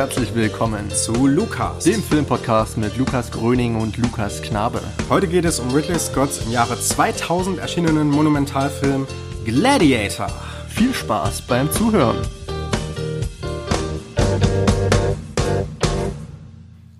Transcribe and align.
Herzlich 0.00 0.34
willkommen 0.34 0.88
zu 0.88 1.26
Lukas, 1.26 1.84
dem 1.84 2.02
Filmpodcast 2.02 2.78
mit 2.78 2.96
Lukas 2.96 3.30
Gröning 3.30 3.78
und 3.78 3.98
Lukas 3.98 4.40
Knabe. 4.40 4.80
Heute 5.10 5.28
geht 5.28 5.44
es 5.44 5.60
um 5.60 5.70
Ridley 5.74 5.98
Scotts 5.98 6.42
im 6.46 6.52
Jahre 6.52 6.80
2000 6.80 7.58
erschienenen 7.58 8.08
Monumentalfilm 8.08 9.06
Gladiator. 9.44 10.28
Viel 10.70 10.94
Spaß 10.94 11.42
beim 11.42 11.70
Zuhören. 11.70 12.16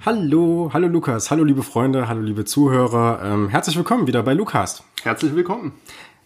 Hallo, 0.05 0.69
hallo 0.75 0.87
Lukas, 0.87 1.31
hallo 1.31 1.45
liebe 1.45 1.63
Freunde, 1.63 2.07
hallo 2.07 2.21
liebe 2.21 2.45
Zuhörer. 2.45 3.23
Ähm, 3.25 3.49
herzlich 3.49 3.77
willkommen 3.77 4.09
wieder 4.09 4.23
bei 4.23 4.35
Lukas. 4.35 4.85
Herzlich 5.03 5.35
willkommen. 5.35 5.73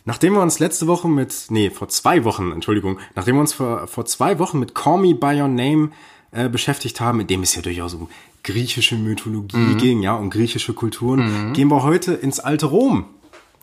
Nachdem 0.06 0.32
wir 0.32 0.42
uns 0.42 0.58
letzte 0.58 0.88
Woche 0.88 1.08
mit, 1.08 1.46
nee, 1.50 1.70
vor 1.70 1.88
zwei 1.88 2.24
Wochen, 2.24 2.50
Entschuldigung, 2.50 2.98
nachdem 3.14 3.36
wir 3.36 3.42
uns 3.42 3.52
vor, 3.52 3.86
vor 3.86 4.04
zwei 4.06 4.40
Wochen 4.40 4.58
mit 4.58 4.74
Call 4.74 4.98
Me 4.98 5.14
By 5.14 5.40
Your 5.40 5.48
Name 5.48 5.90
äh, 6.34 6.48
beschäftigt 6.48 7.00
haben, 7.00 7.20
in 7.20 7.26
dem 7.26 7.42
es 7.42 7.54
ja 7.54 7.62
durchaus 7.62 7.94
um 7.94 8.08
griechische 8.42 8.96
Mythologie 8.96 9.56
mhm. 9.56 9.78
ging, 9.78 10.02
ja, 10.02 10.14
um 10.14 10.30
griechische 10.30 10.74
Kulturen, 10.74 11.48
mhm. 11.48 11.52
gehen 11.52 11.68
wir 11.68 11.82
heute 11.82 12.12
ins 12.12 12.40
alte 12.40 12.66
Rom. 12.66 13.06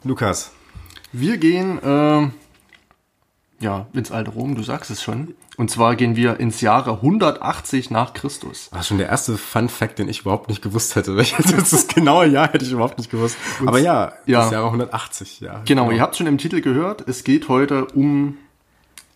Lukas. 0.04 0.52
Wir 1.12 1.38
gehen, 1.38 1.78
äh, 1.84 2.30
ja, 3.60 3.88
ins 3.94 4.12
alte 4.12 4.32
Rom, 4.32 4.56
du 4.56 4.64
sagst 4.64 4.90
es 4.90 5.04
schon. 5.04 5.36
Und 5.58 5.70
zwar 5.70 5.96
gehen 5.96 6.16
wir 6.16 6.40
ins 6.40 6.62
Jahre 6.62 6.94
180 6.94 7.92
nach 7.92 8.14
Christus. 8.14 8.70
Das 8.70 8.74
war 8.74 8.84
schon 8.84 8.98
der 8.98 9.10
erste 9.10 9.38
Fun 9.38 9.70
Fact, 9.70 10.00
den 10.00 10.08
ich 10.08 10.22
überhaupt 10.22 10.50
nicht 10.50 10.62
gewusst 10.62 10.96
hätte. 10.96 11.16
Das 11.42 11.88
genaue 11.88 12.26
Jahr 12.26 12.52
hätte 12.52 12.66
ich 12.66 12.72
überhaupt 12.72 12.98
nicht 12.98 13.12
gewusst. 13.12 13.38
Aber 13.66 13.78
ja, 13.78 14.14
ja, 14.26 14.44
das 14.44 14.52
Jahre 14.52 14.68
180, 14.68 15.42
ja. 15.42 15.62
Genau, 15.66 15.84
genau, 15.84 15.92
ihr 15.92 16.02
habt 16.02 16.16
schon 16.16 16.26
im 16.26 16.38
Titel 16.38 16.62
gehört, 16.62 17.08
es 17.08 17.24
geht 17.24 17.50
heute 17.50 17.86
um 17.86 18.38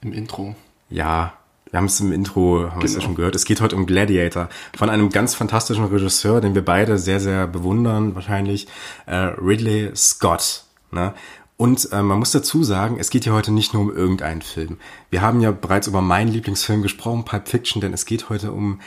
im 0.02 0.14
Intro. 0.14 0.56
Ja, 0.90 1.34
wir 1.72 1.78
haben 1.78 1.86
es 1.86 2.00
im 2.00 2.12
Intro, 2.12 2.64
haben 2.64 2.80
genau. 2.80 2.86
es 2.86 2.96
ja 2.96 3.02
schon 3.02 3.16
gehört. 3.16 3.36
Es 3.36 3.46
geht 3.46 3.62
heute 3.62 3.76
um 3.76 3.86
Gladiator 3.86 4.50
von 4.78 4.90
einem 4.90 5.10
ganz 5.10 5.36
fantastischen 5.36 5.86
Regisseur, 5.86 6.42
den 6.42 6.56
wir 6.56 6.64
beide 6.64 6.98
sehr, 6.98 7.20
sehr 7.20 7.48
bewundern, 7.48 8.16
wahrscheinlich, 8.16 8.68
äh, 9.08 9.16
Ridley 9.16 9.92
Scott. 9.96 10.64
Ne? 10.92 11.14
Und 11.58 11.90
äh, 11.92 12.02
man 12.02 12.20
muss 12.20 12.32
dazu 12.32 12.64
sagen, 12.64 12.98
es 13.00 13.10
geht 13.10 13.24
hier 13.24 13.34
heute 13.34 13.52
nicht 13.52 13.74
nur 13.74 13.84
um 13.84 13.96
irgendeinen 13.96 14.42
Film. 14.42 14.78
Wir 15.10 15.22
haben 15.22 15.42
ja 15.42 15.52
bereits 15.52 15.88
über 15.88 16.02
meinen 16.02 16.28
Lieblingsfilm 16.32 16.82
gesprochen, 16.82 17.26
Pulp 17.26 17.48
Fiction, 17.48 17.82
denn 17.82 17.94
es 17.94 18.06
geht 18.06 18.30
heute 18.30 18.52
um 18.52 18.80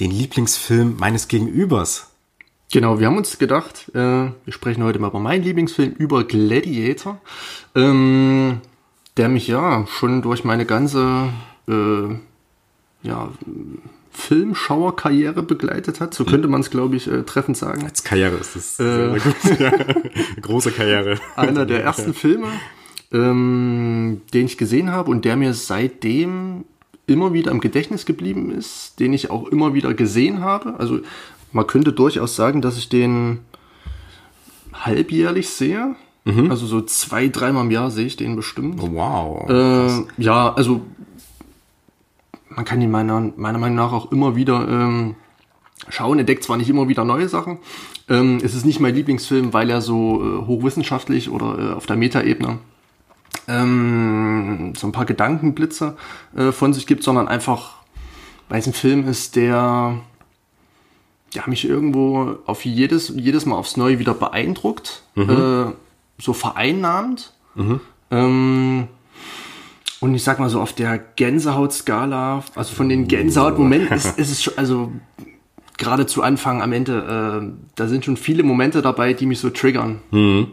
den 0.00 0.10
Lieblingsfilm 0.10 0.96
meines 0.98 1.28
Gegenübers. 1.28 2.10
Genau, 2.72 2.98
wir 2.98 3.06
haben 3.06 3.18
uns 3.18 3.38
gedacht, 3.38 3.90
äh, 3.94 3.98
wir 3.98 4.52
sprechen 4.52 4.82
heute 4.82 4.98
mal 4.98 5.08
über 5.08 5.20
meinen 5.20 5.44
Lieblingsfilm, 5.44 5.92
über 5.92 6.24
Gladiator, 6.24 7.20
ähm, 7.76 8.60
der 9.16 9.28
mich 9.28 9.46
ja 9.46 9.86
schon 9.86 10.22
durch 10.22 10.44
meine 10.44 10.66
ganze 10.66 11.28
äh, 11.68 12.14
ja, 13.02 13.30
Filmschauerkarriere 14.10 15.42
begleitet 15.42 16.00
hat. 16.00 16.14
So 16.14 16.24
könnte 16.24 16.48
man 16.48 16.60
es, 16.60 16.70
glaube 16.70 16.96
ich, 16.96 17.10
äh, 17.10 17.24
treffend 17.24 17.56
sagen. 17.56 17.84
Als 17.84 18.04
Karriere 18.04 18.36
ist 18.36 18.56
es 18.56 18.80
äh. 18.80 19.16
Ja. 19.58 19.72
Große 20.40 20.70
Karriere. 20.70 21.18
Einer 21.36 21.66
der 21.66 21.82
ersten 21.82 22.14
Filme, 22.14 22.46
ähm, 23.12 24.22
den 24.32 24.46
ich 24.46 24.56
gesehen 24.56 24.92
habe 24.92 25.10
und 25.10 25.24
der 25.24 25.36
mir 25.36 25.52
seitdem 25.52 26.64
immer 27.06 27.32
wieder 27.32 27.50
im 27.50 27.60
Gedächtnis 27.60 28.06
geblieben 28.06 28.50
ist, 28.50 28.98
den 29.00 29.12
ich 29.12 29.30
auch 29.30 29.48
immer 29.48 29.74
wieder 29.74 29.92
gesehen 29.94 30.40
habe. 30.40 30.78
Also 30.78 31.00
man 31.52 31.66
könnte 31.66 31.92
durchaus 31.92 32.36
sagen, 32.36 32.62
dass 32.62 32.78
ich 32.78 32.88
den 32.88 33.40
halbjährlich 34.72 35.48
sehe. 35.48 35.96
Mhm. 36.24 36.50
Also 36.50 36.66
so 36.66 36.80
zwei, 36.80 37.28
dreimal 37.28 37.64
im 37.64 37.70
Jahr 37.70 37.90
sehe 37.90 38.06
ich 38.06 38.16
den 38.16 38.36
bestimmt. 38.36 38.80
Wow. 38.80 39.50
Äh, 39.50 40.22
ja, 40.22 40.54
also 40.54 40.82
man 42.54 42.64
kann 42.64 42.80
ihn 42.80 42.90
meiner, 42.90 43.20
meiner 43.36 43.58
Meinung 43.58 43.76
nach 43.76 43.92
auch 43.92 44.12
immer 44.12 44.36
wieder 44.36 44.68
ähm, 44.68 45.16
schauen. 45.88 46.18
Er 46.18 46.24
deckt 46.24 46.44
zwar 46.44 46.56
nicht 46.56 46.68
immer 46.68 46.88
wieder 46.88 47.04
neue 47.04 47.28
Sachen. 47.28 47.58
Ähm, 48.08 48.40
es 48.42 48.54
ist 48.54 48.64
nicht 48.64 48.80
mein 48.80 48.94
Lieblingsfilm, 48.94 49.52
weil 49.52 49.70
er 49.70 49.80
so 49.80 50.22
äh, 50.22 50.46
hochwissenschaftlich 50.46 51.30
oder 51.30 51.58
äh, 51.58 51.72
auf 51.72 51.86
der 51.86 51.96
Metaebene 51.96 52.58
ähm, 53.48 54.72
so 54.76 54.86
ein 54.86 54.92
paar 54.92 55.04
Gedankenblitze 55.04 55.96
äh, 56.36 56.52
von 56.52 56.72
sich 56.72 56.86
gibt, 56.86 57.02
sondern 57.02 57.28
einfach, 57.28 57.76
weil 58.48 58.60
es 58.60 58.66
ein 58.66 58.72
Film 58.72 59.08
ist, 59.08 59.36
der 59.36 59.98
ja, 61.32 61.42
mich 61.46 61.68
irgendwo 61.68 62.36
auf 62.46 62.64
jedes, 62.64 63.08
jedes 63.08 63.44
Mal 63.44 63.56
aufs 63.56 63.76
Neue 63.76 63.98
wieder 63.98 64.14
beeindruckt, 64.14 65.02
mhm. 65.14 65.30
äh, 65.30 65.72
so 66.22 66.32
vereinnahmt. 66.32 67.32
Mhm. 67.54 67.80
Ähm, 68.10 68.88
und 70.04 70.14
ich 70.14 70.22
sag 70.22 70.38
mal 70.38 70.50
so, 70.50 70.60
auf 70.60 70.74
der 70.74 70.98
Gänsehautskala, 70.98 72.44
also 72.54 72.74
von 72.74 72.90
den 72.90 73.08
Gänsehautmomenten 73.08 73.96
ist, 73.96 74.18
ist 74.18 74.30
es 74.30 74.42
schon, 74.42 74.58
also 74.58 74.92
gerade 75.78 76.04
zu 76.04 76.22
Anfang, 76.22 76.60
am 76.60 76.74
Ende, 76.74 77.40
äh, 77.42 77.52
da 77.74 77.88
sind 77.88 78.04
schon 78.04 78.18
viele 78.18 78.42
Momente 78.42 78.82
dabei, 78.82 79.14
die 79.14 79.24
mich 79.24 79.40
so 79.40 79.48
triggern. 79.48 80.00
Mhm. 80.10 80.48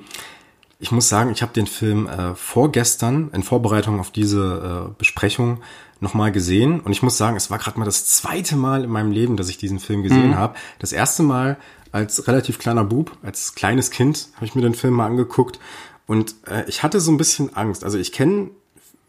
Ich 0.80 0.94
muss 0.94 1.10
sagen, 1.10 1.32
ich 1.32 1.42
habe 1.42 1.52
den 1.52 1.68
Film 1.68 2.08
äh, 2.08 2.34
vorgestern 2.34 3.30
in 3.34 3.44
Vorbereitung 3.44 4.00
auf 4.00 4.10
diese 4.10 4.88
äh, 4.90 4.94
Besprechung 4.98 5.60
nochmal 6.00 6.32
gesehen 6.32 6.80
und 6.80 6.94
ich 6.94 7.04
muss 7.04 7.18
sagen, 7.18 7.36
es 7.36 7.52
war 7.52 7.58
gerade 7.58 7.78
mal 7.78 7.84
das 7.84 8.06
zweite 8.06 8.56
Mal 8.56 8.86
in 8.86 8.90
meinem 8.90 9.12
Leben, 9.12 9.36
dass 9.36 9.50
ich 9.50 9.58
diesen 9.58 9.80
Film 9.80 10.02
gesehen 10.02 10.30
mhm. 10.30 10.38
habe. 10.38 10.56
Das 10.80 10.94
erste 10.94 11.24
Mal 11.24 11.58
als 11.92 12.26
relativ 12.26 12.58
kleiner 12.58 12.86
Bub, 12.86 13.18
als 13.22 13.54
kleines 13.54 13.92
Kind 13.92 14.30
habe 14.36 14.46
ich 14.46 14.56
mir 14.56 14.62
den 14.62 14.76
Film 14.76 14.94
mal 14.94 15.08
angeguckt 15.08 15.60
und 16.08 16.36
äh, 16.48 16.64
ich 16.68 16.84
hatte 16.84 17.02
so 17.02 17.12
ein 17.12 17.18
bisschen 17.18 17.54
Angst. 17.54 17.84
Also 17.84 17.98
ich 17.98 18.14
kenne 18.14 18.50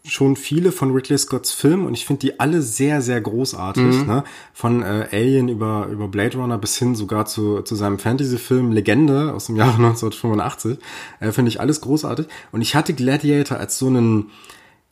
schon 0.05 0.35
viele 0.35 0.73
von 0.73 0.91
Ridley 0.91 1.17
Scotts 1.17 1.53
Filmen 1.53 1.85
und 1.85 1.93
ich 1.93 2.05
finde 2.05 2.19
die 2.19 2.39
alle 2.39 2.61
sehr, 2.61 3.01
sehr 3.01 3.21
großartig. 3.21 3.83
Mhm. 3.83 4.05
Ne? 4.05 4.23
Von 4.53 4.83
äh, 4.83 5.07
Alien 5.11 5.47
über, 5.47 5.87
über 5.87 6.09
Blade 6.09 6.37
Runner 6.37 6.57
bis 6.57 6.77
hin 6.77 6.93
sogar 6.95 7.25
zu, 7.25 7.61
zu 7.61 7.75
seinem 7.75 7.99
Fantasy-Film 7.99 8.73
Legende 8.73 9.33
aus 9.33 9.45
dem 9.45 9.55
Jahre 9.55 9.75
1985. 9.77 10.77
Äh, 11.21 11.31
finde 11.31 11.49
ich 11.49 11.61
alles 11.61 11.79
großartig. 11.79 12.27
Und 12.51 12.61
ich 12.61 12.75
hatte 12.75 12.93
Gladiator 12.93 13.57
als 13.57 13.79
so 13.79 13.87
einen, 13.87 14.31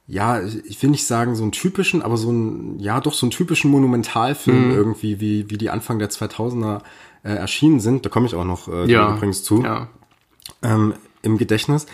ja, 0.08 0.42
ich 0.42 0.82
will 0.82 0.90
nicht 0.90 1.06
sagen 1.06 1.36
so 1.36 1.44
einen 1.44 1.52
typischen, 1.52 2.02
aber 2.02 2.16
so 2.16 2.30
einen, 2.30 2.80
ja, 2.80 3.02
doch 3.02 3.14
so 3.14 3.26
einen 3.26 3.32
typischen 3.32 3.70
Monumentalfilm 3.70 4.70
mhm. 4.70 4.76
irgendwie, 4.76 5.20
wie, 5.20 5.50
wie 5.50 5.58
die 5.58 5.70
Anfang 5.70 6.00
der 6.00 6.10
2000er 6.10 6.84
äh, 7.24 7.34
erschienen 7.34 7.82
sind. 7.82 8.06
Da 8.06 8.10
komme 8.10 8.28
ich 8.28 8.36
auch 8.36 8.46
noch 8.46 8.70
äh, 8.70 8.90
ja. 8.90 9.14
übrigens 9.14 9.44
zu. 9.44 9.62
Ja. 9.62 9.90
Ähm, 10.64 10.94
Im 11.22 11.38
Gedächtnis. 11.38 11.86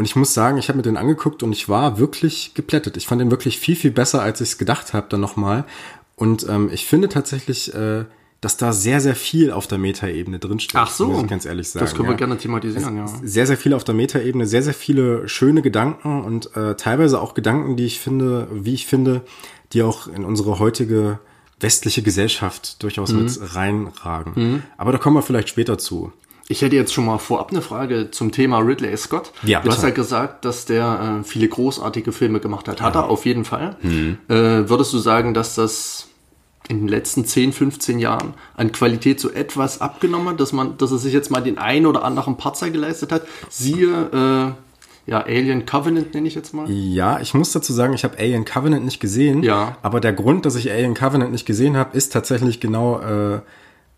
Und 0.00 0.06
ich 0.06 0.16
muss 0.16 0.32
sagen, 0.32 0.56
ich 0.56 0.68
habe 0.68 0.78
mir 0.78 0.82
den 0.82 0.96
angeguckt 0.96 1.42
und 1.42 1.52
ich 1.52 1.68
war 1.68 1.98
wirklich 1.98 2.54
geplättet. 2.54 2.96
Ich 2.96 3.06
fand 3.06 3.20
den 3.20 3.30
wirklich 3.30 3.58
viel, 3.58 3.76
viel 3.76 3.90
besser, 3.90 4.22
als 4.22 4.40
ich 4.40 4.48
es 4.48 4.56
gedacht 4.56 4.94
habe 4.94 5.08
dann 5.10 5.20
nochmal. 5.20 5.66
Und 6.16 6.48
ähm, 6.48 6.70
ich 6.72 6.86
finde 6.86 7.10
tatsächlich, 7.10 7.74
äh, 7.74 8.06
dass 8.40 8.56
da 8.56 8.72
sehr, 8.72 9.02
sehr 9.02 9.14
viel 9.14 9.50
auf 9.50 9.66
der 9.66 9.76
Metaebene 9.76 10.38
drinsteht. 10.38 10.74
Ach 10.80 10.90
so. 10.90 11.08
Muss 11.08 11.24
ich 11.24 11.28
ganz 11.28 11.44
ehrlich 11.44 11.68
sagen. 11.68 11.84
Das 11.84 11.94
können 11.94 12.08
wir 12.08 12.12
ja. 12.12 12.16
gerne 12.16 12.38
thematisieren, 12.38 12.96
ja. 12.96 13.06
Sehr, 13.22 13.46
sehr 13.46 13.58
viel 13.58 13.74
auf 13.74 13.84
der 13.84 13.94
Metaebene, 13.94 14.46
sehr, 14.46 14.62
sehr 14.62 14.72
viele 14.72 15.28
schöne 15.28 15.60
Gedanken 15.60 16.24
und 16.24 16.56
äh, 16.56 16.76
teilweise 16.76 17.20
auch 17.20 17.34
Gedanken, 17.34 17.76
die 17.76 17.84
ich 17.84 18.00
finde, 18.00 18.48
wie 18.50 18.72
ich 18.72 18.86
finde, 18.86 19.20
die 19.74 19.82
auch 19.82 20.06
in 20.06 20.24
unsere 20.24 20.58
heutige 20.58 21.18
westliche 21.60 22.00
Gesellschaft 22.00 22.82
durchaus 22.82 23.12
mhm. 23.12 23.24
mit 23.24 23.54
reinragen. 23.54 24.32
Mhm. 24.34 24.62
Aber 24.78 24.92
da 24.92 24.96
kommen 24.96 25.16
wir 25.16 25.22
vielleicht 25.22 25.50
später 25.50 25.76
zu. 25.76 26.10
Ich 26.50 26.62
hätte 26.62 26.74
jetzt 26.74 26.92
schon 26.92 27.06
mal 27.06 27.18
vorab 27.18 27.52
eine 27.52 27.62
Frage 27.62 28.10
zum 28.10 28.32
Thema 28.32 28.58
Ridley 28.58 28.96
Scott. 28.96 29.30
Ja, 29.44 29.60
du 29.60 29.70
hast 29.70 29.84
ja 29.84 29.90
gesagt, 29.90 30.44
dass 30.44 30.64
der 30.64 31.20
äh, 31.20 31.24
viele 31.24 31.46
großartige 31.46 32.10
Filme 32.10 32.40
gemacht 32.40 32.66
hat. 32.66 32.82
Hat 32.82 32.96
ja. 32.96 33.02
er 33.02 33.08
auf 33.08 33.24
jeden 33.24 33.44
Fall. 33.44 33.76
Mhm. 33.82 34.18
Äh, 34.26 34.68
würdest 34.68 34.92
du 34.92 34.98
sagen, 34.98 35.32
dass 35.32 35.54
das 35.54 36.08
in 36.68 36.80
den 36.80 36.88
letzten 36.88 37.24
10, 37.24 37.52
15 37.52 38.00
Jahren 38.00 38.34
an 38.56 38.72
Qualität 38.72 39.20
so 39.20 39.30
etwas 39.30 39.80
abgenommen 39.80 40.30
hat, 40.30 40.40
dass 40.40 40.52
man, 40.52 40.76
dass 40.76 40.90
er 40.90 40.98
sich 40.98 41.12
jetzt 41.12 41.30
mal 41.30 41.40
den 41.40 41.56
einen 41.56 41.86
oder 41.86 42.02
anderen 42.02 42.36
Patzer 42.36 42.70
geleistet 42.70 43.12
hat? 43.12 43.22
Siehe, 43.48 44.56
äh, 45.06 45.08
ja, 45.08 45.20
Alien 45.20 45.66
Covenant 45.66 46.14
nenne 46.14 46.26
ich 46.26 46.34
jetzt 46.34 46.52
mal. 46.52 46.68
Ja, 46.68 47.20
ich 47.20 47.32
muss 47.32 47.52
dazu 47.52 47.72
sagen, 47.72 47.94
ich 47.94 48.02
habe 48.02 48.18
Alien 48.18 48.44
Covenant 48.44 48.84
nicht 48.84 48.98
gesehen. 48.98 49.44
Ja. 49.44 49.76
Aber 49.82 50.00
der 50.00 50.14
Grund, 50.14 50.46
dass 50.46 50.56
ich 50.56 50.72
Alien 50.72 50.94
Covenant 50.94 51.30
nicht 51.30 51.46
gesehen 51.46 51.76
habe, 51.76 51.96
ist 51.96 52.12
tatsächlich 52.12 52.58
genau 52.58 52.98
äh, 52.98 53.34
äh, 53.36 53.40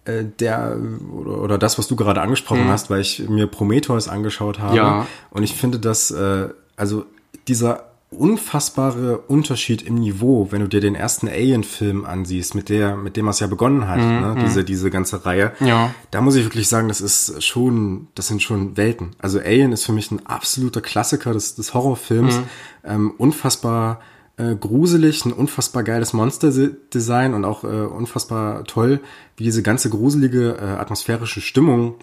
der 0.06 0.76
oder, 1.14 1.58
das, 1.58 1.78
was 1.78 1.87
du 1.87 1.96
gerade 1.96 2.20
angesprochen 2.20 2.64
mhm. 2.64 2.70
hast, 2.70 2.90
weil 2.90 3.00
ich 3.00 3.28
mir 3.28 3.46
Prometheus 3.46 4.08
angeschaut 4.08 4.58
habe. 4.58 4.76
Ja. 4.76 5.06
Und 5.31 5.43
ich 5.43 5.54
finde, 5.54 5.78
dass 5.78 6.10
äh, 6.10 6.49
also 6.76 7.06
dieser 7.46 7.93
unfassbare 8.10 9.19
Unterschied 9.19 9.82
im 9.82 9.94
Niveau, 9.94 10.49
wenn 10.50 10.60
du 10.60 10.69
dir 10.69 10.81
den 10.81 10.94
ersten 10.94 11.28
Alien-Film 11.28 12.04
ansiehst, 12.04 12.54
mit 12.54 12.69
der, 12.69 12.96
mit 12.96 13.16
dem 13.16 13.26
es 13.28 13.40
ja 13.40 13.46
begonnen 13.46 13.88
hat, 13.88 13.99
mhm. 13.99 14.20
ne? 14.20 14.37
diese, 14.44 14.64
diese 14.64 14.90
ganze 14.90 15.25
Reihe. 15.25 15.52
Ja. 15.60 15.94
Da 16.10 16.20
muss 16.20 16.34
ich 16.34 16.44
wirklich 16.44 16.69
sagen, 16.69 16.88
das 16.88 17.00
ist 17.00 17.43
schon, 17.43 18.08
das 18.14 18.28
sind 18.28 18.43
schon 18.43 18.76
Welten. 18.76 19.16
Also 19.19 19.38
Alien 19.38 19.72
ist 19.72 19.87
für 19.87 19.93
mich 19.93 20.10
ein 20.10 20.26
absoluter 20.26 20.81
Klassiker 20.82 21.32
des, 21.32 21.54
des 21.54 21.72
Horrorfilms, 21.75 22.37
mhm. 22.37 22.44
ähm, 22.84 23.14
unfassbar 23.16 24.00
äh, 24.42 24.56
gruselig, 24.56 25.24
ein 25.24 25.32
unfassbar 25.32 25.82
geiles 25.82 26.12
Monster-Design 26.12 27.34
und 27.34 27.44
auch 27.44 27.64
äh, 27.64 27.66
unfassbar 27.66 28.64
toll, 28.64 29.00
wie 29.36 29.44
diese 29.44 29.62
ganze 29.62 29.90
gruselige 29.90 30.56
äh, 30.60 30.64
atmosphärische 30.64 31.40
Stimmung 31.40 31.94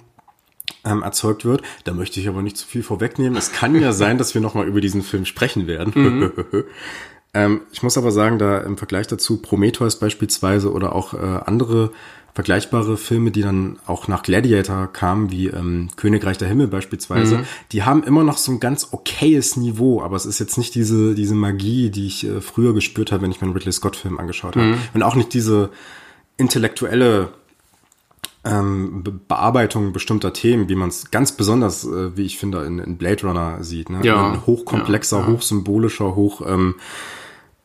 ähm, 0.86 1.04
erzeugt 1.04 1.46
wird. 1.46 1.62
Da 1.84 1.94
möchte 1.94 2.20
ich 2.20 2.28
aber 2.28 2.42
nicht 2.42 2.58
zu 2.58 2.68
viel 2.68 2.84
vorwegnehmen. 2.84 3.38
Es 3.38 3.52
kann 3.52 3.76
ja 3.80 3.92
sein, 3.92 4.18
dass 4.18 4.34
wir 4.34 4.42
nochmal 4.42 4.68
über 4.68 4.82
diesen 4.82 5.02
Film 5.02 5.26
sprechen 5.26 5.68
werden. 5.68 5.94
Mhm. 5.96 6.32
Ähm, 7.32 7.62
ich 7.72 7.84
muss 7.84 7.96
aber 7.96 8.12
sagen, 8.12 8.40
da 8.40 8.58
im 8.58 8.76
Vergleich 8.76 9.06
dazu 9.06 9.40
Prometheus 9.40 10.00
beispielsweise 10.00 10.72
oder 10.72 10.96
auch 10.96 11.14
äh, 11.14 11.18
andere 11.18 11.92
vergleichbare 12.40 12.96
Filme, 12.96 13.32
die 13.32 13.42
dann 13.42 13.80
auch 13.86 14.08
nach 14.08 14.24
Gladiator 14.24 14.88
kamen, 14.88 15.30
wie 15.30 15.48
ähm, 15.48 15.90
Königreich 15.98 16.38
der 16.38 16.48
Himmel 16.48 16.70
beispielsweise, 16.70 17.40
mhm. 17.40 17.44
die 17.74 17.84
haben 17.84 18.02
immer 18.02 18.24
noch 18.24 18.38
so 18.38 18.54
ein 18.54 18.62
ganz 18.62 18.94
okayes 18.94 19.58
Niveau, 19.58 20.02
aber 20.02 20.16
es 20.16 20.26
ist 20.26 20.40
jetzt 20.40 20.58
nicht 20.58 20.74
diese, 20.74 21.16
diese 21.16 21.36
Magie, 21.36 21.90
die 21.90 22.08
ich 22.08 22.26
äh, 22.26 22.40
früher 22.40 22.74
gespürt 22.74 23.12
habe, 23.12 23.24
wenn 23.24 23.32
ich 23.32 23.42
mir 23.42 23.48
einen 23.48 23.54
Ridley 23.56 23.74
Scott-Film 23.74 24.18
angeschaut 24.18 24.56
habe. 24.56 24.68
Mhm. 24.68 24.78
Und 24.94 25.04
auch 25.04 25.16
nicht 25.16 25.34
diese 25.34 25.70
intellektuelle 26.38 27.34
ähm, 28.46 29.04
Bearbeitung 29.28 29.92
bestimmter 29.92 30.32
Themen, 30.32 30.70
wie 30.70 30.76
man 30.76 30.88
es 30.88 31.12
ganz 31.12 31.34
besonders, 31.34 31.84
äh, 31.84 32.16
wie 32.16 32.26
ich 32.26 32.38
finde, 32.38 32.64
in, 32.64 32.80
in 32.80 32.98
Blade 32.98 33.28
Runner 33.28 33.62
sieht. 33.66 33.90
Ne? 33.90 34.00
Ja. 34.04 34.32
Ein 34.32 34.46
hochkomplexer, 34.46 35.20
ja, 35.20 35.28
ja. 35.28 35.34
hochsymbolischer, 35.34 36.16
hoch 36.16 36.42
ähm, 36.48 36.76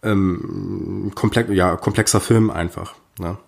ähm, 0.02 1.12
komplex, 1.14 1.48
ja, 1.52 1.76
komplexer 1.76 2.20
Film 2.20 2.50
einfach. 2.50 2.96
Ne? 3.20 3.38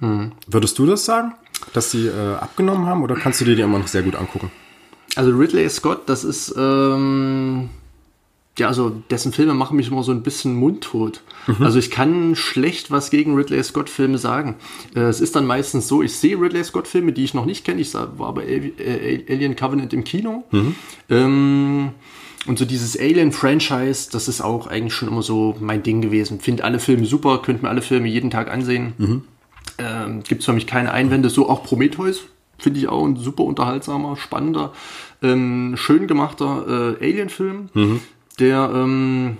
Mhm. 0.00 0.32
Würdest 0.46 0.78
du 0.78 0.86
das 0.86 1.04
sagen, 1.04 1.34
dass 1.72 1.90
sie 1.90 2.06
äh, 2.06 2.34
abgenommen 2.34 2.86
haben 2.86 3.02
oder 3.02 3.14
kannst 3.14 3.40
du 3.40 3.44
dir 3.44 3.56
die 3.56 3.62
immer 3.62 3.78
noch 3.78 3.88
sehr 3.88 4.02
gut 4.02 4.16
angucken? 4.16 4.50
Also 5.14 5.30
Ridley 5.30 5.68
Scott, 5.70 6.02
das 6.06 6.24
ist 6.24 6.54
ähm, 6.56 7.70
ja, 8.58 8.68
also 8.68 8.90
dessen 9.10 9.32
Filme 9.32 9.52
machen 9.52 9.76
mich 9.76 9.88
immer 9.88 10.02
so 10.02 10.12
ein 10.12 10.22
bisschen 10.22 10.54
mundtot. 10.54 11.22
Mhm. 11.46 11.62
Also 11.62 11.78
ich 11.78 11.90
kann 11.90 12.34
schlecht 12.36 12.90
was 12.90 13.10
gegen 13.10 13.34
Ridley 13.34 13.62
Scott 13.62 13.90
Filme 13.90 14.16
sagen. 14.16 14.56
Äh, 14.94 15.00
es 15.00 15.20
ist 15.20 15.36
dann 15.36 15.46
meistens 15.46 15.88
so, 15.88 16.02
ich 16.02 16.16
sehe 16.16 16.40
Ridley 16.40 16.64
Scott 16.64 16.88
Filme, 16.88 17.12
die 17.12 17.24
ich 17.24 17.34
noch 17.34 17.44
nicht 17.44 17.64
kenne. 17.64 17.80
Ich 17.82 17.92
war 17.92 18.34
bei 18.34 18.44
äh, 18.44 19.24
Alien 19.28 19.56
Covenant 19.56 19.92
im 19.92 20.04
Kino. 20.04 20.44
Mhm. 20.50 20.74
Ähm, 21.10 21.90
und 22.46 22.58
so 22.58 22.64
dieses 22.64 22.98
Alien-Franchise, 22.98 24.08
das 24.10 24.28
ist 24.28 24.40
auch 24.40 24.68
eigentlich 24.68 24.94
schon 24.94 25.08
immer 25.08 25.22
so 25.22 25.56
mein 25.60 25.82
Ding 25.82 26.00
gewesen. 26.00 26.40
Finde 26.40 26.64
alle 26.64 26.78
Filme 26.78 27.04
super, 27.04 27.42
könnte 27.42 27.62
mir 27.62 27.68
alle 27.68 27.82
Filme 27.82 28.08
jeden 28.08 28.30
Tag 28.30 28.50
ansehen. 28.50 28.94
Mhm. 28.96 29.22
Ähm, 29.78 30.22
Gibt 30.22 30.40
es 30.40 30.46
für 30.46 30.52
mich 30.52 30.66
keine 30.66 30.92
Einwände. 30.92 31.30
So 31.30 31.48
auch 31.48 31.62
Prometheus 31.62 32.24
finde 32.58 32.80
ich 32.80 32.88
auch 32.88 33.04
ein 33.04 33.16
super 33.16 33.44
unterhaltsamer, 33.44 34.16
spannender, 34.16 34.72
ähm, 35.22 35.74
schön 35.76 36.06
gemachter 36.06 36.96
äh, 37.00 37.04
Alien-Film. 37.04 37.68
Mhm 37.74 38.00
der 38.38 38.70
ähm, 38.74 39.38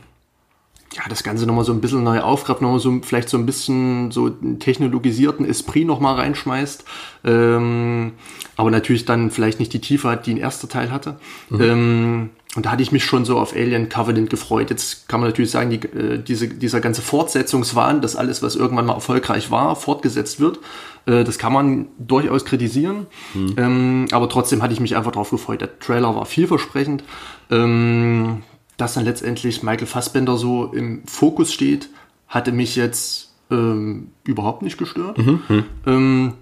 ja, 0.96 1.02
das 1.08 1.22
Ganze 1.22 1.46
nochmal 1.46 1.64
so 1.64 1.72
ein 1.72 1.80
bisschen 1.80 2.02
neu 2.02 2.20
aufgreift, 2.20 2.62
nochmal 2.62 2.78
so 2.78 3.00
vielleicht 3.02 3.28
so 3.28 3.36
ein 3.36 3.44
bisschen 3.44 4.10
so 4.10 4.26
einen 4.26 4.58
technologisierten 4.58 5.46
Esprit 5.46 5.86
nochmal 5.86 6.14
reinschmeißt. 6.14 6.84
Ähm, 7.24 8.12
aber 8.56 8.70
natürlich 8.70 9.04
dann 9.04 9.30
vielleicht 9.30 9.58
nicht 9.58 9.72
die 9.74 9.80
Tiefe 9.80 10.08
hat, 10.08 10.26
die 10.26 10.32
ein 10.32 10.38
erster 10.38 10.68
Teil 10.68 10.90
hatte. 10.90 11.18
Mhm. 11.50 11.60
Ähm, 11.60 12.30
und 12.54 12.64
da 12.64 12.70
hatte 12.70 12.82
ich 12.82 12.92
mich 12.92 13.04
schon 13.04 13.26
so 13.26 13.38
auf 13.38 13.54
Alien 13.54 13.90
Covenant 13.90 14.30
gefreut. 14.30 14.70
Jetzt 14.70 15.08
kann 15.08 15.20
man 15.20 15.28
natürlich 15.28 15.50
sagen, 15.50 15.68
die, 15.68 15.86
äh, 15.86 16.18
diese, 16.18 16.48
dieser 16.48 16.80
ganze 16.80 17.02
Fortsetzungswahn, 17.02 18.00
dass 18.00 18.16
alles, 18.16 18.42
was 18.42 18.56
irgendwann 18.56 18.86
mal 18.86 18.94
erfolgreich 18.94 19.50
war, 19.50 19.76
fortgesetzt 19.76 20.40
wird, 20.40 20.60
äh, 21.04 21.24
das 21.24 21.36
kann 21.36 21.52
man 21.52 21.88
durchaus 21.98 22.46
kritisieren. 22.46 23.06
Mhm. 23.34 23.54
Ähm, 23.58 24.06
aber 24.12 24.30
trotzdem 24.30 24.62
hatte 24.62 24.72
ich 24.72 24.80
mich 24.80 24.96
einfach 24.96 25.12
drauf 25.12 25.28
gefreut. 25.28 25.60
Der 25.60 25.78
Trailer 25.78 26.16
war 26.16 26.24
vielversprechend. 26.24 27.04
Ähm, 27.50 28.42
dass 28.76 28.94
dann 28.94 29.04
letztendlich 29.04 29.62
Michael 29.62 29.86
Fassbender 29.86 30.36
so 30.36 30.66
im 30.72 31.06
Fokus 31.06 31.52
steht, 31.52 31.88
hatte 32.28 32.52
mich 32.52 32.76
jetzt 32.76 33.32
ähm, 33.50 34.08
überhaupt 34.24 34.62
nicht 34.62 34.78
gestört. 34.78 35.18
Mhm. 35.18 35.40
mhm. 35.48 35.64
Ähm, 35.86 36.32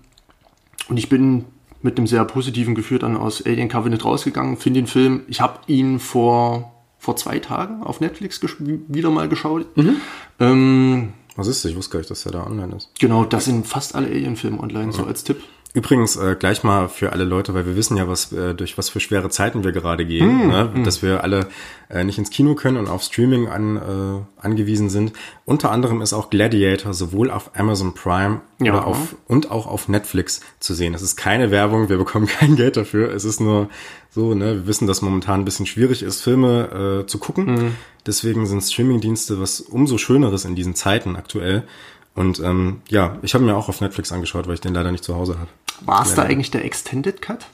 und 0.88 0.98
ich 0.98 1.08
bin 1.08 1.46
mit 1.82 1.98
einem 1.98 2.06
sehr 2.06 2.25
positiven 2.25 2.75
Gefühl 2.75 2.98
dann 2.98 3.16
aus 3.16 3.44
Alien 3.44 3.69
Covenant 3.69 4.04
rausgegangen, 4.04 4.56
finde 4.56 4.81
den 4.81 4.86
Film, 4.86 5.22
ich 5.28 5.40
habe 5.40 5.60
ihn 5.66 5.98
vor, 5.98 6.72
vor 6.98 7.16
zwei 7.16 7.38
Tagen 7.38 7.82
auf 7.82 8.00
Netflix 8.00 8.40
wieder 8.58 9.10
mal 9.10 9.28
geschaut. 9.28 9.76
Mhm. 9.76 9.96
Ähm, 10.40 11.12
Was 11.37 11.46
ist 11.46 11.64
das? 11.64 11.70
Ich 11.70 11.76
wusste 11.76 11.92
gar 11.92 11.98
nicht, 12.00 12.10
dass 12.10 12.25
er 12.26 12.32
da 12.32 12.46
online 12.46 12.76
ist. 12.76 12.90
Genau, 12.98 13.25
das 13.25 13.44
sind 13.44 13.66
fast 13.66 13.94
alle 13.94 14.08
Alien-Filme 14.08 14.58
online, 14.60 14.88
okay. 14.88 14.96
so 14.96 15.04
als 15.04 15.25
Tipp. 15.25 15.42
Übrigens 15.75 16.15
äh, 16.15 16.37
gleich 16.38 16.62
mal 16.62 16.88
für 16.88 17.12
alle 17.12 17.25
Leute, 17.25 17.53
weil 17.53 17.67
wir 17.67 17.75
wissen 17.75 17.97
ja, 17.97 18.06
was 18.06 18.32
äh, 18.32 18.55
durch 18.55 18.79
was 18.79 18.91
für 18.91 19.00
schwere 19.00 19.29
Zeiten 19.29 19.65
wir 19.65 19.73
gerade 19.73 20.06
gehen, 20.06 20.47
mm, 20.47 20.49
ne? 20.49 20.71
mm. 20.73 20.85
dass 20.85 21.03
wir 21.03 21.25
alle 21.25 21.49
äh, 21.91 22.05
nicht 22.05 22.17
ins 22.17 22.31
Kino 22.31 22.55
können 22.55 22.76
und 22.76 22.88
auf 22.88 23.03
Streaming 23.03 23.49
an, 23.49 23.76
äh, 23.76 24.41
angewiesen 24.41 24.88
sind. 24.88 25.15
Unter 25.44 25.73
anderem 25.73 26.00
ist 26.00 26.12
auch 26.12 26.31
Gladiator 26.31 26.94
sowohl 26.94 27.29
auf 27.29 27.50
Amazon 27.56 27.93
Prime 27.93 28.41
ja. 28.61 28.73
oder 28.73 28.87
auf, 28.87 29.17
und 29.26 29.50
auch 29.50 29.67
auf 29.67 29.88
Netflix 29.88 30.43
zu 30.61 30.75
sehen. 30.75 30.93
Das 30.93 31.03
ist 31.03 31.17
keine 31.17 31.50
Werbung, 31.50 31.88
wir 31.88 31.99
bekommen 31.99 32.26
kein 32.38 32.55
Geld 32.55 32.76
dafür. 32.76 33.12
Es 33.12 33.25
ist 33.25 33.41
nur 33.41 33.69
so, 34.11 34.32
ne, 34.32 34.55
wir 34.55 34.67
wissen, 34.69 34.87
dass 34.87 35.03
momentan 35.03 35.41
ein 35.41 35.44
bisschen 35.44 35.67
schwierig 35.67 36.05
ist, 36.05 36.23
Filme 36.23 37.03
äh, 37.03 37.06
zu 37.09 37.19
gucken. 37.19 37.47
Mm. 37.47 37.76
Deswegen 38.06 38.47
sind 38.47 38.62
Streamingdienste 38.62 39.41
was 39.41 39.61
umso 39.61 39.99
Schöneres 39.99 40.44
in 40.44 40.55
diesen 40.55 40.76
Zeiten 40.76 41.17
aktuell. 41.17 41.65
Und 42.14 42.40
ähm, 42.40 42.82
ja, 42.88 43.19
ich 43.22 43.34
habe 43.34 43.44
mir 43.44 43.56
auch 43.56 43.69
auf 43.69 43.81
Netflix 43.81 44.12
angeschaut, 44.12 44.46
weil 44.46 44.55
ich 44.55 44.61
den 44.61 44.75
leider 44.75 44.93
nicht 44.93 45.05
zu 45.05 45.16
Hause 45.16 45.38
habe. 45.38 45.49
War 45.81 46.02
es 46.02 46.14
da 46.14 46.22
eigentlich 46.22 46.50
der 46.50 46.64
Extended 46.64 47.20
Cut? 47.20 47.46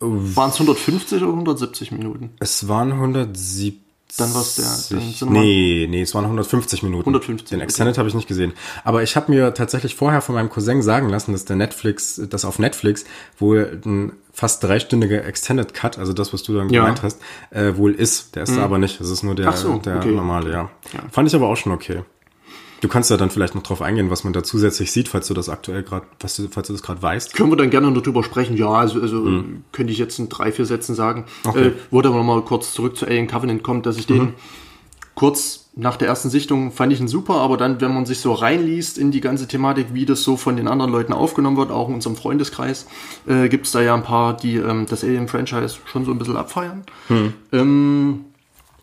Waren 0.00 0.50
es 0.50 0.54
150 0.54 1.22
oder 1.22 1.32
170 1.32 1.92
Minuten? 1.92 2.30
Es 2.40 2.68
waren 2.68 2.92
170. 2.92 3.80
Dann 4.16 4.32
war 4.32 4.40
es 4.40 4.56
der. 4.56 4.98
Dann 4.98 5.32
nee, 5.32 5.86
nee, 5.88 6.00
es 6.00 6.14
waren 6.14 6.24
150 6.24 6.82
Minuten. 6.82 7.02
150. 7.02 7.48
Den 7.48 7.60
Extended 7.60 7.92
okay. 7.92 7.98
habe 7.98 8.08
ich 8.08 8.14
nicht 8.14 8.26
gesehen. 8.26 8.54
Aber 8.82 9.02
ich 9.02 9.16
habe 9.16 9.30
mir 9.30 9.52
tatsächlich 9.52 9.96
vorher 9.96 10.22
von 10.22 10.34
meinem 10.34 10.48
Cousin 10.48 10.82
sagen 10.82 11.08
lassen, 11.10 11.32
dass 11.32 11.44
der 11.44 11.56
Netflix, 11.56 12.20
dass 12.28 12.44
auf 12.44 12.58
Netflix 12.58 13.04
wohl 13.38 13.80
ein 13.84 14.12
fast 14.32 14.62
dreistündiger 14.64 15.24
Extended 15.24 15.74
Cut, 15.74 15.98
also 15.98 16.12
das, 16.12 16.32
was 16.32 16.42
du 16.42 16.54
dann 16.54 16.70
ja. 16.70 16.80
gemeint 16.80 17.02
hast, 17.02 17.20
äh, 17.50 17.76
wohl 17.76 17.92
ist. 17.92 18.34
Der 18.34 18.44
ist 18.44 18.52
mhm. 18.52 18.56
da 18.56 18.64
aber 18.64 18.78
nicht. 18.78 19.00
Es 19.00 19.10
ist 19.10 19.22
nur 19.24 19.34
der, 19.34 19.52
so, 19.52 19.76
der 19.76 19.98
okay. 19.98 20.12
normale, 20.12 20.52
ja. 20.52 20.70
ja. 20.92 21.00
Fand 21.10 21.28
ich 21.28 21.34
aber 21.34 21.48
auch 21.48 21.56
schon 21.56 21.72
okay. 21.72 22.02
Du 22.80 22.88
kannst 22.88 23.10
ja 23.10 23.16
dann 23.16 23.30
vielleicht 23.30 23.54
noch 23.54 23.62
drauf 23.62 23.82
eingehen, 23.82 24.10
was 24.10 24.24
man 24.24 24.32
da 24.32 24.42
zusätzlich 24.42 24.92
sieht, 24.92 25.08
falls 25.08 25.26
du 25.26 25.34
das 25.34 25.48
aktuell 25.48 25.82
gerade, 25.82 26.06
falls 26.18 26.36
du 26.36 26.72
das 26.72 26.82
gerade 26.82 27.02
weißt. 27.02 27.34
Können 27.34 27.50
wir 27.50 27.56
dann 27.56 27.70
gerne 27.70 27.90
noch 27.90 28.02
drüber 28.02 28.22
sprechen. 28.22 28.56
Ja, 28.56 28.70
also, 28.70 29.00
also 29.00 29.24
hm. 29.24 29.64
könnte 29.72 29.92
ich 29.92 29.98
jetzt 29.98 30.18
in 30.18 30.28
drei, 30.28 30.52
vier 30.52 30.66
Sätzen 30.66 30.94
sagen. 30.94 31.24
Okay. 31.44 31.68
Äh, 31.68 31.72
wurde 31.90 32.08
aber 32.08 32.18
nochmal 32.18 32.42
kurz 32.42 32.72
zurück 32.72 32.96
zu 32.96 33.06
Alien 33.06 33.26
Covenant 33.26 33.62
kommt, 33.62 33.86
dass 33.86 33.96
ich 33.96 34.06
den 34.06 34.18
mhm. 34.18 34.34
kurz 35.14 35.68
nach 35.78 35.96
der 35.96 36.08
ersten 36.08 36.28
Sichtung 36.28 36.72
fand 36.72 36.92
ich 36.92 37.00
ihn 37.00 37.06
super, 37.06 37.34
aber 37.34 37.56
dann, 37.56 37.80
wenn 37.80 37.94
man 37.94 38.04
sich 38.04 38.18
so 38.18 38.32
reinliest 38.32 38.98
in 38.98 39.12
die 39.12 39.20
ganze 39.20 39.46
Thematik, 39.46 39.86
wie 39.92 40.06
das 40.06 40.24
so 40.24 40.36
von 40.36 40.56
den 40.56 40.66
anderen 40.66 40.90
Leuten 40.90 41.12
aufgenommen 41.12 41.56
wird, 41.56 41.70
auch 41.70 41.88
in 41.88 41.94
unserem 41.94 42.16
Freundeskreis, 42.16 42.88
äh, 43.28 43.48
gibt 43.48 43.66
es 43.66 43.72
da 43.72 43.80
ja 43.80 43.94
ein 43.94 44.02
paar, 44.02 44.36
die 44.36 44.56
ähm, 44.56 44.86
das 44.88 45.04
Alien-Franchise 45.04 45.76
schon 45.84 46.04
so 46.04 46.10
ein 46.10 46.18
bisschen 46.18 46.36
abfeiern. 46.36 46.82
Hm. 47.06 47.32
Ähm, 47.52 48.24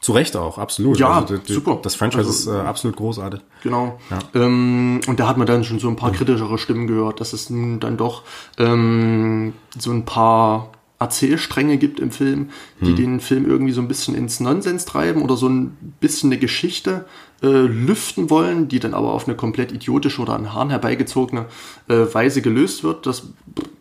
zu 0.05 0.11
Recht 0.11 0.35
auch, 0.35 0.59
absolut. 0.59 0.99
Ja, 0.99 1.21
also, 1.21 1.37
die, 1.37 1.51
super. 1.51 1.79
Das 1.81 1.95
Franchise 1.95 2.27
also, 2.27 2.29
ist 2.29 2.45
äh, 2.45 2.59
absolut 2.59 2.95
großartig. 2.95 3.39
Genau. 3.63 3.99
Ja. 4.11 4.19
Ähm, 4.39 5.01
und 5.07 5.19
da 5.19 5.27
hat 5.27 5.37
man 5.37 5.47
dann 5.47 5.63
schon 5.63 5.79
so 5.79 5.87
ein 5.87 5.95
paar 5.95 6.11
kritischere 6.11 6.59
Stimmen 6.59 6.85
gehört, 6.85 7.21
dass 7.21 7.33
es 7.33 7.49
nun 7.49 7.79
dann 7.79 7.97
doch 7.97 8.21
ähm, 8.59 9.53
so 9.79 9.89
ein 9.89 10.05
paar 10.05 10.69
Erzählstränge 10.99 11.77
gibt 11.77 11.99
im 11.99 12.11
Film, 12.11 12.51
die 12.81 12.89
hm. 12.89 12.95
den 12.95 13.19
Film 13.19 13.49
irgendwie 13.49 13.71
so 13.71 13.81
ein 13.81 13.87
bisschen 13.87 14.13
ins 14.13 14.39
Nonsens 14.39 14.85
treiben 14.85 15.23
oder 15.23 15.37
so 15.37 15.49
ein 15.49 15.75
bisschen 15.99 16.31
eine 16.31 16.39
Geschichte 16.39 17.05
äh, 17.41 17.47
lüften 17.47 18.29
wollen, 18.29 18.67
die 18.67 18.79
dann 18.79 18.93
aber 18.93 19.11
auf 19.11 19.27
eine 19.27 19.35
komplett 19.35 19.71
idiotische 19.71 20.21
oder 20.21 20.35
an 20.35 20.53
Haaren 20.53 20.69
herbeigezogene 20.69 21.47
äh, 21.87 22.13
Weise 22.13 22.43
gelöst 22.43 22.83
wird. 22.83 23.07
Das 23.07 23.23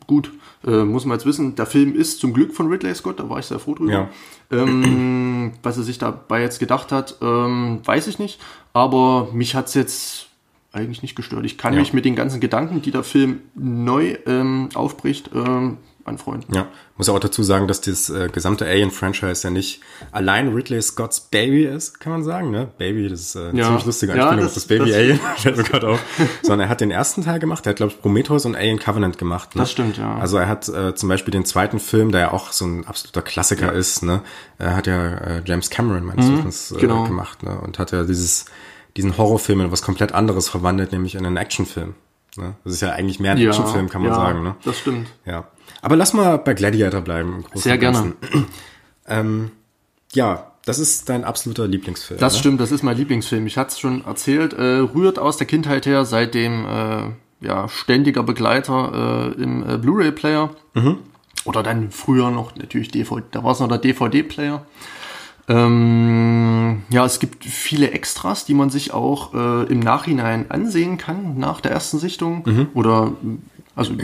gut, 0.07 0.33
äh, 0.67 0.85
muss 0.85 1.05
man 1.05 1.17
jetzt 1.17 1.27
wissen. 1.27 1.55
Der 1.55 1.67
Film 1.67 1.95
ist 1.95 2.21
zum 2.21 2.33
Glück 2.33 2.53
von 2.55 2.69
Ridley 2.69 2.95
Scott, 2.95 3.21
da 3.21 3.29
war 3.29 3.39
ich 3.39 3.47
sehr 3.47 3.59
froh 3.59 3.75
drüber. 3.75 3.93
Ja. 3.93 4.11
Ähm, 4.51 5.53
was 5.63 5.77
er 5.77 5.83
sich 5.83 5.99
dabei 5.99 6.43
jetzt 6.43 6.59
gedacht 6.59 6.93
hat, 6.93 7.19
ähm, 7.23 7.81
weiß 7.85 8.07
ich 8.07 8.19
nicht. 8.19 8.41
Aber 8.73 9.29
mich 9.33 9.55
hat 9.55 9.69
es 9.69 9.75
jetzt 9.75 10.29
eigentlich 10.73 11.03
nicht 11.03 11.15
gestört. 11.15 11.45
Ich 11.45 11.57
kann 11.57 11.75
ja. 11.75 11.81
mich 11.81 11.93
mit 11.93 12.05
den 12.05 12.17
ganzen 12.17 12.41
Gedanken, 12.41 12.83
die 12.83 12.91
der 12.91 13.05
Film 13.05 13.41
neu 13.55 14.17
ähm, 14.27 14.69
aufbricht, 14.75 15.31
ähm, 16.05 16.15
anfreunden. 16.15 16.55
Ja, 16.55 16.69
muss 16.97 17.09
auch 17.09 17.19
dazu 17.19 17.43
sagen, 17.43 17.67
dass 17.69 17.81
das 17.81 18.11
äh, 18.11 18.29
gesamte 18.29 18.67
Alien-Franchise 18.67 19.47
ja 19.47 19.51
nicht 19.51 19.81
allein 20.13 20.55
Ridley 20.55 20.81
Scotts 20.81 21.21
Baby 21.21 21.65
ist, 21.65 22.01
kann 22.01 22.13
man 22.13 22.23
sagen, 22.23 22.51
ne? 22.51 22.69
Baby, 22.79 23.09
das 23.09 23.21
ist 23.21 23.35
äh, 23.37 23.49
eine 23.49 23.59
ja. 23.59 23.67
ziemlich 23.67 23.87
lustige 23.87 24.13
Anspielung 24.13 24.39
ja, 24.39 24.43
das, 24.43 24.49
auf 24.49 24.55
das 24.55 24.67
Baby 24.67 24.91
das, 24.91 24.97
Alien, 24.97 25.21
fällt 25.37 25.57
mir 25.57 25.65
gerade 25.65 25.89
auf. 25.89 26.05
Sondern 26.43 26.61
er 26.67 26.69
hat 26.69 26.81
den 26.81 26.91
ersten 26.91 27.23
Teil 27.25 27.39
gemacht, 27.39 27.67
er 27.67 27.71
hat, 27.71 27.77
glaube 27.77 27.93
ich, 27.93 28.01
Prometheus 28.01 28.45
und 28.47 28.57
Alien 28.57 28.79
Covenant 28.79 29.19
gemacht. 29.19 29.55
Ne? 29.55 29.63
Das 29.63 29.73
stimmt, 29.73 29.97
ja. 29.97 30.17
Also 30.17 30.37
er 30.37 30.49
hat 30.49 30.69
äh, 30.69 30.95
zum 30.95 31.09
Beispiel 31.09 31.33
den 31.33 31.45
zweiten 31.45 31.79
Film, 31.79 32.13
der 32.13 32.21
ja 32.21 32.33
auch 32.33 32.53
so 32.53 32.67
ein 32.67 32.87
absoluter 32.87 33.23
Klassiker 33.23 33.67
ja. 33.67 33.73
ist, 33.73 34.03
ne? 34.03 34.23
Er 34.59 34.77
hat 34.77 34.87
ja 34.87 35.15
äh, 35.15 35.43
James 35.45 35.71
Cameron, 35.71 36.05
meines 36.05 36.27
mhm, 36.27 36.39
Wissens, 36.39 36.73
äh, 36.73 36.81
genau. 36.81 37.05
gemacht, 37.05 37.43
ne? 37.43 37.59
Und 37.61 37.79
hat 37.79 37.93
ja 37.93 38.05
dieses, 38.05 38.47
diesen 38.97 39.17
Horrorfilm 39.17 39.61
in 39.63 39.73
was 39.73 39.83
komplett 39.83 40.13
anderes 40.13 40.49
verwandelt, 40.49 40.93
nämlich 40.93 41.15
in 41.15 41.27
einen 41.27 41.37
Actionfilm. 41.37 41.95
Ne? 42.37 42.57
Das 42.65 42.75
ist 42.75 42.81
ja 42.81 42.91
eigentlich 42.91 43.21
mehr 43.21 43.33
ein 43.33 43.39
ja, 43.39 43.49
Actionfilm, 43.49 43.89
kann 43.89 44.03
man 44.03 44.11
ja, 44.11 44.17
sagen. 44.17 44.43
Ne? 44.43 44.57
Das 44.65 44.79
stimmt. 44.79 45.09
Ja. 45.25 45.49
Aber 45.85 45.97
lass 45.97 46.15
mal 46.15 46.39
bei 46.39 46.55
Gladiator 46.55 47.03
bleiben. 47.03 47.45
Sehr 47.53 47.77
gerne. 47.77 48.15
ähm, 49.07 49.51
ja, 50.15 50.53
das 50.65 50.79
ist 50.79 51.11
dein 51.11 51.25
absoluter 51.25 51.67
Lieblingsfilm. 51.67 52.19
Das 52.19 52.33
ne? 52.33 52.39
stimmt, 52.39 52.61
das 52.63 52.73
ist 52.73 52.83
mein 52.83 52.97
Lieblingsfilm. 52.97 53.47
Ich 53.47 53.59
hatte 53.59 53.73
es 53.73 53.79
schon 53.79 54.03
erzählt. 54.07 54.55
Äh, 54.55 54.63
rührt 54.63 55.19
aus 55.19 55.37
der 55.37 55.47
Kindheit 55.47 55.85
her, 55.85 56.07
seitdem 56.07 56.65
äh, 56.65 57.47
ja, 57.47 57.69
ständiger 57.69 58.23
Begleiter 58.23 59.35
äh, 59.37 59.43
im 59.43 59.69
äh, 59.69 59.77
Blu-ray-Player. 59.77 60.51
Mhm. 60.73 61.01
Oder 61.45 61.63
dann 61.63 61.91
früher 61.91 62.31
noch 62.31 62.57
natürlich 62.57 62.91
DVD, 62.91 63.23
da 63.31 63.45
war 63.45 63.53
es 63.53 63.61
noch 63.61 63.69
der 63.69 63.77
DVD-Player. 63.77 64.65
Ähm, 65.47 66.85
ja, 66.89 67.05
es 67.05 67.21
gibt 67.21 67.45
viele 67.45 67.91
Extras, 67.91 68.47
die 68.47 68.55
man 68.55 68.71
sich 68.71 68.95
auch 68.95 69.35
äh, 69.35 69.65
im 69.65 69.81
Nachhinein 69.81 70.51
ansehen 70.51 70.97
kann, 70.97 71.39
nach 71.39 71.61
der 71.61 71.73
ersten 71.73 71.99
Sichtung. 71.99 72.43
Mhm. 72.47 72.69
Oder 72.73 73.13
also 73.77 73.95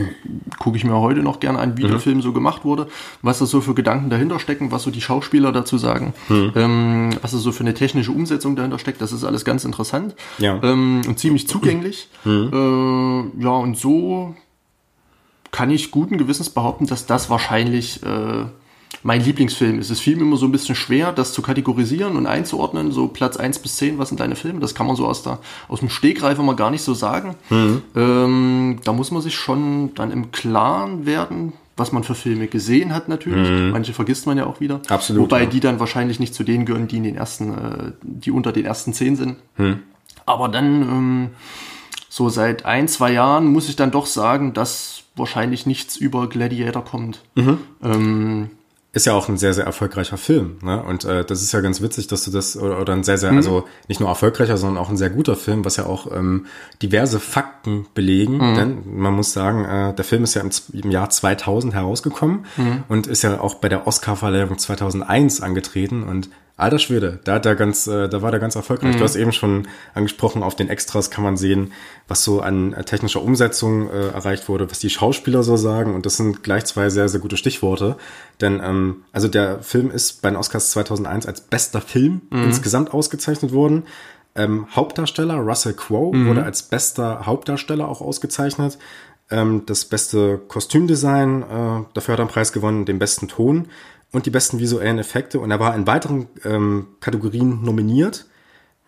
gucke 0.58 0.76
ich 0.76 0.84
mir 0.84 0.98
heute 0.98 1.20
noch 1.20 1.40
gerne 1.40 1.58
an, 1.58 1.78
wie 1.78 1.84
mhm. 1.84 1.90
der 1.90 2.00
Film 2.00 2.22
so 2.22 2.32
gemacht 2.32 2.64
wurde, 2.64 2.88
was 3.22 3.38
da 3.38 3.46
so 3.46 3.60
für 3.60 3.74
Gedanken 3.74 4.10
dahinter 4.10 4.38
stecken, 4.38 4.72
was 4.72 4.82
so 4.82 4.90
die 4.90 5.00
Schauspieler 5.00 5.52
dazu 5.52 5.78
sagen, 5.78 6.12
mhm. 6.28 6.52
ähm, 6.56 7.10
was 7.22 7.32
da 7.32 7.38
so 7.38 7.52
für 7.52 7.60
eine 7.60 7.74
technische 7.74 8.12
Umsetzung 8.12 8.56
dahinter 8.56 8.78
steckt. 8.78 9.00
Das 9.00 9.12
ist 9.12 9.24
alles 9.24 9.44
ganz 9.44 9.64
interessant 9.64 10.14
ja. 10.38 10.60
ähm, 10.62 11.02
und 11.06 11.18
ziemlich 11.18 11.48
zugänglich. 11.48 12.08
Mhm. 12.24 12.50
Äh, 12.52 13.44
ja, 13.44 13.50
und 13.50 13.76
so 13.76 14.34
kann 15.52 15.70
ich 15.70 15.90
guten 15.90 16.18
Gewissens 16.18 16.50
behaupten, 16.50 16.86
dass 16.86 17.06
das 17.06 17.30
wahrscheinlich 17.30 18.02
äh, 18.02 18.44
mein 19.02 19.24
Lieblingsfilm 19.24 19.78
ist. 19.78 19.90
Es 19.90 20.00
fiel 20.00 20.16
mir 20.16 20.22
immer 20.22 20.36
so 20.36 20.46
ein 20.46 20.52
bisschen 20.52 20.74
schwer, 20.74 21.12
das 21.12 21.32
zu 21.32 21.42
kategorisieren 21.42 22.16
und 22.16 22.26
einzuordnen, 22.26 22.92
so 22.92 23.08
Platz 23.08 23.36
1 23.36 23.60
bis 23.60 23.76
10, 23.76 23.98
was 23.98 24.08
sind 24.08 24.20
deine 24.20 24.36
Filme? 24.36 24.60
Das 24.60 24.74
kann 24.74 24.86
man 24.86 24.96
so 24.96 25.06
aus, 25.06 25.22
der, 25.22 25.38
aus 25.68 25.80
dem 25.80 25.88
Stegreif 25.88 26.38
immer 26.38 26.54
gar 26.54 26.70
nicht 26.70 26.82
so 26.82 26.94
sagen. 26.94 27.34
Mhm. 27.48 27.82
Ähm, 27.96 28.78
da 28.84 28.92
muss 28.92 29.10
man 29.10 29.22
sich 29.22 29.34
schon 29.34 29.94
dann 29.94 30.10
im 30.10 30.32
Klaren 30.32 31.06
werden, 31.06 31.54
was 31.76 31.92
man 31.92 32.04
für 32.04 32.14
Filme 32.14 32.46
gesehen 32.46 32.94
hat 32.94 33.08
natürlich. 33.08 33.48
Mhm. 33.48 33.70
Manche 33.70 33.94
vergisst 33.94 34.26
man 34.26 34.36
ja 34.36 34.46
auch 34.46 34.60
wieder. 34.60 34.80
Absolut. 34.88 35.22
Wobei 35.22 35.44
ja. 35.44 35.46
die 35.46 35.60
dann 35.60 35.80
wahrscheinlich 35.80 36.20
nicht 36.20 36.34
zu 36.34 36.44
denen 36.44 36.66
gehören, 36.66 36.88
die 36.88 36.98
in 36.98 37.04
den 37.04 37.16
ersten, 37.16 37.54
äh, 37.54 37.92
die 38.02 38.30
unter 38.30 38.52
den 38.52 38.66
ersten 38.66 38.92
10 38.92 39.16
sind. 39.16 39.36
Mhm. 39.56 39.78
Aber 40.26 40.48
dann, 40.48 40.82
ähm, 40.82 41.30
so 42.10 42.28
seit 42.28 42.66
ein, 42.66 42.88
zwei 42.88 43.12
Jahren 43.12 43.46
muss 43.46 43.68
ich 43.68 43.76
dann 43.76 43.92
doch 43.92 44.06
sagen, 44.06 44.52
dass 44.52 45.04
wahrscheinlich 45.16 45.64
nichts 45.64 45.96
über 45.96 46.28
Gladiator 46.28 46.84
kommt. 46.84 47.22
Mhm. 47.34 47.58
Ähm, 47.82 48.50
ist 48.92 49.06
ja 49.06 49.14
auch 49.14 49.28
ein 49.28 49.36
sehr, 49.36 49.54
sehr 49.54 49.64
erfolgreicher 49.64 50.16
Film. 50.16 50.58
Ne? 50.62 50.82
Und 50.82 51.04
äh, 51.04 51.24
das 51.24 51.42
ist 51.42 51.52
ja 51.52 51.60
ganz 51.60 51.80
witzig, 51.80 52.08
dass 52.08 52.24
du 52.24 52.32
das, 52.32 52.56
oder, 52.56 52.80
oder 52.80 52.92
ein 52.92 53.04
sehr, 53.04 53.18
sehr, 53.18 53.30
mhm. 53.30 53.38
also 53.38 53.64
nicht 53.86 54.00
nur 54.00 54.08
erfolgreicher, 54.08 54.56
sondern 54.56 54.82
auch 54.82 54.90
ein 54.90 54.96
sehr 54.96 55.10
guter 55.10 55.36
Film, 55.36 55.64
was 55.64 55.76
ja 55.76 55.86
auch 55.86 56.10
ähm, 56.12 56.46
diverse 56.82 57.20
Fakten 57.20 57.86
belegen. 57.94 58.38
Mhm. 58.38 58.54
Denn 58.56 58.96
man 58.96 59.14
muss 59.14 59.32
sagen, 59.32 59.64
äh, 59.64 59.94
der 59.94 60.04
Film 60.04 60.24
ist 60.24 60.34
ja 60.34 60.42
im, 60.42 60.50
im 60.72 60.90
Jahr 60.90 61.08
2000 61.08 61.72
herausgekommen 61.72 62.46
mhm. 62.56 62.82
und 62.88 63.06
ist 63.06 63.22
ja 63.22 63.40
auch 63.40 63.54
bei 63.54 63.68
der 63.68 63.86
Oscar-Verleihung 63.86 64.58
2001 64.58 65.40
angetreten. 65.40 66.02
Und 66.02 66.28
Alter 66.60 66.78
Schwede, 66.78 67.20
da 67.24 67.34
hat 67.34 67.46
er 67.46 67.56
ganz, 67.56 67.86
äh, 67.86 68.08
da 68.08 68.22
war 68.22 68.30
der 68.30 68.40
ganz 68.40 68.54
erfolgreich. 68.54 68.94
Mhm. 68.94 68.98
Du 68.98 69.04
hast 69.04 69.16
eben 69.16 69.32
schon 69.32 69.68
angesprochen, 69.94 70.42
auf 70.42 70.54
den 70.54 70.68
Extras 70.68 71.10
kann 71.10 71.24
man 71.24 71.36
sehen, 71.36 71.72
was 72.08 72.24
so 72.24 72.40
an 72.40 72.72
äh, 72.72 72.84
technischer 72.84 73.22
Umsetzung 73.22 73.90
äh, 73.90 74.08
erreicht 74.08 74.48
wurde, 74.48 74.70
was 74.70 74.78
die 74.78 74.90
Schauspieler 74.90 75.42
so 75.42 75.56
sagen. 75.56 75.94
Und 75.94 76.06
das 76.06 76.16
sind 76.16 76.42
gleich 76.42 76.64
zwei 76.66 76.90
sehr, 76.90 77.08
sehr 77.08 77.20
gute 77.20 77.36
Stichworte. 77.36 77.96
Denn 78.40 78.60
ähm, 78.62 79.04
also 79.12 79.28
der 79.28 79.62
Film 79.62 79.90
ist 79.90 80.22
bei 80.22 80.30
den 80.30 80.36
Oscars 80.36 80.70
2001 80.70 81.26
als 81.26 81.40
bester 81.40 81.80
Film 81.80 82.22
mhm. 82.30 82.44
insgesamt 82.44 82.92
ausgezeichnet 82.92 83.52
worden. 83.52 83.84
Ähm, 84.34 84.66
Hauptdarsteller 84.74 85.36
Russell 85.36 85.74
Crowe 85.74 86.16
mhm. 86.16 86.28
wurde 86.28 86.44
als 86.44 86.62
bester 86.62 87.26
Hauptdarsteller 87.26 87.88
auch 87.88 88.00
ausgezeichnet. 88.00 88.78
Ähm, 89.30 89.62
das 89.66 89.84
beste 89.84 90.38
Kostümdesign, 90.48 91.42
äh, 91.42 91.46
dafür 91.94 92.12
hat 92.12 92.18
er 92.18 92.22
einen 92.22 92.28
Preis 92.28 92.52
gewonnen, 92.52 92.84
den 92.84 92.98
besten 92.98 93.28
Ton 93.28 93.68
und 94.12 94.26
die 94.26 94.30
besten 94.30 94.58
visuellen 94.58 94.98
Effekte. 94.98 95.40
Und 95.40 95.50
er 95.50 95.60
war 95.60 95.74
in 95.74 95.86
weiteren 95.86 96.28
ähm, 96.44 96.88
Kategorien 97.00 97.62
nominiert. 97.62 98.26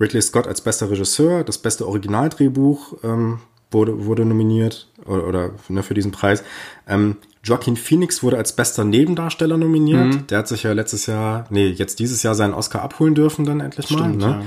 Ridley 0.00 0.22
Scott 0.22 0.46
als 0.46 0.60
bester 0.60 0.90
Regisseur, 0.90 1.44
das 1.44 1.58
beste 1.58 1.86
Originaldrehbuch 1.86 3.04
ähm, 3.04 3.40
wurde, 3.70 4.04
wurde 4.04 4.24
nominiert 4.24 4.88
oder, 5.06 5.26
oder 5.26 5.50
ne, 5.68 5.82
für 5.82 5.94
diesen 5.94 6.12
Preis. 6.12 6.42
Ähm, 6.88 7.16
Joaquin 7.44 7.76
Phoenix 7.76 8.22
wurde 8.22 8.36
als 8.36 8.54
bester 8.54 8.84
Nebendarsteller 8.84 9.56
nominiert. 9.56 10.14
Mhm. 10.14 10.26
Der 10.28 10.38
hat 10.38 10.48
sich 10.48 10.62
ja 10.62 10.72
letztes 10.72 11.06
Jahr, 11.06 11.46
nee, 11.50 11.68
jetzt 11.68 11.98
dieses 11.98 12.22
Jahr 12.22 12.34
seinen 12.34 12.54
Oscar 12.54 12.82
abholen 12.82 13.14
dürfen 13.14 13.44
dann 13.44 13.60
endlich 13.60 13.86
Stimmt, 13.86 14.20
mal. 14.20 14.38
Ne? 14.38 14.44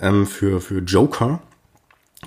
Ja. 0.00 0.08
Ähm, 0.08 0.26
für, 0.26 0.60
für 0.60 0.78
Joker. 0.78 1.40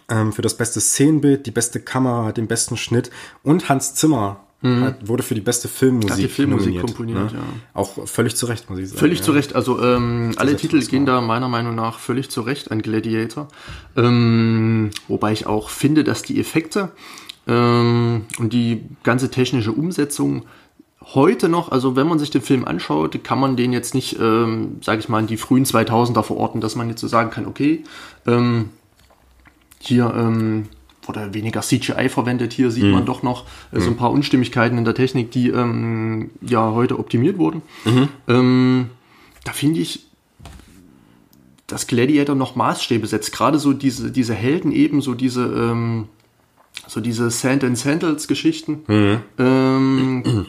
Ähm, 0.10 0.34
für 0.34 0.42
das 0.42 0.56
beste 0.56 0.82
Szenenbild, 0.82 1.46
die 1.46 1.52
beste 1.52 1.80
Kamera, 1.80 2.34
den 2.34 2.48
besten 2.48 2.76
Schnitt 2.76 3.10
und 3.44 3.70
Hans 3.70 3.96
Zimmer 3.96 4.45
Mhm. 4.62 4.84
Hat, 4.84 5.08
wurde 5.08 5.24
für 5.24 5.36
die 5.36 5.42
beste 5.42 5.68
Filmmusik, 5.68 6.12
Hat 6.12 6.18
die 6.18 6.28
Filmmusik 6.28 6.76
nominiert, 6.76 6.86
komponiert. 6.88 7.34
Ne? 7.34 7.40
Ja. 7.40 7.44
Auch 7.74 8.08
völlig 8.08 8.36
zu 8.36 8.46
Recht, 8.46 8.70
muss 8.70 8.80
ich 8.80 8.90
sagen. 8.90 9.00
Völlig 9.00 9.20
ja. 9.20 9.26
zu 9.26 9.32
Recht. 9.32 9.56
Also 9.56 9.82
ähm, 9.82 10.34
alle 10.38 10.56
Titel 10.56 10.80
gehen 10.86 11.06
da 11.06 11.22
meiner 11.22 11.50
Meinung 11.50 11.76
nach 11.76 12.00
völlig 12.00 12.30
zu 12.30 12.42
Recht 12.42 12.72
an 12.72 12.82
Gladiator. 12.82 13.48
Ähm, 13.96 14.92
wobei 15.08 15.34
ich 15.34 15.46
auch 15.46 15.70
finde, 15.70 16.04
dass 16.04 16.24
die 16.24 16.40
Effekte 16.40 16.92
ähm, 17.48 18.26
und 18.40 18.54
die 18.54 18.84
ganze 19.04 19.30
technische 19.30 19.72
Umsetzung 19.72 20.46
heute 21.14 21.50
noch, 21.50 21.72
also 21.72 21.96
wenn 21.96 22.08
man 22.08 22.18
sich 22.18 22.32
den 22.32 22.42
Film 22.42 22.66
anschaut, 22.66 23.24
kann 23.24 23.40
man 23.40 23.56
den 23.56 23.74
jetzt 23.74 23.94
nicht, 23.94 24.20
ähm, 24.20 24.78
sage 24.82 25.00
ich 25.00 25.10
mal, 25.10 25.20
in 25.20 25.28
die 25.28 25.38
frühen 25.38 25.66
2000er 25.66 26.24
verorten, 26.24 26.62
dass 26.62 26.76
man 26.76 26.90
jetzt 26.90 27.02
so 27.02 27.08
sagen 27.08 27.30
kann, 27.30 27.46
okay, 27.46 27.84
ähm, 28.26 28.70
hier 29.80 30.12
ähm, 30.16 30.70
wurde 31.08 31.34
weniger 31.34 31.62
CGI 31.62 32.10
verwendet. 32.10 32.54
Hier 32.54 32.72
sieht 32.72 32.84
mhm. 32.84 32.92
man 32.92 33.06
doch 33.06 33.24
noch 33.24 33.46
äh, 33.72 33.80
so 33.80 33.88
ein 33.88 33.94
mhm. 33.94 33.98
paar 33.98 34.12
Unstimmigkeiten 34.12 34.78
in 34.78 34.86
der 34.86 34.96
Technik, 34.96 35.32
die 35.32 35.50
ähm, 35.50 36.32
ja 36.42 36.72
heute 36.72 37.00
optimiert 37.00 37.38
wurden. 37.38 37.62
Mhm. 37.86 38.10
Ähm, 38.28 38.90
da 39.44 39.54
finde 39.54 39.80
ich, 39.80 40.06
dass 41.68 41.88
Gladiator 41.88 42.36
noch 42.36 42.56
Maßstäbe 42.56 43.08
setzt. 43.08 43.32
Gerade 43.32 43.60
so 43.60 43.74
diese, 43.74 44.12
diese 44.12 44.34
Helden 44.34 44.72
eben, 44.72 45.02
so 45.02 45.14
diese, 45.14 45.46
ähm, 45.46 46.08
so 46.88 47.02
diese 47.02 47.32
Sand 47.32 47.64
and 47.64 47.78
Sandals 47.78 48.28
Geschichten. 48.28 48.84
Mhm. 48.88 49.20
Ähm, 49.40 50.46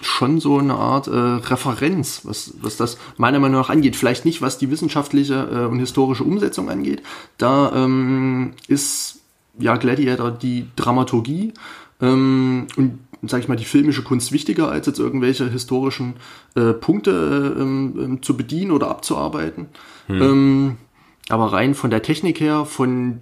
schon 0.00 0.40
so 0.40 0.58
eine 0.58 0.74
Art 0.74 1.08
äh, 1.08 1.10
Referenz, 1.10 2.22
was, 2.24 2.54
was 2.60 2.76
das 2.76 2.98
meiner 3.16 3.38
Meinung 3.38 3.60
nach 3.60 3.70
angeht. 3.70 3.96
Vielleicht 3.96 4.24
nicht, 4.24 4.40
was 4.40 4.58
die 4.58 4.70
wissenschaftliche 4.70 5.48
äh, 5.52 5.66
und 5.66 5.78
historische 5.78 6.24
Umsetzung 6.24 6.70
angeht. 6.70 7.02
Da 7.38 7.72
ähm, 7.74 8.52
ist 8.66 9.19
ja, 9.60 9.76
Gladiator 9.76 10.30
die 10.30 10.66
Dramaturgie 10.76 11.52
ähm, 12.00 12.66
und 12.76 12.98
sag 13.22 13.40
ich 13.40 13.48
mal, 13.48 13.56
die 13.56 13.64
filmische 13.64 14.02
Kunst 14.02 14.32
wichtiger, 14.32 14.70
als 14.70 14.86
jetzt 14.86 14.98
irgendwelche 14.98 15.50
historischen 15.50 16.14
äh, 16.54 16.72
Punkte 16.72 17.54
äh, 17.56 17.60
ähm, 17.60 18.18
zu 18.22 18.36
bedienen 18.36 18.70
oder 18.70 18.88
abzuarbeiten. 18.88 19.66
Hm. 20.06 20.22
Ähm, 20.22 20.76
aber 21.28 21.52
rein 21.52 21.74
von 21.74 21.90
der 21.90 22.02
Technik 22.02 22.40
her, 22.40 22.64
von 22.64 23.20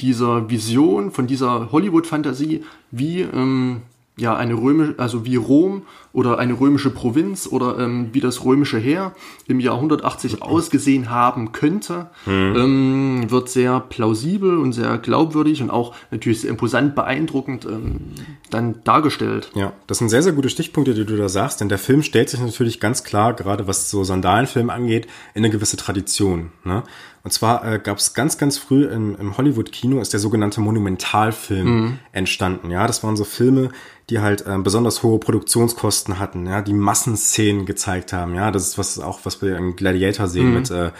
dieser 0.00 0.50
Vision, 0.50 1.10
von 1.10 1.26
dieser 1.26 1.70
Hollywood-Fantasie, 1.70 2.64
wie 2.90 3.20
ähm, 3.20 3.82
ja 4.18 4.36
eine 4.36 4.54
römische, 4.54 4.94
also 4.98 5.24
wie 5.24 5.36
Rom 5.36 5.82
oder 6.12 6.38
eine 6.38 6.60
römische 6.60 6.90
Provinz 6.90 7.48
oder 7.50 7.78
ähm, 7.78 8.10
wie 8.12 8.20
das 8.20 8.44
römische 8.44 8.78
Heer 8.78 9.14
im 9.46 9.58
Jahr 9.58 9.76
180 9.76 10.42
ausgesehen 10.42 11.08
haben 11.08 11.52
könnte, 11.52 12.10
mhm. 12.26 12.54
ähm, 12.56 13.30
wird 13.30 13.48
sehr 13.48 13.80
plausibel 13.80 14.58
und 14.58 14.74
sehr 14.74 14.98
glaubwürdig 14.98 15.62
und 15.62 15.70
auch 15.70 15.94
natürlich 16.10 16.42
sehr 16.42 16.50
imposant, 16.50 16.94
beeindruckend 16.94 17.64
ähm, 17.64 18.12
dann 18.50 18.84
dargestellt. 18.84 19.50
Ja, 19.54 19.72
das 19.86 19.98
sind 19.98 20.10
sehr, 20.10 20.22
sehr 20.22 20.32
gute 20.32 20.50
Stichpunkte, 20.50 20.92
die 20.92 21.06
du 21.06 21.16
da 21.16 21.30
sagst, 21.30 21.62
denn 21.62 21.70
der 21.70 21.78
Film 21.78 22.02
stellt 22.02 22.28
sich 22.28 22.40
natürlich 22.40 22.80
ganz 22.80 23.04
klar, 23.04 23.32
gerade 23.32 23.66
was 23.66 23.88
so 23.88 24.04
Sandalenfilm 24.04 24.68
angeht, 24.68 25.06
in 25.32 25.42
eine 25.42 25.50
gewisse 25.50 25.78
Tradition. 25.78 26.52
Ne? 26.64 26.82
Und 27.24 27.32
zwar 27.32 27.64
äh, 27.64 27.78
gab 27.78 27.98
es 27.98 28.14
ganz, 28.14 28.36
ganz 28.36 28.58
früh 28.58 28.84
im, 28.84 29.16
im 29.16 29.36
Hollywood-Kino 29.36 30.00
ist 30.00 30.12
der 30.12 30.18
sogenannte 30.20 30.60
Monumentalfilm 30.60 31.66
mhm. 31.66 31.98
entstanden. 32.10 32.70
Ja, 32.70 32.86
das 32.86 33.04
waren 33.04 33.16
so 33.16 33.24
Filme, 33.24 33.70
die 34.10 34.18
halt 34.18 34.44
äh, 34.46 34.58
besonders 34.58 35.02
hohe 35.02 35.20
Produktionskosten 35.20 36.18
hatten, 36.18 36.46
ja, 36.46 36.62
die 36.62 36.72
Massenszenen 36.72 37.64
gezeigt 37.64 38.12
haben. 38.12 38.34
Ja, 38.34 38.50
das 38.50 38.66
ist 38.66 38.78
was 38.78 38.98
auch 38.98 39.20
was 39.24 39.40
wir 39.40 39.56
im 39.56 39.76
Gladiator 39.76 40.26
sehen 40.26 40.48
mhm. 40.48 40.54
mit 40.54 40.70
äh, 40.70 40.90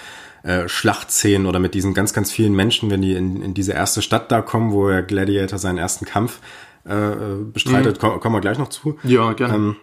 äh, 0.44 0.68
Schlachtszenen 0.68 1.46
oder 1.46 1.58
mit 1.58 1.74
diesen 1.74 1.92
ganz, 1.92 2.12
ganz 2.12 2.30
vielen 2.30 2.54
Menschen, 2.54 2.90
wenn 2.90 3.02
die 3.02 3.14
in, 3.14 3.42
in 3.42 3.54
diese 3.54 3.72
erste 3.72 4.00
Stadt 4.00 4.30
da 4.30 4.42
kommen, 4.42 4.72
wo 4.72 4.88
der 4.88 5.02
Gladiator 5.02 5.58
seinen 5.58 5.78
ersten 5.78 6.04
Kampf 6.04 6.40
äh, 6.86 6.94
äh 6.94 7.44
bestreitet. 7.44 8.00
Mhm. 8.00 8.20
kommen 8.20 8.34
wir 8.36 8.40
gleich 8.40 8.58
noch 8.58 8.68
zu. 8.68 8.96
Ja, 9.02 9.32
gerne. 9.32 9.54
Ähm, 9.54 9.76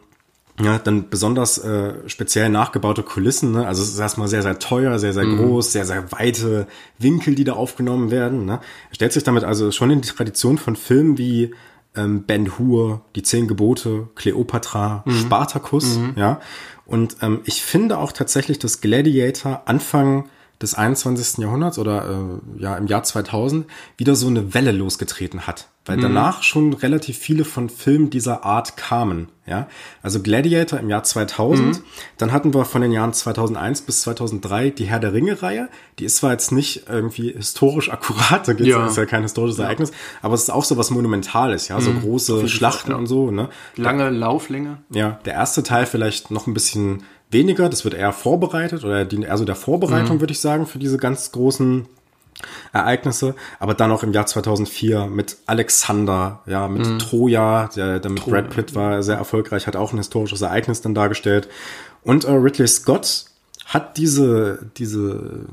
ja, 0.61 0.77
dann 0.77 1.09
besonders 1.09 1.57
äh, 1.57 1.93
speziell 2.07 2.49
nachgebaute 2.49 3.03
Kulissen. 3.03 3.51
Ne? 3.51 3.65
Also 3.65 3.81
es 3.81 3.89
ist 3.89 3.99
erstmal 3.99 4.27
sehr, 4.27 4.41
sehr 4.41 4.59
teuer, 4.59 4.99
sehr, 4.99 5.13
sehr 5.13 5.25
mhm. 5.25 5.37
groß, 5.37 5.71
sehr, 5.71 5.85
sehr 5.85 6.11
weite 6.11 6.67
Winkel, 6.97 7.35
die 7.35 7.43
da 7.43 7.53
aufgenommen 7.53 8.11
werden. 8.11 8.45
Ne? 8.45 8.59
Er 8.89 8.95
stellt 8.95 9.13
sich 9.13 9.23
damit 9.23 9.43
also 9.43 9.71
schon 9.71 9.91
in 9.91 10.01
die 10.01 10.09
Tradition 10.09 10.57
von 10.57 10.75
Filmen 10.75 11.17
wie 11.17 11.53
ähm, 11.95 12.23
Ben 12.23 12.57
Hur, 12.57 13.01
Die 13.15 13.23
Zehn 13.23 13.47
Gebote, 13.47 14.09
Cleopatra, 14.15 15.03
mhm. 15.05 15.11
Spartacus. 15.11 15.97
Mhm. 15.97 16.13
Ja, 16.15 16.39
und 16.85 17.17
ähm, 17.21 17.41
ich 17.45 17.61
finde 17.61 17.97
auch 17.97 18.11
tatsächlich, 18.11 18.59
dass 18.59 18.81
Gladiator 18.81 19.63
Anfang 19.65 20.27
des 20.61 20.75
21. 20.75 21.39
Jahrhunderts 21.39 21.79
oder 21.79 22.09
äh, 22.09 22.61
ja 22.61 22.75
im 22.75 22.87
Jahr 22.87 23.03
2000 23.03 23.65
wieder 23.97 24.15
so 24.15 24.27
eine 24.27 24.53
Welle 24.53 24.71
losgetreten 24.71 25.47
hat 25.47 25.67
weil 25.89 25.97
mhm. 25.97 26.01
danach 26.01 26.43
schon 26.43 26.73
relativ 26.73 27.17
viele 27.17 27.43
von 27.43 27.67
Filmen 27.67 28.11
dieser 28.11 28.45
Art 28.45 28.77
kamen. 28.77 29.29
Ja, 29.47 29.67
also 30.03 30.21
Gladiator 30.21 30.79
im 30.79 30.89
Jahr 30.91 31.01
2000, 31.01 31.79
mhm. 31.79 31.83
dann 32.19 32.31
hatten 32.31 32.53
wir 32.53 32.63
von 32.65 32.83
den 32.83 32.91
Jahren 32.91 33.13
2001 33.13 33.81
bis 33.81 34.01
2003 34.03 34.69
die 34.69 34.85
Herr 34.85 34.99
der 34.99 35.13
Ringe 35.13 35.41
Reihe. 35.41 35.69
Die 35.97 36.05
ist 36.05 36.17
zwar 36.17 36.31
jetzt 36.31 36.51
nicht 36.51 36.83
irgendwie 36.87 37.31
historisch 37.31 37.89
akkurat, 37.91 38.47
da 38.47 38.53
geht's, 38.53 38.69
ja. 38.69 38.85
ist 38.85 38.97
ja 38.97 39.07
kein 39.07 39.23
historisches 39.23 39.57
ja. 39.57 39.63
Ereignis, 39.63 39.91
aber 40.21 40.35
es 40.35 40.43
ist 40.43 40.51
auch 40.51 40.63
so 40.63 40.77
was 40.77 40.91
Monumentales, 40.91 41.69
ja, 41.69 41.81
so 41.81 41.89
mhm. 41.89 42.01
große 42.01 42.47
Schlachten 42.47 42.91
ja. 42.91 42.97
und 42.97 43.07
so, 43.07 43.31
ne? 43.31 43.49
Lange 43.75 44.11
Lauflänge. 44.11 44.77
Ja, 44.91 45.19
der 45.25 45.33
erste 45.33 45.63
Teil 45.63 45.87
vielleicht 45.87 46.29
noch 46.29 46.45
ein 46.45 46.53
bisschen 46.53 47.01
weniger, 47.29 47.69
das 47.69 47.83
wird 47.83 47.93
eher 47.93 48.11
vorbereitet 48.11 48.83
oder 48.83 49.05
dient 49.05 49.25
eher 49.25 49.37
so 49.37 49.45
der 49.45 49.55
Vorbereitung, 49.55 50.17
mhm. 50.17 50.21
würde 50.21 50.33
ich 50.33 50.39
sagen, 50.41 50.65
für 50.65 50.79
diese 50.79 50.97
ganz 50.97 51.31
großen 51.31 51.87
Ereignisse, 52.71 53.35
aber 53.59 53.73
dann 53.73 53.91
auch 53.91 54.03
im 54.03 54.13
Jahr 54.13 54.25
2004 54.25 55.07
mit 55.07 55.37
Alexander, 55.45 56.41
ja, 56.45 56.67
mit 56.67 56.85
mhm. 56.85 56.99
Troja, 56.99 57.69
der, 57.75 57.99
der 57.99 58.11
mit 58.11 58.23
Troja. 58.23 58.41
Brad 58.41 58.49
Pitt 58.51 58.75
war 58.75 59.03
sehr 59.03 59.17
erfolgreich, 59.17 59.67
hat 59.67 59.75
auch 59.75 59.91
ein 59.91 59.97
historisches 59.97 60.41
Ereignis 60.41 60.81
dann 60.81 60.95
dargestellt. 60.95 61.49
Und 62.03 62.23
äh, 62.25 62.31
Ridley 62.31 62.67
Scott 62.67 63.25
hat 63.65 63.97
diese, 63.97 64.67
diese, 64.77 65.45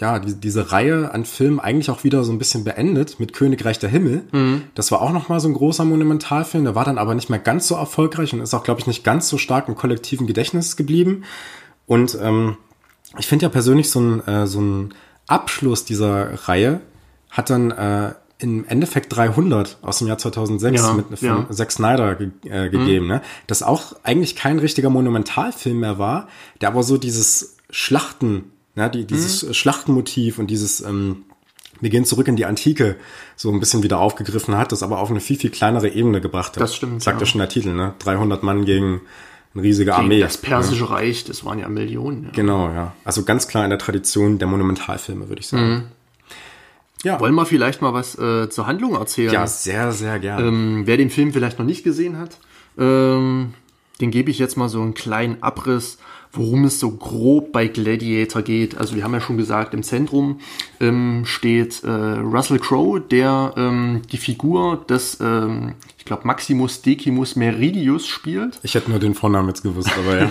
ja, 0.00 0.18
die, 0.18 0.34
diese 0.34 0.72
Reihe 0.72 1.12
an 1.12 1.24
Filmen 1.24 1.60
eigentlich 1.60 1.90
auch 1.90 2.04
wieder 2.04 2.24
so 2.24 2.32
ein 2.32 2.38
bisschen 2.38 2.64
beendet 2.64 3.18
mit 3.18 3.32
Königreich 3.32 3.78
der 3.78 3.90
Himmel. 3.90 4.24
Mhm. 4.32 4.62
Das 4.74 4.92
war 4.92 5.02
auch 5.02 5.12
nochmal 5.12 5.40
so 5.40 5.48
ein 5.48 5.54
großer 5.54 5.84
Monumentalfilm, 5.84 6.64
der 6.64 6.74
war 6.74 6.84
dann 6.84 6.98
aber 6.98 7.14
nicht 7.14 7.30
mehr 7.30 7.38
ganz 7.38 7.66
so 7.68 7.74
erfolgreich 7.74 8.32
und 8.32 8.40
ist 8.40 8.54
auch, 8.54 8.62
glaube 8.62 8.80
ich, 8.80 8.86
nicht 8.86 9.04
ganz 9.04 9.28
so 9.28 9.38
stark 9.38 9.68
im 9.68 9.74
kollektiven 9.74 10.26
Gedächtnis 10.26 10.76
geblieben. 10.76 11.24
Und 11.86 12.16
ähm, 12.20 12.56
ich 13.18 13.26
finde 13.26 13.46
ja 13.46 13.48
persönlich 13.48 13.90
so 13.90 14.00
ein, 14.00 14.26
äh, 14.26 14.46
so 14.46 14.60
ein 14.60 14.94
Abschluss 15.26 15.84
dieser 15.84 16.48
Reihe 16.48 16.80
hat 17.30 17.50
dann 17.50 17.70
äh, 17.70 18.14
im 18.38 18.64
Endeffekt 18.66 19.14
300 19.14 19.78
aus 19.82 19.98
dem 19.98 20.06
Jahr 20.06 20.18
2006 20.18 20.80
ja, 20.80 20.92
mit 20.92 21.18
von 21.18 21.28
ja. 21.28 21.46
Zack 21.50 21.72
Snyder 21.72 22.14
ge 22.14 22.30
äh, 22.44 22.70
gegeben, 22.70 23.06
mhm. 23.06 23.12
ne? 23.12 23.22
Das 23.46 23.62
auch 23.62 23.96
eigentlich 24.04 24.36
kein 24.36 24.58
richtiger 24.58 24.90
Monumentalfilm 24.90 25.80
mehr 25.80 25.98
war, 25.98 26.28
der 26.60 26.68
aber 26.68 26.82
so 26.82 26.98
dieses 26.98 27.56
Schlachten, 27.70 28.52
ne, 28.78 28.90
die, 28.90 29.04
dieses 29.04 29.42
mhm. 29.42 29.54
Schlachtenmotiv 29.54 30.38
und 30.38 30.48
dieses 30.48 30.80
ähm, 30.80 31.24
wir 31.80 31.90
gehen 31.90 32.04
zurück 32.04 32.26
in 32.28 32.36
die 32.36 32.44
Antike 32.44 32.96
so 33.36 33.50
ein 33.50 33.60
bisschen 33.60 33.82
wieder 33.82 34.00
aufgegriffen 34.00 34.56
hat, 34.56 34.72
das 34.72 34.82
aber 34.82 34.98
auf 34.98 35.10
eine 35.10 35.20
viel, 35.20 35.38
viel 35.38 35.50
kleinere 35.50 35.88
Ebene 35.88 36.20
gebracht 36.20 36.56
hat. 36.56 36.62
Das 36.62 36.74
stimmt. 36.74 37.02
Sagt 37.02 37.20
ja 37.20 37.26
schon 37.26 37.38
der 37.38 37.48
Titel, 37.48 37.72
ne? 37.72 37.94
300 38.00 38.42
Mann 38.42 38.64
gegen 38.64 39.00
eine 39.54 39.62
riesige 39.62 39.94
Armee. 39.94 40.20
Das 40.20 40.38
persische 40.38 40.84
ja. 40.84 40.90
Reich, 40.90 41.24
das 41.24 41.44
waren 41.44 41.58
ja 41.58 41.68
Millionen. 41.68 42.24
Ja. 42.24 42.30
Genau, 42.32 42.68
ja. 42.68 42.94
Also 43.04 43.22
ganz 43.22 43.46
klar 43.46 43.64
in 43.64 43.70
der 43.70 43.78
Tradition 43.78 44.38
der 44.38 44.48
Monumentalfilme, 44.48 45.28
würde 45.28 45.40
ich 45.40 45.46
sagen. 45.46 45.68
Mhm. 45.68 45.82
Ja. 47.04 47.20
Wollen 47.20 47.34
wir 47.34 47.46
vielleicht 47.46 47.80
mal 47.80 47.94
was 47.94 48.18
äh, 48.18 48.50
zur 48.50 48.66
Handlung 48.66 48.94
erzählen? 48.94 49.32
Ja, 49.32 49.46
sehr, 49.46 49.92
sehr 49.92 50.18
gerne. 50.18 50.48
Ähm, 50.48 50.82
wer 50.84 50.96
den 50.96 51.10
Film 51.10 51.32
vielleicht 51.32 51.58
noch 51.58 51.66
nicht 51.66 51.84
gesehen 51.84 52.18
hat, 52.18 52.38
ähm, 52.76 53.54
den 54.00 54.10
gebe 54.10 54.32
ich 54.32 54.40
jetzt 54.40 54.56
mal 54.56 54.68
so 54.68 54.82
einen 54.82 54.94
kleinen 54.94 55.42
Abriss 55.42 55.98
worum 56.32 56.64
es 56.64 56.78
so 56.78 56.90
grob 56.90 57.52
bei 57.52 57.68
Gladiator 57.68 58.42
geht. 58.42 58.76
Also 58.76 58.96
wir 58.96 59.04
haben 59.04 59.14
ja 59.14 59.20
schon 59.20 59.36
gesagt, 59.36 59.74
im 59.74 59.82
Zentrum 59.82 60.40
ähm, 60.80 61.22
steht 61.24 61.82
äh, 61.84 61.90
Russell 61.90 62.58
Crowe, 62.58 63.00
der 63.00 63.54
ähm, 63.56 64.02
die 64.12 64.18
Figur 64.18 64.84
des, 64.88 65.18
ähm, 65.20 65.74
ich 65.96 66.04
glaube, 66.04 66.26
Maximus 66.26 66.82
Decimus 66.82 67.36
Meridius 67.36 68.06
spielt. 68.06 68.60
Ich 68.62 68.74
hätte 68.74 68.90
nur 68.90 69.00
den 69.00 69.14
Vornamen 69.14 69.48
jetzt 69.48 69.62
gewusst, 69.62 69.90
aber 69.96 70.18
ja. 70.18 70.30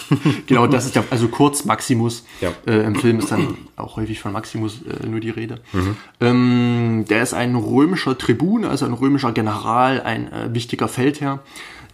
genau, 0.46 0.66
das 0.66 0.86
ist 0.86 0.96
ja, 0.96 1.04
also 1.10 1.28
kurz 1.28 1.64
Maximus. 1.64 2.24
Ja. 2.40 2.52
Äh, 2.66 2.84
Im 2.84 2.96
Film 2.96 3.18
ist 3.18 3.30
dann 3.30 3.56
auch 3.76 3.96
häufig 3.96 4.20
von 4.20 4.32
Maximus 4.32 4.80
äh, 4.82 5.06
nur 5.06 5.20
die 5.20 5.30
Rede. 5.30 5.60
Mhm. 5.72 5.96
Ähm, 6.20 7.04
der 7.08 7.22
ist 7.22 7.34
ein 7.34 7.54
römischer 7.54 8.18
Tribun, 8.18 8.64
also 8.64 8.84
ein 8.84 8.92
römischer 8.92 9.32
General, 9.32 10.02
ein 10.02 10.32
äh, 10.32 10.52
wichtiger 10.52 10.88
Feldherr, 10.88 11.40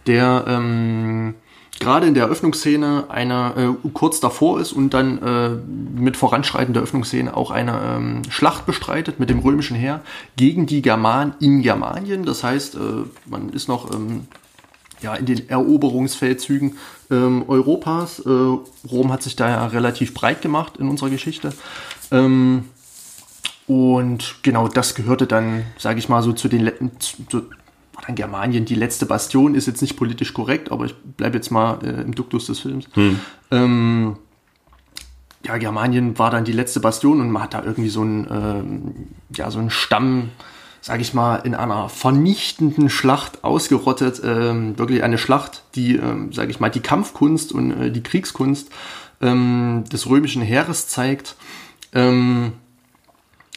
der 0.07 0.45
ähm, 0.47 1.35
gerade 1.79 2.07
in 2.07 2.13
der 2.13 2.23
Eröffnungsszene 2.23 3.05
eine 3.09 3.75
äh, 3.83 3.89
kurz 3.93 4.19
davor 4.19 4.59
ist 4.59 4.71
und 4.71 4.93
dann 4.93 5.21
äh, 5.21 5.49
mit 5.99 6.17
voranschreitender 6.17 6.81
Öffnungsszene 6.81 7.35
auch 7.35 7.51
eine 7.51 7.79
ähm, 7.83 8.21
Schlacht 8.29 8.65
bestreitet 8.65 9.19
mit 9.19 9.29
dem 9.29 9.39
römischen 9.39 9.75
Heer 9.75 10.01
gegen 10.35 10.65
die 10.65 10.81
Germanen 10.81 11.33
in 11.39 11.61
Germanien. 11.61 12.25
Das 12.25 12.43
heißt, 12.43 12.75
äh, 12.75 12.79
man 13.25 13.49
ist 13.49 13.67
noch 13.67 13.93
ähm, 13.93 14.27
ja, 15.01 15.15
in 15.15 15.25
den 15.25 15.49
Eroberungsfeldzügen 15.49 16.77
ähm, 17.11 17.43
Europas. 17.47 18.19
Äh, 18.19 18.29
Rom 18.29 19.11
hat 19.11 19.21
sich 19.21 19.35
da 19.35 19.49
ja 19.49 19.67
relativ 19.67 20.13
breit 20.13 20.41
gemacht 20.41 20.77
in 20.77 20.87
unserer 20.87 21.09
Geschichte. 21.09 21.53
Ähm, 22.11 22.65
und 23.67 24.35
genau 24.41 24.67
das 24.67 24.95
gehörte 24.95 25.27
dann, 25.27 25.63
sage 25.77 25.99
ich 25.99 26.09
mal, 26.09 26.21
so 26.21 26.33
zu 26.33 26.47
den 26.47 26.71
zu, 26.99 27.45
dann 28.01 28.15
Germanien 28.15 28.65
die 28.65 28.75
letzte 28.75 29.05
Bastion 29.05 29.55
ist 29.55 29.67
jetzt 29.67 29.81
nicht 29.81 29.95
politisch 29.97 30.33
korrekt, 30.33 30.71
aber 30.71 30.85
ich 30.85 30.95
bleibe 30.95 31.37
jetzt 31.37 31.51
mal 31.51 31.79
äh, 31.83 32.01
im 32.01 32.15
Duktus 32.15 32.47
des 32.47 32.59
Films. 32.59 32.87
Hm. 32.93 33.19
Ähm, 33.51 34.17
ja, 35.45 35.57
Germanien 35.57 36.17
war 36.17 36.31
dann 36.31 36.45
die 36.45 36.53
letzte 36.53 36.79
Bastion 36.79 37.19
und 37.19 37.29
man 37.29 37.43
hat 37.43 37.53
da 37.53 37.63
irgendwie 37.63 37.89
so 37.89 38.01
einen, 38.01 38.27
ähm, 38.31 39.07
ja, 39.35 39.51
so 39.51 39.59
einen 39.59 39.69
Stamm, 39.69 40.29
sage 40.81 41.01
ich 41.01 41.13
mal, 41.13 41.37
in 41.37 41.53
einer 41.53 41.89
vernichtenden 41.89 42.89
Schlacht 42.89 43.43
ausgerottet. 43.43 44.21
Ähm, 44.23 44.77
wirklich 44.77 45.03
eine 45.03 45.17
Schlacht, 45.17 45.63
die, 45.75 45.97
ähm, 45.97 46.31
sage 46.31 46.49
ich 46.49 46.59
mal, 46.59 46.69
die 46.69 46.79
Kampfkunst 46.79 47.51
und 47.51 47.71
äh, 47.71 47.91
die 47.91 48.03
Kriegskunst 48.03 48.69
ähm, 49.21 49.83
des 49.91 50.07
römischen 50.09 50.41
Heeres 50.41 50.87
zeigt. 50.87 51.35
Ähm, 51.93 52.53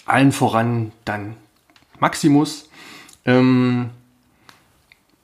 allen 0.06 0.32
voran 0.32 0.92
dann 1.04 1.36
Maximus. 2.00 2.68
Ähm, 3.24 3.90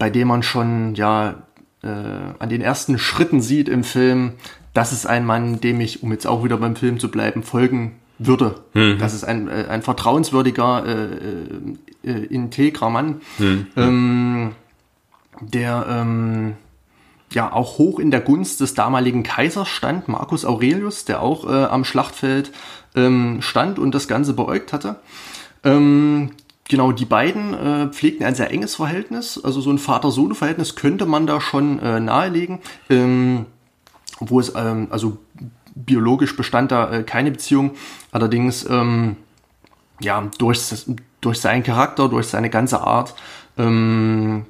bei 0.02 0.10
dem 0.10 0.26
man 0.26 0.42
schon 0.42 0.96
ja 0.96 1.44
äh, 1.84 1.86
an 1.86 2.48
den 2.48 2.60
ersten 2.60 2.98
Schritten 2.98 3.40
sieht 3.40 3.68
im 3.68 3.84
Film, 3.84 4.32
das 4.74 4.92
ist 4.92 5.06
ein 5.06 5.24
Mann, 5.24 5.60
dem 5.60 5.80
ich, 5.80 6.02
um 6.02 6.10
jetzt 6.10 6.26
auch 6.26 6.42
wieder 6.42 6.56
beim 6.56 6.74
Film 6.74 6.98
zu 6.98 7.08
bleiben, 7.08 7.44
folgen 7.44 8.00
würde. 8.18 8.56
Mhm. 8.74 8.98
Das 8.98 9.14
ist 9.14 9.22
ein, 9.22 9.46
äh, 9.46 9.66
ein 9.68 9.80
vertrauenswürdiger, 9.82 10.84
äh, 10.84 12.10
äh, 12.10 12.12
äh 12.12 12.24
integrer 12.24 12.90
Mann, 12.90 13.20
mhm. 13.38 13.66
ähm, 13.76 14.50
der 15.40 15.86
ähm, 15.88 16.54
ja 17.30 17.52
auch 17.52 17.78
hoch 17.78 18.00
in 18.00 18.10
der 18.10 18.22
Gunst 18.22 18.60
des 18.60 18.74
damaligen 18.74 19.22
Kaisers 19.22 19.68
stand, 19.68 20.08
Marcus 20.08 20.44
Aurelius, 20.44 21.04
der 21.04 21.22
auch 21.22 21.48
äh, 21.48 21.66
am 21.66 21.84
Schlachtfeld 21.84 22.50
ähm, 22.96 23.40
stand 23.40 23.78
und 23.78 23.94
das 23.94 24.08
Ganze 24.08 24.32
beäugt 24.32 24.72
hatte. 24.72 24.96
Ähm, 25.62 26.32
Genau, 26.72 26.90
die 26.90 27.04
beiden 27.04 27.52
äh, 27.52 27.88
pflegten 27.88 28.24
ein 28.24 28.34
sehr 28.34 28.50
enges 28.50 28.76
Verhältnis. 28.76 29.38
Also 29.44 29.60
so 29.60 29.70
ein 29.70 29.76
Vater-Sohn-Verhältnis 29.76 30.74
könnte 30.74 31.04
man 31.04 31.26
da 31.26 31.38
schon 31.38 31.78
äh, 31.80 32.00
nahelegen. 32.00 32.60
Ähm, 32.88 33.44
wo 34.20 34.40
es, 34.40 34.54
ähm, 34.56 34.86
also 34.88 35.18
biologisch 35.74 36.34
bestand 36.34 36.72
da 36.72 36.90
äh, 36.90 37.02
keine 37.02 37.30
Beziehung. 37.30 37.72
Allerdings, 38.10 38.64
ähm, 38.70 39.16
ja, 40.00 40.30
durch, 40.38 40.86
durch 41.20 41.40
seinen 41.42 41.62
Charakter, 41.62 42.08
durch 42.08 42.28
seine 42.28 42.48
ganze 42.48 42.80
Art, 42.80 43.16
ähm, 43.58 44.46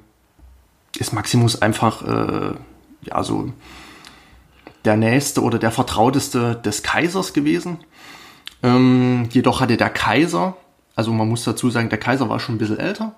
ist 0.96 1.12
Maximus 1.12 1.60
einfach, 1.60 2.06
äh, 2.06 2.54
ja, 3.02 3.24
so 3.24 3.52
der 4.84 4.96
Nächste 4.96 5.42
oder 5.42 5.58
der 5.58 5.72
Vertrauteste 5.72 6.54
des 6.54 6.84
Kaisers 6.84 7.32
gewesen. 7.32 7.78
Ähm, 8.62 9.28
jedoch 9.32 9.60
hatte 9.60 9.76
der 9.76 9.90
Kaiser 9.90 10.56
also 10.94 11.12
man 11.12 11.28
muss 11.28 11.44
dazu 11.44 11.70
sagen, 11.70 11.88
der 11.88 11.98
Kaiser 11.98 12.28
war 12.28 12.40
schon 12.40 12.56
ein 12.56 12.58
bisschen 12.58 12.78
älter, 12.78 13.14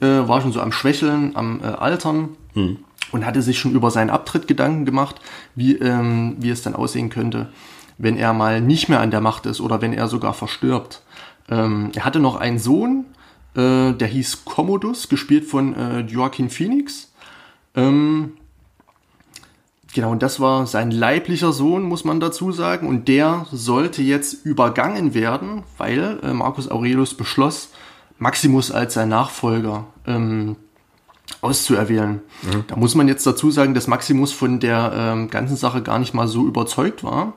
äh, 0.00 0.06
war 0.06 0.40
schon 0.40 0.52
so 0.52 0.60
am 0.60 0.72
Schwächeln, 0.72 1.36
am 1.36 1.60
äh, 1.60 1.66
Altern 1.66 2.30
hm. 2.54 2.78
und 3.12 3.26
hatte 3.26 3.42
sich 3.42 3.58
schon 3.58 3.72
über 3.72 3.90
seinen 3.90 4.10
Abtritt 4.10 4.48
Gedanken 4.48 4.84
gemacht, 4.84 5.16
wie, 5.54 5.76
ähm, 5.76 6.36
wie 6.38 6.50
es 6.50 6.62
dann 6.62 6.74
aussehen 6.74 7.10
könnte, 7.10 7.48
wenn 7.98 8.16
er 8.16 8.32
mal 8.32 8.60
nicht 8.60 8.88
mehr 8.88 9.00
an 9.00 9.10
der 9.10 9.20
Macht 9.20 9.46
ist 9.46 9.60
oder 9.60 9.80
wenn 9.82 9.92
er 9.92 10.08
sogar 10.08 10.34
verstirbt. 10.34 11.02
Ähm, 11.50 11.90
er 11.94 12.04
hatte 12.04 12.20
noch 12.20 12.36
einen 12.36 12.58
Sohn, 12.58 13.06
äh, 13.54 13.92
der 13.92 14.08
hieß 14.08 14.44
Commodus, 14.44 15.08
gespielt 15.08 15.44
von 15.44 15.74
äh, 15.74 16.00
Joaquin 16.00 16.50
Phoenix. 16.50 17.12
Ähm, 17.74 18.32
Genau, 19.94 20.10
und 20.10 20.22
das 20.22 20.38
war 20.38 20.66
sein 20.66 20.90
leiblicher 20.90 21.52
Sohn, 21.52 21.82
muss 21.82 22.04
man 22.04 22.20
dazu 22.20 22.52
sagen. 22.52 22.86
Und 22.86 23.08
der 23.08 23.46
sollte 23.52 24.02
jetzt 24.02 24.44
übergangen 24.44 25.14
werden, 25.14 25.62
weil 25.78 26.18
äh, 26.22 26.32
Marcus 26.32 26.70
Aurelius 26.70 27.14
beschloss, 27.14 27.70
Maximus 28.18 28.70
als 28.70 28.94
sein 28.94 29.08
Nachfolger 29.08 29.86
ähm, 30.06 30.56
auszuerwählen. 31.40 32.20
Mhm. 32.42 32.64
Da 32.66 32.76
muss 32.76 32.94
man 32.94 33.08
jetzt 33.08 33.26
dazu 33.26 33.50
sagen, 33.50 33.74
dass 33.74 33.86
Maximus 33.86 34.32
von 34.32 34.60
der 34.60 34.92
ähm, 34.94 35.30
ganzen 35.30 35.56
Sache 35.56 35.82
gar 35.82 35.98
nicht 35.98 36.14
mal 36.14 36.28
so 36.28 36.46
überzeugt 36.46 37.02
war, 37.04 37.34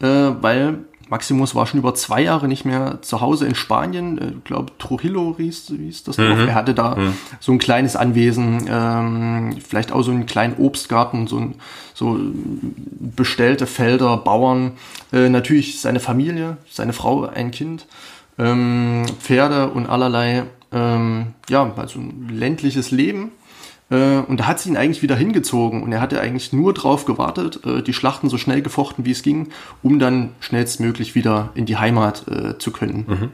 äh, 0.00 0.06
weil 0.40 0.84
Maximus 1.10 1.56
war 1.56 1.66
schon 1.66 1.80
über 1.80 1.92
zwei 1.94 2.22
Jahre 2.22 2.46
nicht 2.46 2.64
mehr 2.64 3.02
zu 3.02 3.20
Hause 3.20 3.44
in 3.46 3.56
Spanien. 3.56 4.16
Ich 4.16 4.24
äh, 4.24 4.32
glaube, 4.44 4.72
Trujillo 4.78 5.34
hieß, 5.36 5.72
hieß 5.76 6.04
das 6.04 6.18
mhm. 6.18 6.46
Er 6.46 6.54
hatte 6.54 6.72
da 6.72 6.94
mhm. 6.94 7.14
so 7.40 7.50
ein 7.50 7.58
kleines 7.58 7.96
Anwesen, 7.96 8.68
ähm, 8.70 9.56
vielleicht 9.60 9.90
auch 9.90 10.02
so 10.02 10.12
einen 10.12 10.26
kleinen 10.26 10.54
Obstgarten, 10.56 11.26
so, 11.26 11.38
ein, 11.38 11.54
so 11.94 12.16
bestellte 13.00 13.66
Felder, 13.66 14.18
Bauern. 14.18 14.72
Äh, 15.12 15.28
natürlich 15.28 15.80
seine 15.80 15.98
Familie, 15.98 16.58
seine 16.70 16.92
Frau, 16.92 17.24
ein 17.24 17.50
Kind, 17.50 17.86
ähm, 18.38 19.04
Pferde 19.18 19.70
und 19.70 19.86
allerlei, 19.86 20.44
ähm, 20.70 21.34
ja, 21.48 21.72
also 21.76 21.98
ein 21.98 22.28
ländliches 22.30 22.92
Leben. 22.92 23.32
Äh, 23.90 24.18
und 24.18 24.40
da 24.40 24.46
hat 24.46 24.60
sie 24.60 24.70
ihn 24.70 24.76
eigentlich 24.76 25.02
wieder 25.02 25.16
hingezogen 25.16 25.82
und 25.82 25.92
er 25.92 26.00
hatte 26.00 26.20
eigentlich 26.20 26.52
nur 26.52 26.72
drauf 26.72 27.04
gewartet, 27.04 27.64
äh, 27.66 27.82
die 27.82 27.92
Schlachten 27.92 28.28
so 28.28 28.38
schnell 28.38 28.62
gefochten, 28.62 29.04
wie 29.04 29.10
es 29.10 29.22
ging, 29.22 29.48
um 29.82 29.98
dann 29.98 30.30
schnellstmöglich 30.40 31.14
wieder 31.14 31.50
in 31.54 31.66
die 31.66 31.76
Heimat 31.76 32.26
äh, 32.28 32.58
zu 32.58 32.70
können 32.70 33.04
mhm. 33.08 33.30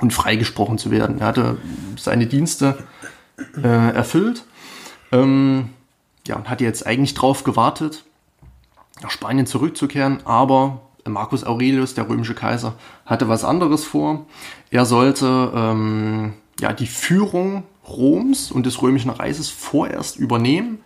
und 0.00 0.12
freigesprochen 0.12 0.78
zu 0.78 0.90
werden. 0.90 1.20
Er 1.20 1.26
hatte 1.26 1.56
seine 1.96 2.26
Dienste 2.26 2.78
erfüllt, 3.62 4.44
ähm, 5.12 5.70
ja, 6.26 6.36
und 6.36 6.50
hatte 6.50 6.62
jetzt 6.62 6.86
eigentlich 6.86 7.14
drauf 7.14 7.42
gewartet, 7.42 8.04
nach 9.02 9.10
Spanien 9.10 9.46
zurückzukehren, 9.46 10.18
aber 10.26 10.82
Marcus 11.06 11.44
Aurelius, 11.44 11.94
der 11.94 12.06
römische 12.06 12.34
Kaiser, 12.34 12.74
hatte 13.06 13.28
was 13.28 13.42
anderes 13.42 13.84
vor. 13.84 14.26
Er 14.70 14.84
sollte 14.84 15.50
ähm, 15.54 16.34
ja, 16.60 16.74
die 16.74 16.86
Führung 16.86 17.64
Roms 17.90 18.50
und 18.50 18.66
des 18.66 18.82
römischen 18.82 19.10
Reiches 19.10 19.48
vorerst 19.48 20.16
übernehmen. 20.16 20.78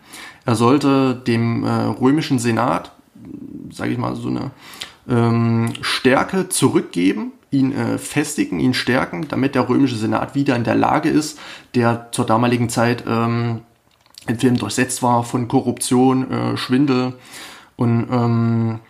Er 0.45 0.55
sollte 0.55 1.14
dem 1.14 1.64
äh, 1.64 1.71
römischen 1.71 2.38
Senat, 2.38 2.93
sage 3.71 3.93
ich 3.93 3.99
mal, 3.99 4.14
so 4.17 4.29
eine 4.29 4.51
ähm, 5.09 5.73
Stärke 5.81 6.49
zurückgeben, 6.49 7.33
ihn 7.51 7.73
äh, 7.73 7.99
festigen, 7.99 8.61
ihn 8.61 8.75
stärken, 8.75 9.27
damit 9.29 9.55
der 9.55 9.69
römische 9.69 9.97
Senat 9.97 10.35
wieder 10.35 10.57
in 10.57 10.64
der 10.64 10.75
Lage 10.75 11.09
ist, 11.09 11.38
der 11.75 12.09
zur 12.12 12.27
damaligen 12.27 12.69
Zeit 12.69 13.05
ähm, 13.07 13.61
im 14.27 14.38
Film 14.38 14.57
durchsetzt 14.57 15.03
war 15.03 15.25
von 15.25 15.49
Korruption, 15.49 16.31
äh, 16.31 16.57
Schwindel 16.57 17.14
und 17.77 18.07
ähm, 18.11 18.81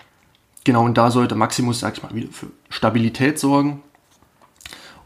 genau, 0.64 0.85
und 0.85 0.98
da 0.98 1.11
sollte 1.11 1.35
Maximus, 1.35 1.81
sag 1.81 1.96
ich 1.96 2.03
mal, 2.03 2.14
wieder 2.14 2.29
für 2.31 2.46
Stabilität 2.68 3.38
sorgen 3.38 3.83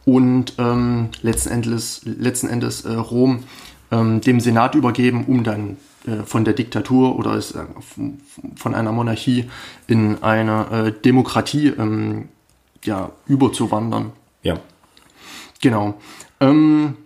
und 0.08 0.54
ähm, 0.56 1.10
letzten 1.20 1.50
Endes, 1.50 2.00
letzten 2.04 2.48
Endes 2.48 2.86
äh, 2.86 2.94
Rom 2.94 3.44
ähm, 3.90 4.22
dem 4.22 4.40
Senat 4.40 4.74
übergeben, 4.74 5.26
um 5.26 5.44
dann 5.44 5.76
äh, 6.06 6.22
von 6.24 6.46
der 6.46 6.54
Diktatur 6.54 7.18
oder 7.18 7.34
ist, 7.34 7.54
äh, 7.54 7.64
von 8.56 8.74
einer 8.74 8.90
Monarchie 8.90 9.50
in 9.86 10.22
eine 10.22 10.66
äh, 10.96 11.02
Demokratie 11.02 11.68
ähm, 11.68 12.30
ja, 12.84 13.10
überzuwandern. 13.26 14.12
Ja. 14.42 14.58
Genau. 15.60 15.98
Ähm, 16.40 16.96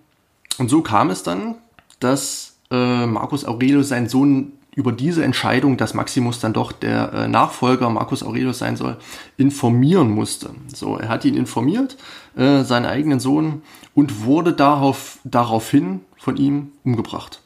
und 0.58 0.68
so 0.68 0.82
kam 0.82 1.10
es 1.10 1.24
dann, 1.24 1.56
dass 1.98 2.54
äh, 2.70 3.06
Marcus 3.06 3.44
Aurelius 3.44 3.88
seinen 3.88 4.08
Sohn 4.08 4.52
über 4.74 4.92
diese 4.92 5.22
Entscheidung, 5.22 5.76
dass 5.76 5.92
Maximus 5.92 6.40
dann 6.40 6.52
doch 6.52 6.72
der 6.72 7.12
äh, 7.12 7.28
Nachfolger 7.28 7.90
Marcus 7.90 8.22
Aurelius 8.22 8.58
sein 8.58 8.76
soll, 8.76 8.96
informieren 9.36 10.10
musste. 10.10 10.50
So, 10.74 10.96
er 10.96 11.08
hat 11.08 11.24
ihn 11.24 11.36
informiert, 11.36 11.96
äh, 12.36 12.62
seinen 12.62 12.86
eigenen 12.86 13.20
Sohn, 13.20 13.62
und 13.94 14.24
wurde 14.24 14.54
darauf, 14.54 15.18
daraufhin 15.24 16.00
von 16.16 16.36
ihm 16.36 16.72
umgebracht. 16.84 17.42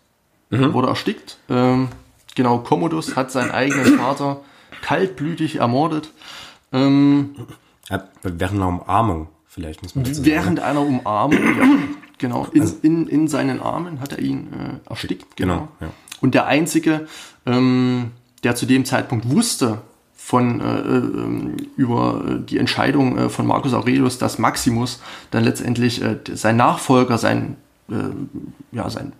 Mhm. 0.50 0.72
Wurde 0.72 0.88
erstickt. 0.88 1.38
Ähm, 1.48 1.88
genau, 2.36 2.58
Commodus 2.58 3.16
hat 3.16 3.32
seinen 3.32 3.50
eigenen 3.50 3.98
Vater 3.98 4.42
kaltblütig 4.82 5.56
ermordet. 5.56 6.12
Ähm, 6.72 7.34
während 8.22 8.60
einer 8.60 8.68
Umarmung, 8.68 9.28
vielleicht 9.46 9.82
muss 9.82 9.96
man 9.96 10.04
das 10.04 10.24
Während 10.24 10.58
sagen. 10.60 10.78
einer 10.78 10.80
Umarmung, 10.86 11.38
ja, 11.38 11.64
genau. 12.18 12.46
In, 12.52 12.60
also, 12.60 12.76
in, 12.82 13.08
in 13.08 13.26
seinen 13.26 13.60
Armen 13.60 14.00
hat 14.00 14.12
er 14.12 14.20
ihn 14.20 14.52
äh, 14.52 14.88
erstickt. 14.88 15.36
Genau. 15.36 15.54
genau 15.54 15.68
ja. 15.80 15.88
Und 16.20 16.34
der 16.34 16.46
Einzige, 16.46 17.06
ähm, 17.44 18.12
der 18.42 18.54
zu 18.54 18.66
dem 18.66 18.84
Zeitpunkt 18.84 19.30
wusste 19.30 19.78
von 20.16 20.60
äh, 20.60 20.78
äh, 20.78 21.56
über 21.76 22.40
die 22.48 22.58
Entscheidung 22.58 23.16
äh, 23.16 23.28
von 23.28 23.46
Marcus 23.46 23.74
Aurelius, 23.74 24.18
dass 24.18 24.38
Maximus 24.38 25.00
dann 25.30 25.44
letztendlich 25.44 26.02
äh, 26.02 26.18
sein 26.34 26.56
Nachfolger, 26.56 27.16
sein 27.18 27.56
äh, 27.88 27.94
ja 28.72 28.90
sein 28.90 29.12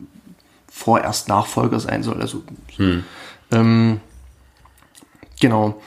vorerst 0.68 1.28
Nachfolger 1.28 1.80
sein 1.80 2.02
soll. 2.02 2.20
Also 2.20 2.42
hm. 2.76 3.04
ähm, 3.52 4.00
genau, 5.40 5.80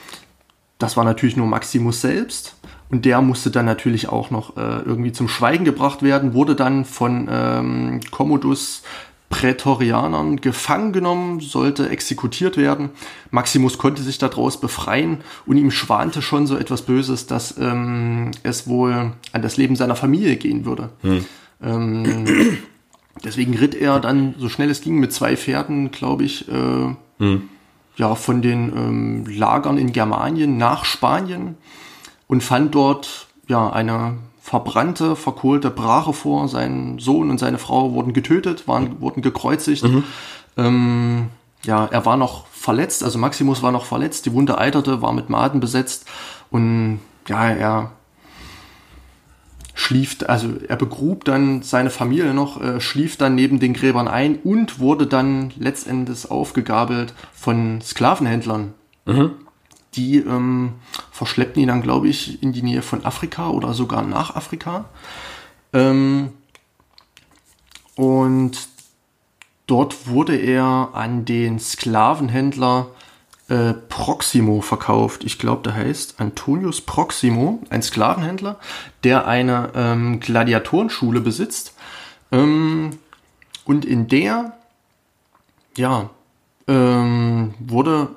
das 0.78 0.96
war 0.96 1.04
natürlich 1.04 1.36
nur 1.36 1.46
Maximus 1.46 2.00
selbst. 2.00 2.56
Und 2.90 3.04
der 3.04 3.20
musste 3.20 3.52
dann 3.52 3.66
natürlich 3.66 4.08
auch 4.08 4.30
noch 4.30 4.56
äh, 4.56 4.80
irgendwie 4.80 5.12
zum 5.12 5.28
Schweigen 5.28 5.64
gebracht 5.64 6.02
werden, 6.02 6.34
wurde 6.34 6.56
dann 6.56 6.84
von 6.84 7.28
ähm, 7.30 8.00
Commodus 8.10 8.82
Prätorianern 9.30 10.40
gefangen 10.40 10.92
genommen, 10.92 11.40
sollte 11.40 11.88
exekutiert 11.88 12.56
werden. 12.56 12.90
Maximus 13.30 13.78
konnte 13.78 14.02
sich 14.02 14.18
daraus 14.18 14.60
befreien 14.60 15.18
und 15.46 15.56
ihm 15.56 15.70
schwante 15.70 16.20
schon 16.20 16.48
so 16.48 16.56
etwas 16.56 16.82
Böses, 16.82 17.26
dass 17.26 17.56
ähm, 17.56 18.32
es 18.42 18.66
wohl 18.66 19.12
an 19.32 19.40
das 19.40 19.56
Leben 19.56 19.76
seiner 19.76 19.94
Familie 19.94 20.36
gehen 20.36 20.64
würde. 20.64 20.90
Hm. 21.02 21.24
Ähm, 21.62 22.58
deswegen 23.24 23.56
ritt 23.56 23.76
er 23.76 24.00
dann, 24.00 24.34
so 24.36 24.48
schnell 24.48 24.68
es 24.68 24.80
ging, 24.80 24.98
mit 24.98 25.12
zwei 25.12 25.36
Pferden, 25.36 25.92
glaube 25.92 26.24
ich, 26.24 26.48
äh, 26.48 26.94
hm. 27.18 27.48
ja, 27.96 28.16
von 28.16 28.42
den 28.42 28.72
ähm, 28.76 29.26
Lagern 29.26 29.78
in 29.78 29.92
Germanien 29.92 30.58
nach 30.58 30.84
Spanien 30.84 31.56
und 32.26 32.42
fand 32.42 32.74
dort 32.74 33.28
ja 33.46 33.70
eine 33.70 34.16
verbrannte, 34.40 35.16
verkohlte 35.16 35.70
Brache 35.70 36.12
vor. 36.12 36.48
Sein 36.48 36.98
Sohn 36.98 37.30
und 37.30 37.38
seine 37.38 37.58
Frau 37.58 37.92
wurden 37.92 38.12
getötet, 38.12 38.66
waren, 38.66 39.00
wurden 39.00 39.22
gekreuzigt. 39.22 39.84
Mhm. 39.84 40.04
Ähm, 40.56 41.26
ja, 41.62 41.86
er 41.86 42.06
war 42.06 42.16
noch 42.16 42.46
verletzt, 42.46 43.04
also 43.04 43.18
Maximus 43.18 43.62
war 43.62 43.70
noch 43.70 43.84
verletzt, 43.84 44.26
die 44.26 44.32
Wunde 44.32 44.58
eiterte, 44.58 45.02
war 45.02 45.12
mit 45.12 45.28
Maden 45.28 45.60
besetzt 45.60 46.06
und 46.50 47.00
ja, 47.28 47.50
er 47.50 47.92
schlief, 49.74 50.16
also 50.26 50.48
er 50.68 50.76
begrub 50.76 51.24
dann 51.24 51.62
seine 51.62 51.90
Familie 51.90 52.34
noch, 52.34 52.60
äh, 52.60 52.80
schlief 52.80 53.16
dann 53.16 53.34
neben 53.34 53.60
den 53.60 53.74
Gräbern 53.74 54.08
ein 54.08 54.36
und 54.36 54.78
wurde 54.78 55.06
dann 55.06 55.52
letztendlich 55.58 56.30
aufgegabelt 56.30 57.14
von 57.32 57.80
Sklavenhändlern. 57.82 58.74
Mhm 59.04 59.32
die 59.94 60.18
ähm, 60.18 60.74
verschleppten 61.10 61.62
ihn 61.62 61.68
dann, 61.68 61.82
glaube 61.82 62.08
ich, 62.08 62.42
in 62.42 62.52
die 62.52 62.62
Nähe 62.62 62.82
von 62.82 63.04
Afrika 63.04 63.50
oder 63.50 63.74
sogar 63.74 64.02
nach 64.02 64.36
Afrika. 64.36 64.86
Ähm, 65.72 66.30
und 67.96 68.68
dort 69.66 70.08
wurde 70.08 70.36
er 70.36 70.90
an 70.92 71.24
den 71.24 71.58
Sklavenhändler 71.58 72.88
äh, 73.48 73.74
Proximo 73.74 74.60
verkauft. 74.60 75.24
Ich 75.24 75.38
glaube, 75.38 75.62
der 75.64 75.74
heißt 75.74 76.20
Antonius 76.20 76.80
Proximo, 76.80 77.60
ein 77.68 77.82
Sklavenhändler, 77.82 78.58
der 79.02 79.26
eine 79.26 79.70
ähm, 79.74 80.20
Gladiatorenschule 80.20 81.20
besitzt. 81.20 81.74
Ähm, 82.30 82.98
und 83.64 83.84
in 83.84 84.06
der, 84.08 84.56
ja, 85.76 86.10
ähm, 86.68 87.54
wurde 87.58 88.08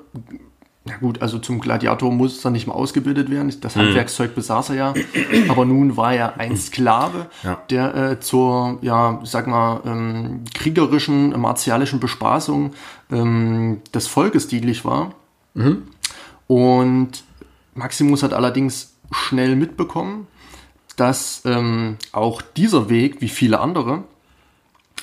ja 0.86 0.98
gut, 0.98 1.22
also 1.22 1.38
zum 1.38 1.60
Gladiator 1.60 2.12
muss 2.12 2.44
er 2.44 2.50
nicht 2.50 2.66
mal 2.66 2.74
ausgebildet 2.74 3.30
werden. 3.30 3.54
Das 3.62 3.74
Handwerkszeug 3.74 4.34
besaß 4.34 4.70
er 4.70 4.74
ja. 4.76 4.94
Aber 5.48 5.64
nun 5.64 5.96
war 5.96 6.12
er 6.12 6.38
ein 6.38 6.58
Sklave, 6.58 7.26
ja. 7.42 7.58
der 7.70 7.94
äh, 7.94 8.20
zur, 8.20 8.78
ja, 8.82 9.20
sag 9.24 9.46
mal, 9.46 9.80
ähm, 9.86 10.44
kriegerischen, 10.52 11.40
martialischen 11.40 12.00
Bespaßung 12.00 12.74
ähm, 13.10 13.80
des 13.94 14.08
Volkes 14.08 14.46
dienlich 14.46 14.84
war. 14.84 15.14
Mhm. 15.54 15.84
Und 16.48 17.24
Maximus 17.74 18.22
hat 18.22 18.34
allerdings 18.34 18.94
schnell 19.10 19.56
mitbekommen, 19.56 20.26
dass 20.96 21.42
ähm, 21.46 21.96
auch 22.12 22.42
dieser 22.42 22.90
Weg, 22.90 23.22
wie 23.22 23.28
viele 23.28 23.60
andere, 23.60 24.04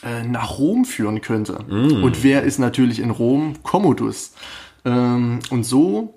äh, 0.03 0.23
nach 0.23 0.59
Rom 0.59 0.85
führen 0.85 1.21
könnte. 1.21 1.59
Mhm. 1.67 2.03
Und 2.03 2.23
wer 2.23 2.43
ist 2.43 2.59
natürlich 2.59 2.99
in 2.99 3.09
Rom? 3.09 3.55
Commodus. 3.63 4.33
Ähm, 4.85 5.39
und 5.49 5.63
so 5.63 6.13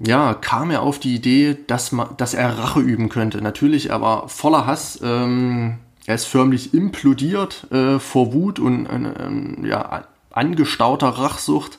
ja, 0.00 0.34
kam 0.34 0.70
er 0.70 0.82
auf 0.82 0.98
die 0.98 1.14
Idee, 1.14 1.56
dass, 1.66 1.92
man, 1.92 2.16
dass 2.16 2.34
er 2.34 2.58
Rache 2.58 2.80
üben 2.80 3.08
könnte. 3.08 3.42
Natürlich, 3.42 3.90
er 3.90 4.00
war 4.00 4.28
voller 4.28 4.66
Hass. 4.66 5.00
Ähm, 5.02 5.78
er 6.06 6.14
ist 6.14 6.26
förmlich 6.26 6.72
implodiert 6.72 7.70
äh, 7.72 7.98
vor 7.98 8.32
Wut 8.32 8.58
und 8.60 8.86
äh, 8.86 9.68
ja, 9.68 10.04
angestauter 10.30 11.08
Rachsucht, 11.08 11.78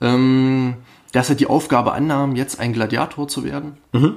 ähm, 0.00 0.74
dass 1.12 1.28
er 1.28 1.36
die 1.36 1.46
Aufgabe 1.46 1.92
annahm, 1.92 2.34
jetzt 2.34 2.58
ein 2.58 2.72
Gladiator 2.72 3.28
zu 3.28 3.44
werden. 3.44 3.76
Mhm. 3.92 4.14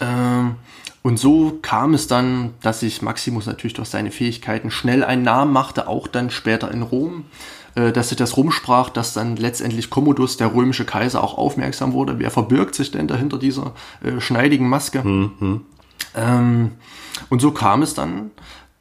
Ähm, 0.00 0.54
und 1.02 1.18
so 1.18 1.58
kam 1.62 1.94
es 1.94 2.06
dann, 2.06 2.54
dass 2.62 2.80
sich 2.80 3.02
Maximus 3.02 3.46
natürlich 3.46 3.74
durch 3.74 3.88
seine 3.88 4.12
Fähigkeiten 4.12 4.70
schnell 4.70 5.04
einen 5.04 5.24
Namen 5.24 5.52
machte, 5.52 5.88
auch 5.88 6.06
dann 6.06 6.30
später 6.30 6.70
in 6.70 6.82
Rom. 6.82 7.24
Äh, 7.74 7.92
dass 7.92 8.10
sich 8.10 8.18
das 8.18 8.36
rumsprach, 8.36 8.90
dass 8.90 9.14
dann 9.14 9.36
letztendlich 9.36 9.88
Commodus, 9.88 10.36
der 10.36 10.54
römische 10.54 10.84
Kaiser, 10.84 11.22
auch 11.22 11.38
aufmerksam 11.38 11.94
wurde. 11.94 12.18
Wer 12.18 12.30
verbirgt 12.30 12.74
sich 12.74 12.90
denn 12.90 13.08
dahinter 13.08 13.38
dieser 13.38 13.72
äh, 14.02 14.20
schneidigen 14.20 14.68
Maske? 14.68 15.02
Mhm. 15.02 15.62
Ähm, 16.14 16.72
und 17.30 17.40
so 17.40 17.50
kam 17.52 17.82
es 17.82 17.94
dann, 17.94 18.30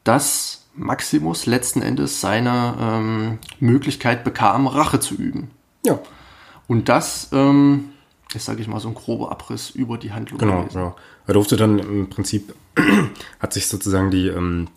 dass 0.04 0.66
Maximus 0.76 1.46
letzten 1.46 1.82
Endes 1.82 2.20
seine 2.20 2.76
ähm, 2.80 3.40
Möglichkeit 3.60 4.24
bekam, 4.24 4.68
Rache 4.68 5.00
zu 5.00 5.16
üben. 5.16 5.52
Ja. 5.86 6.00
Und 6.68 6.90
das 6.90 7.30
ähm, 7.32 7.92
ist, 8.34 8.46
sage 8.46 8.62
ich 8.62 8.68
mal, 8.68 8.80
so 8.80 8.90
ein 8.90 8.96
grober 8.96 9.32
Abriss 9.32 9.70
über 9.70 9.98
die 9.98 10.12
Handlung. 10.12 10.40
Genau, 10.40 10.62
gewesen. 10.64 10.80
ja. 10.80 10.96
Er 11.28 11.34
durfte 11.34 11.56
dann 11.56 11.80
im 11.80 12.10
Prinzip, 12.10 12.54
hat 13.40 13.54
sich 13.54 13.68
sozusagen 13.68 14.12
die 14.12 14.28
ähm, 14.28 14.68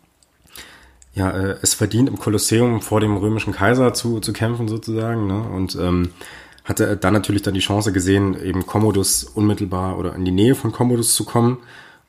ja, 1.15 1.31
äh, 1.31 1.57
es 1.63 1.75
verdient, 1.75 2.09
im 2.09 2.19
Kolosseum 2.19 2.83
vor 2.83 3.01
dem 3.01 3.17
römischen 3.17 3.53
Kaiser 3.53 3.95
zu, 3.95 4.21
zu 4.21 4.33
kämpfen 4.33 4.69
sozusagen. 4.69 5.27
Ne? 5.27 5.43
Und 5.43 5.77
ähm, 5.77 6.11
hatte 6.65 6.97
dann 6.97 7.13
natürlich 7.13 7.43
dann 7.43 7.55
die 7.55 7.61
Chance 7.61 7.93
gesehen, 7.93 8.37
eben 8.43 8.67
Commodus 8.67 9.25
unmittelbar 9.25 9.99
oder 9.99 10.15
in 10.15 10.25
die 10.25 10.33
Nähe 10.33 10.55
von 10.55 10.73
Commodus 10.73 11.15
zu 11.15 11.25
kommen 11.25 11.59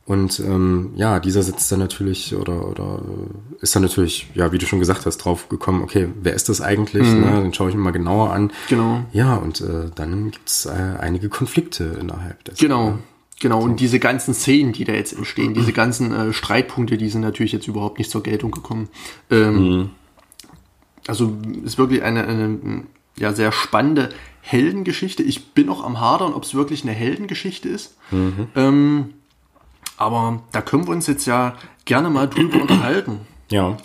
Und 0.05 0.39
ähm, 0.39 0.91
ja, 0.95 1.19
dieser 1.19 1.41
sitzt 1.41 1.71
dann 1.71 1.79
natürlich 1.79 2.35
oder 2.35 2.67
oder 2.67 3.01
äh, 3.01 3.63
ist 3.63 3.75
dann 3.75 3.81
natürlich, 3.81 4.27
ja, 4.35 4.51
wie 4.51 4.59
du 4.59 4.67
schon 4.67 4.79
gesagt 4.79 5.07
hast, 5.07 5.17
drauf 5.17 5.49
gekommen, 5.49 5.81
okay, 5.81 6.09
wer 6.21 6.35
ist 6.35 6.47
das 6.47 6.61
eigentlich? 6.61 7.07
Mhm. 7.07 7.21
Ne? 7.21 7.31
Dann 7.41 7.53
schaue 7.53 7.69
ich 7.69 7.75
mir 7.75 7.81
mal 7.81 7.91
genauer 7.91 8.31
an. 8.31 8.51
Genau. 8.69 9.03
Ja, 9.13 9.35
und 9.35 9.61
äh, 9.61 9.89
dann 9.95 10.29
gibt's 10.29 10.67
äh, 10.67 10.71
einige 10.99 11.29
Konflikte 11.29 11.97
innerhalb 11.99 12.43
des. 12.43 12.59
Genau. 12.59 12.99
Genau, 13.41 13.61
und 13.61 13.79
diese 13.79 13.99
ganzen 13.99 14.33
Szenen, 14.33 14.71
die 14.71 14.85
da 14.85 14.93
jetzt 14.93 15.13
entstehen, 15.13 15.53
diese 15.53 15.73
ganzen 15.73 16.13
äh, 16.13 16.33
Streitpunkte, 16.33 16.97
die 16.97 17.09
sind 17.09 17.21
natürlich 17.21 17.51
jetzt 17.51 17.67
überhaupt 17.67 17.97
nicht 17.97 18.09
zur 18.09 18.23
Geltung 18.23 18.51
gekommen. 18.51 18.87
Ähm, 19.29 19.55
mhm. 19.55 19.89
Also 21.07 21.37
ist 21.63 21.77
wirklich 21.77 22.01
eine, 22.01 22.25
eine 22.25 22.83
ja, 23.17 23.33
sehr 23.33 23.51
spannende 23.51 24.09
Heldengeschichte. 24.41 25.21
Ich 25.23 25.53
bin 25.53 25.67
noch 25.67 25.83
am 25.83 25.99
Hadern, 25.99 26.33
ob 26.33 26.43
es 26.43 26.53
wirklich 26.53 26.83
eine 26.83 26.93
Heldengeschichte 26.93 27.67
ist. 27.67 27.97
Mhm. 28.11 28.47
Ähm, 28.55 29.13
aber 29.97 30.43
da 30.51 30.61
können 30.61 30.87
wir 30.87 30.91
uns 30.91 31.07
jetzt 31.07 31.25
ja 31.25 31.55
gerne 31.85 32.09
mal 32.09 32.27
drüber 32.27 32.61
unterhalten. 32.61 33.21
Ja, 33.49 33.77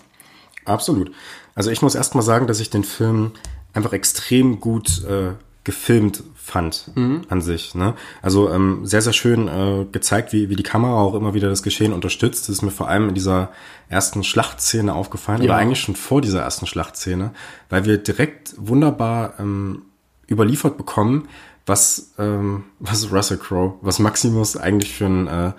absolut. 0.65 1.13
Also 1.55 1.71
ich 1.71 1.83
muss 1.83 1.95
erst 1.95 2.15
mal 2.15 2.23
sagen, 2.23 2.47
dass 2.47 2.61
ich 2.61 2.71
den 2.71 2.85
Film 2.85 3.33
einfach 3.73 3.93
extrem 3.93 4.61
gut 4.61 5.05
äh, 5.05 5.33
gefilmt 5.65 6.23
fand 6.51 6.91
mhm. 6.95 7.23
an 7.29 7.41
sich. 7.41 7.75
Ne? 7.75 7.95
Also 8.23 8.51
ähm, 8.51 8.81
sehr, 8.85 9.03
sehr 9.03 9.13
schön 9.13 9.49
äh, 9.49 9.87
gezeigt, 9.91 10.33
wie, 10.33 10.49
wie 10.49 10.57
die 10.57 10.63
Kamera 10.63 11.01
auch 11.01 11.15
immer 11.15 11.33
wieder 11.33 11.49
das 11.49 11.63
Geschehen 11.63 11.93
unterstützt. 11.93 12.49
Das 12.49 12.57
ist 12.57 12.63
mir 12.63 12.73
vor 12.73 12.89
allem 12.89 13.09
in 13.09 13.15
dieser 13.15 13.51
ersten 13.89 14.25
Schlachtszene 14.25 14.93
aufgefallen, 14.93 15.43
ja. 15.43 15.45
oder 15.47 15.57
eigentlich 15.57 15.81
schon 15.81 15.97
vor 15.97 16.21
dieser 16.21 16.43
ersten 16.43 16.67
Schlachtszene, 16.67 17.33
weil 17.69 17.85
wir 17.85 17.99
direkt 17.99 18.55
wunderbar 18.57 19.35
ähm, 19.39 19.83
überliefert 20.29 20.77
bekommen, 20.77 21.29
was, 21.67 22.13
ähm, 22.19 22.65
was 22.81 23.13
Russell 23.13 23.39
Crowe, 23.39 23.75
was 23.81 23.99
Maximus 23.99 24.57
eigentlich 24.57 24.93
für 24.93 25.07
ein 25.07 25.27
äh, 25.29 25.53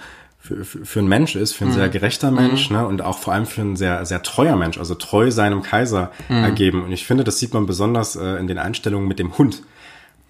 für, 0.44 0.66
für, 0.66 0.86
für 0.86 1.00
ein 1.00 1.08
Mensch 1.08 1.36
ist, 1.36 1.54
für 1.54 1.66
ein 1.66 1.70
mhm. 1.70 1.76
sehr 1.76 1.90
gerechter 1.90 2.32
Mensch, 2.32 2.72
mhm. 2.72 2.78
ne, 2.78 2.88
und 2.88 3.04
auch 3.04 3.20
vor 3.20 3.34
allem 3.34 3.46
für 3.46 3.62
ein 3.62 3.76
sehr, 3.76 4.04
sehr 4.08 4.24
treuer 4.24 4.56
Mensch, 4.56 4.80
also 4.80 4.96
treu 4.96 5.30
seinem 5.30 5.62
Kaiser 5.62 6.12
mhm. 6.30 6.44
ergeben. 6.44 6.84
Und 6.84 6.92
ich 6.92 7.06
finde, 7.06 7.24
das 7.24 7.38
sieht 7.38 7.54
man 7.54 7.68
besonders 7.68 8.16
äh, 8.16 8.38
in 8.38 8.48
den 8.48 8.58
Einstellungen 8.58 9.08
mit 9.08 9.20
dem 9.20 9.38
Hund. 9.38 9.62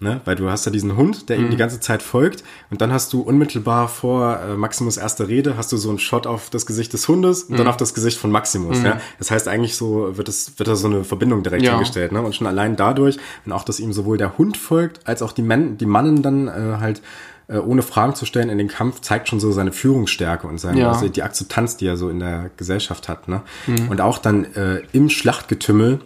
Ne? 0.02 0.20
Weil 0.24 0.34
du 0.36 0.50
hast 0.50 0.66
ja 0.66 0.72
diesen 0.72 0.96
Hund, 0.96 1.28
der 1.28 1.36
ihm 1.36 1.46
die 1.46 1.54
mhm. 1.54 1.58
ganze 1.58 1.78
Zeit 1.78 2.02
folgt 2.02 2.42
und 2.70 2.80
dann 2.80 2.92
hast 2.92 3.12
du 3.12 3.20
unmittelbar 3.20 3.88
vor 3.88 4.40
äh, 4.40 4.56
Maximus 4.56 4.96
erster 4.96 5.28
Rede 5.28 5.56
hast 5.56 5.70
du 5.70 5.76
so 5.76 5.88
einen 5.90 6.00
Shot 6.00 6.26
auf 6.26 6.50
das 6.50 6.66
Gesicht 6.66 6.92
des 6.92 7.06
Hundes 7.06 7.44
und 7.44 7.56
dann 7.56 7.66
mhm. 7.66 7.70
auf 7.70 7.76
das 7.76 7.94
Gesicht 7.94 8.18
von 8.18 8.32
Maximus. 8.32 8.80
Mhm. 8.80 8.84
Ja? 8.84 9.00
Das 9.18 9.30
heißt 9.30 9.46
eigentlich 9.46 9.76
so 9.76 10.16
wird 10.16 10.28
es 10.28 10.58
wird 10.58 10.68
da 10.68 10.74
so 10.74 10.88
eine 10.88 11.04
Verbindung 11.04 11.44
direkt 11.44 11.62
ja. 11.62 11.72
hingestellt. 11.72 12.10
Ne? 12.10 12.20
Und 12.20 12.34
schon 12.34 12.48
allein 12.48 12.74
dadurch 12.74 13.18
und 13.46 13.52
auch, 13.52 13.62
dass 13.64 13.78
ihm 13.78 13.92
sowohl 13.92 14.18
der 14.18 14.36
Hund 14.38 14.56
folgt 14.56 15.06
als 15.06 15.22
auch 15.22 15.32
die, 15.32 15.42
Men 15.42 15.78
die 15.78 15.86
Mannen 15.86 16.22
dann 16.22 16.48
äh, 16.48 16.78
halt 16.80 17.00
äh, 17.46 17.58
ohne 17.58 17.82
Fragen 17.82 18.14
zu 18.16 18.26
stellen 18.26 18.48
in 18.48 18.58
den 18.58 18.68
Kampf 18.68 19.00
zeigt 19.02 19.28
schon 19.28 19.38
so 19.38 19.52
seine 19.52 19.72
Führungsstärke 19.72 20.46
und 20.46 20.58
seine, 20.58 20.80
ja. 20.80 20.90
also 20.90 21.08
die 21.08 21.22
Akzeptanz, 21.22 21.76
die 21.76 21.86
er 21.86 21.96
so 21.96 22.08
in 22.08 22.18
der 22.18 22.50
Gesellschaft 22.56 23.08
hat. 23.08 23.28
Ne? 23.28 23.42
Mhm. 23.66 23.88
Und 23.88 24.00
auch 24.00 24.18
dann 24.18 24.44
äh, 24.54 24.82
im 24.92 25.08
Schlachtgetümmel 25.08 26.00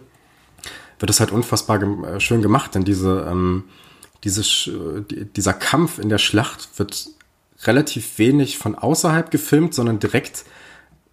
wird 0.99 1.09
es 1.09 1.19
halt 1.19 1.31
unfassbar 1.31 1.79
gem 1.79 2.03
äh, 2.03 2.19
schön 2.19 2.41
gemacht, 2.41 2.75
denn 2.75 2.83
diese, 2.83 3.27
ähm, 3.29 3.63
diese, 4.23 4.43
die, 5.09 5.25
dieser 5.25 5.53
Kampf 5.53 5.99
in 5.99 6.09
der 6.09 6.17
Schlacht 6.17 6.69
wird 6.77 7.09
relativ 7.63 8.17
wenig 8.17 8.57
von 8.57 8.75
außerhalb 8.75 9.31
gefilmt, 9.31 9.73
sondern 9.73 9.99
direkt 9.99 10.45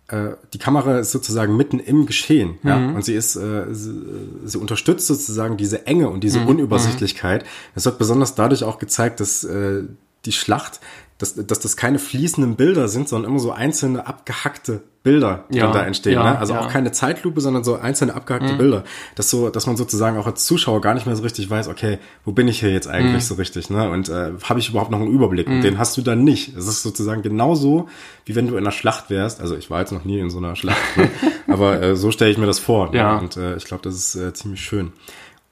äh, 0.09 0.33
die 0.53 0.59
Kamera 0.59 0.99
ist 0.99 1.13
sozusagen 1.13 1.57
mitten 1.57 1.79
im 1.79 2.05
Geschehen, 2.05 2.59
mhm. 2.63 2.69
ja, 2.69 2.77
und 2.77 3.05
sie 3.05 3.15
ist, 3.15 3.37
äh, 3.37 3.73
sie, 3.73 4.03
sie, 4.45 4.59
unterstützt 4.59 5.07
sozusagen 5.07 5.57
diese 5.57 5.87
Enge 5.87 6.11
und 6.11 6.23
diese 6.23 6.41
mhm. 6.41 6.49
Unübersichtlichkeit. 6.49 7.45
Es 7.75 7.87
wird 7.87 7.99
besonders 7.99 8.35
dadurch 8.35 8.65
auch 8.65 8.79
gezeigt, 8.79 9.21
dass 9.21 9.45
äh, 9.45 9.85
die 10.27 10.33
Schlacht, 10.33 10.81
dass, 11.19 11.35
dass 11.35 11.61
das 11.61 11.77
keine 11.77 11.99
fließenden 11.99 12.57
Bilder 12.57 12.89
sind, 12.89 13.09
sondern 13.09 13.31
immer 13.31 13.41
so 13.41 13.53
einzelne 13.53 14.07
abgehackte 14.07 14.83
Bilder, 15.05 15.45
die 15.51 15.59
ja, 15.59 15.71
da 15.71 15.85
entstehen. 15.85 16.15
Ja, 16.15 16.33
ne? 16.33 16.39
Also 16.39 16.55
ja. 16.55 16.61
auch 16.61 16.69
keine 16.71 16.91
Zeitlupe, 16.91 17.43
sondern 17.43 17.63
so 17.63 17.77
einzelne 17.77 18.15
abgehackte 18.15 18.55
mhm. 18.55 18.59
Bilder. 18.59 18.85
Dass 19.17 19.29
so, 19.29 19.51
dass 19.51 19.67
man 19.67 19.77
sozusagen 19.77 20.17
auch 20.17 20.27
als 20.27 20.47
Zuschauer 20.47 20.81
gar 20.81 20.95
nicht 20.95 21.05
mehr 21.05 21.15
so 21.15 21.23
richtig 21.23 21.49
weiß, 21.51 21.69
okay, 21.69 21.99
wo 22.25 22.33
bin 22.33 22.49
ich 22.49 22.61
hier 22.61 22.73
jetzt 22.73 22.89
eigentlich 22.89 23.23
mhm. 23.23 23.27
so 23.27 23.35
richtig, 23.35 23.69
ne? 23.69 23.91
Und 23.91 24.09
äh, 24.09 24.33
habe 24.43 24.61
ich 24.61 24.71
überhaupt 24.71 24.91
noch 24.91 25.01
einen 25.01 25.13
Überblick? 25.13 25.47
Mhm. 25.47 25.57
Und 25.57 25.63
den 25.63 25.79
hast 25.79 25.99
du 25.99 26.03
dann 26.03 26.25
nicht. 26.25 26.57
Es 26.57 26.67
ist 26.67 26.83
sozusagen 26.83 27.21
genauso, 27.21 27.87
wie 28.25 28.35
wenn 28.35 28.47
du 28.47 28.55
in 28.55 28.61
einer 28.61 28.73
Schlacht 28.73 29.11
wärst. 29.11 29.43
Also 29.43 29.57
ich 29.57 29.69
war 29.69 29.81
jetzt 29.81 29.93
noch 29.93 30.07
nie 30.07 30.19
in 30.19 30.31
so 30.31 30.39
einer 30.39 30.57
Schlacht, 30.57 30.97
ne? 30.97 31.11
aber 31.49 31.83
äh, 31.83 31.97
so 31.97 32.11
stelle 32.11 32.31
ich 32.31 32.39
mir 32.39 32.47
das 32.47 32.59
vor. 32.59 32.91
Ne? 32.91 32.97
Ja. 32.97 33.19
Und 33.19 33.37
äh, 33.37 33.57
ich 33.57 33.67
glaube, 33.67 33.83
das 33.83 33.95
ist 33.95 34.15
äh, 34.17 34.33
ziemlich 34.33 34.63
schön. 34.63 34.93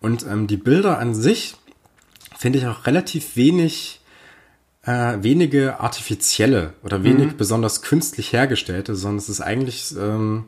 Und 0.00 0.26
ähm, 0.26 0.46
die 0.46 0.56
Bilder 0.56 0.98
an 0.98 1.14
sich 1.14 1.56
finde 2.38 2.58
ich 2.58 2.66
auch 2.66 2.86
relativ 2.86 3.36
wenig 3.36 4.00
äh, 4.84 5.22
wenige 5.22 5.80
artifizielle 5.80 6.72
oder 6.82 7.04
wenig 7.04 7.32
mhm. 7.32 7.36
besonders 7.36 7.82
künstlich 7.82 8.32
hergestellte, 8.32 8.94
sondern 8.96 9.18
es 9.18 9.28
ist 9.28 9.40
eigentlich, 9.40 9.94
ähm, 9.96 10.44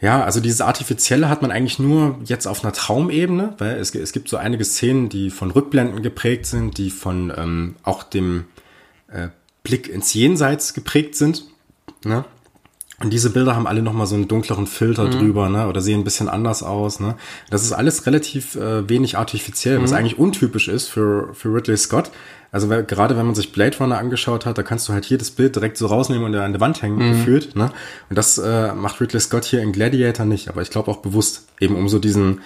ja, 0.00 0.22
also 0.22 0.40
dieses 0.40 0.60
Artifizielle 0.60 1.28
hat 1.28 1.42
man 1.42 1.50
eigentlich 1.50 1.78
nur 1.78 2.18
jetzt 2.24 2.46
auf 2.46 2.64
einer 2.64 2.72
Traumebene, 2.72 3.54
weil 3.58 3.76
es, 3.76 3.94
es 3.94 4.12
gibt 4.12 4.28
so 4.28 4.36
einige 4.36 4.64
Szenen, 4.64 5.08
die 5.08 5.30
von 5.30 5.50
Rückblenden 5.50 6.02
geprägt 6.02 6.46
sind, 6.46 6.78
die 6.78 6.90
von 6.90 7.32
ähm, 7.36 7.76
auch 7.82 8.02
dem 8.02 8.46
äh, 9.08 9.28
Blick 9.62 9.88
ins 9.88 10.14
Jenseits 10.14 10.72
geprägt 10.72 11.16
sind. 11.16 11.44
Ne? 12.04 12.24
Und 13.02 13.12
diese 13.12 13.30
Bilder 13.30 13.56
haben 13.56 13.66
alle 13.66 13.82
nochmal 13.82 14.06
so 14.06 14.14
einen 14.14 14.28
dunkleren 14.28 14.66
Filter 14.66 15.04
mhm. 15.04 15.10
drüber, 15.12 15.48
ne? 15.48 15.68
Oder 15.68 15.80
sehen 15.80 16.00
ein 16.00 16.04
bisschen 16.04 16.28
anders 16.28 16.62
aus, 16.62 17.00
ne? 17.00 17.16
Das 17.48 17.62
ist 17.62 17.72
alles 17.72 18.04
relativ 18.04 18.56
äh, 18.56 18.86
wenig 18.90 19.16
artifiziell, 19.16 19.78
mhm. 19.78 19.84
was 19.84 19.94
eigentlich 19.94 20.18
untypisch 20.18 20.68
ist 20.68 20.88
für, 20.88 21.32
für 21.32 21.48
Ridley 21.54 21.78
Scott. 21.78 22.10
Also 22.52 22.68
weil, 22.68 22.84
gerade 22.84 23.16
wenn 23.16 23.26
man 23.26 23.34
sich 23.34 23.52
Blade 23.52 23.76
Runner 23.78 23.98
angeschaut 23.98 24.44
hat, 24.44 24.58
da 24.58 24.62
kannst 24.62 24.88
du 24.88 24.92
halt 24.92 25.06
jedes 25.06 25.30
Bild 25.30 25.54
direkt 25.54 25.76
so 25.76 25.86
rausnehmen 25.86 26.24
und 26.24 26.34
an 26.34 26.52
der 26.52 26.60
Wand 26.60 26.82
hängen 26.82 26.96
mhm. 26.96 27.12
gefühlt, 27.12 27.54
ne? 27.54 27.70
Und 28.08 28.16
das 28.16 28.38
äh, 28.38 28.74
macht 28.74 29.00
Ridley 29.00 29.20
Scott 29.20 29.44
hier 29.44 29.62
in 29.62 29.72
Gladiator 29.72 30.26
nicht, 30.26 30.48
aber 30.48 30.62
ich 30.62 30.70
glaube 30.70 30.90
auch 30.90 30.98
bewusst, 30.98 31.46
eben 31.60 31.76
um 31.76 31.88
so 31.88 31.98
diesen 31.98 32.40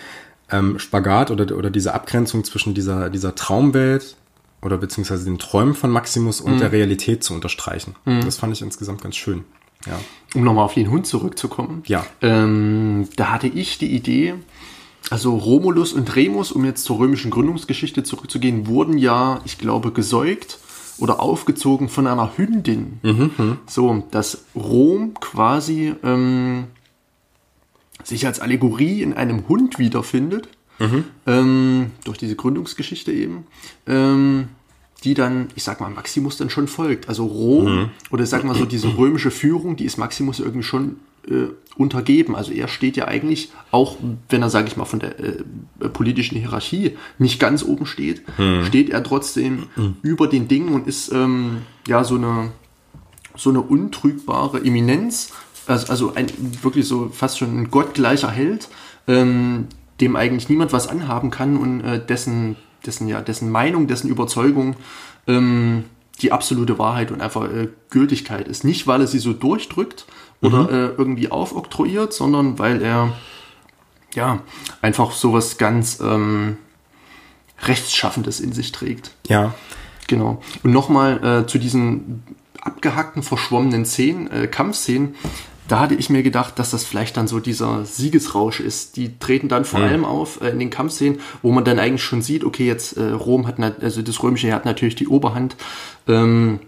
ähm, 0.50 0.78
Spagat 0.78 1.30
oder, 1.30 1.56
oder 1.56 1.70
diese 1.70 1.94
Abgrenzung 1.94 2.44
zwischen 2.44 2.74
dieser, 2.74 3.08
dieser 3.08 3.34
Traumwelt 3.34 4.16
oder 4.60 4.76
beziehungsweise 4.78 5.24
den 5.24 5.38
Träumen 5.38 5.74
von 5.74 5.90
Maximus 5.90 6.40
und 6.40 6.56
mhm. 6.56 6.58
der 6.58 6.72
Realität 6.72 7.24
zu 7.24 7.34
unterstreichen. 7.34 7.94
Mhm. 8.04 8.24
Das 8.24 8.36
fand 8.36 8.52
ich 8.52 8.62
insgesamt 8.62 9.02
ganz 9.02 9.16
schön. 9.16 9.44
Ja. 9.86 9.98
Um 10.34 10.44
nochmal 10.44 10.64
auf 10.64 10.74
den 10.74 10.90
Hund 10.90 11.06
zurückzukommen. 11.06 11.82
Ja. 11.86 12.06
Ähm, 12.22 13.08
da 13.16 13.30
hatte 13.30 13.46
ich 13.46 13.78
die 13.78 13.94
Idee, 13.94 14.34
also 15.10 15.36
Romulus 15.36 15.92
und 15.92 16.14
Remus, 16.16 16.52
um 16.52 16.64
jetzt 16.64 16.84
zur 16.84 16.98
römischen 16.98 17.30
Gründungsgeschichte 17.30 18.02
zurückzugehen, 18.04 18.66
wurden 18.66 18.98
ja, 18.98 19.40
ich 19.44 19.58
glaube, 19.58 19.92
gesäugt 19.92 20.58
oder 20.98 21.20
aufgezogen 21.20 21.88
von 21.88 22.06
einer 22.06 22.36
Hündin. 22.36 22.98
Mhm, 23.02 23.30
mhm. 23.36 23.58
so, 23.66 24.04
dass 24.10 24.44
Rom 24.54 25.14
quasi 25.14 25.94
ähm, 26.02 26.64
sich 28.02 28.26
als 28.26 28.40
Allegorie 28.40 29.02
in 29.02 29.12
einem 29.12 29.48
Hund 29.48 29.78
wiederfindet. 29.78 30.48
Mhm. 30.78 31.04
Ähm, 31.26 31.90
durch 32.04 32.18
diese 32.18 32.34
Gründungsgeschichte 32.34 33.12
eben. 33.12 33.46
Ähm, 33.86 34.48
die 35.04 35.14
dann, 35.14 35.48
ich 35.54 35.62
sag 35.62 35.80
mal, 35.80 35.90
Maximus 35.90 36.38
dann 36.38 36.50
schon 36.50 36.66
folgt. 36.66 37.08
Also 37.08 37.26
Rom 37.26 37.64
mhm. 37.64 37.90
oder 38.10 38.24
sag 38.26 38.42
mal 38.44 38.54
so 38.54 38.64
diese 38.64 38.96
römische 38.96 39.30
Führung, 39.30 39.76
die 39.76 39.84
ist 39.84 39.98
Maximus 39.98 40.40
irgendwie 40.40 40.62
schon 40.62 40.96
äh, 41.28 41.48
untergeben. 41.76 42.36
Also 42.36 42.52
er 42.52 42.68
steht 42.68 42.96
ja 42.96 43.06
eigentlich, 43.06 43.50
auch 43.70 43.96
wenn 44.28 44.42
er, 44.42 44.50
sage 44.50 44.68
ich 44.68 44.76
mal, 44.76 44.84
von 44.84 45.00
der 45.00 45.18
äh, 45.18 45.42
politischen 45.92 46.38
Hierarchie 46.38 46.96
nicht 47.18 47.40
ganz 47.40 47.62
oben 47.62 47.86
steht, 47.86 48.22
mhm. 48.38 48.64
steht 48.64 48.90
er 48.90 49.02
trotzdem 49.02 49.64
mhm. 49.76 49.96
über 50.02 50.28
den 50.28 50.48
Dingen 50.48 50.74
und 50.74 50.86
ist 50.86 51.12
ähm, 51.12 51.62
ja 51.86 52.04
so 52.04 52.16
eine 52.16 52.52
so 53.36 53.50
eine 53.50 53.62
untrügbare 53.62 54.58
Eminenz, 54.58 55.32
also, 55.66 55.88
also 55.88 56.14
ein 56.14 56.28
wirklich 56.62 56.86
so 56.86 57.08
fast 57.08 57.38
schon 57.38 57.58
ein 57.58 57.70
gottgleicher 57.70 58.30
Held, 58.30 58.68
ähm, 59.08 59.66
dem 60.00 60.14
eigentlich 60.14 60.48
niemand 60.48 60.72
was 60.72 60.86
anhaben 60.86 61.32
kann 61.32 61.56
und 61.56 61.80
äh, 61.80 62.04
dessen 62.04 62.54
dessen, 62.86 63.08
ja, 63.08 63.20
dessen 63.20 63.50
Meinung, 63.50 63.86
dessen 63.86 64.08
Überzeugung 64.08 64.76
ähm, 65.26 65.84
die 66.20 66.32
absolute 66.32 66.78
Wahrheit 66.78 67.10
und 67.10 67.20
einfach 67.20 67.50
äh, 67.50 67.68
Gültigkeit 67.90 68.46
ist. 68.46 68.64
Nicht, 68.64 68.86
weil 68.86 69.00
er 69.00 69.06
sie 69.06 69.18
so 69.18 69.32
durchdrückt 69.32 70.06
oder 70.40 70.64
mhm. 70.64 70.68
äh, 70.68 70.86
irgendwie 70.98 71.30
aufoktroyiert, 71.30 72.12
sondern 72.12 72.58
weil 72.58 72.82
er 72.82 73.12
ja 74.14 74.40
einfach 74.82 75.12
sowas 75.12 75.58
ganz 75.58 76.00
ähm, 76.00 76.58
Rechtsschaffendes 77.62 78.40
in 78.40 78.52
sich 78.52 78.72
trägt. 78.72 79.12
Ja. 79.28 79.54
Genau. 80.06 80.42
Und 80.62 80.72
nochmal 80.72 81.24
äh, 81.24 81.46
zu 81.46 81.58
diesen 81.58 82.22
abgehackten, 82.60 83.22
verschwommenen 83.22 83.84
Szenen, 83.86 84.30
äh, 84.30 84.46
Kampfszenen 84.46 85.14
da 85.68 85.80
hatte 85.80 85.94
ich 85.94 86.10
mir 86.10 86.22
gedacht, 86.22 86.58
dass 86.58 86.70
das 86.70 86.84
vielleicht 86.84 87.16
dann 87.16 87.26
so 87.26 87.40
dieser 87.40 87.84
Siegesrausch 87.86 88.60
ist. 88.60 88.96
Die 88.96 89.18
treten 89.18 89.48
dann 89.48 89.64
vor 89.64 89.80
mhm. 89.80 89.86
allem 89.86 90.04
auf 90.04 90.40
äh, 90.42 90.50
in 90.50 90.58
den 90.58 90.70
Kampfszenen, 90.70 91.20
wo 91.42 91.52
man 91.52 91.64
dann 91.64 91.78
eigentlich 91.78 92.02
schon 92.02 92.22
sieht, 92.22 92.44
okay, 92.44 92.66
jetzt 92.66 92.96
äh, 92.96 93.10
Rom 93.10 93.46
hat, 93.46 93.58
also 93.82 94.02
das 94.02 94.22
römische 94.22 94.52
hat 94.52 94.66
natürlich 94.66 94.94
die 94.94 95.08
Oberhand. 95.08 95.56
Ähm, 96.06 96.60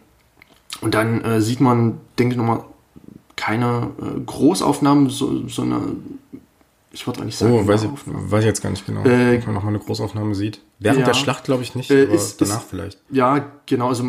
und 0.81 0.95
dann 0.95 1.23
äh, 1.23 1.41
sieht 1.41 1.61
man, 1.61 1.99
denke 2.19 2.35
ich 2.35 2.39
nochmal, 2.39 2.65
keine 3.37 3.91
äh, 4.01 4.21
Großaufnahmen, 4.25 5.11
so, 5.11 5.47
so 5.49 5.63
eine 5.63 5.81
ich 6.93 7.07
wollte 7.07 7.23
nicht 7.27 7.37
sagen. 7.37 7.53
Oh, 7.53 7.67
weiß 7.67 7.83
ich, 7.83 7.91
weiß 8.07 8.41
ich 8.41 8.47
jetzt 8.47 8.63
gar 8.63 8.71
nicht 8.71 8.87
genau. 8.87 9.05
Äh, 9.05 9.37
Ob 9.37 9.45
man 9.47 9.55
nochmal 9.57 9.75
eine 9.75 9.85
Großaufnahme 9.85 10.35
sieht. 10.35 10.61
Während 10.79 11.01
ja. 11.01 11.05
der 11.07 11.13
Schlacht 11.13 11.45
glaube 11.45 11.63
ich 11.63 11.75
nicht, 11.75 11.91
Äh, 11.91 12.05
ist- 12.05 12.41
danach 12.41 12.63
ist- 12.63 12.71
vielleicht. 12.71 12.99
Ja, 13.11 13.45
genau. 13.67 13.89
Also 13.89 14.05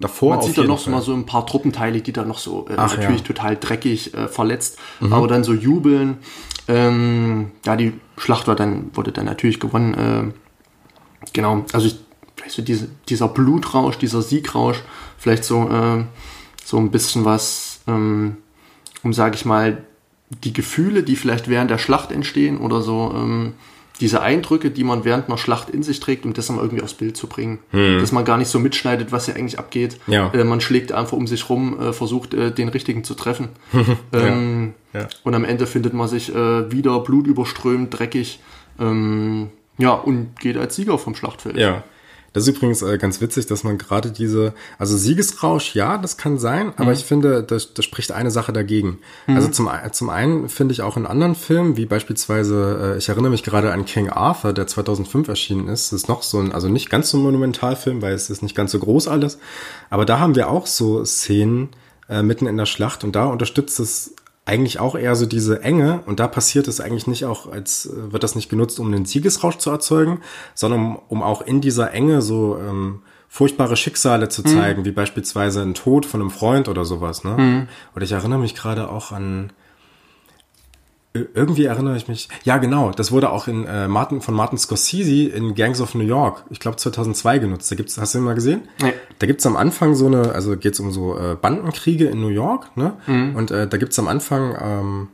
Davor 0.00 0.36
man 0.36 0.44
sieht 0.44 0.58
da 0.58 0.64
noch 0.64 0.76
so 0.78 0.84
Fall. 0.84 0.92
mal 0.92 1.00
so 1.02 1.14
ein 1.14 1.24
paar 1.24 1.46
Truppenteile, 1.46 2.02
die 2.02 2.12
da 2.12 2.26
noch 2.26 2.36
so 2.38 2.66
äh, 2.68 2.74
Ach, 2.76 2.90
natürlich 2.94 3.20
ja. 3.20 3.24
Mhm. 3.24 3.24
total 3.24 3.56
dreckig 3.56 4.12
äh, 4.12 4.28
verletzt, 4.28 4.76
aber 5.00 5.28
dann 5.28 5.44
so 5.44 5.54
jubeln. 5.54 6.18
Ähm, 6.68 7.52
ja, 7.64 7.74
die 7.76 7.94
Schlacht 8.18 8.48
war 8.48 8.54
dann, 8.56 8.90
wurde 8.94 9.12
dann 9.12 9.24
natürlich 9.24 9.58
gewonnen. 9.58 9.94
Äh, 9.94 10.32
genau, 11.32 11.64
also 11.72 11.86
ich, 11.86 11.98
vielleicht 12.36 12.54
so 12.56 12.60
diese, 12.62 12.88
dieser 13.08 13.28
Blutrausch, 13.28 13.96
dieser 13.96 14.20
Siegrausch, 14.20 14.82
vielleicht 15.16 15.44
so, 15.44 15.68
äh, 15.70 16.04
so 16.64 16.76
ein 16.76 16.90
bisschen 16.90 17.24
was, 17.24 17.80
ähm, 17.86 18.36
um, 19.02 19.12
sage 19.12 19.36
ich 19.36 19.44
mal, 19.44 19.84
die 20.44 20.52
Gefühle, 20.52 21.02
die 21.02 21.16
vielleicht 21.16 21.48
während 21.48 21.70
der 21.70 21.78
Schlacht 21.78 22.10
entstehen 22.10 22.58
oder 22.58 22.82
so, 22.82 23.12
ähm, 23.14 23.54
diese 24.00 24.20
Eindrücke, 24.20 24.70
die 24.70 24.84
man 24.84 25.04
während 25.04 25.28
einer 25.28 25.38
Schlacht 25.38 25.70
in 25.70 25.82
sich 25.82 26.00
trägt, 26.00 26.26
um 26.26 26.34
das 26.34 26.48
dann 26.48 26.58
irgendwie 26.58 26.82
aufs 26.82 26.94
Bild 26.94 27.16
zu 27.16 27.28
bringen. 27.28 27.60
Dass 27.98 28.12
man 28.12 28.24
gar 28.24 28.36
nicht 28.36 28.48
so 28.48 28.58
mitschneidet, 28.58 29.10
was 29.10 29.24
hier 29.24 29.36
eigentlich 29.36 29.58
abgeht. 29.58 29.98
Ja. 30.06 30.30
Äh, 30.34 30.44
man 30.44 30.60
schlägt 30.60 30.92
einfach 30.92 31.16
um 31.16 31.26
sich 31.26 31.48
rum, 31.48 31.80
äh, 31.80 31.92
versucht 31.92 32.34
äh, 32.34 32.50
den 32.50 32.68
richtigen 32.68 33.04
zu 33.04 33.14
treffen. 33.14 33.48
ähm, 34.12 34.74
Ja. 34.92 35.08
Und 35.24 35.34
am 35.34 35.44
Ende 35.44 35.66
findet 35.66 35.94
man 35.94 36.08
sich 36.08 36.34
äh, 36.34 36.70
wieder 36.70 37.00
blutüberströmt, 37.00 37.98
dreckig. 37.98 38.40
Ähm, 38.78 39.48
ja, 39.78 39.92
und 39.92 40.38
geht 40.40 40.56
als 40.56 40.76
Sieger 40.76 40.98
vom 40.98 41.14
Schlachtfeld. 41.14 41.56
Ja. 41.56 41.84
Das 42.36 42.46
ist 42.46 42.54
übrigens 42.54 42.82
äh, 42.82 42.98
ganz 42.98 43.22
witzig, 43.22 43.46
dass 43.46 43.64
man 43.64 43.78
gerade 43.78 44.10
diese, 44.10 44.52
also 44.78 44.94
Siegesrausch, 44.98 45.74
ja, 45.74 45.96
das 45.96 46.18
kann 46.18 46.36
sein, 46.36 46.74
aber 46.76 46.92
ich 46.92 47.02
finde, 47.06 47.42
das, 47.42 47.72
das 47.72 47.82
spricht 47.86 48.12
eine 48.12 48.30
Sache 48.30 48.52
dagegen. 48.52 48.98
Also 49.26 49.48
zum, 49.48 49.68
ein- 49.68 49.90
zum 49.94 50.10
einen 50.10 50.50
finde 50.50 50.72
ich 50.72 50.82
auch 50.82 50.98
in 50.98 51.06
anderen 51.06 51.34
Filmen, 51.34 51.78
wie 51.78 51.86
beispielsweise, 51.86 52.92
äh, 52.94 52.98
ich 52.98 53.08
erinnere 53.08 53.30
mich 53.30 53.42
gerade 53.42 53.72
an 53.72 53.86
King 53.86 54.10
Arthur, 54.10 54.52
der 54.52 54.66
2005 54.66 55.28
erschienen 55.28 55.68
ist, 55.68 55.92
das 55.92 56.02
ist 56.02 56.08
noch 56.08 56.22
so 56.22 56.38
ein, 56.38 56.52
also 56.52 56.68
nicht 56.68 56.90
ganz 56.90 57.08
so 57.08 57.16
ein 57.16 57.22
Monumentalfilm, 57.22 58.02
weil 58.02 58.12
es 58.12 58.28
ist 58.28 58.42
nicht 58.42 58.54
ganz 58.54 58.70
so 58.72 58.80
groß 58.80 59.08
alles, 59.08 59.38
aber 59.88 60.04
da 60.04 60.18
haben 60.18 60.34
wir 60.34 60.50
auch 60.50 60.66
so 60.66 61.06
Szenen 61.06 61.70
äh, 62.10 62.22
mitten 62.22 62.46
in 62.46 62.58
der 62.58 62.66
Schlacht 62.66 63.02
und 63.02 63.16
da 63.16 63.24
unterstützt 63.24 63.80
es 63.80 64.14
eigentlich 64.46 64.78
auch 64.80 64.94
eher 64.94 65.14
so 65.16 65.26
diese 65.26 65.62
Enge 65.62 66.00
und 66.06 66.18
da 66.20 66.28
passiert 66.28 66.68
es 66.68 66.80
eigentlich 66.80 67.06
nicht 67.06 67.24
auch, 67.26 67.50
als 67.52 67.86
äh, 67.86 68.12
wird 68.12 68.22
das 68.22 68.34
nicht 68.36 68.48
genutzt, 68.48 68.80
um 68.80 68.86
einen 68.86 69.04
Siegesrausch 69.04 69.58
zu 69.58 69.70
erzeugen, 69.70 70.20
sondern 70.54 70.80
um, 70.80 70.98
um 71.08 71.22
auch 71.22 71.42
in 71.42 71.60
dieser 71.60 71.92
Enge 71.92 72.22
so 72.22 72.56
ähm, 72.58 73.02
furchtbare 73.28 73.76
Schicksale 73.76 74.28
zu 74.28 74.42
zeigen, 74.44 74.84
wie 74.84 74.92
beispielsweise 74.92 75.60
ein 75.62 75.74
Tod 75.74 76.06
von 76.06 76.20
einem 76.20 76.30
Freund 76.30 76.68
oder 76.68 76.84
sowas. 76.84 77.22
Ne? 77.24 77.66
Oder 77.94 78.04
ich 78.04 78.12
erinnere 78.12 78.38
mich 78.38 78.54
gerade 78.54 78.88
auch 78.88 79.10
an 79.12 79.52
Ir- 81.12 81.28
irgendwie 81.34 81.64
erinnere 81.64 81.96
ich 81.96 82.08
mich. 82.08 82.28
Ja, 82.44 82.58
genau. 82.58 82.90
Das 82.90 83.10
wurde 83.10 83.30
auch 83.30 83.48
in 83.48 83.64
äh, 83.64 83.88
Martin 83.88 84.20
von 84.20 84.34
Martin 84.34 84.58
Scorsese 84.58 85.28
in 85.30 85.54
Gangs 85.54 85.80
of 85.80 85.94
New 85.94 86.04
York, 86.04 86.44
ich 86.50 86.60
glaube 86.60 86.76
2002 86.76 87.38
genutzt. 87.38 87.70
Da 87.70 87.74
gibt's, 87.76 87.96
hast 87.98 88.14
du 88.14 88.18
den 88.18 88.24
mal 88.26 88.34
gesehen? 88.34 88.68
Nee. 88.82 88.92
Da 89.18 89.26
gibt's 89.26 89.46
am 89.46 89.56
Anfang 89.56 89.94
so 89.94 90.06
eine, 90.06 90.32
also 90.32 90.56
geht's 90.56 90.78
um 90.80 90.92
so 90.92 91.18
äh, 91.18 91.36
Bandenkriege 91.40 92.06
in 92.06 92.20
New 92.20 92.28
York, 92.28 92.76
ne? 92.76 92.94
Und 93.36 93.50
äh, 93.50 93.66
da 93.66 93.76
gibt's 93.78 93.98
am 93.98 94.08
Anfang 94.08 94.56
ähm, 94.60 95.08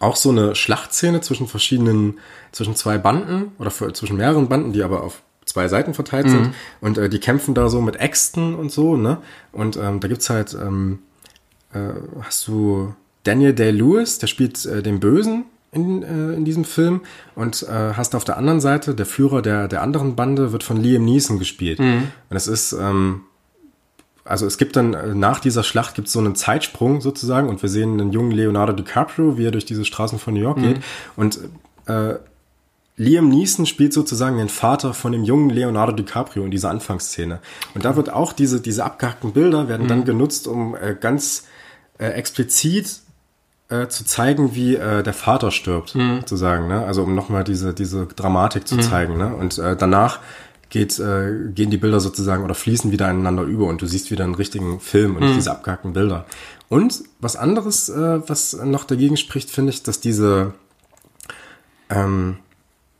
auch 0.00 0.16
so 0.16 0.30
eine 0.30 0.54
Schlachtszene 0.54 1.20
zwischen 1.20 1.46
verschiedenen, 1.46 2.18
zwischen 2.52 2.74
zwei 2.74 2.96
Banden 2.96 3.52
oder 3.58 3.70
für, 3.70 3.92
zwischen 3.92 4.16
mehreren 4.16 4.48
Banden, 4.48 4.72
die 4.72 4.82
aber 4.82 5.02
auf 5.02 5.22
zwei 5.44 5.68
Seiten 5.68 5.92
verteilt 5.92 6.30
sind. 6.30 6.54
Und 6.80 6.96
äh, 6.96 7.10
die 7.10 7.18
kämpfen 7.20 7.54
da 7.54 7.68
so 7.68 7.82
mit 7.82 7.96
Äxten 7.96 8.54
und 8.54 8.72
so, 8.72 8.96
ne? 8.96 9.18
Und 9.52 9.76
ähm, 9.76 10.00
da 10.00 10.08
gibt's 10.08 10.30
halt, 10.30 10.54
ähm, 10.54 11.00
äh, 11.74 11.78
hast 12.22 12.48
du 12.48 12.94
Daniel 13.24 13.52
Day-Lewis, 13.52 14.18
der 14.18 14.26
spielt 14.26 14.64
äh, 14.64 14.82
den 14.82 15.00
Bösen 15.00 15.44
in, 15.74 16.02
äh, 16.02 16.34
in 16.34 16.44
diesem 16.44 16.64
Film. 16.64 17.00
Und 17.34 17.62
äh, 17.64 17.94
hast 17.94 18.14
auf 18.14 18.24
der 18.24 18.36
anderen 18.36 18.60
Seite, 18.60 18.94
der 18.94 19.06
Führer 19.06 19.42
der, 19.42 19.68
der 19.68 19.82
anderen 19.82 20.16
Bande 20.16 20.52
wird 20.52 20.62
von 20.62 20.76
Liam 20.76 21.04
Neeson 21.04 21.38
gespielt. 21.38 21.78
Und 22.30 22.36
es 22.36 22.46
ist, 22.46 22.72
ähm, 22.72 23.22
also 24.24 24.46
es 24.46 24.56
gibt 24.56 24.76
dann 24.76 24.94
äh, 24.94 25.14
nach 25.14 25.40
dieser 25.40 25.62
Schlacht 25.62 25.94
gibt 25.94 26.08
es 26.08 26.14
so 26.14 26.20
einen 26.20 26.34
Zeitsprung 26.34 27.00
sozusagen 27.00 27.48
und 27.48 27.60
wir 27.62 27.68
sehen 27.68 28.00
einen 28.00 28.12
jungen 28.12 28.30
Leonardo 28.30 28.72
DiCaprio, 28.72 29.36
wie 29.36 29.46
er 29.46 29.50
durch 29.50 29.66
diese 29.66 29.84
Straßen 29.84 30.18
von 30.18 30.34
New 30.34 30.40
York 30.40 30.58
geht. 30.58 30.80
Und 31.16 31.40
äh, 31.86 32.14
Liam 32.96 33.28
Neeson 33.28 33.66
spielt 33.66 33.92
sozusagen 33.92 34.38
den 34.38 34.48
Vater 34.48 34.94
von 34.94 35.12
dem 35.12 35.24
jungen 35.24 35.50
Leonardo 35.50 35.92
DiCaprio 35.92 36.44
in 36.44 36.50
dieser 36.50 36.70
Anfangsszene. 36.70 37.40
Und 37.74 37.84
da 37.84 37.96
wird 37.96 38.10
auch 38.10 38.32
diese, 38.32 38.60
diese 38.60 38.84
abgehackten 38.84 39.32
Bilder 39.32 39.68
werden 39.68 39.88
dann 39.88 40.04
genutzt, 40.04 40.46
um 40.46 40.76
äh, 40.76 40.96
ganz 40.98 41.46
äh, 41.98 42.06
explizit 42.06 43.00
äh, 43.68 43.88
zu 43.88 44.04
zeigen, 44.04 44.54
wie 44.54 44.76
äh, 44.76 45.02
der 45.02 45.14
Vater 45.14 45.50
stirbt, 45.50 45.90
sozusagen. 45.90 46.68
Ne? 46.68 46.84
Also 46.84 47.02
um 47.02 47.14
nochmal 47.14 47.44
diese, 47.44 47.74
diese 47.74 48.06
Dramatik 48.06 48.68
zu 48.68 48.78
zeigen. 48.78 49.16
Ne? 49.16 49.34
Und 49.34 49.58
äh, 49.58 49.76
danach 49.76 50.20
geht, 50.68 50.98
äh, 50.98 51.50
gehen 51.54 51.70
die 51.70 51.76
Bilder 51.76 52.00
sozusagen 52.00 52.44
oder 52.44 52.54
fließen 52.54 52.90
wieder 52.90 53.10
ineinander 53.10 53.44
über 53.44 53.66
und 53.66 53.80
du 53.80 53.86
siehst 53.86 54.10
wieder 54.10 54.24
einen 54.24 54.34
richtigen 54.34 54.80
Film 54.80 55.16
und 55.16 55.22
nicht 55.22 55.36
diese 55.36 55.52
abgehackten 55.52 55.92
Bilder. 55.92 56.26
Und 56.68 57.04
was 57.20 57.36
anderes, 57.36 57.88
äh, 57.88 58.28
was 58.28 58.54
noch 58.54 58.84
dagegen 58.84 59.16
spricht, 59.16 59.50
finde 59.50 59.70
ich, 59.70 59.82
dass 59.82 60.00
diese 60.00 60.54
ähm, 61.90 62.38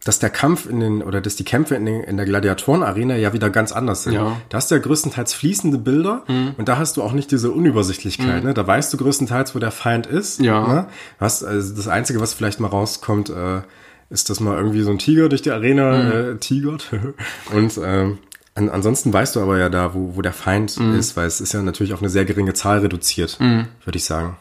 dass 0.04 0.18
der 0.18 0.28
Kampf 0.28 0.66
in 0.66 0.80
den, 0.80 1.02
oder 1.02 1.22
dass 1.22 1.34
die 1.34 1.44
Kämpfe 1.44 1.74
in, 1.74 1.86
den, 1.86 2.02
in 2.02 2.18
der 2.18 2.26
Gladiatorenarena 2.26 3.16
ja 3.16 3.32
wieder 3.32 3.48
ganz 3.48 3.72
anders 3.72 4.04
sind. 4.04 4.12
Ja. 4.12 4.36
Da 4.50 4.58
hast 4.58 4.70
du 4.70 4.74
ja 4.74 4.80
größtenteils 4.80 5.32
fließende 5.32 5.78
Bilder 5.78 6.24
und 6.58 6.68
da 6.68 6.76
hast 6.76 6.98
du 6.98 7.02
auch 7.02 7.12
nicht 7.12 7.30
diese 7.30 7.50
Unübersichtlichkeit. 7.50 8.44
Ne? 8.44 8.52
Da 8.52 8.66
weißt 8.66 8.92
du 8.92 8.98
größtenteils, 8.98 9.54
wo 9.54 9.58
der 9.58 9.70
Feind 9.70 10.06
ist. 10.06 10.40
Ja. 10.40 10.68
Ne? 10.68 10.86
Hast, 11.18 11.42
also 11.42 11.74
das 11.74 11.88
Einzige, 11.88 12.20
was 12.20 12.34
vielleicht 12.34 12.60
mal 12.60 12.68
rauskommt, 12.68 13.30
äh, 13.30 13.62
ist, 14.10 14.28
dass 14.28 14.40
mal 14.40 14.56
irgendwie 14.58 14.82
so 14.82 14.90
ein 14.90 14.98
Tiger 14.98 15.30
durch 15.30 15.40
die 15.40 15.50
Arena 15.50 16.10
äh, 16.10 16.36
tigert. 16.36 16.90
und 17.54 17.80
ähm, 17.82 18.18
an, 18.54 18.68
ansonsten 18.68 19.10
weißt 19.10 19.36
du 19.36 19.40
aber 19.40 19.58
ja 19.58 19.70
da, 19.70 19.94
wo, 19.94 20.16
wo 20.16 20.22
der 20.22 20.34
Feind 20.34 20.76
ist, 20.76 21.16
weil 21.16 21.26
es 21.26 21.40
ist 21.40 21.54
ja 21.54 21.62
natürlich 21.62 21.94
auf 21.94 22.00
eine 22.00 22.10
sehr 22.10 22.26
geringe 22.26 22.52
Zahl 22.52 22.80
reduziert, 22.80 23.40
würde 23.40 23.96
ich 23.96 24.04
sagen. 24.04 24.36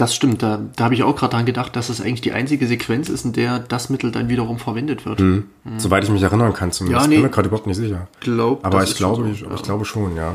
Das 0.00 0.14
stimmt, 0.14 0.42
da, 0.42 0.58
da 0.76 0.84
habe 0.84 0.94
ich 0.94 1.02
auch 1.02 1.14
gerade 1.14 1.32
dran 1.32 1.44
gedacht, 1.44 1.76
dass 1.76 1.90
es 1.90 2.00
eigentlich 2.00 2.22
die 2.22 2.32
einzige 2.32 2.66
Sequenz 2.66 3.10
ist, 3.10 3.26
in 3.26 3.34
der 3.34 3.58
das 3.58 3.90
Mittel 3.90 4.10
dann 4.10 4.30
wiederum 4.30 4.58
verwendet 4.58 5.04
wird. 5.04 5.20
Soweit 5.76 6.04
ich 6.04 6.10
mich 6.10 6.22
erinnern 6.22 6.54
kann 6.54 6.72
zumindest. 6.72 7.02
Ja, 7.02 7.04
Ich 7.04 7.10
bin 7.10 7.18
nee. 7.18 7.26
mir 7.26 7.30
gerade 7.30 7.48
überhaupt 7.48 7.66
nicht 7.66 7.76
sicher. 7.76 8.08
Glaub, 8.20 8.64
Aber 8.64 8.82
ich 8.82 8.94
glaube, 8.94 9.24
so, 9.24 9.30
ich, 9.30 9.42
ja. 9.42 9.54
ich 9.54 9.62
glaube 9.62 9.84
schon, 9.84 10.16
ja. 10.16 10.32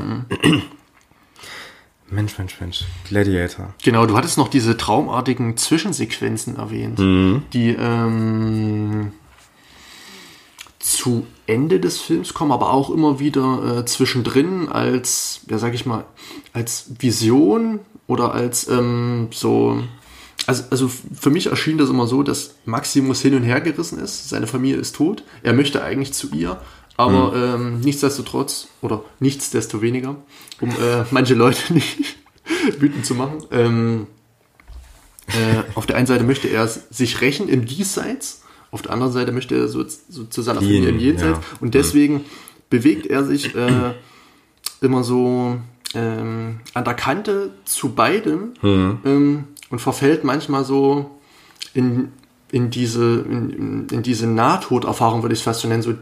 Mensch, 2.08 2.38
Mensch, 2.38 2.60
Mensch. 2.60 2.84
Gladiator. 3.08 3.74
Genau, 3.82 4.06
du 4.06 4.16
hattest 4.16 4.38
noch 4.38 4.46
diese 4.46 4.76
traumartigen 4.76 5.56
Zwischensequenzen 5.56 6.54
erwähnt, 6.54 7.00
die 7.52 7.70
ähm, 7.70 9.10
zu 10.78 11.26
Ende 11.48 11.80
des 11.80 12.00
Films 12.00 12.34
kommen, 12.34 12.52
aber 12.52 12.72
auch 12.72 12.90
immer 12.90 13.18
wieder 13.18 13.78
äh, 13.78 13.84
zwischendrin 13.84 14.68
als, 14.68 15.40
ja 15.50 15.58
sag 15.58 15.74
ich 15.74 15.86
mal, 15.86 16.04
als 16.52 16.92
Vision 17.00 17.80
oder 18.06 18.34
als 18.34 18.68
ähm, 18.68 19.28
so. 19.30 19.82
Also, 20.46 20.62
also 20.70 20.88
für 20.88 21.30
mich 21.30 21.46
erschien 21.46 21.76
das 21.76 21.90
immer 21.90 22.06
so, 22.06 22.22
dass 22.22 22.54
Maximus 22.66 23.20
hin 23.20 23.34
und 23.34 23.42
her 23.42 23.60
gerissen 23.60 23.98
ist. 23.98 24.28
Seine 24.28 24.46
Familie 24.46 24.76
ist 24.76 24.94
tot. 24.94 25.24
Er 25.42 25.52
möchte 25.52 25.82
eigentlich 25.82 26.12
zu 26.12 26.30
ihr, 26.30 26.60
aber 26.96 27.32
ähm, 27.34 27.80
nichtsdestotrotz 27.80 28.68
oder 28.80 29.02
nichtsdestoweniger, 29.18 30.14
um 30.60 30.70
äh, 30.70 31.04
manche 31.10 31.34
Leute 31.34 31.60
nicht 31.72 32.16
wütend 32.78 33.04
zu 33.04 33.16
machen. 33.16 33.42
Ähm, 33.50 34.06
äh, 35.26 35.64
auf 35.74 35.86
der 35.86 35.96
einen 35.96 36.06
Seite 36.06 36.22
möchte 36.22 36.46
er 36.46 36.68
sich 36.68 37.20
rächen 37.20 37.48
im 37.48 37.66
Diesseits, 37.66 38.42
auf 38.70 38.82
der 38.82 38.92
anderen 38.92 39.12
Seite 39.12 39.32
möchte 39.32 39.56
er 39.56 39.68
so, 39.68 39.84
so 40.08 40.24
zu 40.24 40.42
seiner 40.42 40.60
Familie 40.60 40.90
im 40.90 40.98
Jenseits. 40.98 41.38
ja. 41.38 41.58
Und 41.60 41.74
deswegen 41.74 42.24
bewegt 42.68 43.06
er 43.06 43.24
sich 43.24 43.54
äh, 43.54 43.94
immer 44.80 45.04
so 45.04 45.56
ähm, 45.96 46.60
an 46.74 46.84
der 46.84 46.94
Kante 46.94 47.50
zu 47.64 47.94
beidem 47.94 48.52
ähm, 48.62 49.44
und 49.70 49.80
verfällt 49.80 50.22
manchmal 50.24 50.64
so 50.64 51.10
in, 51.74 52.12
in 52.52 52.70
diese, 52.70 53.24
in, 53.28 53.86
in- 53.90 54.02
diese 54.02 54.26
Nahtoderfahrung, 54.26 55.22
würde 55.22 55.32
ich 55.32 55.40
es 55.40 55.44
fast 55.44 55.60
so 55.60 55.68
nennen, 55.68 55.82
so 55.82 55.94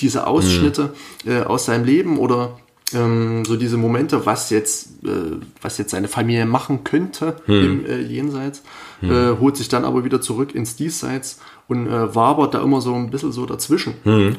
diese 0.00 0.26
Ausschnitte 0.26 0.94
äh, 1.26 1.42
aus 1.42 1.64
seinem 1.66 1.84
Leben 1.84 2.18
oder 2.18 2.58
ähm, 2.94 3.44
so 3.44 3.56
diese 3.56 3.76
Momente, 3.76 4.24
was 4.26 4.50
jetzt, 4.50 5.04
äh, 5.04 5.36
was 5.62 5.78
jetzt 5.78 5.90
seine 5.90 6.08
Familie 6.08 6.46
machen 6.46 6.82
könnte 6.84 7.36
im 7.64 7.86
äh, 7.86 8.00
Jenseits, 8.00 8.62
äh, 9.02 9.38
holt 9.38 9.56
sich 9.56 9.68
dann 9.68 9.84
aber 9.84 10.04
wieder 10.04 10.20
zurück 10.20 10.54
ins 10.54 10.76
Diesseits 10.76 11.40
und 11.70 11.86
äh, 11.86 12.14
wabert 12.14 12.52
da 12.54 12.62
immer 12.62 12.80
so 12.80 12.92
ein 12.94 13.10
bisschen 13.10 13.30
so 13.32 13.46
dazwischen 13.46 13.94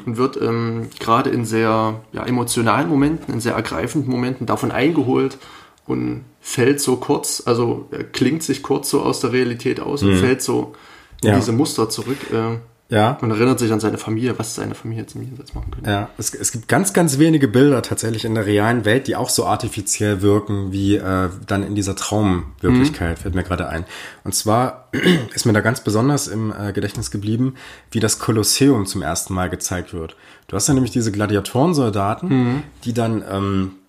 und 0.06 0.16
wird 0.18 0.40
ähm, 0.40 0.88
gerade 1.00 1.30
in 1.30 1.44
sehr 1.46 2.00
ja, 2.12 2.24
emotionalen 2.24 2.88
Momenten, 2.88 3.32
in 3.34 3.40
sehr 3.40 3.54
ergreifenden 3.54 4.10
Momenten 4.10 4.46
davon 4.46 4.70
eingeholt 4.70 5.38
und 5.86 6.24
fällt 6.40 6.80
so 6.80 6.96
kurz, 6.96 7.42
also 7.46 7.88
klingt 8.12 8.42
sich 8.42 8.62
kurz 8.62 8.90
so 8.90 9.00
aus 9.02 9.20
der 9.20 9.32
Realität 9.32 9.80
aus 9.80 10.02
und 10.02 10.10
fällt 10.20 10.42
so 10.42 10.74
in 11.22 11.30
Ja. 11.30 11.36
diese 11.36 11.52
Muster 11.52 11.88
zurück. 11.88 12.18
Äh, 12.32 12.58
Ja. 12.88 13.16
Und 13.22 13.30
erinnert 13.30 13.58
sich 13.58 13.72
an 13.72 13.80
seine 13.80 13.96
Familie, 13.96 14.38
was 14.38 14.54
seine 14.54 14.74
Familie 14.74 15.04
jetzt 15.04 15.14
im 15.14 15.22
Jenseits 15.22 15.54
machen 15.54 15.70
könnte. 15.70 15.90
Ja, 15.90 16.10
es, 16.18 16.34
es 16.34 16.52
gibt 16.52 16.68
ganz, 16.68 16.92
ganz 16.92 17.18
wenige 17.18 17.48
Bilder 17.48 17.80
tatsächlich 17.80 18.26
in 18.26 18.34
der 18.34 18.44
realen 18.44 18.84
Welt, 18.84 19.06
die 19.06 19.16
auch 19.16 19.30
so 19.30 19.46
artifiziell 19.46 20.20
wirken 20.20 20.72
wie 20.72 20.96
äh, 20.96 21.30
dann 21.46 21.62
in 21.62 21.74
dieser 21.74 21.96
Traumwirklichkeit, 21.96 23.18
fällt 23.18 23.34
mir 23.34 23.44
gerade 23.44 23.68
ein. 23.68 23.86
Und 24.24 24.34
zwar 24.34 24.88
ist 25.34 25.46
mir 25.46 25.54
da 25.54 25.60
ganz 25.60 25.82
besonders 25.82 26.28
im 26.28 26.52
äh, 26.52 26.72
Gedächtnis 26.72 27.10
geblieben, 27.10 27.54
wie 27.90 28.00
das 28.00 28.18
Kolosseum 28.18 28.84
zum 28.84 29.00
ersten 29.00 29.32
Mal 29.32 29.48
gezeigt 29.48 29.94
wird. 29.94 30.14
Du 30.48 30.56
hast 30.56 30.68
ja 30.68 30.74
nämlich 30.74 30.92
diese 30.92 31.12
Gladiatorensoldaten, 31.12 32.62
die 32.84 32.92
dann 32.92 33.24
ähm, 33.26 33.70
äh, 33.78 33.81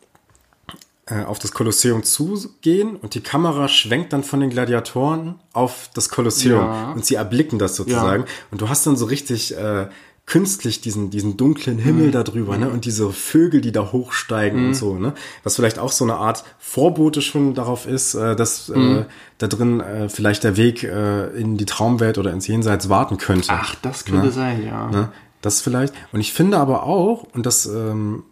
auf 1.27 1.37
das 1.39 1.51
Kolosseum 1.51 2.03
zugehen 2.03 2.95
und 2.95 3.13
die 3.13 3.21
Kamera 3.21 3.67
schwenkt 3.67 4.13
dann 4.13 4.23
von 4.23 4.39
den 4.39 4.49
Gladiatoren 4.49 5.35
auf 5.51 5.89
das 5.93 6.07
Kolosseum 6.09 6.59
Ja. 6.65 6.91
und 6.93 7.05
sie 7.05 7.15
erblicken 7.15 7.59
das 7.59 7.75
sozusagen. 7.75 8.23
Und 8.51 8.61
du 8.61 8.69
hast 8.69 8.87
dann 8.87 8.95
so 8.95 9.05
richtig 9.05 9.55
äh, 9.57 9.87
künstlich 10.25 10.79
diesen, 10.79 11.09
diesen 11.09 11.35
dunklen 11.35 11.77
Himmel 11.77 12.11
da 12.11 12.23
drüber, 12.23 12.57
ne? 12.57 12.69
Und 12.69 12.85
diese 12.85 13.11
Vögel, 13.11 13.59
die 13.59 13.73
da 13.73 13.91
hochsteigen 13.91 14.67
und 14.67 14.73
so, 14.73 14.97
ne? 14.97 15.13
Was 15.43 15.57
vielleicht 15.57 15.77
auch 15.79 15.91
so 15.91 16.05
eine 16.05 16.15
Art 16.15 16.45
Vorbote 16.59 17.21
schon 17.21 17.53
darauf 17.53 17.85
ist, 17.85 18.15
äh, 18.15 18.33
dass 18.37 18.69
äh, 18.69 19.03
da 19.39 19.47
drin 19.47 19.81
äh, 19.81 20.07
vielleicht 20.07 20.45
der 20.45 20.55
Weg 20.55 20.83
äh, 20.83 21.27
in 21.37 21.57
die 21.57 21.65
Traumwelt 21.65 22.17
oder 22.17 22.31
ins 22.31 22.47
Jenseits 22.47 22.87
warten 22.87 23.17
könnte. 23.17 23.49
Ach, 23.51 23.75
das 23.81 24.05
könnte 24.05 24.31
sein, 24.31 24.65
ja. 24.65 24.89
Ne? 24.89 25.09
Das 25.41 25.59
vielleicht. 25.59 25.93
Und 26.13 26.21
ich 26.21 26.31
finde 26.31 26.57
aber 26.57 26.83
auch, 26.83 27.23
und 27.33 27.45
das, 27.45 27.65
ähm, 27.65 28.23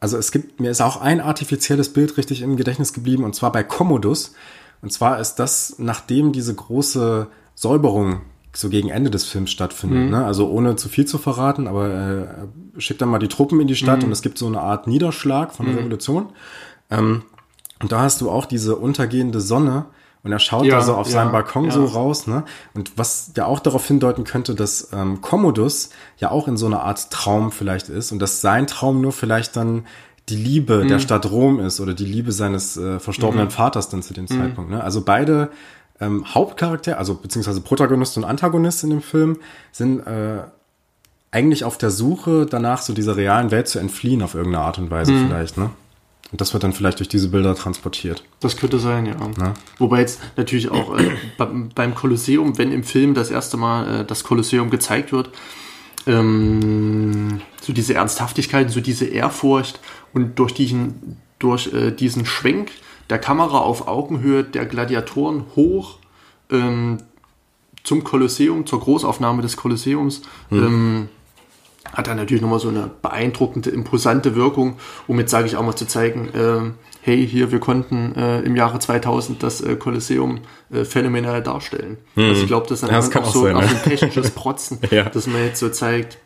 also 0.00 0.16
es 0.16 0.32
gibt, 0.32 0.60
mir 0.60 0.70
ist 0.70 0.80
auch 0.80 1.00
ein 1.00 1.20
artifizielles 1.20 1.92
Bild 1.92 2.16
richtig 2.16 2.42
im 2.42 2.56
Gedächtnis 2.56 2.92
geblieben, 2.92 3.24
und 3.24 3.34
zwar 3.34 3.52
bei 3.52 3.62
Commodus. 3.62 4.34
Und 4.82 4.92
zwar 4.92 5.20
ist 5.20 5.34
das, 5.34 5.74
nachdem 5.78 6.32
diese 6.32 6.54
große 6.54 7.28
Säuberung 7.54 8.22
so 8.52 8.68
gegen 8.68 8.88
Ende 8.88 9.10
des 9.10 9.26
Films 9.26 9.50
stattfindet. 9.50 10.10
Ne? 10.10 10.24
Also 10.24 10.48
ohne 10.50 10.74
zu 10.76 10.88
viel 10.88 11.04
zu 11.04 11.18
verraten, 11.18 11.68
aber 11.68 11.88
äh, 11.90 12.80
schickt 12.80 13.00
dann 13.00 13.10
mal 13.10 13.18
die 13.18 13.28
Truppen 13.28 13.60
in 13.60 13.68
die 13.68 13.76
Stadt 13.76 14.02
und 14.02 14.10
es 14.10 14.22
gibt 14.22 14.38
so 14.38 14.46
eine 14.46 14.60
Art 14.60 14.86
Niederschlag 14.86 15.52
von 15.54 15.66
der 15.66 15.76
Revolution. 15.76 16.30
Ähm, 16.90 17.22
und 17.80 17.92
da 17.92 18.00
hast 18.00 18.20
du 18.20 18.30
auch 18.30 18.46
diese 18.46 18.76
untergehende 18.76 19.40
Sonne 19.40 19.86
und 20.22 20.32
er 20.32 20.38
schaut 20.38 20.64
Ja, 20.66 20.76
da 20.76 20.82
so 20.82 20.94
auf 20.94 21.06
ja, 21.06 21.12
seinen 21.14 21.32
Balkon 21.32 21.64
ja. 21.66 21.70
so 21.70 21.84
raus, 21.86 22.26
ne? 22.26 22.44
Und 22.74 22.92
was 22.96 23.32
ja 23.36 23.46
auch 23.46 23.60
darauf 23.60 23.86
hindeuten 23.86 24.24
könnte, 24.24 24.54
dass 24.54 24.90
ähm, 24.92 25.20
Commodus 25.20 25.90
ja 26.18 26.30
auch 26.30 26.46
in 26.48 26.56
so 26.56 26.66
einer 26.66 26.82
Art 26.82 27.10
Traum 27.10 27.52
vielleicht 27.52 27.88
ist 27.88 28.12
und 28.12 28.18
dass 28.18 28.40
sein 28.40 28.66
Traum 28.66 29.00
nur 29.00 29.12
vielleicht 29.12 29.56
dann 29.56 29.86
die 30.28 30.36
Liebe 30.36 30.84
Mhm. 30.84 30.88
der 30.88 30.98
Stadt 30.98 31.30
Rom 31.30 31.58
ist 31.58 31.80
oder 31.80 31.94
die 31.94 32.04
Liebe 32.04 32.32
seines 32.32 32.76
äh, 32.76 33.00
verstorbenen 33.00 33.50
Vaters 33.50 33.88
dann 33.88 34.02
zu 34.02 34.14
dem 34.14 34.26
Zeitpunkt. 34.28 34.70
Ne? 34.70 34.82
Also 34.84 35.00
beide 35.02 35.50
ähm, 36.00 36.24
Hauptcharaktere, 36.34 36.96
also 36.98 37.14
beziehungsweise 37.14 37.60
Protagonist 37.62 38.16
und 38.16 38.24
Antagonist 38.24 38.84
in 38.84 38.90
dem 38.90 39.02
Film, 39.02 39.38
sind 39.72 40.00
äh, 40.06 40.42
eigentlich 41.32 41.64
auf 41.64 41.78
der 41.78 41.90
Suche 41.90 42.46
danach, 42.46 42.82
so 42.82 42.92
dieser 42.92 43.16
realen 43.16 43.50
Welt 43.50 43.68
zu 43.68 43.78
entfliehen 43.78 44.22
auf 44.22 44.34
irgendeine 44.34 44.64
Art 44.64 44.78
und 44.78 44.90
Weise 44.90 45.12
vielleicht. 45.26 45.56
Ne? 45.58 45.70
Und 46.32 46.40
das 46.40 46.52
wird 46.52 46.62
dann 46.62 46.72
vielleicht 46.72 47.00
durch 47.00 47.08
diese 47.08 47.28
Bilder 47.28 47.54
transportiert. 47.54 48.22
Das 48.38 48.56
könnte 48.56 48.78
sein, 48.78 49.06
ja. 49.06 49.16
Wobei 49.78 50.00
jetzt 50.00 50.20
natürlich 50.36 50.70
auch 50.70 50.96
äh, 50.96 51.10
beim- 51.36 51.94
Kolosseum, 51.94 52.56
wenn 52.56 52.70
im 52.70 52.84
Film 52.84 53.14
das 53.14 53.30
erste 53.30 53.56
Mal 53.56 54.00
äh, 54.00 54.04
das 54.04 54.22
Kolosseum 54.22 54.70
gezeigt 54.70 55.12
wird, 55.12 55.30
ähm, 56.06 57.40
so 57.60 57.72
diese 57.72 57.94
Ernsthaftigkeit, 57.94 58.70
so 58.70 58.80
diese 58.80 59.06
Ehrfurcht 59.06 59.80
und 60.12 60.38
durch 60.38 60.54
diesen, 60.54 61.16
durch 61.38 61.72
äh, 61.72 61.90
diesen 61.90 62.26
Schwenk 62.26 62.70
der 63.10 63.18
Kamera 63.18 63.58
auf 63.58 63.88
Augenhöhe 63.88 64.44
der 64.44 64.66
Gladiatoren 64.66 65.44
hoch 65.56 65.98
ähm, 66.50 66.98
zum 67.82 68.04
Kolosseum, 68.04 68.66
zur 68.66 68.80
Großaufnahme 68.80 69.42
des 69.42 69.56
Kolosseums, 69.56 70.22
ähm, 70.52 71.08
hat 71.92 72.06
dann 72.06 72.16
natürlich 72.18 72.42
nochmal 72.42 72.60
so 72.60 72.68
eine 72.68 72.90
beeindruckende, 73.02 73.70
imposante 73.70 74.34
Wirkung, 74.36 74.76
um 75.06 75.18
jetzt, 75.18 75.30
sage 75.30 75.46
ich 75.46 75.56
auch 75.56 75.62
mal, 75.64 75.74
zu 75.74 75.86
zeigen, 75.86 76.28
ähm, 76.34 76.74
hey, 77.02 77.26
hier, 77.26 77.50
wir 77.50 77.58
konnten 77.60 78.14
äh, 78.14 78.40
im 78.42 78.54
Jahre 78.56 78.78
2000 78.78 79.42
das 79.42 79.60
äh, 79.62 79.76
Kolosseum 79.76 80.40
äh, 80.72 80.84
phänomenal 80.84 81.42
darstellen. 81.42 81.96
Also 82.16 82.42
ich 82.42 82.46
glaube, 82.46 82.66
das 82.68 82.76
ist 82.78 82.82
dann 82.82 82.90
Ja, 82.90 82.96
das 82.96 83.14
auch 83.16 83.22
auch 83.28 83.32
so, 83.32 83.42
sein, 83.44 83.56
ne? 83.56 83.66
so 83.66 83.74
ein 83.76 83.82
technisches 83.82 84.30
Protzen, 84.34 84.78
Ja. 84.90 85.04
dass 85.04 85.26
man 85.26 85.42
jetzt 85.44 85.58
so 85.58 85.68
zeigt, 85.70 86.18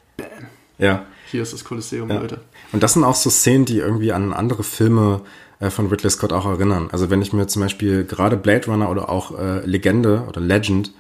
Ja. 0.79 1.05
hier 1.31 1.43
ist 1.43 1.53
das 1.53 1.65
Kolosseum, 1.65 2.11
Ja. 2.11 2.21
Leute. 2.21 2.41
Und 2.73 2.83
das 2.83 2.95
sind 2.95 3.05
auch 3.05 3.15
so 3.15 3.31
Szenen, 3.31 3.65
die 3.65 3.79
irgendwie 3.79 4.13
an 4.13 4.33
andere 4.33 4.65
Filme 4.65 5.21
äh, 5.61 5.71
von 5.71 5.87
Ridley 5.87 6.11
Scott 6.11 6.33
auch 6.33 6.47
erinnern. 6.47 6.89
Also 6.91 7.09
wenn 7.11 7.23
ich 7.23 7.33
mir 7.33 7.47
zum 7.47 7.63
Beispiel 7.63 8.05
gerade 8.05 8.37
Blade 8.37 8.67
Runner 8.67 8.91
oder 8.91 9.09
auch 9.09 9.39
äh, 9.39 9.61
Legende 9.65 10.25
oder 10.29 10.41
Legend 10.41 10.93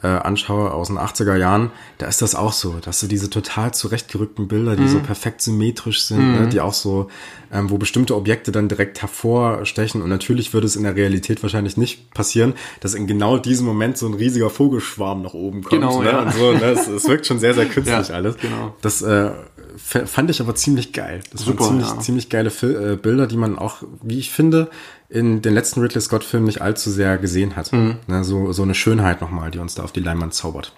äh, 0.00 0.06
anschaue 0.06 0.72
aus 0.72 0.88
den 0.88 0.98
80er 0.98 1.34
Jahren, 1.34 1.72
da 1.98 2.06
ist 2.06 2.22
das 2.22 2.36
auch 2.36 2.52
so. 2.52 2.76
Da 2.80 2.88
hast 2.88 3.02
du 3.02 3.08
diese 3.08 3.30
total 3.30 3.74
zurechtgerückten 3.74 4.46
Bilder, 4.46 4.76
die 4.76 4.86
so 4.86 5.00
perfekt 5.00 5.42
symmetrisch 5.42 6.02
sind, 6.02 6.40
ne? 6.40 6.48
die 6.48 6.60
auch 6.60 6.72
so, 6.72 7.08
ähm, 7.52 7.68
wo 7.68 7.78
bestimmte 7.78 8.14
Objekte 8.14 8.52
dann 8.52 8.68
direkt 8.68 9.02
hervorstechen. 9.02 10.00
Und 10.00 10.08
natürlich 10.08 10.52
würde 10.54 10.68
es 10.68 10.76
in 10.76 10.84
der 10.84 10.94
Realität 10.94 11.42
wahrscheinlich 11.42 11.76
nicht 11.76 12.14
passieren, 12.14 12.54
dass 12.78 12.94
in 12.94 13.08
genau 13.08 13.38
diesem 13.38 13.66
Moment 13.66 13.98
so 13.98 14.06
ein 14.06 14.14
riesiger 14.14 14.50
Vogelschwarm 14.50 15.22
nach 15.22 15.34
oben 15.34 15.62
kommt. 15.62 15.82
Genau, 15.82 16.00
ne? 16.00 16.10
ja. 16.10 16.22
Und 16.22 16.32
so, 16.32 16.52
ne? 16.52 16.62
es, 16.62 16.86
es 16.86 17.08
wirkt 17.08 17.26
schon 17.26 17.40
sehr, 17.40 17.54
sehr 17.54 17.66
künstlich 17.68 18.08
Ja, 18.08 18.14
alles. 18.14 18.36
genau. 18.36 18.76
Das 18.80 19.02
äh, 19.02 19.32
fand 19.78 20.30
ich 20.30 20.40
aber 20.40 20.54
ziemlich 20.54 20.92
geil. 20.92 21.22
Das 21.32 21.42
Super, 21.42 21.60
waren 21.60 21.68
ziemlich, 21.70 21.88
ja. 21.88 21.98
ziemlich 21.98 22.28
geile 22.30 22.50
Fil 22.50 22.92
äh, 22.92 22.96
Bilder, 22.96 23.26
die 23.26 23.36
man 23.36 23.58
auch, 23.58 23.82
wie 24.02 24.18
ich 24.18 24.30
finde, 24.30 24.70
in 25.08 25.40
den 25.40 25.54
letzten 25.54 25.80
Ridley 25.80 26.00
Scott-Filmen 26.00 26.46
nicht 26.46 26.60
allzu 26.60 26.90
sehr 26.90 27.18
gesehen 27.18 27.56
hat. 27.56 27.72
Mhm. 27.72 27.96
Ne, 28.06 28.24
so, 28.24 28.52
so 28.52 28.62
eine 28.62 28.74
Schönheit 28.74 29.20
nochmal, 29.20 29.50
die 29.50 29.58
uns 29.58 29.74
da 29.74 29.82
auf 29.82 29.92
die 29.92 30.00
Leinwand 30.00 30.34
zaubert. 30.34 30.72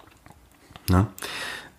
Ne? 0.88 1.06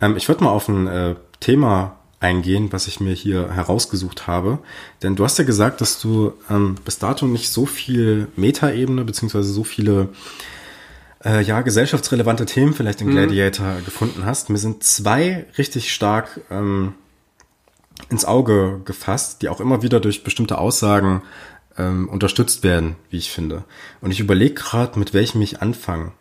Ähm, 0.02 0.18
ich 0.18 0.28
würde 0.28 0.44
mal 0.44 0.52
auf 0.52 0.68
ein 0.68 0.88
äh, 0.88 1.16
Thema 1.40 1.98
eingehen, 2.20 2.72
was 2.72 2.88
ich 2.88 3.00
mir 3.00 3.14
hier 3.14 3.52
herausgesucht 3.52 4.28
habe. 4.28 4.60
Denn 5.02 5.16
du 5.16 5.24
hast 5.24 5.40
ja 5.40 5.44
gesagt, 5.44 5.82
dass 5.82 6.00
du 6.00 6.34
ähm, 6.50 6.76
bis 6.86 7.00
dato 7.00 7.26
nicht 7.26 7.50
so 7.50 7.66
viel 7.66 8.28
Metaebene 8.36 9.04
beziehungsweise 9.04 9.52
so 9.52 9.64
viele 9.64 10.10
äh, 11.26 11.42
ja, 11.42 11.62
gesellschaftsrelevante 11.62 12.46
Themen 12.46 12.74
vielleicht 12.74 13.02
in 13.02 13.10
Gladiator 13.10 13.78
gefunden 13.86 14.26
hast. 14.26 14.50
Mir 14.50 14.60
sind 14.60 14.84
zwei 14.84 15.46
richtig 15.58 15.94
stark 15.94 16.42
ähm, 16.52 16.94
ins 18.10 18.26
Auge 18.26 18.82
gefasst, 18.86 19.42
die 19.42 19.50
auch 19.50 19.60
immer 19.60 19.82
wieder 19.82 20.00
durch 20.00 20.24
bestimmte 20.24 20.58
Aussagen 20.58 21.24
ähm, 21.78 22.10
unterstützt 22.10 22.64
werden, 22.64 22.96
wie 23.10 23.18
ich 23.18 23.32
finde. 23.32 23.64
Und 24.02 24.12
ich 24.12 24.20
überlege 24.20 24.54
gerade, 24.54 25.00
mit 25.00 25.14
welchem 25.14 25.42
ich 25.42 25.62
anfange. 25.62 26.12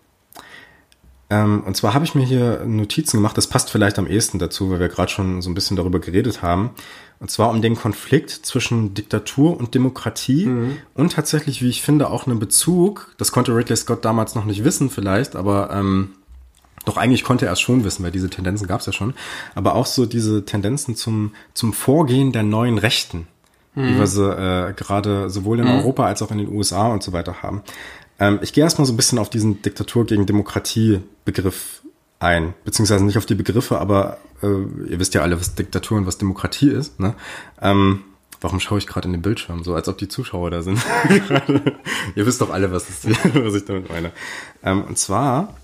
Ähm, 1.31 1.63
und 1.65 1.77
zwar 1.77 1.95
habe 1.95 2.05
ich 2.05 2.15
mir 2.15 2.25
hier 2.25 2.65
Notizen 2.67 3.19
gemacht, 3.19 3.37
das 3.37 3.47
passt 3.47 3.71
vielleicht 3.71 3.99
am 3.99 4.09
ehesten 4.09 4.39
dazu, 4.39 4.71
weil 4.71 4.81
wir 4.81 4.89
gerade 4.89 5.11
schon 5.11 5.41
so 5.43 5.49
ein 5.49 5.55
bisschen 5.55 5.77
darüber 5.77 6.01
geredet 6.01 6.43
haben. 6.43 6.71
Und 7.21 7.31
zwar 7.31 7.51
um 7.51 7.63
den 7.63 7.77
Konflikt 7.77 8.31
zwischen 8.31 8.95
Diktatur 8.95 9.57
und 9.59 9.75
Demokratie 9.75 10.49
und 10.95 11.13
tatsächlich, 11.13 11.63
wie 11.63 11.69
ich 11.69 11.83
finde, 11.83 12.09
auch 12.11 12.27
einen 12.27 12.39
Bezug, 12.39 13.15
das 13.19 13.31
konnte 13.31 13.55
Ridley 13.55 13.77
Scott 13.77 14.05
damals 14.07 14.35
noch 14.35 14.47
nicht 14.47 14.65
wissen 14.65 14.89
vielleicht, 14.89 15.37
aber 15.37 15.71
ähm, 15.71 16.13
doch 16.87 16.97
eigentlich 16.97 17.25
konnte 17.25 17.45
er 17.45 17.53
es 17.53 17.61
schon 17.61 17.85
wissen, 17.85 18.03
weil 18.03 18.11
diese 18.11 18.31
Tendenzen 18.31 18.67
gab 18.67 18.81
es 18.81 18.87
ja 18.87 18.93
schon, 18.93 19.13
aber 19.55 19.75
auch 19.75 19.87
so 19.87 20.07
diese 20.07 20.47
Tendenzen 20.47 20.97
zum, 20.97 21.35
zum 21.53 21.75
Vorgehen 21.75 22.33
der 22.33 22.43
neuen 22.43 22.79
Rechten, 22.79 23.27
wie 23.75 23.97
wir 23.97 24.07
sie 24.07 24.25
äh, 24.25 24.73
gerade 24.73 25.31
sowohl 25.31 25.61
in 25.61 25.69
Europa 25.69 26.05
als 26.05 26.23
auch 26.23 26.31
in 26.31 26.39
den 26.39 26.49
USA 26.49 26.89
und 26.89 27.03
so 27.03 27.13
weiter 27.13 27.43
haben. 27.43 27.63
Ähm, 28.19 28.41
ich 28.43 28.53
gehe 28.53 28.65
erstmal 28.65 28.87
so 28.87 28.93
ein 28.93 28.97
bisschen 28.97 29.19
auf 29.19 29.31
diesen 29.31 29.63
Diktatur 29.63 30.07
gegen 30.07 30.27
Demokratie 30.27 31.01
Begriff 31.25 31.83
ein, 32.19 32.55
beziehungsweise 32.65 33.05
nicht 33.05 33.17
auf 33.17 33.27
die 33.27 33.35
Begriffe, 33.35 33.81
aber 33.81 34.19
äh, 34.43 34.47
ihr 34.47 34.99
wisst 34.99 35.15
ja 35.15 35.23
alle, 35.23 35.41
was 35.41 35.55
Diktatur 35.55 35.99
und 35.99 36.07
was 36.07 36.19
Demokratie 36.19 36.71
ist. 36.71 37.01
Ne? 37.01 37.15
Ähm, 37.63 38.03
warum 38.41 38.61
schaue 38.61 38.79
ich 38.79 38.87
gerade 38.87 39.07
in 39.07 39.13
den 39.13 39.23
Bildschirm, 39.23 39.65
so 39.65 39.75
als 39.75 39.89
ob 39.89 39.97
die 39.99 40.09
Zuschauer 40.09 40.51
da 40.51 40.63
sind? 40.63 40.79
ihr 42.15 42.27
wisst 42.27 42.41
doch 42.41 42.51
alle, 42.51 42.73
was, 42.73 42.91
ist, 42.91 43.09
was 43.35 43.55
ich 43.55 43.65
damit 43.65 43.89
meine. 43.89 44.13
Ähm, 44.63 44.85
und 44.85 44.99
zwar 44.99 45.55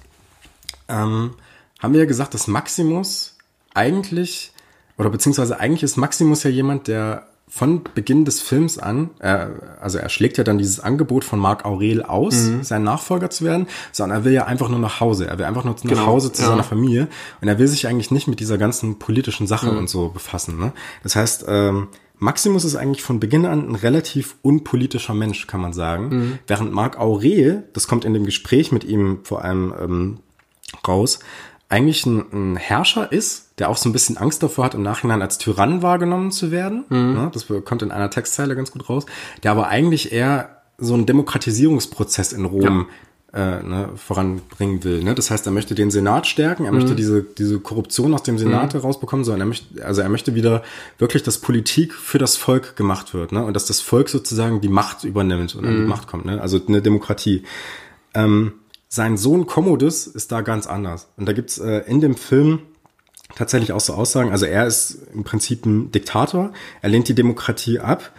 ähm, 0.89 1.35
haben 1.79 1.93
wir 1.93 2.01
ja 2.01 2.07
gesagt, 2.07 2.33
dass 2.33 2.47
Maximus 2.47 3.37
eigentlich, 3.75 4.53
oder 4.97 5.11
beziehungsweise 5.11 5.61
eigentlich 5.61 5.83
ist 5.83 5.97
Maximus 5.97 6.43
ja 6.43 6.51
jemand, 6.51 6.89
der 6.89 7.27
von 7.49 7.83
Beginn 7.95 8.25
des 8.25 8.41
Films 8.41 8.77
an, 8.79 9.11
äh, 9.21 9.47
also 9.81 9.99
er 9.99 10.09
schlägt 10.09 10.37
ja 10.37 10.45
dann 10.45 10.59
dieses 10.59 10.81
Angebot 10.81 11.25
von 11.25 11.39
Marc 11.39 11.65
Aurel 11.65 12.03
aus, 12.03 12.51
sein 12.63 12.83
Nachfolger 12.83 13.31
zu 13.31 13.45
werden, 13.45 13.69
sondern 13.93 14.21
er 14.21 14.25
will 14.25 14.33
ja 14.33 14.47
einfach 14.47 14.69
nur 14.69 14.81
nach 14.81 15.01
Hause. 15.01 15.27
Er 15.29 15.39
will 15.39 15.45
einfach 15.45 15.65
nur 15.65 15.75
nach 15.75 15.83
Genau, 15.83 16.07
Hause 16.07 16.33
zu 16.33 16.43
ja. 16.43 16.49
seiner 16.49 16.65
Familie 16.65 17.09
und 17.41 17.49
er 17.49 17.59
will 17.59 17.69
sich 17.69 17.87
eigentlich 17.87 18.11
nicht 18.11 18.27
mit 18.27 18.41
dieser 18.41 18.59
ganzen 18.59 18.99
politischen 18.99 19.47
Sache 19.47 19.71
und 19.71 19.89
so 19.89 20.09
befassen. 20.09 20.59
Ne? 20.59 20.73
Das 21.03 21.15
heißt, 21.15 21.45
ähm, 21.49 21.89
Maximus 22.19 22.65
ist 22.65 22.77
eigentlich 22.77 23.03
von 23.03 23.21
Beginn 23.21 23.47
an 23.47 23.69
ein 23.69 23.75
relativ 23.75 24.37
unpolitischer 24.43 25.15
Mensch, 25.15 25.47
kann 25.47 25.61
man 25.61 25.73
sagen. 25.73 26.39
Während 26.47 26.73
Marc 26.73 26.99
Aurel, 26.99 27.65
das 27.75 27.87
kommt 27.89 28.05
in 28.05 28.15
dem 28.15 28.25
Gespräch 28.25 28.73
mit 28.73 28.85
ihm 28.85 29.21
vor 29.23 29.45
allem 29.45 29.75
ähm, 29.79 30.19
raus, 30.87 31.21
eigentlich 31.69 32.07
ein, 32.07 32.25
ein 32.33 32.57
Herrscher 32.57 33.13
ist, 33.13 33.46
der 33.59 33.71
auch 33.71 33.77
so 33.77 33.89
ein 33.89 33.93
bisschen 33.93 34.17
Angst 34.17 34.43
davor 34.43 34.67
hat, 34.67 34.75
im 34.75 34.83
Nachhinein 34.83 35.23
als 35.23 35.39
Tyrann 35.39 35.83
wahrgenommen 35.83 36.31
zu 36.31 36.51
werden. 36.51 36.85
Ne, 36.91 37.31
das 37.33 37.47
kommt 37.65 37.83
in 37.83 37.91
einer 37.91 38.11
Textzeile 38.11 38.55
ganz 38.55 38.71
gut 38.71 38.89
raus. 38.89 39.07
Der 39.43 39.51
aber 39.51 39.69
eigentlich 39.69 40.13
eher 40.13 40.63
so 40.79 40.95
einen 40.95 41.07
Demokratisierungsprozess 41.07 42.33
in 42.33 42.45
Rom 42.45 42.87
äh, 43.37 43.63
ne, 43.63 43.91
voranbringen 43.97 44.83
will. 44.83 45.03
Ne? 45.03 45.15
Das 45.15 45.31
heißt, 45.31 45.47
er 45.47 45.53
möchte 45.53 45.75
den 45.75 45.91
Senat 45.91 46.27
stärken, 46.27 46.65
er 46.65 46.73
mhm. 46.73 46.79
möchte 46.79 46.95
diese, 46.95 47.23
diese 47.23 47.61
Korruption 47.61 48.15
aus 48.15 48.23
dem 48.23 48.39
Senat 48.39 48.73
mhm. 48.73 48.79
herausbekommen, 48.79 49.25
sondern 49.25 49.43
er 49.43 49.47
möchte, 49.47 49.85
also 49.85 50.01
er 50.01 50.09
möchte 50.09 50.35
wieder 50.35 50.63
wirklich, 50.99 51.23
dass 51.23 51.39
Politik 51.39 51.93
für 51.93 52.19
das 52.19 52.37
Volk 52.37 52.77
gemacht 52.77 53.13
wird, 53.13 53.33
ne? 53.33 53.45
Und 53.45 53.55
dass 53.55 53.67
das 53.67 53.81
Volk 53.81 54.09
sozusagen 54.09 54.63
die 54.63 54.69
Macht 54.69 55.05
übernimmt 55.05 55.55
und 55.55 55.63
mhm. 55.63 55.69
an 55.69 55.75
die 55.75 55.83
mhm. 55.83 55.89
Macht 55.89 56.07
kommt, 56.07 56.25
ne? 56.25 56.41
Also 56.41 56.59
eine 56.67 56.81
Demokratie. 56.81 57.43
Ähm, 58.15 58.53
sein 58.89 59.19
Sohn 59.19 59.47
Commodus 59.47 60.07
ist 60.07 60.33
da 60.33 60.41
ganz 60.41 60.67
anders. 60.67 61.09
Und 61.17 61.27
da 61.27 61.33
gibt's 61.33 61.59
äh, 61.59 61.81
in 61.87 62.01
dem 62.01 62.15
Film 62.15 62.61
tatsächlich 63.37 63.71
auch 63.71 63.81
so 63.81 63.95
Aussagen. 63.95 64.33
Also 64.33 64.47
er 64.47 64.67
ist 64.67 64.99
im 65.15 65.23
Prinzip 65.23 65.65
ein 65.65 65.93
Diktator, 65.93 66.53
er 66.83 66.89
lehnt 66.89 67.07
die 67.09 67.15
Demokratie 67.15 67.79
ab 67.79 68.13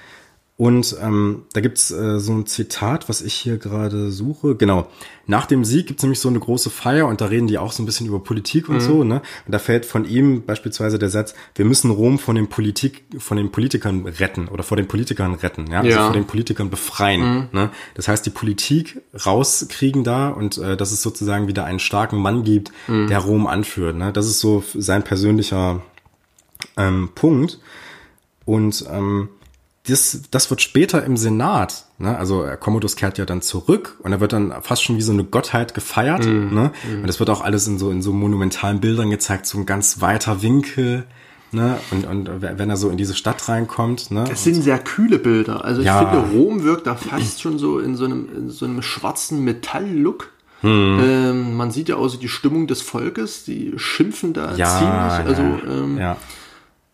und 0.58 0.98
ähm, 1.04 1.44
da 1.54 1.62
gibt's 1.62 1.92
äh, 1.92 2.20
so 2.20 2.34
ein 2.34 2.48
Zitat, 2.48 3.10
was 3.10 3.22
ich 3.22 3.36
hier 3.36 3.58
gerade 3.58 4.10
suche. 4.10 4.56
Genau. 4.56 4.88
Nach 5.28 5.46
dem 5.46 5.64
Sieg 5.64 5.86
gibt's 5.86 6.02
nämlich 6.02 6.20
so 6.20 6.30
eine 6.30 6.40
große 6.40 6.72
Feier 6.72 7.06
und 7.06 7.22
da 7.22 7.26
reden 7.26 7.46
die 7.46 7.60
auch 7.60 7.72
so 7.72 7.84
ein 7.84 7.86
bisschen 7.86 8.08
über 8.08 8.24
Politik 8.24 8.68
und 8.68 8.78
mhm. 8.78 8.82
so. 8.82 9.04
Ne? 9.04 9.22
Und 9.46 9.52
da 9.52 9.60
fällt 9.60 9.86
von 9.86 10.04
ihm 10.04 10.46
beispielsweise 10.48 10.98
der 10.98 11.10
Satz, 11.10 11.36
wir 11.54 11.66
müssen 11.66 11.92
Rom 11.92 12.18
von 12.18 12.36
den 12.36 12.48
Politik, 12.48 13.04
von 13.20 13.38
den 13.38 13.52
Politikern 13.52 14.08
retten 14.08 14.48
oder 14.48 14.64
vor 14.64 14.78
den 14.78 14.88
Politikern 14.88 15.36
retten, 15.36 15.70
ja, 15.70 15.82
also 15.82 15.92
ja. 15.92 16.06
vor 16.06 16.14
den 16.14 16.26
Politikern 16.26 16.72
befreien. 16.72 17.22
Mhm. 17.22 17.48
Ne? 17.52 17.70
Das 17.94 18.08
heißt, 18.08 18.26
die 18.26 18.32
Politik 18.32 19.00
rauskriegen 19.28 20.04
da 20.04 20.30
und 20.30 20.58
äh, 20.58 20.76
dass 20.76 20.92
es 20.92 21.04
sozusagen 21.04 21.48
wieder 21.48 21.66
einen 21.66 21.80
starken 21.80 22.18
Mann 22.18 22.44
gibt, 22.44 22.72
mhm. 22.88 23.08
der 23.10 23.20
Rom 23.20 23.46
anführt. 23.46 23.96
Ne? 23.96 24.12
Das 24.12 24.26
ist 24.26 24.40
so 24.40 24.64
sein 24.74 25.04
persönlicher 25.04 25.84
ähm, 26.78 27.10
Punkt. 27.14 27.60
Und 28.46 28.86
ähm, 28.90 29.30
das, 29.88 30.22
das 30.32 30.50
wird 30.50 30.62
später 30.62 31.04
im 31.04 31.18
Senat, 31.18 31.86
ne? 31.98 32.18
also 32.18 32.44
äh, 32.44 32.58
Commodus 32.60 32.96
kehrt 32.96 33.18
ja 33.18 33.26
dann 33.26 33.42
zurück 33.42 33.96
und 34.04 34.12
er 34.12 34.20
wird 34.20 34.34
dann 34.34 34.54
fast 34.62 34.84
schon 34.84 34.98
wie 34.98 35.02
so 35.02 35.12
eine 35.12 35.24
Gottheit 35.24 35.74
gefeiert. 35.74 36.26
Mm, 36.26 36.54
ne? 36.54 36.72
Mm. 36.90 37.02
Und 37.02 37.08
das 37.08 37.20
wird 37.20 37.30
auch 37.30 37.42
alles 37.42 37.68
in 37.68 37.78
so, 37.80 37.90
in 37.90 38.02
so 38.02 38.12
monumentalen 38.12 38.80
Bildern 38.82 39.10
gezeigt, 39.10 39.46
so 39.46 39.58
ein 39.58 39.66
ganz 39.66 40.02
weiter 40.02 40.42
Winkel. 40.42 41.06
Ne? 41.52 41.80
Und, 41.92 42.06
und 42.06 42.42
wenn 42.42 42.70
er 42.70 42.76
so 42.76 42.90
in 42.90 42.98
diese 42.98 43.16
Stadt 43.16 43.48
reinkommt. 43.48 44.12
Ne? 44.12 44.26
Das 44.28 44.44
sind 44.44 44.62
sehr 44.62 44.80
kühle 44.80 45.18
Bilder. 45.18 45.64
Also 45.64 45.80
ich 45.80 45.88
ja. 45.88 46.00
finde, 46.00 46.28
Rom 46.32 46.64
wirkt 46.64 46.88
da 46.88 46.96
fast 46.96 47.42
schon 47.42 47.58
so 47.58 47.80
in 47.80 47.96
so 47.96 48.04
einem, 48.04 48.28
in 48.36 48.50
so 48.50 48.66
einem 48.66 48.82
schwarzen 48.82 49.44
Metall-Look. 49.46 50.32
Hm. 50.62 51.00
Ähm, 51.02 51.56
man 51.56 51.72
sieht 51.72 51.88
ja 51.88 51.96
auch 51.96 52.08
so 52.10 52.18
die 52.18 52.28
Stimmung 52.28 52.68
des 52.68 52.82
Volkes, 52.82 53.46
die 53.46 53.74
schimpfen 53.78 54.34
da 54.34 54.56
ja, 54.56 54.68
ziemlich. 54.68 55.30
Also 55.30 55.42
ähm, 55.72 55.98
ja. 55.98 56.18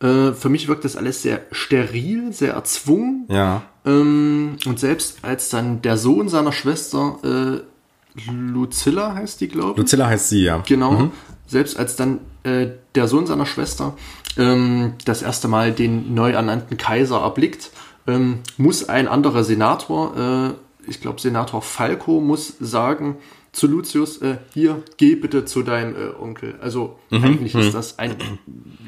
Äh, 0.04 0.34
für 0.34 0.49
mich 0.49 0.68
wirkt 0.68 0.84
das 0.84 0.97
alles 0.97 1.22
sehr 1.22 1.41
steril, 1.51 2.34
sehr 2.34 2.54
erzwungen. 2.54 3.26
Ja. 3.30 3.64
Ähm, 3.86 4.58
und 4.66 4.80
selbst 4.80 5.20
als 5.24 5.49
dann 5.49 5.82
der 5.82 5.97
Sohn 5.97 6.28
seiner 6.28 6.51
Schwester, 6.51 7.18
äh, 7.24 8.30
Lucilla 8.30 9.16
heißt 9.16 9.39
die, 9.39 9.47
glaube 9.47 9.72
ich. 9.72 9.78
Lucilla 9.78 10.08
heißt 10.08 10.30
sie, 10.30 10.43
ja. 10.43 10.62
Genau. 10.68 10.91
Mhm. 10.91 11.12
Selbst 11.47 11.78
als 11.80 11.95
dann 11.95 12.20
äh, 12.43 12.68
der 12.95 13.08
Sohn 13.08 13.26
seiner 13.26 13.45
Schwester 13.45 13.95
ähm, 14.38 14.95
das 15.06 15.22
erste 15.22 15.47
Mal 15.47 15.72
den 15.72 16.14
neu 16.14 16.32
ernannten 16.32 16.78
Kaiser 16.78 17.22
erblickt, 17.22 17.72
ähm, 18.06 18.39
muss 18.58 18.89
ein 18.89 19.08
anderer 19.08 19.45
Senator, 19.45 20.18
äh, 20.18 20.89
ich 20.89 20.99
glaube 20.99 21.22
Senator 21.22 21.62
Falco, 21.62 22.20
muss 22.20 22.56
sagen, 22.60 23.16
zu 23.54 23.68
Lucius, 23.68 24.18
äh, 24.18 24.38
hier, 24.54 24.82
geh 24.97 25.16
bitte 25.16 25.45
zu 25.45 25.62
deinem 25.62 25.95
äh, 25.95 26.20
Onkel. 26.20 26.56
Also 26.60 26.97
mhm. 27.12 27.24
eigentlich 27.24 27.56
ist 27.56 27.68
mhm. 27.68 27.72
das 27.72 27.99
ein, 27.99 28.16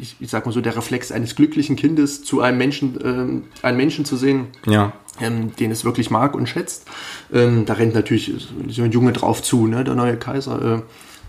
ich, 0.01 0.15
ich 0.19 0.29
sag 0.29 0.45
mal 0.45 0.51
so, 0.51 0.59
der 0.59 0.75
Reflex 0.75 1.11
eines 1.11 1.35
glücklichen 1.35 1.75
Kindes, 1.75 2.23
zu 2.23 2.41
einem 2.41 2.57
Menschen, 2.57 2.99
ähm, 3.03 3.43
einen 3.61 3.77
Menschen 3.77 4.05
zu 4.05 4.17
sehen, 4.17 4.47
ja. 4.65 4.91
ähm, 5.21 5.55
den 5.55 5.69
es 5.69 5.85
wirklich 5.85 6.09
mag 6.09 6.33
und 6.33 6.49
schätzt. 6.49 6.85
Ähm, 7.31 7.65
da 7.65 7.73
rennt 7.73 7.93
natürlich 7.93 8.33
so 8.69 8.81
ein 8.81 8.91
Junge 8.91 9.13
drauf 9.13 9.43
zu, 9.43 9.67
ne, 9.67 9.83
der 9.83 9.93
neue 9.93 10.17
Kaiser. 10.17 10.79
Äh, 10.79 10.81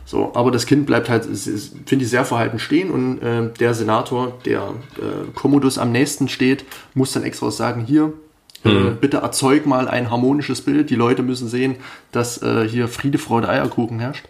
so, 0.06 0.32
aber 0.34 0.50
das 0.50 0.66
Kind 0.66 0.86
bleibt 0.86 1.10
halt, 1.10 1.24
finde 1.24 2.04
ich, 2.04 2.10
sehr 2.10 2.24
verhalten 2.24 2.58
stehen 2.58 2.90
und 2.90 3.18
äh, 3.18 3.52
der 3.52 3.74
Senator, 3.74 4.38
der 4.46 4.72
äh, 4.96 5.30
Commodus 5.34 5.78
am 5.78 5.92
nächsten 5.92 6.28
steht, 6.28 6.64
muss 6.94 7.12
dann 7.12 7.24
extra 7.24 7.50
sagen, 7.50 7.84
hier, 7.84 8.12
Mhm. 8.66 8.96
bitte 9.00 9.18
erzeug 9.18 9.66
mal 9.66 9.88
ein 9.88 10.10
harmonisches 10.10 10.60
Bild. 10.62 10.90
Die 10.90 10.94
Leute 10.94 11.22
müssen 11.22 11.48
sehen, 11.48 11.76
dass 12.12 12.42
äh, 12.42 12.68
hier 12.68 12.88
Friede, 12.88 13.18
Freude, 13.18 13.48
Eierkuchen 13.48 13.98
herrscht. 13.98 14.26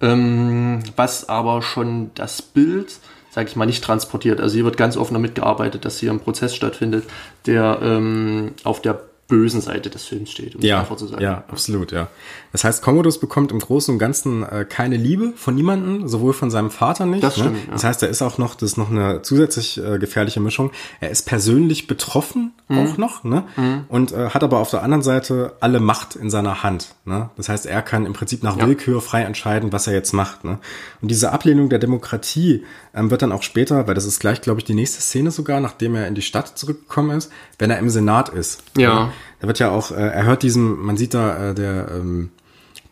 Ähm, 0.00 0.80
was 0.96 1.28
aber 1.28 1.62
schon 1.62 2.10
das 2.14 2.42
Bild, 2.42 2.98
sage 3.30 3.48
ich 3.48 3.56
mal, 3.56 3.66
nicht 3.66 3.82
transportiert. 3.82 4.40
Also 4.40 4.54
hier 4.54 4.64
wird 4.64 4.76
ganz 4.76 4.96
offen 4.96 5.14
damit 5.14 5.34
gearbeitet, 5.34 5.84
dass 5.84 5.98
hier 5.98 6.10
ein 6.10 6.20
Prozess 6.20 6.54
stattfindet, 6.54 7.04
der 7.46 7.78
ähm, 7.82 8.52
auf 8.64 8.82
der 8.82 9.00
bösen 9.28 9.60
Seite 9.60 9.90
des 9.90 10.04
Films 10.04 10.30
steht, 10.30 10.54
um 10.54 10.60
ja, 10.60 10.80
einfach 10.80 10.96
zu 10.96 11.06
sagen. 11.06 11.22
Ja, 11.22 11.44
absolut, 11.48 11.92
ja. 11.92 12.08
Das 12.54 12.62
heißt, 12.62 12.84
Commodus 12.84 13.18
bekommt 13.18 13.50
im 13.50 13.58
Großen 13.58 13.92
und 13.92 13.98
Ganzen 13.98 14.44
äh, 14.44 14.64
keine 14.64 14.96
Liebe 14.96 15.32
von 15.34 15.56
niemandem, 15.56 16.06
sowohl 16.06 16.32
von 16.32 16.52
seinem 16.52 16.70
Vater 16.70 17.04
nicht. 17.04 17.24
Das 17.24 17.36
ne? 17.36 17.42
stimmt. 17.42 17.66
Ja. 17.66 17.72
Das 17.72 17.82
heißt, 17.82 18.04
er 18.04 18.10
ist 18.10 18.22
auch 18.22 18.38
noch, 18.38 18.54
das 18.54 18.70
ist 18.70 18.76
noch 18.76 18.92
eine 18.92 19.22
zusätzlich 19.22 19.82
äh, 19.84 19.98
gefährliche 19.98 20.38
Mischung. 20.38 20.70
Er 21.00 21.10
ist 21.10 21.26
persönlich 21.26 21.88
betroffen 21.88 22.52
mhm. 22.68 22.78
auch 22.78 22.96
noch, 22.96 23.24
ne? 23.24 23.42
Mhm. 23.56 23.86
Und 23.88 24.12
äh, 24.12 24.28
hat 24.28 24.44
aber 24.44 24.60
auf 24.60 24.70
der 24.70 24.84
anderen 24.84 25.02
Seite 25.02 25.54
alle 25.58 25.80
Macht 25.80 26.14
in 26.14 26.30
seiner 26.30 26.62
Hand. 26.62 26.94
Ne? 27.04 27.28
Das 27.36 27.48
heißt, 27.48 27.66
er 27.66 27.82
kann 27.82 28.06
im 28.06 28.12
Prinzip 28.12 28.44
nach 28.44 28.56
ja. 28.56 28.68
Willkür 28.68 29.00
frei 29.00 29.22
entscheiden, 29.22 29.72
was 29.72 29.88
er 29.88 29.94
jetzt 29.94 30.12
macht. 30.12 30.44
Ne? 30.44 30.60
Und 31.02 31.10
diese 31.10 31.32
Ablehnung 31.32 31.70
der 31.70 31.80
Demokratie 31.80 32.62
ähm, 32.94 33.10
wird 33.10 33.22
dann 33.22 33.32
auch 33.32 33.42
später, 33.42 33.88
weil 33.88 33.94
das 33.94 34.04
ist 34.04 34.20
gleich, 34.20 34.40
glaube 34.42 34.60
ich, 34.60 34.64
die 34.64 34.74
nächste 34.74 35.00
Szene 35.00 35.32
sogar, 35.32 35.58
nachdem 35.58 35.96
er 35.96 36.06
in 36.06 36.14
die 36.14 36.22
Stadt 36.22 36.56
zurückgekommen 36.56 37.18
ist, 37.18 37.32
wenn 37.58 37.72
er 37.72 37.80
im 37.80 37.90
Senat 37.90 38.28
ist. 38.28 38.62
Ja. 38.76 39.12
Da 39.40 39.48
wird 39.48 39.58
ja 39.58 39.72
auch, 39.72 39.90
äh, 39.90 39.96
er 39.96 40.24
hört 40.24 40.44
diesen, 40.44 40.80
man 40.80 40.96
sieht 40.96 41.14
da, 41.14 41.50
äh, 41.50 41.54
der, 41.54 41.88
ähm, 41.90 42.30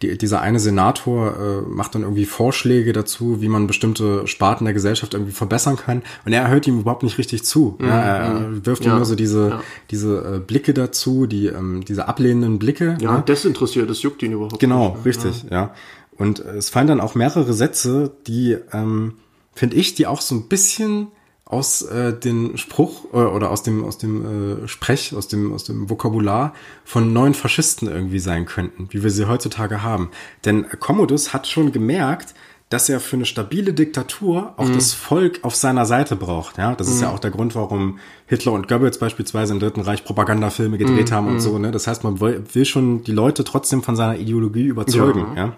die, 0.03 0.19
dieser 0.19 0.41
eine 0.41 0.59
Senator 0.59 1.37
äh, 1.37 1.61
macht 1.69 1.95
dann 1.95 2.03
irgendwie 2.03 2.27
Vorschläge 2.27 2.93
dazu, 2.93 3.41
wie 3.41 3.49
man 3.49 3.67
bestimmte 3.67 4.27
Sparten 4.27 4.65
der 4.65 4.75
Gesellschaft 4.75 5.15
irgendwie 5.15 5.33
verbessern 5.33 5.77
kann. 5.77 6.03
Und 6.25 6.33
er 6.33 6.49
hört 6.49 6.67
ihm 6.67 6.81
überhaupt 6.81 7.03
nicht 7.03 7.19
richtig 7.19 7.45
zu. 7.45 7.77
Mhm. 7.79 7.87
Ja, 7.87 8.01
er 8.01 8.35
mhm. 8.41 8.67
wirft 8.67 8.85
ja. 8.85 8.93
ihm 8.93 8.97
nur 8.97 9.05
so 9.05 9.15
diese, 9.15 9.49
ja. 9.49 9.63
diese 9.91 10.37
äh, 10.37 10.39
Blicke 10.41 10.75
dazu, 10.75 11.27
die, 11.27 11.47
ähm, 11.47 11.85
diese 11.87 12.09
ablehnenden 12.09 12.59
Blicke. 12.59 12.99
Ja, 13.01 13.19
ne? 13.19 13.25
desinteressiert, 13.27 13.89
das 13.89 14.03
juckt 14.03 14.23
ihn 14.23 14.33
überhaupt 14.33 14.59
genau, 14.59 14.91
nicht. 14.91 15.05
Genau, 15.05 15.05
richtig, 15.05 15.45
ja. 15.51 15.51
ja. 15.51 15.75
Und 16.17 16.45
äh, 16.45 16.57
es 16.57 16.69
fallen 16.71 16.89
dann 16.89 17.01
auch 17.01 17.15
mehrere 17.15 17.53
Sätze, 17.53 18.13
die, 18.27 18.57
ähm, 18.73 19.15
finde 19.55 19.77
ich, 19.77 19.95
die 19.95 20.07
auch 20.07 20.21
so 20.21 20.35
ein 20.35 20.49
bisschen 20.49 21.09
aus 21.53 21.83
äh, 21.83 22.19
dem 22.19 22.57
Spruch 22.57 23.05
äh, 23.13 23.17
oder 23.19 23.51
aus 23.51 23.63
dem 23.63 23.85
aus 23.85 23.99
dem 23.99 24.65
äh, 24.65 24.69
Sprech, 24.69 25.15
aus 25.15 25.29
dem 25.29 25.53
aus 25.53 25.65
dem 25.65 25.91
Vokabular 25.91 26.55
von 26.85 27.13
neuen 27.13 27.35
Faschisten 27.35 27.89
irgendwie 27.89 28.21
sein 28.21 28.47
könnten, 28.47 28.89
wie 28.91 29.03
wir 29.03 29.11
sie 29.11 29.29
heutzutage 29.29 29.83
haben. 29.83 30.11
Denn 30.47 30.67
Commodus 30.81 31.35
hat 31.35 31.47
schon 31.47 31.71
gemerkt, 31.71 32.35
dass 32.71 32.89
er 32.89 33.01
für 33.01 33.17
eine 33.17 33.27
stabile 33.27 33.75
Diktatur 33.75 34.55
auch 34.57 34.67
mhm. 34.67 34.73
das 34.73 34.95
Volk 34.95 35.41
auf 35.43 35.55
seiner 35.55 35.85
Seite 35.85 36.17
braucht. 36.17 36.57
Ja, 36.57 36.75
das 36.75 36.89
ist 36.89 36.97
mhm. 36.97 37.03
ja 37.03 37.11
auch 37.11 37.19
der 37.19 37.31
Grund, 37.31 37.55
warum 37.55 37.99
Hitler 38.25 38.53
und 38.53 38.67
Goebbels 38.67 38.99
beispielsweise 38.99 39.53
im 39.53 39.61
Dritten 39.61 39.83
Reich 39.83 40.05
Propagandafilme 40.05 40.79
gedreht 40.79 41.11
mhm. 41.11 41.15
haben 41.15 41.27
und 41.27 41.35
mhm. 41.35 41.41
so. 41.41 41.59
Ne? 41.59 41.71
Das 41.71 41.87
heißt, 41.87 42.03
man 42.03 42.19
will 42.19 42.65
schon 42.65 43.05
die 43.05 43.13
Leute 43.13 43.45
trotzdem 43.45 43.83
von 43.83 43.95
seiner 43.95 44.17
Ideologie 44.17 44.65
überzeugen. 44.65 45.37
Ja. 45.37 45.45
ja? 45.45 45.57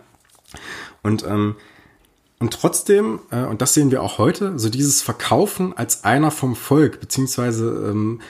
Und 1.04 1.24
ähm, 1.24 1.54
und 2.40 2.52
trotzdem, 2.52 3.20
äh, 3.30 3.44
und 3.44 3.62
das 3.62 3.74
sehen 3.74 3.90
wir 3.90 4.02
auch 4.02 4.18
heute, 4.18 4.58
so 4.58 4.68
dieses 4.68 5.02
Verkaufen 5.02 5.76
als 5.76 6.04
einer 6.04 6.30
vom 6.30 6.56
Volk, 6.56 7.00
beziehungsweise 7.00 7.90
ähm, 7.90 8.20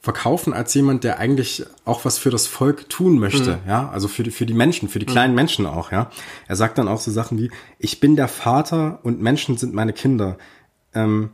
Verkaufen 0.00 0.52
als 0.52 0.74
jemand, 0.74 1.02
der 1.02 1.18
eigentlich 1.18 1.64
auch 1.86 2.04
was 2.04 2.18
für 2.18 2.28
das 2.28 2.46
Volk 2.46 2.90
tun 2.90 3.18
möchte, 3.18 3.56
mhm. 3.64 3.68
ja, 3.68 3.88
also 3.88 4.06
für 4.06 4.22
die, 4.22 4.30
für 4.30 4.44
die 4.44 4.52
Menschen, 4.52 4.90
für 4.90 4.98
die 4.98 5.06
kleinen 5.06 5.32
mhm. 5.32 5.36
Menschen 5.36 5.66
auch, 5.66 5.92
ja. 5.92 6.10
Er 6.46 6.56
sagt 6.56 6.76
dann 6.76 6.88
auch 6.88 7.00
so 7.00 7.10
Sachen 7.10 7.38
wie, 7.38 7.50
ich 7.78 8.00
bin 8.00 8.14
der 8.14 8.28
Vater 8.28 9.00
und 9.02 9.22
Menschen 9.22 9.56
sind 9.56 9.72
meine 9.72 9.94
Kinder. 9.94 10.36
Ähm, 10.92 11.30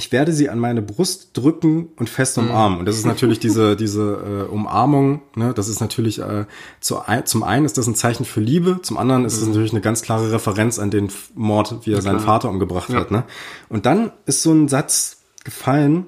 ich 0.00 0.12
werde 0.12 0.32
sie 0.32 0.48
an 0.48 0.58
meine 0.58 0.80
Brust 0.80 1.36
drücken 1.36 1.90
und 1.96 2.08
fest 2.08 2.38
mhm. 2.38 2.44
umarmen. 2.44 2.78
Und 2.78 2.86
das 2.86 2.96
ist 2.96 3.04
natürlich 3.04 3.38
diese, 3.38 3.76
diese 3.76 4.46
äh, 4.48 4.50
Umarmung, 4.50 5.20
ne? 5.34 5.52
das 5.52 5.68
ist 5.68 5.80
natürlich, 5.80 6.20
äh, 6.20 6.46
zu, 6.80 7.02
zum 7.24 7.42
einen 7.42 7.66
ist 7.66 7.76
das 7.76 7.86
ein 7.86 7.94
Zeichen 7.94 8.24
für 8.24 8.40
Liebe, 8.40 8.80
zum 8.80 8.96
anderen 8.96 9.26
ist 9.26 9.34
es 9.34 9.42
mhm. 9.42 9.48
natürlich 9.48 9.72
eine 9.72 9.82
ganz 9.82 10.00
klare 10.00 10.32
Referenz 10.32 10.78
an 10.78 10.90
den 10.90 11.12
Mord, 11.34 11.84
wie 11.84 11.90
er 11.90 11.96
ja, 11.96 12.00
seinen 12.00 12.20
Vater 12.20 12.48
umgebracht 12.48 12.88
ja. 12.88 13.00
hat. 13.00 13.10
Ne? 13.10 13.24
Und 13.68 13.84
dann 13.84 14.10
ist 14.24 14.42
so 14.42 14.52
ein 14.52 14.68
Satz 14.68 15.18
gefallen, 15.44 16.06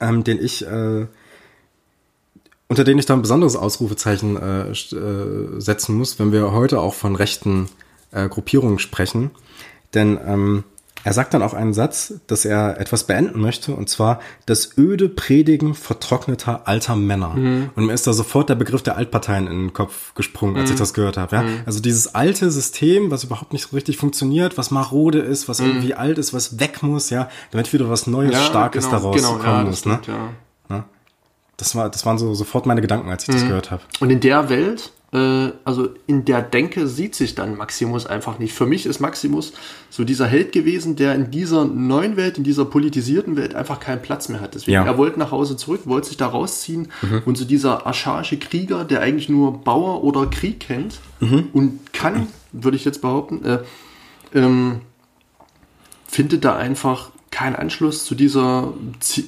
ähm, 0.00 0.24
den 0.24 0.42
ich, 0.42 0.66
äh, 0.66 1.06
unter 2.66 2.84
den 2.84 2.98
ich 2.98 3.04
da 3.04 3.12
ein 3.12 3.20
besonderes 3.20 3.56
Ausrufezeichen 3.56 4.38
äh, 4.38 4.70
äh, 4.70 5.60
setzen 5.60 5.98
muss, 5.98 6.18
wenn 6.18 6.32
wir 6.32 6.50
heute 6.52 6.80
auch 6.80 6.94
von 6.94 7.14
rechten 7.14 7.68
äh, 8.10 8.26
Gruppierungen 8.26 8.78
sprechen. 8.78 9.32
Denn 9.92 10.18
ähm, 10.26 10.64
er 11.04 11.12
sagt 11.12 11.34
dann 11.34 11.42
auch 11.42 11.54
einen 11.54 11.72
Satz, 11.72 12.14
dass 12.26 12.44
er 12.44 12.80
etwas 12.80 13.04
beenden 13.04 13.40
möchte, 13.40 13.74
und 13.74 13.88
zwar 13.88 14.20
das 14.46 14.76
öde 14.76 15.08
Predigen 15.08 15.74
vertrockneter 15.74 16.66
alter 16.66 16.96
Männer. 16.96 17.30
Mhm. 17.30 17.70
Und 17.76 17.86
mir 17.86 17.92
ist 17.92 18.06
da 18.06 18.12
sofort 18.12 18.48
der 18.48 18.56
Begriff 18.56 18.82
der 18.82 18.96
Altparteien 18.96 19.46
in 19.46 19.58
den 19.58 19.72
Kopf 19.72 20.14
gesprungen, 20.14 20.56
als 20.56 20.70
mhm. 20.70 20.74
ich 20.74 20.80
das 20.80 20.94
gehört 20.94 21.16
habe. 21.16 21.36
Ja? 21.36 21.42
Mhm. 21.42 21.60
Also 21.64 21.80
dieses 21.80 22.14
alte 22.14 22.50
System, 22.50 23.10
was 23.10 23.22
überhaupt 23.24 23.52
nicht 23.52 23.68
so 23.68 23.76
richtig 23.76 23.98
funktioniert, 23.98 24.58
was 24.58 24.70
marode 24.70 25.20
ist, 25.20 25.48
was 25.48 25.60
mhm. 25.60 25.68
irgendwie 25.68 25.94
alt 25.94 26.18
ist, 26.18 26.34
was 26.34 26.58
weg 26.58 26.82
muss, 26.82 27.10
ja, 27.10 27.28
damit 27.52 27.72
wieder 27.72 27.88
was 27.88 28.06
Neues, 28.06 28.32
ja, 28.32 28.40
Starkes 28.40 28.86
genau, 28.86 28.96
daraus 28.96 29.16
genau, 29.16 29.32
kommen 29.34 29.44
ja, 29.44 29.64
muss. 29.64 29.86
Ne? 29.86 30.00
Ja. 30.08 30.34
Das, 31.56 31.74
war, 31.74 31.88
das 31.88 32.04
waren 32.04 32.18
so 32.18 32.34
sofort 32.34 32.66
meine 32.66 32.80
Gedanken, 32.80 33.08
als 33.10 33.22
ich 33.22 33.34
das 33.34 33.44
mhm. 33.44 33.48
gehört 33.48 33.70
habe. 33.70 33.82
Und 34.00 34.10
in 34.10 34.20
der 34.20 34.48
Welt 34.50 34.92
äh, 35.12 35.52
also 35.64 35.90
in 36.06 36.24
der 36.24 36.42
Denke 36.42 36.86
sieht 36.88 37.14
sich 37.14 37.34
dann 37.34 37.56
Maximus 37.56 38.06
einfach 38.06 38.38
nicht. 38.38 38.52
Für 38.52 38.66
mich 38.66 38.86
ist 38.86 39.00
Maximus 39.00 39.52
so 39.88 40.04
dieser 40.04 40.26
Held 40.26 40.52
gewesen, 40.52 40.96
der 40.96 41.14
in 41.14 41.30
dieser 41.30 41.64
neuen 41.64 42.16
Welt, 42.16 42.38
in 42.38 42.44
dieser 42.44 42.64
politisierten 42.64 43.36
Welt 43.36 43.54
einfach 43.54 43.78
keinen 43.80 44.02
Platz 44.02 44.28
mehr 44.28 44.40
hat. 44.40 44.54
Deswegen, 44.54 44.74
Ja. 44.74 44.84
er 44.84 44.98
wollte 44.98 45.18
nach 45.18 45.30
Hause 45.30 45.56
zurück, 45.56 45.82
wollte 45.84 46.08
sich 46.08 46.16
da 46.16 46.26
rausziehen 46.26 46.88
und 47.24 47.38
so 47.38 47.44
dieser 47.44 47.86
archaische 47.86 48.38
Krieger, 48.38 48.84
der 48.84 49.00
eigentlich 49.00 49.28
nur 49.28 49.58
Bauer 49.62 50.02
oder 50.02 50.26
Krieg 50.26 50.60
kennt 50.60 50.98
und 51.52 51.92
kann, 51.92 52.26
würde 52.52 52.76
ich 52.76 52.84
jetzt 52.84 53.00
behaupten, 53.00 53.44
äh, 53.44 53.58
ähm, 54.34 54.80
findet 56.08 56.44
da 56.44 56.56
einfach 56.56 57.10
keinen 57.30 57.56
Anschluss 57.56 58.04
zu 58.04 58.14
dieser 58.14 58.72
zi 59.00 59.24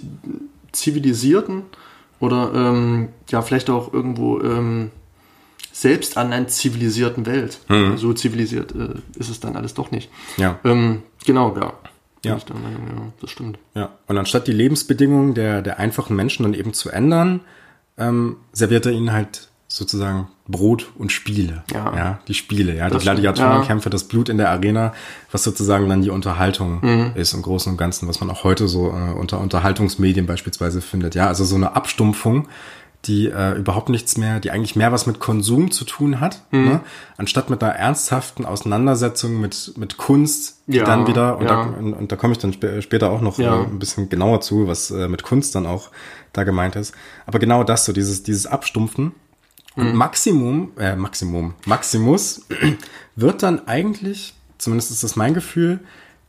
zivilisierten 0.72 1.62
oder 2.20 2.52
ähm, 2.54 3.08
ja 3.30 3.42
vielleicht 3.42 3.70
auch 3.70 3.92
irgendwo 3.92 4.40
ähm, 4.40 4.90
selbst 5.80 6.16
ernannt 6.16 6.50
zivilisierten 6.50 7.24
Welt. 7.26 7.60
So 7.96 8.12
zivilisiert 8.12 8.72
äh, 8.74 8.94
ist 9.18 9.28
es 9.30 9.38
dann 9.40 9.54
alles 9.56 9.74
doch 9.74 9.90
nicht. 9.90 10.10
Ja. 10.36 10.58
Ähm, 10.64 11.02
genau, 11.24 11.54
ja. 11.56 11.72
Bin 12.22 12.32
Ja. 12.32 12.36
Ich 12.36 12.44
der 12.44 12.56
Meinung, 12.56 12.82
ja, 12.88 13.02
das 13.20 13.30
stimmt. 13.30 13.58
Ja, 13.74 13.90
und 14.08 14.18
anstatt 14.18 14.48
die 14.48 14.52
Lebensbedingungen 14.52 15.34
der, 15.34 15.62
der 15.62 15.78
einfachen 15.78 16.16
Menschen 16.16 16.42
dann 16.42 16.54
eben 16.54 16.72
zu 16.72 16.90
ändern, 16.90 17.40
ähm, 17.96 18.36
serviert 18.52 18.86
er 18.86 18.92
ihnen 18.92 19.12
halt 19.12 19.48
sozusagen 19.68 20.28
Brot 20.48 20.90
und 20.96 21.12
Spiele. 21.12 21.62
Ja. 21.72 22.20
die 22.26 22.32
Spiele, 22.34 22.74
ja, 22.74 22.86
die 22.86 22.94
Das 22.94 23.02
stimmt, 23.02 23.20
Gladiatorenkämpfe, 23.20 23.90
das 23.90 24.04
Blut 24.04 24.30
in 24.30 24.38
der 24.38 24.50
Arena, 24.50 24.94
was 25.30 25.44
sozusagen 25.44 25.88
dann 25.90 26.00
die 26.00 26.08
Unterhaltung 26.10 26.80
Mhm. 26.80 27.12
ist 27.14 27.34
im 27.34 27.42
Großen 27.42 27.70
und 27.70 27.76
Ganzen, 27.78 28.08
was 28.08 28.18
man 28.20 28.30
auch 28.30 28.44
heute 28.44 28.66
so 28.66 28.88
äh, 28.88 29.12
unter 29.12 29.40
Unterhaltungsmedien 29.40 30.26
beispielsweise 30.26 30.80
findet. 30.80 31.14
Ja, 31.14 31.26
also 31.28 31.44
so 31.44 31.54
eine 31.54 31.76
Abstumpfung, 31.76 32.48
die 33.04 33.28
äh, 33.28 33.52
überhaupt 33.56 33.88
nichts 33.90 34.16
mehr, 34.16 34.40
die 34.40 34.50
eigentlich 34.50 34.74
mehr 34.74 34.90
was 34.90 35.06
mit 35.06 35.20
Konsum 35.20 35.70
zu 35.70 35.84
tun 35.84 36.20
hat, 36.20 36.42
Mhm. 36.50 36.64
ne? 36.64 36.80
anstatt 37.16 37.48
mit 37.48 37.62
einer 37.62 37.72
ernsthaften 37.74 38.44
Auseinandersetzung 38.44 39.40
mit, 39.40 39.74
mit 39.76 39.96
Kunst, 39.96 40.62
die 40.66 40.78
Ja, 40.78 40.84
dann 40.84 41.06
wieder, 41.06 41.38
und, 41.38 41.44
ja. 41.44 41.48
da, 41.48 41.62
und, 41.78 41.94
und 41.94 42.10
da 42.12 42.16
komme 42.16 42.32
ich 42.32 42.38
dann 42.38 42.52
spä 42.52 42.82
später 42.82 43.10
auch 43.10 43.20
noch 43.20 43.38
Ja. 43.38 43.60
äh, 43.62 43.64
ein 43.66 43.78
bisschen 43.78 44.08
genauer 44.08 44.40
zu, 44.40 44.66
was 44.66 44.90
äh, 44.90 45.06
mit 45.08 45.22
Kunst 45.22 45.54
dann 45.54 45.64
auch 45.66 45.90
da 46.32 46.42
gemeint 46.44 46.74
ist. 46.76 46.92
Aber 47.26 47.38
genau 47.38 47.62
das, 47.64 47.84
so 47.84 47.92
dieses, 47.92 48.22
dieses 48.24 48.46
Abstumpfen. 48.46 49.12
Und 49.76 49.94
Maximum, 49.94 50.72
äh, 50.76 50.96
Maximum, 50.96 51.54
Maximus 51.66 52.42
wird 53.16 53.44
dann 53.44 53.68
eigentlich, 53.68 54.34
zumindest 54.58 54.90
ist 54.90 55.04
das 55.04 55.14
mein 55.14 55.34
Gefühl, 55.34 55.78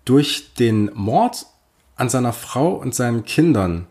durch 0.05 0.53
den 0.53 0.91
Mord 0.93 1.47
an 1.95 2.09
seiner 2.09 2.31
Frau 2.31 2.73
und 2.75 2.93
seinen 2.93 3.25
Kindern 3.25 3.87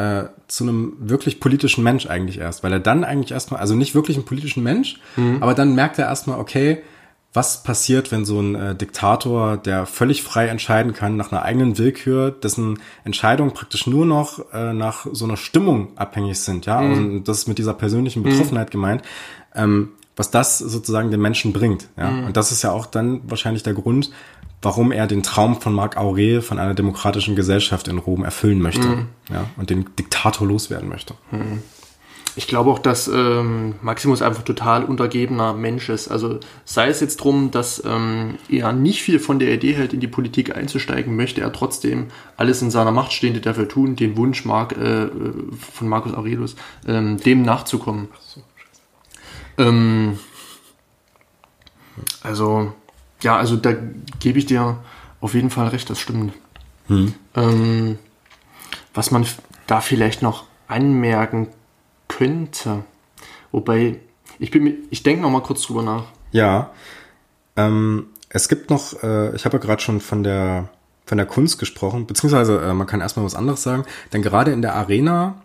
äh, 0.00 0.28
zu 0.48 0.64
einem 0.64 0.96
wirklich 0.98 1.40
politischen 1.40 1.84
Mensch 1.84 2.06
eigentlich 2.06 2.38
erst, 2.38 2.62
weil 2.64 2.72
er 2.72 2.80
dann 2.80 3.04
eigentlich 3.04 3.32
erstmal, 3.32 3.60
also 3.60 3.74
nicht 3.74 3.94
wirklich 3.94 4.16
einen 4.16 4.24
politischen 4.24 4.62
Mensch, 4.62 4.98
aber 5.40 5.54
dann 5.54 5.74
merkt 5.74 5.98
er 5.98 6.06
erstmal, 6.06 6.38
okay, 6.38 6.82
was 7.32 7.62
passiert, 7.62 8.10
wenn 8.10 8.24
so 8.24 8.40
ein 8.40 8.54
äh, 8.54 8.74
Diktator, 8.74 9.56
der 9.56 9.86
völlig 9.86 10.22
frei 10.22 10.48
entscheiden 10.48 10.92
kann, 10.92 11.16
nach 11.16 11.30
einer 11.30 11.42
eigenen 11.42 11.78
Willkür, 11.78 12.30
dessen 12.32 12.80
Entscheidungen 13.04 13.52
praktisch 13.52 13.86
nur 13.86 14.04
noch 14.06 14.52
äh, 14.52 14.72
nach 14.72 15.06
so 15.12 15.26
einer 15.26 15.36
Stimmung 15.36 15.96
abhängig 15.96 16.40
sind, 16.40 16.66
ja, 16.66 16.80
und 16.80 17.24
das 17.24 17.38
ist 17.38 17.48
mit 17.48 17.58
dieser 17.58 17.74
persönlichen 17.74 18.22
Betroffenheit 18.22 18.70
gemeint, 18.70 19.02
ähm, 19.54 19.90
was 20.16 20.30
das 20.30 20.58
sozusagen 20.58 21.10
den 21.10 21.20
Menschen 21.20 21.52
bringt, 21.52 21.88
ja, 21.96 22.08
und 22.26 22.36
das 22.36 22.50
ist 22.52 22.62
ja 22.62 22.72
auch 22.72 22.86
dann 22.86 23.20
wahrscheinlich 23.30 23.62
der 23.62 23.74
Grund, 23.74 24.10
warum 24.62 24.92
er 24.92 25.06
den 25.06 25.22
Traum 25.22 25.60
von 25.60 25.72
Marc 25.72 25.96
Aurel 25.96 26.42
von 26.42 26.58
einer 26.58 26.74
demokratischen 26.74 27.36
Gesellschaft 27.36 27.88
in 27.88 27.98
Rom 27.98 28.24
erfüllen 28.24 28.60
möchte, 28.60 29.06
ja, 29.32 29.46
und 29.56 29.70
den 29.70 29.86
Diktator 29.98 30.46
loswerden 30.46 30.88
möchte. 30.88 31.14
Ich 32.36 32.46
glaube 32.46 32.70
auch, 32.70 32.78
dass 32.78 33.08
ähm, 33.08 33.74
Maximus 33.82 34.22
einfach 34.22 34.42
total 34.42 34.84
untergebener 34.84 35.52
Mensch 35.52 35.88
ist. 35.88 36.08
Also 36.08 36.38
sei 36.64 36.88
es 36.88 37.00
jetzt 37.00 37.16
drum, 37.16 37.50
dass 37.50 37.82
ähm, 37.84 38.38
er 38.48 38.72
nicht 38.72 39.02
viel 39.02 39.18
von 39.18 39.38
der 39.38 39.52
Idee 39.52 39.72
hält, 39.72 39.92
in 39.92 40.00
die 40.00 40.06
Politik 40.06 40.54
einzusteigen, 40.54 41.16
möchte 41.16 41.40
er 41.40 41.52
trotzdem 41.52 42.06
alles 42.36 42.62
in 42.62 42.70
seiner 42.70 42.92
Macht 42.92 43.12
Stehende 43.12 43.40
dafür 43.40 43.68
tun, 43.68 43.96
den 43.96 44.16
Wunsch 44.16 44.44
Mark, 44.44 44.76
äh, 44.76 45.04
äh, 45.04 45.10
von 45.72 45.88
Marcus 45.88 46.14
Aurelius, 46.14 46.54
ähm, 46.86 47.18
dem 47.18 47.42
nachzukommen. 47.42 48.08
Ähm, 49.58 50.18
also, 52.22 52.72
ja, 53.22 53.36
also 53.36 53.56
da 53.56 53.72
gebe 54.18 54.38
ich 54.38 54.46
dir 54.46 54.78
auf 55.20 55.34
jeden 55.34 55.50
Fall 55.50 55.68
recht, 55.68 55.90
das 55.90 55.98
stimmt. 55.98 56.32
Ähm, 57.34 57.98
was 58.94 59.10
man 59.10 59.26
da 59.66 59.80
vielleicht 59.80 60.22
noch 60.22 60.44
anmerken 60.66 61.48
könnte, 62.08 62.84
wobei 63.52 64.00
ich 64.38 64.50
bin 64.50 64.78
ich 64.90 65.02
denke 65.02 65.22
noch 65.22 65.30
mal 65.30 65.42
kurz 65.42 65.62
drüber 65.62 65.82
nach. 65.82 66.04
Ja, 66.32 66.70
ähm, 67.56 68.06
es 68.28 68.48
gibt 68.48 68.70
noch, 68.70 69.02
äh, 69.02 69.34
ich 69.34 69.44
habe 69.44 69.58
ja 69.58 69.62
gerade 69.62 69.82
schon 69.82 70.00
von 70.00 70.22
der 70.22 70.68
von 71.06 71.18
der 71.18 71.26
Kunst 71.26 71.58
gesprochen, 71.58 72.06
beziehungsweise 72.06 72.60
äh, 72.60 72.72
man 72.72 72.86
kann 72.86 73.00
erstmal 73.00 73.26
was 73.26 73.34
anderes 73.34 73.62
sagen, 73.62 73.84
denn 74.12 74.22
gerade 74.22 74.52
in 74.52 74.62
der 74.62 74.74
Arena 74.76 75.42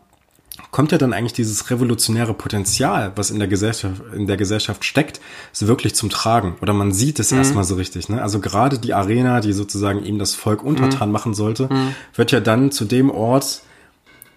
kommt 0.72 0.91
ja 0.91 0.97
dann 0.97 1.14
eigentlich 1.14 1.34
dieses 1.34 1.70
revolutionäre 1.70 2.34
Potenzial, 2.34 3.12
was 3.16 3.32
in 3.32 3.39
der 3.39 3.47
Gesellschaft, 3.47 4.01
in 4.14 4.28
der 4.28 4.38
Gesellschaft 4.38 4.84
steckt, 4.86 5.20
so 5.51 5.68
wirklich 5.68 5.95
zum 5.95 6.10
Tragen. 6.10 6.56
Oder 6.62 6.74
man 6.74 6.91
sieht 6.91 7.20
es 7.20 7.32
erstmal 7.32 7.64
so 7.64 7.76
richtig. 7.76 8.10
Ne? 8.10 8.22
Also 8.22 8.39
gerade 8.39 8.80
die 8.80 8.93
Arena, 8.93 9.39
die 9.39 9.53
sozusagen 9.53 10.03
ihm 10.03 10.20
das 10.20 10.36
Volk 10.36 10.64
untertan 10.64 11.12
machen 11.12 11.34
sollte, 11.34 11.70
wird 12.14 12.32
ja 12.32 12.39
dann 12.39 12.72
zu 12.72 12.86
dem 12.86 13.10
Ort, 13.10 13.62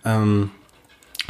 ähm, 0.04 0.50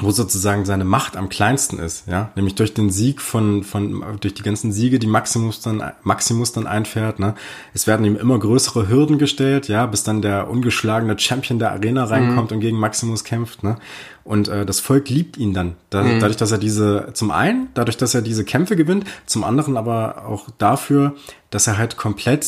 wo 0.00 0.12
sozusagen 0.12 0.64
seine 0.64 0.84
Macht 0.84 1.16
am 1.16 1.28
kleinsten 1.28 1.80
ist, 1.80 2.06
ja, 2.06 2.30
nämlich 2.36 2.54
durch 2.54 2.72
den 2.72 2.88
Sieg 2.88 3.20
von, 3.20 3.64
von, 3.64 4.04
durch 4.20 4.32
die 4.32 4.42
ganzen 4.42 4.70
Siege, 4.72 5.00
die 5.00 5.08
Maximus 5.08 5.60
dann, 5.60 5.82
Maximus 6.04 6.52
dann 6.52 6.68
einfährt, 6.68 7.18
ne. 7.18 7.34
Es 7.74 7.88
werden 7.88 8.06
ihm 8.06 8.14
immer 8.14 8.38
größere 8.38 8.88
Hürden 8.88 9.18
gestellt, 9.18 9.66
ja, 9.66 9.86
bis 9.86 10.04
dann 10.04 10.22
der 10.22 10.48
ungeschlagene 10.48 11.18
Champion 11.18 11.58
der 11.58 11.72
Arena 11.72 12.04
reinkommt 12.04 12.52
und 12.52 12.60
gegen 12.60 12.78
Maximus 12.78 13.24
kämpft, 13.24 13.64
ne. 13.64 13.76
Und 14.22 14.46
äh, 14.46 14.64
das 14.64 14.78
Volk 14.78 15.08
liebt 15.08 15.36
ihn 15.36 15.52
dann, 15.52 15.74
da, 15.90 16.04
dadurch, 16.04 16.36
dass 16.36 16.52
er 16.52 16.58
diese, 16.58 17.10
zum 17.14 17.32
einen, 17.32 17.68
dadurch, 17.74 17.96
dass 17.96 18.14
er 18.14 18.22
diese 18.22 18.44
Kämpfe 18.44 18.76
gewinnt, 18.76 19.04
zum 19.26 19.42
anderen 19.42 19.76
aber 19.76 20.26
auch 20.26 20.48
dafür, 20.58 21.16
dass 21.50 21.66
er 21.66 21.76
halt 21.76 21.96
komplett 21.96 22.46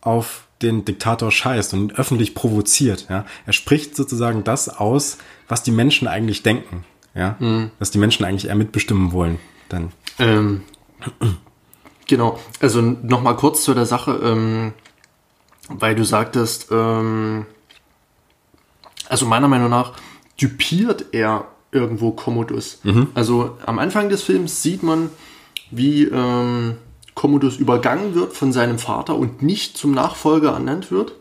auf 0.00 0.44
den 0.62 0.84
Diktator 0.84 1.30
scheißt 1.30 1.74
und 1.74 1.98
öffentlich 1.98 2.34
provoziert. 2.34 3.06
Ja? 3.08 3.24
Er 3.46 3.52
spricht 3.52 3.96
sozusagen 3.96 4.44
das 4.44 4.68
aus, 4.68 5.18
was 5.48 5.62
die 5.62 5.70
Menschen 5.70 6.08
eigentlich 6.08 6.42
denken. 6.42 6.84
Ja? 7.14 7.36
Was 7.78 7.90
die 7.90 7.98
Menschen 7.98 8.24
eigentlich 8.24 8.48
eher 8.48 8.54
mitbestimmen 8.54 9.12
wollen. 9.12 9.38
Dann. 9.68 9.92
Ähm, 10.18 10.62
genau, 12.06 12.38
also 12.60 12.80
noch 12.82 13.22
mal 13.22 13.34
kurz 13.34 13.64
zu 13.64 13.74
der 13.74 13.86
Sache, 13.86 14.20
ähm, 14.22 14.72
weil 15.68 15.94
du 15.94 16.04
sagtest, 16.04 16.68
ähm, 16.70 17.46
also 19.08 19.26
meiner 19.26 19.48
Meinung 19.48 19.70
nach 19.70 19.94
dupiert 20.40 21.06
er 21.12 21.46
irgendwo 21.72 22.10
Commodus. 22.12 22.80
Also 23.14 23.56
am 23.64 23.78
Anfang 23.78 24.08
des 24.08 24.22
Films 24.22 24.62
sieht 24.62 24.82
man, 24.82 25.10
wie 25.70 26.04
ähm, 26.04 26.76
Commodus 27.20 27.58
übergangen 27.58 28.14
wird 28.14 28.32
von 28.32 28.50
seinem 28.50 28.78
Vater 28.78 29.14
und 29.14 29.42
nicht 29.42 29.76
zum 29.76 29.92
Nachfolger 29.92 30.52
ernannt 30.52 30.90
wird. 30.90 31.12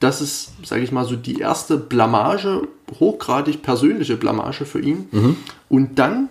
Das 0.00 0.22
ist, 0.22 0.52
sage 0.64 0.80
ich 0.80 0.92
mal, 0.92 1.04
so 1.04 1.14
die 1.14 1.40
erste 1.40 1.76
Blamage, 1.76 2.66
hochgradig 2.98 3.60
persönliche 3.60 4.16
Blamage 4.16 4.64
für 4.64 4.80
ihn. 4.80 5.10
Und 5.68 5.98
dann 5.98 6.30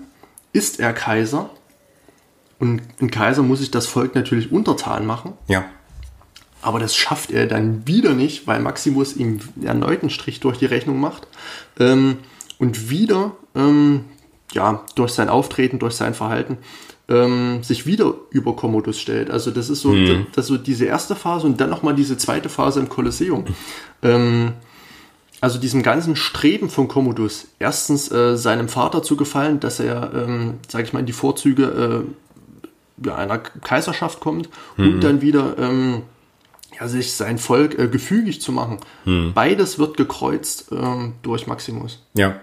ist 0.54 0.80
er 0.80 0.92
Kaiser. 0.94 1.52
Und 2.58 2.82
ein 3.00 3.12
Kaiser 3.12 3.44
muss 3.44 3.60
sich 3.60 3.70
das 3.70 3.86
Volk 3.86 4.16
natürlich 4.16 4.52
untertan 4.52 5.06
machen. 5.06 5.34
Ja. 5.48 5.66
Aber 6.64 6.80
das 6.80 6.96
schafft 6.96 7.30
er 7.30 7.46
dann 7.46 7.86
wieder 7.86 8.16
nicht, 8.16 8.48
weil 8.48 8.60
Maximus 8.60 9.16
ihm 9.16 9.40
erneut 9.62 10.02
einen 10.02 10.10
Strich 10.10 10.40
durch 10.40 10.58
die 10.58 10.66
Rechnung 10.66 11.00
macht. 11.00 11.28
Ähm, 11.80 12.18
und 12.58 12.90
wieder, 12.90 13.34
ähm, 13.54 14.06
ja, 14.52 14.84
durch 14.96 15.12
sein 15.12 15.30
Auftreten, 15.30 15.78
durch 15.78 15.94
sein 15.94 16.16
Verhalten, 16.16 16.58
ähm, 17.12 17.62
sich 17.62 17.86
wieder 17.86 18.14
über 18.30 18.56
Commodus 18.56 19.00
stellt. 19.00 19.30
Also 19.30 19.52
das 19.52 19.70
ist 19.70 19.82
so, 19.82 19.94
das 20.34 20.46
ist 20.46 20.48
so 20.48 20.58
diese 20.58 20.86
erste 20.86 21.16
Phase 21.16 21.46
und 21.46 21.60
dann 21.60 21.70
nochmal 21.70 21.94
diese 21.94 22.18
zweite 22.18 22.50
Phase 22.50 22.80
im 22.80 22.90
Kolosseum. 22.90 23.46
Ähm, 24.02 24.54
also 25.42 25.60
diesem 25.60 25.84
ganzen 25.84 26.16
Streben 26.16 26.70
von 26.70 26.88
Commodus, 26.88 27.48
erstens 27.60 28.12
äh, 28.12 28.38
seinem 28.38 28.70
Vater 28.70 29.04
zu 29.04 29.18
gefallen, 29.18 29.60
dass 29.60 29.80
er, 29.80 30.12
ähm, 30.14 30.60
sage 30.68 30.86
ich 30.86 30.94
mal, 30.94 31.00
in 31.00 31.08
die 31.08 31.14
Vorzüge 31.14 32.06
äh, 33.04 33.08
ja, 33.08 33.16
einer 33.16 33.40
Kaiserschaft 33.40 34.20
kommt 34.20 34.50
und 34.78 35.02
dann 35.02 35.22
wieder 35.22 35.58
ähm, 35.58 36.04
ja, 36.80 36.88
sich 36.88 37.14
sein 37.14 37.38
Volk 37.38 37.78
äh, 37.78 37.88
gefügig 37.88 38.42
zu 38.42 38.52
machen. 38.52 38.78
Beides 39.34 39.78
wird 39.78 39.98
gekreuzt 39.98 40.68
ähm, 40.72 41.14
durch 41.22 41.46
Maximus. 41.48 42.00
Ja. 42.14 42.36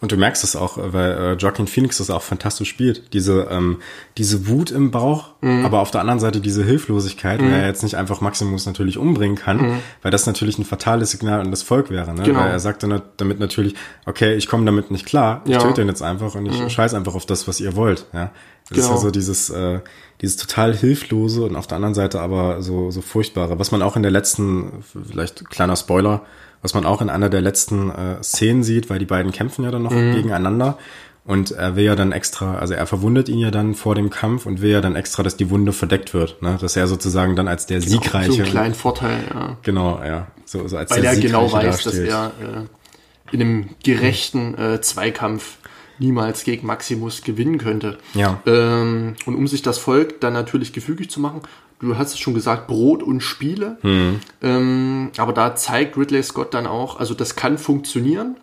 Und 0.00 0.12
du 0.12 0.16
merkst 0.16 0.44
es 0.44 0.56
auch, 0.56 0.78
weil 0.78 1.12
äh, 1.12 1.32
Joaquin 1.34 1.66
Phoenix 1.66 1.98
das 1.98 2.10
auch 2.10 2.22
fantastisch 2.22 2.68
spielt. 2.68 3.12
Diese, 3.12 3.48
ähm, 3.50 3.78
diese 4.18 4.46
Wut 4.48 4.70
im 4.70 4.90
Bauch, 4.90 5.30
aber 5.40 5.80
auf 5.80 5.90
der 5.90 6.00
anderen 6.00 6.20
Seite 6.20 6.40
diese 6.40 6.62
Hilflosigkeit, 6.64 7.40
Mhm. 7.40 7.46
weil 7.46 7.60
er 7.60 7.66
jetzt 7.66 7.82
nicht 7.82 7.96
einfach 7.96 8.20
Maximus 8.20 8.66
natürlich 8.66 8.98
umbringen 8.98 9.36
kann, 9.36 9.80
weil 10.02 10.10
das 10.12 10.26
natürlich 10.26 10.58
ein 10.58 10.64
fatales 10.64 11.10
Signal 11.10 11.40
an 11.40 11.50
das 11.50 11.62
Volk 11.62 11.90
wäre. 11.90 12.14
Ne? 12.14 12.22
Genau. 12.22 12.38
Weil 12.40 12.50
er 12.50 12.60
sagt 12.60 12.82
dann 12.84 13.02
damit 13.16 13.40
natürlich, 13.40 13.74
okay, 14.06 14.34
ich 14.34 14.46
komme 14.48 14.64
damit 14.64 14.90
nicht 14.92 15.06
klar, 15.06 15.42
ich 15.44 15.52
Ja. 15.52 15.58
Töte 15.58 15.82
ihn 15.82 15.88
jetzt 15.88 16.02
einfach 16.02 16.34
und 16.36 16.46
ich 16.46 16.72
scheiß 16.72 16.94
einfach 16.94 17.14
auf 17.14 17.26
das, 17.26 17.48
was 17.48 17.58
ihr 17.60 17.74
wollt. 17.74 18.06
Ja? 18.12 18.30
Das 18.72 18.84
ist 18.84 18.88
Genau. 18.88 18.98
ja 19.00 19.02
so 19.04 19.10
dieses, 19.10 19.50
äh, 19.50 19.80
dieses 20.20 20.36
total 20.36 20.74
hilflose 20.74 21.42
und 21.44 21.56
auf 21.56 21.66
der 21.66 21.76
anderen 21.76 21.94
Seite 21.94 22.20
aber 22.20 22.62
so, 22.62 22.90
so 22.90 23.00
furchtbare, 23.00 23.58
was 23.58 23.70
man 23.72 23.82
auch 23.82 23.96
in 23.96 24.02
der 24.02 24.12
letzten, 24.12 24.84
vielleicht 25.08 25.48
kleiner 25.50 25.76
Spoiler, 25.76 26.22
was 26.62 26.74
man 26.74 26.84
auch 26.86 27.02
in 27.02 27.10
einer 27.10 27.28
der 27.28 27.40
letzten 27.40 27.90
äh, 27.90 28.22
Szenen 28.22 28.62
sieht, 28.62 28.88
weil 28.90 28.98
die 28.98 29.04
beiden 29.06 29.32
kämpfen 29.32 29.64
ja 29.64 29.70
dann 29.70 29.82
noch 29.82 29.90
Mhm. 29.92 30.14
gegeneinander. 30.14 30.78
Und 31.24 31.52
er 31.52 31.76
will 31.76 31.84
ja 31.84 31.94
dann 31.94 32.10
extra, 32.10 32.56
also 32.56 32.74
er 32.74 32.84
verwundet 32.88 33.28
ihn 33.28 33.38
ja 33.38 33.52
dann 33.52 33.74
vor 33.76 33.94
dem 33.94 34.10
Kampf 34.10 34.44
und 34.44 34.60
will 34.60 34.70
ja 34.72 34.80
dann 34.80 34.96
extra, 34.96 35.22
dass 35.22 35.36
die 35.36 35.50
Wunde 35.50 35.72
verdeckt 35.72 36.14
wird, 36.14 36.42
ne? 36.42 36.58
Dass 36.60 36.74
er 36.74 36.88
sozusagen 36.88 37.36
dann 37.36 37.46
als 37.46 37.66
der 37.66 37.80
So 37.80 37.90
siegreiche, 37.90 38.42
einen 38.42 38.50
kleinen 38.50 38.74
Vorteil, 38.74 39.22
ja. 39.32 39.56
genau, 39.62 40.00
ja, 40.04 40.26
so, 40.44 40.66
so 40.66 40.76
als 40.76 40.90
Weil 40.90 41.02
der 41.02 41.12
er 41.12 41.20
genau 41.20 41.52
weiß, 41.52 41.84
dass 41.84 41.94
er 41.94 42.32
äh, 42.40 43.34
in 43.34 43.40
einem 43.40 43.68
gerechten 43.84 44.58
äh, 44.58 44.80
Zweikampf 44.80 45.58
niemals 45.98 46.44
gegen 46.44 46.66
Maximus 46.66 47.22
gewinnen 47.22 47.58
könnte. 47.58 47.98
Ja. 48.14 48.40
Ähm, 48.46 49.14
und 49.26 49.34
um 49.34 49.46
sich 49.46 49.62
das 49.62 49.78
Volk 49.78 50.20
dann 50.20 50.32
natürlich 50.32 50.72
gefügig 50.72 51.10
zu 51.10 51.20
machen, 51.20 51.42
du 51.80 51.96
hast 51.96 52.12
es 52.14 52.18
schon 52.18 52.34
gesagt, 52.34 52.66
Brot 52.68 53.02
und 53.02 53.20
Spiele. 53.20 53.78
Hm. 53.82 54.20
Ähm, 54.42 55.10
aber 55.16 55.32
da 55.32 55.54
zeigt 55.56 55.96
Ridley 55.96 56.22
Scott 56.22 56.54
dann 56.54 56.66
auch, 56.66 56.98
also 56.98 57.14
das 57.14 57.36
kann 57.36 57.58
funktionieren, 57.58 58.36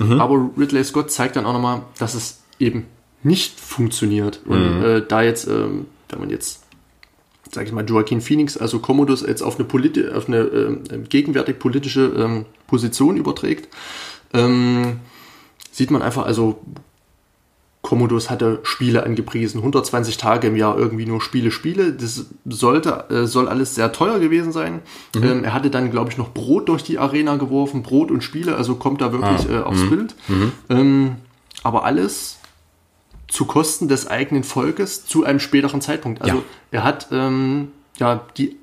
Mhm. 0.00 0.20
aber 0.20 0.50
Ridley 0.58 0.82
Scott 0.82 1.12
zeigt 1.12 1.36
dann 1.36 1.46
auch 1.46 1.52
nochmal, 1.52 1.82
dass 1.98 2.14
es 2.14 2.40
eben 2.58 2.86
nicht 3.22 3.60
funktioniert. 3.60 4.40
Und 4.44 4.78
Mhm. 4.78 4.84
äh, 4.84 5.02
da 5.06 5.22
jetzt, 5.22 5.46
ähm, 5.46 5.86
wenn 6.08 6.20
man 6.20 6.30
jetzt 6.30 6.64
sag 7.52 7.66
ich 7.66 7.72
mal, 7.72 7.84
Joaquin 7.88 8.20
Phoenix, 8.20 8.56
also 8.56 8.80
Commodus 8.80 9.22
jetzt 9.24 9.42
auf 9.42 9.54
eine, 9.56 9.64
politi 9.64 10.08
auf 10.08 10.26
eine 10.26 10.38
ähm, 10.38 10.82
gegenwärtig 11.08 11.60
politische 11.60 12.06
ähm, 12.16 12.46
Position 12.66 13.16
überträgt, 13.16 13.68
ähm, 14.32 14.98
sieht 15.70 15.92
man 15.92 16.02
einfach, 16.02 16.26
also 16.26 16.58
Commodus 17.84 18.30
hatte 18.30 18.60
Spiele 18.62 19.04
angepriesen, 19.04 19.58
120 19.58 20.16
Tage 20.16 20.48
im 20.48 20.56
Jahr 20.56 20.76
irgendwie 20.76 21.04
nur 21.06 21.20
Spiele, 21.20 21.50
Spiele. 21.50 21.92
Das 21.92 22.24
sollte, 22.46 23.04
äh, 23.10 23.26
soll 23.26 23.46
alles 23.46 23.74
sehr 23.76 23.92
teuer 23.92 24.18
gewesen 24.18 24.52
sein. 24.52 24.80
Ähm, 25.14 25.44
er 25.44 25.52
hatte 25.52 25.68
dann, 25.70 25.90
glaube 25.90 26.10
ich, 26.10 26.16
noch 26.16 26.30
Brot 26.32 26.68
durch 26.70 26.82
die 26.82 26.98
Arena 26.98 27.36
geworfen, 27.36 27.82
Brot 27.82 28.10
und 28.10 28.24
Spiele, 28.24 28.56
also 28.56 28.74
kommt 28.76 29.02
da 29.02 29.12
wirklich 29.12 29.48
äh, 29.50 29.58
aufs 29.58 29.88
Bild. 29.88 30.14
Ähm, 30.70 31.16
aber 31.62 31.84
alles 31.84 32.38
zu 33.28 33.44
Kosten 33.44 33.86
des 33.86 34.06
eigenen 34.06 34.44
Volkes 34.44 35.04
zu 35.06 35.24
einem 35.24 35.38
späteren 35.40 35.80
Zeitpunkt. 35.82 36.22
Also 36.22 36.36
Ja. 36.38 36.42
er 36.70 36.84
hat 36.84 37.08
ähm, 37.12 37.68
ja 37.98 38.22
die 38.38 38.56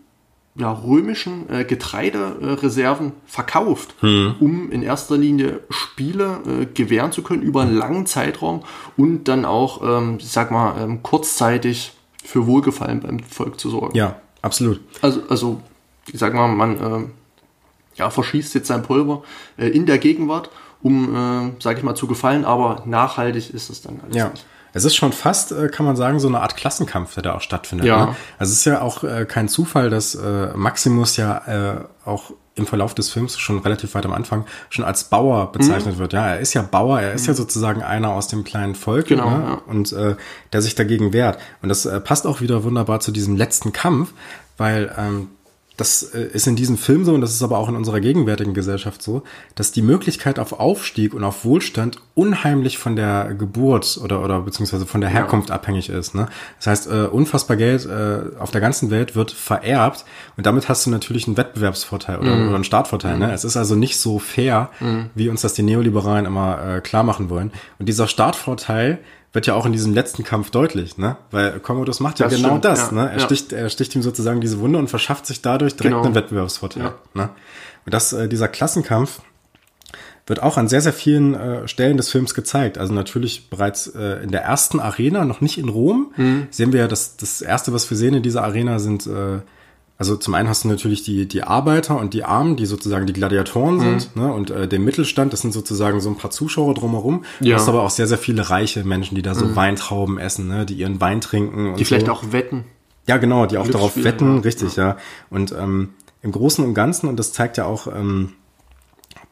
ja, 0.55 0.71
römischen 0.71 1.49
äh, 1.49 1.63
Getreidereserven 1.63 3.13
verkauft, 3.25 3.95
um 4.01 4.69
in 4.71 4.83
erster 4.83 5.17
Linie 5.17 5.61
Spiele 5.69 6.39
äh, 6.45 6.65
gewähren 6.65 7.11
zu 7.11 7.23
können 7.23 7.41
über 7.41 7.61
einen 7.61 7.75
langen 7.75 8.05
Zeitraum 8.05 8.63
und 8.97 9.25
dann 9.25 9.45
auch, 9.45 9.81
ähm, 9.81 10.17
ich 10.19 10.29
sag 10.29 10.51
mal, 10.51 10.75
ähm, 10.81 11.01
kurzzeitig 11.03 11.93
für 12.23 12.47
Wohlgefallen 12.47 12.99
beim 12.99 13.19
Volk 13.21 13.59
zu 13.59 13.69
sorgen. 13.69 13.95
Ja, 13.97 14.17
absolut. 14.41 14.81
Also, 15.01 15.21
also 15.29 15.61
ich 16.11 16.19
sag 16.19 16.33
mal, 16.33 16.47
man 16.49 16.77
ähm, 16.81 17.11
ja, 17.95 18.09
verschießt 18.09 18.53
jetzt 18.55 18.67
sein 18.67 18.83
Pulver 18.83 19.23
äh, 19.57 19.67
in 19.67 19.85
der 19.85 19.97
Gegenwart, 19.99 20.49
um, 20.81 21.15
äh, 21.15 21.51
sag 21.61 21.77
ich 21.77 21.83
mal, 21.83 21.95
zu 21.95 22.07
gefallen, 22.07 22.43
aber 22.43 22.83
nachhaltig 22.85 23.53
ist 23.53 23.69
es 23.69 23.81
dann 23.81 24.01
alles 24.03 24.15
Ja. 24.17 24.29
nicht. 24.29 24.45
Es 24.73 24.85
ist 24.85 24.95
schon 24.95 25.11
fast, 25.11 25.51
äh, 25.51 25.67
kann 25.67 25.85
man 25.85 25.95
sagen, 25.95 26.19
so 26.19 26.27
eine 26.27 26.41
Art 26.41 26.55
Klassenkampf, 26.55 27.13
der 27.15 27.23
da 27.23 27.35
auch 27.35 27.41
stattfindet. 27.41 27.87
Ja. 27.87 28.05
Ne? 28.05 28.15
Also 28.39 28.51
es 28.51 28.59
ist 28.59 28.65
ja 28.65 28.81
auch 28.81 29.03
äh, 29.03 29.25
kein 29.25 29.47
Zufall, 29.47 29.89
dass 29.89 30.15
äh, 30.15 30.49
Maximus 30.55 31.17
ja 31.17 31.37
äh, 31.75 31.85
auch 32.05 32.31
im 32.55 32.67
Verlauf 32.67 32.93
des 32.93 33.09
Films 33.09 33.39
schon 33.39 33.59
relativ 33.59 33.95
weit 33.95 34.05
am 34.05 34.13
Anfang 34.13 34.45
schon 34.69 34.83
als 34.83 35.05
Bauer 35.05 35.51
bezeichnet 35.51 35.97
wird. 35.97 36.13
Ja, 36.13 36.27
er 36.27 36.39
ist 36.39 36.53
ja 36.53 36.61
Bauer, 36.61 36.99
er 36.99 37.13
ist 37.13 37.25
ja 37.25 37.33
sozusagen 37.33 37.81
einer 37.81 38.09
aus 38.09 38.27
dem 38.27 38.43
kleinen 38.43 38.75
Volk 38.75 39.07
Genau, 39.07 39.29
ne? 39.29 39.43
ja. 39.45 39.61
und 39.67 39.93
äh, 39.93 40.15
der 40.51 40.61
sich 40.61 40.75
dagegen 40.75 41.13
wehrt. 41.13 41.39
Und 41.61 41.69
das 41.69 41.85
äh, 41.85 41.99
passt 42.01 42.27
auch 42.27 42.41
wieder 42.41 42.63
wunderbar 42.63 42.99
zu 42.99 43.11
diesem 43.11 43.37
letzten 43.37 43.71
Kampf, 43.71 44.11
weil 44.57 44.93
ähm, 44.97 45.29
das 45.81 46.03
äh, 46.03 46.27
ist 46.33 46.45
in 46.45 46.55
diesem 46.55 46.77
Film 46.77 47.05
so 47.05 47.13
und 47.13 47.21
das 47.21 47.33
ist 47.33 47.41
aber 47.41 47.57
auch 47.57 47.67
in 47.67 47.75
unserer 47.75 47.99
gegenwärtigen 47.99 48.53
Gesellschaft 48.53 49.01
so, 49.01 49.23
dass 49.55 49.71
die 49.71 49.81
Möglichkeit 49.81 50.37
auf 50.37 50.53
Aufstieg 50.53 51.15
und 51.15 51.23
auf 51.23 51.43
Wohlstand 51.43 51.97
unheimlich 52.13 52.77
von 52.77 52.95
der 52.95 53.33
Geburt 53.33 53.99
oder 54.03 54.23
oder 54.23 54.41
beziehungsweise 54.41 54.85
von 54.85 55.01
der 55.01 55.09
Herkunft 55.09 55.49
abhängig 55.49 55.89
ist. 55.89 56.13
Ne? 56.13 56.27
Das 56.57 56.67
heißt, 56.67 56.87
äh, 56.87 57.05
unfassbar 57.05 57.57
Geld 57.57 57.87
äh, 57.87 58.37
auf 58.39 58.51
der 58.51 58.61
ganzen 58.61 58.91
Welt 58.91 59.15
wird 59.15 59.31
vererbt 59.31 60.05
und 60.37 60.45
damit 60.45 60.69
hast 60.69 60.85
du 60.85 60.91
natürlich 60.91 61.25
einen 61.25 61.37
Wettbewerbsvorteil 61.37 62.19
oder, 62.19 62.33
oder 62.33 62.55
einen 62.55 62.63
Startvorteil. 62.63 63.17
Ne? 63.17 63.33
Es 63.33 63.43
ist 63.43 63.57
also 63.57 63.75
nicht 63.75 63.97
so 63.97 64.19
fair, 64.19 64.69
wie 65.15 65.29
uns 65.29 65.41
das 65.41 65.53
die 65.53 65.63
Neoliberalen 65.63 66.25
immer 66.25 66.77
äh, 66.77 66.81
klar 66.81 67.03
machen 67.03 67.29
wollen. 67.29 67.51
Und 67.79 67.89
dieser 67.89 68.07
Startvorteil 68.07 68.99
wird 69.33 69.47
ja 69.47 69.53
auch 69.53 69.65
in 69.65 69.71
diesem 69.71 69.93
letzten 69.93 70.23
Kampf 70.23 70.49
deutlich, 70.51 70.97
ne? 70.97 71.15
Weil 71.31 71.59
Commodus 71.59 71.99
macht 72.01 72.19
ja 72.19 72.25
Das 72.27 72.35
genau 72.35 72.49
stimmt, 72.49 72.65
das, 72.65 72.79
ja, 72.87 72.91
ne? 72.91 73.09
Er 73.11 73.17
ja. 73.19 73.23
sticht, 73.25 73.53
er 73.53 73.69
sticht 73.69 73.95
ihm 73.95 74.01
sozusagen 74.01 74.41
diese 74.41 74.59
Wunde 74.59 74.77
und 74.79 74.89
verschafft 74.89 75.25
sich 75.25 75.41
dadurch 75.41 75.75
direkt 75.75 75.93
Genau. 75.95 76.03
einen 76.05 76.15
Wettbewerbsvorteil. 76.15 76.83
Ja. 76.83 76.93
Ne? 77.13 77.29
Und 77.85 77.93
das, 77.93 78.11
äh, 78.13 78.27
dieser 78.27 78.47
Klassenkampf 78.49 79.21
wird 80.27 80.41
auch 80.43 80.57
an 80.57 80.67
sehr, 80.67 80.81
sehr 80.81 80.93
vielen 80.93 81.33
äh, 81.33 81.67
Stellen 81.67 81.97
des 81.97 82.09
Films 82.09 82.33
gezeigt. 82.33 82.77
Also 82.77 82.93
natürlich 82.93 83.49
bereits 83.49 83.87
äh, 83.87 84.21
in 84.23 84.31
der 84.31 84.43
ersten 84.43 84.79
Arena, 84.79 85.25
noch 85.25 85.41
nicht 85.41 85.57
in 85.57 85.69
Rom, 85.69 86.13
Mhm. 86.15 86.47
sehen 86.51 86.73
wir 86.73 86.81
ja, 86.81 86.87
dass 86.87 87.17
das 87.17 87.41
erste, 87.41 87.73
was 87.73 87.89
wir 87.89 87.97
sehen 87.97 88.13
in 88.13 88.23
dieser 88.23 88.43
Arena 88.43 88.79
sind, 88.79 89.07
äh, 89.07 89.39
also 89.97 90.15
zum 90.15 90.33
einen 90.33 90.49
hast 90.49 90.63
du 90.63 90.67
natürlich 90.67 91.03
die, 91.03 91.27
die 91.27 91.43
Arbeiter 91.43 91.97
und 91.99 92.13
die 92.15 92.23
Armen, 92.23 92.55
die 92.55 92.65
sozusagen 92.65 93.05
die 93.05 93.13
Gladiatoren 93.13 93.75
Mhm. 93.75 93.99
sind, 93.99 94.15
ne? 94.15 94.33
und 94.33 94.49
äh, 94.49 94.67
den 94.67 94.83
Mittelstand, 94.83 95.31
das 95.31 95.41
sind 95.41 95.53
sozusagen 95.53 96.01
so 96.01 96.09
ein 96.09 96.17
paar 96.17 96.31
Zuschauer 96.31 96.73
drumherum. 96.73 97.23
Du 97.39 97.45
Ja. 97.47 97.55
Mhm. 97.55 97.59
hast 97.59 97.69
aber 97.69 97.83
auch 97.83 97.89
sehr, 97.91 98.07
sehr 98.07 98.17
viele 98.17 98.49
reiche 98.49 98.83
Menschen, 98.83 99.13
die 99.15 99.21
da 99.21 99.35
so 99.35 99.55
Weintrauben 99.55 100.17
essen, 100.17 100.47
ne? 100.47 100.65
die 100.65 100.73
ihren 100.73 100.99
Wein 101.01 101.21
trinken. 101.21 101.71
Und 101.71 101.79
Die 101.79 101.85
vielleicht 101.85 102.07
so. 102.07 102.11
auch 102.13 102.31
wetten. 102.31 102.63
Ja, 103.07 103.17
genau, 103.17 103.45
die 103.45 103.57
auch 103.57 103.67
darauf 103.67 104.03
wetten, 104.03 104.35
ja. 104.37 104.41
richtig, 104.41 104.75
ja. 104.75 104.97
Und 105.29 105.51
ähm, 105.51 105.89
im 106.23 106.31
Großen 106.31 106.63
und 106.65 106.73
Ganzen, 106.73 107.07
und 107.07 107.17
das 107.17 107.33
zeigt 107.33 107.57
ja 107.57 107.65
auch 107.65 107.87
ähm, 107.87 108.33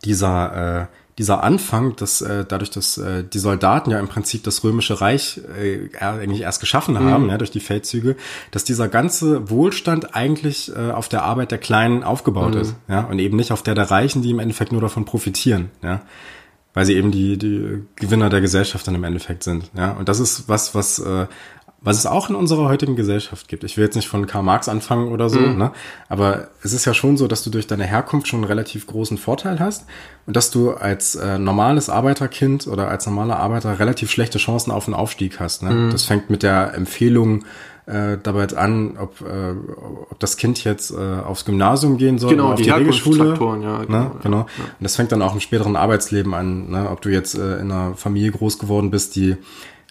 dieser, 0.05 0.81
äh, 0.83 0.85
dieser 1.19 1.43
Anfang, 1.43 1.97
dass 1.97 2.21
äh, 2.21 2.45
dadurch, 2.47 2.71
dass 2.71 2.97
äh, 2.97 3.23
die 3.25 3.39
Soldaten 3.39 3.91
ja 3.91 3.99
im 3.99 4.07
Prinzip 4.07 4.43
das 4.45 4.63
römische 4.63 5.01
Reich 5.01 5.41
äh, 5.61 5.89
eigentlich 5.99 6.41
erst 6.41 6.61
geschaffen 6.61 6.97
haben, 6.97 7.29
ja, 7.29 7.37
durch 7.37 7.51
die 7.51 7.59
Feldzüge, 7.59 8.15
dass 8.51 8.63
dieser 8.63 8.87
ganze 8.87 9.49
Wohlstand 9.49 10.15
eigentlich 10.15 10.71
äh, 10.73 10.91
auf 10.91 11.09
der 11.09 11.23
Arbeit 11.23 11.51
der 11.51 11.57
Kleinen 11.57 12.03
aufgebaut 12.03 12.55
ist, 12.55 12.73
ja, 12.87 13.01
und 13.01 13.19
eben 13.19 13.35
nicht 13.35 13.51
auf 13.51 13.61
der 13.61 13.75
der 13.75 13.91
Reichen, 13.91 14.21
die 14.21 14.31
im 14.31 14.39
Endeffekt 14.39 14.71
nur 14.71 14.81
davon 14.81 15.03
profitieren, 15.03 15.69
ja 15.83 16.01
weil 16.73 16.85
sie 16.85 16.95
eben 16.95 17.11
die, 17.11 17.37
die 17.37 17.83
Gewinner 17.95 18.29
der 18.29 18.41
Gesellschaft 18.41 18.87
dann 18.87 18.95
im 18.95 19.03
Endeffekt 19.03 19.43
sind. 19.43 19.71
Ja, 19.75 19.91
und 19.93 20.07
das 20.07 20.19
ist 20.19 20.47
was, 20.47 20.75
was, 20.75 20.99
äh, 20.99 21.25
was 21.81 21.97
es 21.97 22.05
auch 22.05 22.29
in 22.29 22.35
unserer 22.35 22.67
heutigen 22.67 22.95
Gesellschaft 22.95 23.47
gibt. 23.47 23.63
Ich 23.63 23.77
will 23.77 23.85
jetzt 23.85 23.95
nicht 23.95 24.07
von 24.07 24.27
Karl 24.27 24.43
Marx 24.43 24.67
anfangen 24.67 25.11
oder 25.11 25.29
so, 25.29 25.39
ne? 25.39 25.71
aber 26.09 26.49
es 26.61 26.73
ist 26.73 26.85
ja 26.85 26.93
schon 26.93 27.15
so, 27.15 27.27
dass 27.27 27.43
du 27.43 27.49
durch 27.49 27.67
deine 27.67 27.85
Herkunft 27.85 28.27
schon 28.27 28.39
einen 28.39 28.47
relativ 28.47 28.85
großen 28.87 29.17
Vorteil 29.17 29.59
hast 29.59 29.85
und 30.25 30.35
dass 30.35 30.51
du 30.51 30.71
als 30.71 31.15
äh, 31.15 31.39
normales 31.39 31.89
Arbeiterkind 31.89 32.67
oder 32.67 32.89
als 32.89 33.05
normaler 33.05 33.37
Arbeiter 33.37 33.79
relativ 33.79 34.11
schlechte 34.11 34.39
Chancen 34.39 34.71
auf 34.71 34.87
einen 34.87 34.93
Aufstieg 34.93 35.39
hast. 35.39 35.63
Ne? 35.63 35.89
Das 35.91 36.03
fängt 36.03 36.29
mit 36.29 36.43
der 36.43 36.73
Empfehlung 36.73 37.45
äh, 37.85 38.17
dabei 38.21 38.47
an, 38.55 38.97
ob, 38.97 39.21
äh, 39.21 39.55
ob 40.09 40.19
das 40.19 40.37
Kind 40.37 40.63
jetzt 40.63 40.91
äh, 40.91 40.95
aufs 40.95 41.45
Gymnasium 41.45 41.97
gehen 41.97 42.19
soll 42.19 42.31
Genau, 42.31 42.43
oder 42.43 42.53
auf 42.53 42.59
die 42.59 42.65
die, 42.65 42.69
Regelschule. 42.71 43.17
Herkunftsfaktoren, 43.17 43.61
ja, 43.63 43.83
genau, 43.83 43.97
ne? 43.97 44.11
ja. 44.13 44.19
genau. 44.21 44.39
Und 44.41 44.81
das 44.81 44.95
fängt 44.95 45.11
dann 45.11 45.21
auch 45.21 45.33
im 45.33 45.39
späteren 45.39 45.75
Arbeitsleben 45.75 46.33
an, 46.33 46.69
ne? 46.69 46.89
ob 46.89 47.01
du 47.01 47.09
jetzt 47.09 47.35
äh, 47.35 47.57
in 47.59 47.71
einer 47.71 47.95
Familie 47.95 48.31
groß 48.31 48.59
geworden 48.59 48.91
bist, 48.91 49.15
die 49.15 49.37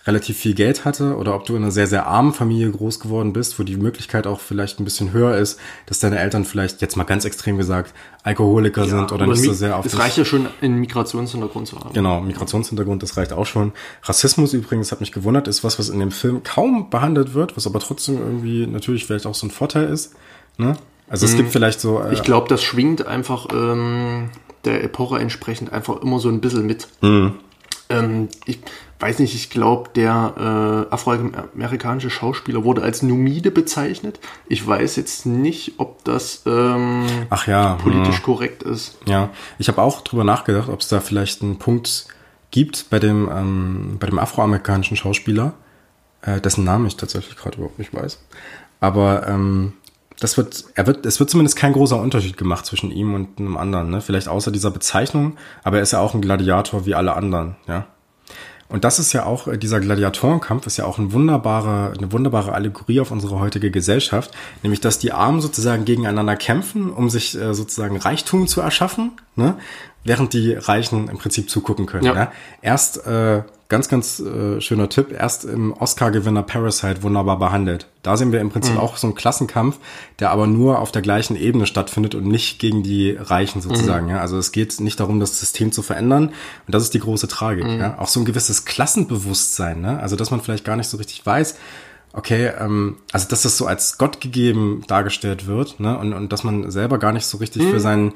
relativ 0.09 0.39
viel 0.39 0.55
Geld 0.55 0.87
hatte 0.87 1.17
oder 1.17 1.35
ob 1.35 1.45
du 1.45 1.55
in 1.55 1.63
einer 1.63 1.71
sehr, 1.71 1.87
sehr 1.87 2.07
armen 2.07 2.33
Familie 2.33 2.71
groß 2.71 2.99
geworden 2.99 3.35
bist, 3.35 3.59
wo 3.59 3.63
die 3.63 3.77
Möglichkeit 3.77 4.27
auch 4.27 4.41
vielleicht 4.41 4.81
ein 4.81 4.85
bisschen 4.85 5.13
höher 5.13 5.37
ist, 5.37 5.61
dass 5.85 5.99
deine 5.99 6.19
Eltern 6.19 6.47
vielleicht, 6.47 6.81
jetzt 6.81 6.97
mal 6.97 7.05
ganz 7.05 7.27
extrem 7.27 7.59
gesagt, 7.59 7.93
Alkoholiker 8.23 8.87
sind 8.87 9.13
oder 9.13 9.27
nicht 9.27 9.43
so 9.43 9.53
sehr 9.53 9.77
auf 9.77 9.85
Es 9.85 9.99
reicht 9.99 10.17
ja 10.17 10.25
schon, 10.25 10.49
einen 10.63 10.81
Migrationshintergrund 10.81 11.69
zu 11.69 11.79
haben. 11.79 11.93
Genau, 11.93 12.23
Migrationshintergrund, 12.23 13.03
das 13.03 13.19
reicht 13.19 13.35
auch 13.35 13.45
schon. 13.45 13.73
Rassismus 14.03 14.55
übrigens, 14.55 14.91
hat 14.93 15.01
mich 15.01 15.13
gewundert, 15.13 15.47
ist 15.47 15.63
was, 15.63 15.79
was 15.79 15.91
in 15.91 16.01
dem 16.01 16.11
Film 16.11 16.43
kaum 16.43 16.89
behandelt 16.89 17.35
wird, 17.35 17.57
was 17.59 17.67
aber 17.67 17.79
trotzdem 17.79 18.17
irgendwie 18.17 18.67
natürlich 18.67 19.05
vielleicht 19.05 19.27
auch 19.27 19.35
so 19.35 19.47
ein 19.47 19.51
Vorteil 19.51 19.91
ist. 19.91 20.15
Ne? 20.57 20.75
Also 21.07 21.27
es 21.27 21.37
gibt 21.37 21.53
vielleicht 21.53 21.81
so... 21.81 22.01
Äh, 22.01 22.15
Ich 22.15 22.23
glaube, 22.23 22.49
das 22.49 22.63
schwingt 22.63 23.07
einfach 23.07 23.49
ähm, 23.53 24.31
der 24.65 24.83
Epoche 24.83 25.19
entsprechend 25.19 25.71
einfach 25.71 26.01
immer 26.01 26.19
so 26.19 26.31
ein 26.31 26.41
bisschen 26.41 26.67
mit. 26.67 26.89
Mhm. 27.03 27.35
Ähm, 27.91 28.29
ich 28.47 28.59
weiß 29.01 29.21
nicht, 29.21 29.35
ich 29.35 29.51
glaube, 29.51 29.91
der 29.95 30.87
äh, 30.91 30.93
afroamerikanische 30.93 32.11
Schauspieler 32.11 32.65
wurde 32.65 32.83
als 32.83 33.03
Numide 33.03 33.51
bezeichnet. 33.51 34.19
Ich 34.49 34.67
weiß 34.67 34.97
jetzt 34.97 35.25
nicht, 35.25 35.75
ob 35.79 36.03
das 36.05 36.43
ähm, 36.47 37.07
ach 37.31 37.47
ja, 37.47 37.75
politisch 37.75 38.23
korrekt 38.23 38.63
ist. 38.63 38.99
Ja, 39.07 39.31
ich 39.59 39.69
habe 39.69 39.81
auch 39.81 40.01
drüber 40.01 40.25
nachgedacht, 40.25 40.69
ob 40.69 40.81
es 40.81 40.89
da 40.89 41.01
vielleicht 41.01 41.43
einen 41.43 41.59
Punkt 41.59 42.07
gibt 42.51 42.91
bei 42.91 42.99
dem, 42.99 43.31
ähm, 43.33 43.97
bei 44.01 44.07
dem 44.07 44.19
afroamerikanischen 44.19 44.97
Schauspieler, 44.97 45.53
äh, 46.23 46.41
dessen 46.41 46.65
Namen 46.65 46.87
ich 46.87 46.97
tatsächlich 46.97 47.37
gerade 47.37 47.59
überhaupt 47.59 47.79
nicht 47.79 47.95
weiß. 47.95 48.19
Aber 48.81 49.29
ähm, 49.29 49.75
das 50.19 50.37
wird, 50.37 50.65
er 50.75 50.87
wird, 50.89 51.07
es 51.07 51.21
wird 51.21 51.31
zumindest 51.31 51.57
kein 51.57 51.73
großer 51.73 52.01
Unterschied 52.01 52.37
gemacht 52.37 52.67
zwischen 52.67 52.91
ihm 52.91 53.15
und 53.15 53.39
einem 53.39 53.57
anderen, 53.57 53.91
ne? 53.91 54.01
Vielleicht 54.01 54.27
außer 54.27 54.51
dieser 54.51 54.73
Bezeichnung, 54.73 55.37
aber 55.63 55.77
er 55.77 55.83
ist 55.83 55.93
ja 55.93 56.01
auch 56.01 56.15
ein 56.15 56.21
Gladiator 56.21 56.87
wie 56.87 56.95
alle 56.97 57.15
anderen, 57.15 57.57
ja. 57.69 57.87
Und 58.69 58.85
das 58.85 58.99
ist 58.99 59.13
ja 59.13 59.25
auch, 59.25 59.49
äh, 59.49 59.57
dieser 59.57 59.81
Gladiatorenkampf 59.81 60.67
ist 60.67 60.77
ja 60.77 60.85
auch 60.85 60.99
ein 60.99 61.13
wunderbare, 61.13 61.93
eine 61.97 62.13
wunderbare 62.13 62.53
Allegorie 62.53 63.01
auf 63.01 63.11
unsere 63.11 63.41
heutige 63.41 63.71
Gesellschaft, 63.71 64.33
nämlich 64.63 64.81
dass 64.81 64.99
die 64.99 65.13
Armen 65.13 65.41
sozusagen 65.41 65.85
gegeneinander 65.85 66.37
kämpfen, 66.37 66.91
um 66.91 67.09
sich 67.09 67.39
äh, 67.39 67.55
sozusagen 67.55 67.97
Reichtum 67.97 68.47
zu 68.47 68.61
erschaffen, 68.61 69.13
ne? 69.37 69.57
während 70.05 70.33
die 70.33 70.53
Reichen 70.53 71.09
im 71.09 71.19
Prinzip 71.19 71.51
zugucken 71.51 71.87
können. 71.87 72.05
Ja. 72.05 72.15
ja? 72.15 72.33
Erst 72.63 73.07
äh, 73.07 73.43
ganz, 73.69 73.89
ganz 73.89 74.19
äh, 74.21 74.61
schöner 74.63 74.89
Tipp, 74.89 75.13
erst 75.13 75.45
im 75.45 75.75
Oscar-Gewinner 75.75 76.43
Parasite 76.43 77.03
wunderbar 77.03 77.39
behandelt. 77.39 77.87
Da 78.03 78.17
sehen 78.17 78.33
wir 78.33 78.41
im 78.41 78.49
Prinzip 78.49 78.75
mhm. 78.75 78.81
auch 78.81 78.97
so 78.97 79.07
einen 79.07 79.15
Klassenkampf, 79.15 79.79
der 80.21 80.31
aber 80.31 80.47
nur 80.47 80.79
auf 80.79 80.91
der 80.91 81.03
gleichen 81.03 81.37
Ebene 81.37 81.67
stattfindet 81.67 82.15
und 82.15 82.27
nicht 82.27 82.59
gegen 82.59 82.83
die 82.83 83.11
Reichen 83.11 83.61
sozusagen. 83.61 84.07
Mhm. 84.07 84.13
Ja? 84.13 84.21
Also 84.21 84.39
es 84.39 84.53
geht 84.53 84.81
nicht 84.81 84.99
darum, 85.01 85.21
das 85.21 85.39
System 85.39 85.71
zu 85.71 85.83
verändern. 85.83 86.29
Und 86.29 86.75
das 86.75 86.83
ist 86.83 86.95
die 86.95 87.01
große 87.01 87.29
Tragik. 87.29 87.67
Mhm. 87.67 87.79
Ja? 87.79 87.99
Auch 87.99 88.09
so 88.09 88.21
ein 88.21 88.25
gewisses 88.25 88.65
Klassenbewusstsein. 88.65 89.83
Ne? 89.83 90.01
Also 90.01 90.17
dass 90.17 90.31
man 90.31 90.41
vielleicht 90.41 90.65
gar 90.65 90.77
nicht 90.77 90.89
so 90.89 90.97
richtig 90.97 91.25
weiß, 91.27 91.57
okay, 92.15 92.51
ähm, 92.59 92.97
also 93.13 93.29
dass 93.29 93.43
das 93.43 93.59
so 93.59 93.67
als 93.67 93.99
Gott 93.99 94.23
gegeben 94.23 94.83
dargestellt 94.87 95.47
wird, 95.47 95.79
ne? 95.79 95.99
Und, 95.99 96.15
und 96.15 96.33
dass 96.33 96.43
man 96.43 96.71
selber 96.71 96.99
gar 96.99 97.13
nicht 97.13 97.27
so 97.27 97.37
richtig 97.37 97.63
mhm. 97.63 97.71
für 97.71 97.81
seinen 97.81 98.15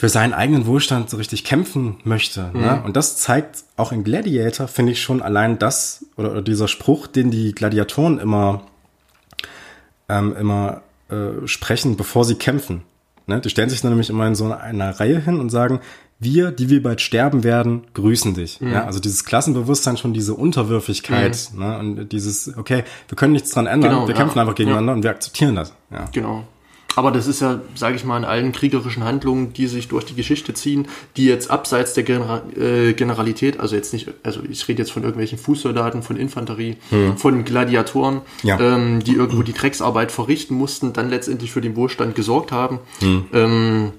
für 0.00 0.08
seinen 0.08 0.32
eigenen 0.32 0.64
Wohlstand 0.64 1.10
so 1.10 1.18
richtig 1.18 1.44
kämpfen 1.44 1.98
möchte. 2.04 2.40
Ne? 2.40 2.50
Mhm. 2.54 2.60
Ne? 2.60 2.82
Und 2.86 2.96
das 2.96 3.18
zeigt 3.18 3.64
auch 3.76 3.92
in 3.92 4.02
Gladiator, 4.02 4.66
finde 4.66 4.92
ich 4.92 5.02
schon 5.02 5.20
allein 5.20 5.58
das 5.58 6.06
oder, 6.16 6.30
oder, 6.30 6.40
dieser 6.40 6.68
Spruch, 6.68 7.06
den 7.06 7.30
die 7.30 7.52
Gladiatoren 7.52 8.18
immer, 8.18 8.62
ähm, 10.08 10.34
immer 10.34 10.80
äh, 11.10 11.46
sprechen, 11.46 11.98
bevor 11.98 12.24
sie 12.24 12.36
kämpfen. 12.36 12.80
Ne? 13.26 13.42
Die 13.42 13.50
stellen 13.50 13.68
sich 13.68 13.82
dann 13.82 13.90
nämlich 13.90 14.08
immer 14.08 14.26
in 14.26 14.34
so 14.34 14.50
einer 14.50 14.98
Reihe 14.98 15.20
hin 15.20 15.38
und 15.38 15.50
sagen, 15.50 15.80
wir, 16.18 16.50
die 16.50 16.70
wir 16.70 16.82
bald 16.82 17.02
sterben 17.02 17.44
werden, 17.44 17.82
grüßen 17.92 18.32
dich. 18.32 18.58
Mhm. 18.62 18.72
Ja, 18.72 18.86
also 18.86 19.00
dieses 19.00 19.26
Klassenbewusstsein, 19.26 19.98
schon 19.98 20.14
diese 20.14 20.32
Unterwürfigkeit 20.32 21.50
mhm. 21.52 21.58
ne? 21.58 21.78
und 21.78 22.08
dieses, 22.12 22.56
okay, 22.56 22.84
wir 23.06 23.16
können 23.16 23.34
nichts 23.34 23.50
dran 23.50 23.66
ändern, 23.66 23.90
genau, 23.90 24.08
wir 24.08 24.14
ja. 24.14 24.18
kämpfen 24.18 24.38
einfach 24.38 24.54
gegeneinander 24.54 24.92
ja. 24.92 24.96
und 24.96 25.02
wir 25.02 25.10
akzeptieren 25.10 25.56
das. 25.56 25.74
Ja. 25.90 26.06
Genau. 26.10 26.46
Aber 26.96 27.10
das 27.12 27.26
ist 27.26 27.40
ja, 27.40 27.60
sage 27.74 27.96
ich 27.96 28.04
mal, 28.04 28.18
in 28.18 28.24
allen 28.24 28.52
kriegerischen 28.52 29.04
Handlungen, 29.04 29.52
die 29.52 29.66
sich 29.68 29.88
durch 29.88 30.04
die 30.04 30.14
Geschichte 30.14 30.54
ziehen, 30.54 30.88
die 31.16 31.26
jetzt 31.26 31.50
abseits 31.50 31.94
der 31.94 32.02
Genera 32.02 32.42
äh, 32.56 32.92
Generalität, 32.94 33.60
also 33.60 33.76
jetzt 33.76 33.92
nicht, 33.92 34.08
also 34.22 34.40
ich 34.48 34.66
rede 34.66 34.82
jetzt 34.82 34.90
von 34.90 35.02
irgendwelchen 35.02 35.38
Fußsoldaten, 35.38 36.02
von 36.02 36.16
Infanterie, 36.16 36.76
hm. 36.90 37.16
von 37.16 37.44
Gladiatoren, 37.44 38.22
ja. 38.42 38.58
ähm, 38.58 39.04
die 39.04 39.14
irgendwo 39.14 39.42
die 39.42 39.52
Drecksarbeit 39.52 40.10
verrichten 40.10 40.54
mussten, 40.54 40.92
dann 40.92 41.08
letztendlich 41.10 41.52
für 41.52 41.60
den 41.60 41.76
Wohlstand 41.76 42.14
gesorgt 42.14 42.50
haben. 42.50 42.80
Hm. 42.98 43.24
Ähm, 43.32 43.92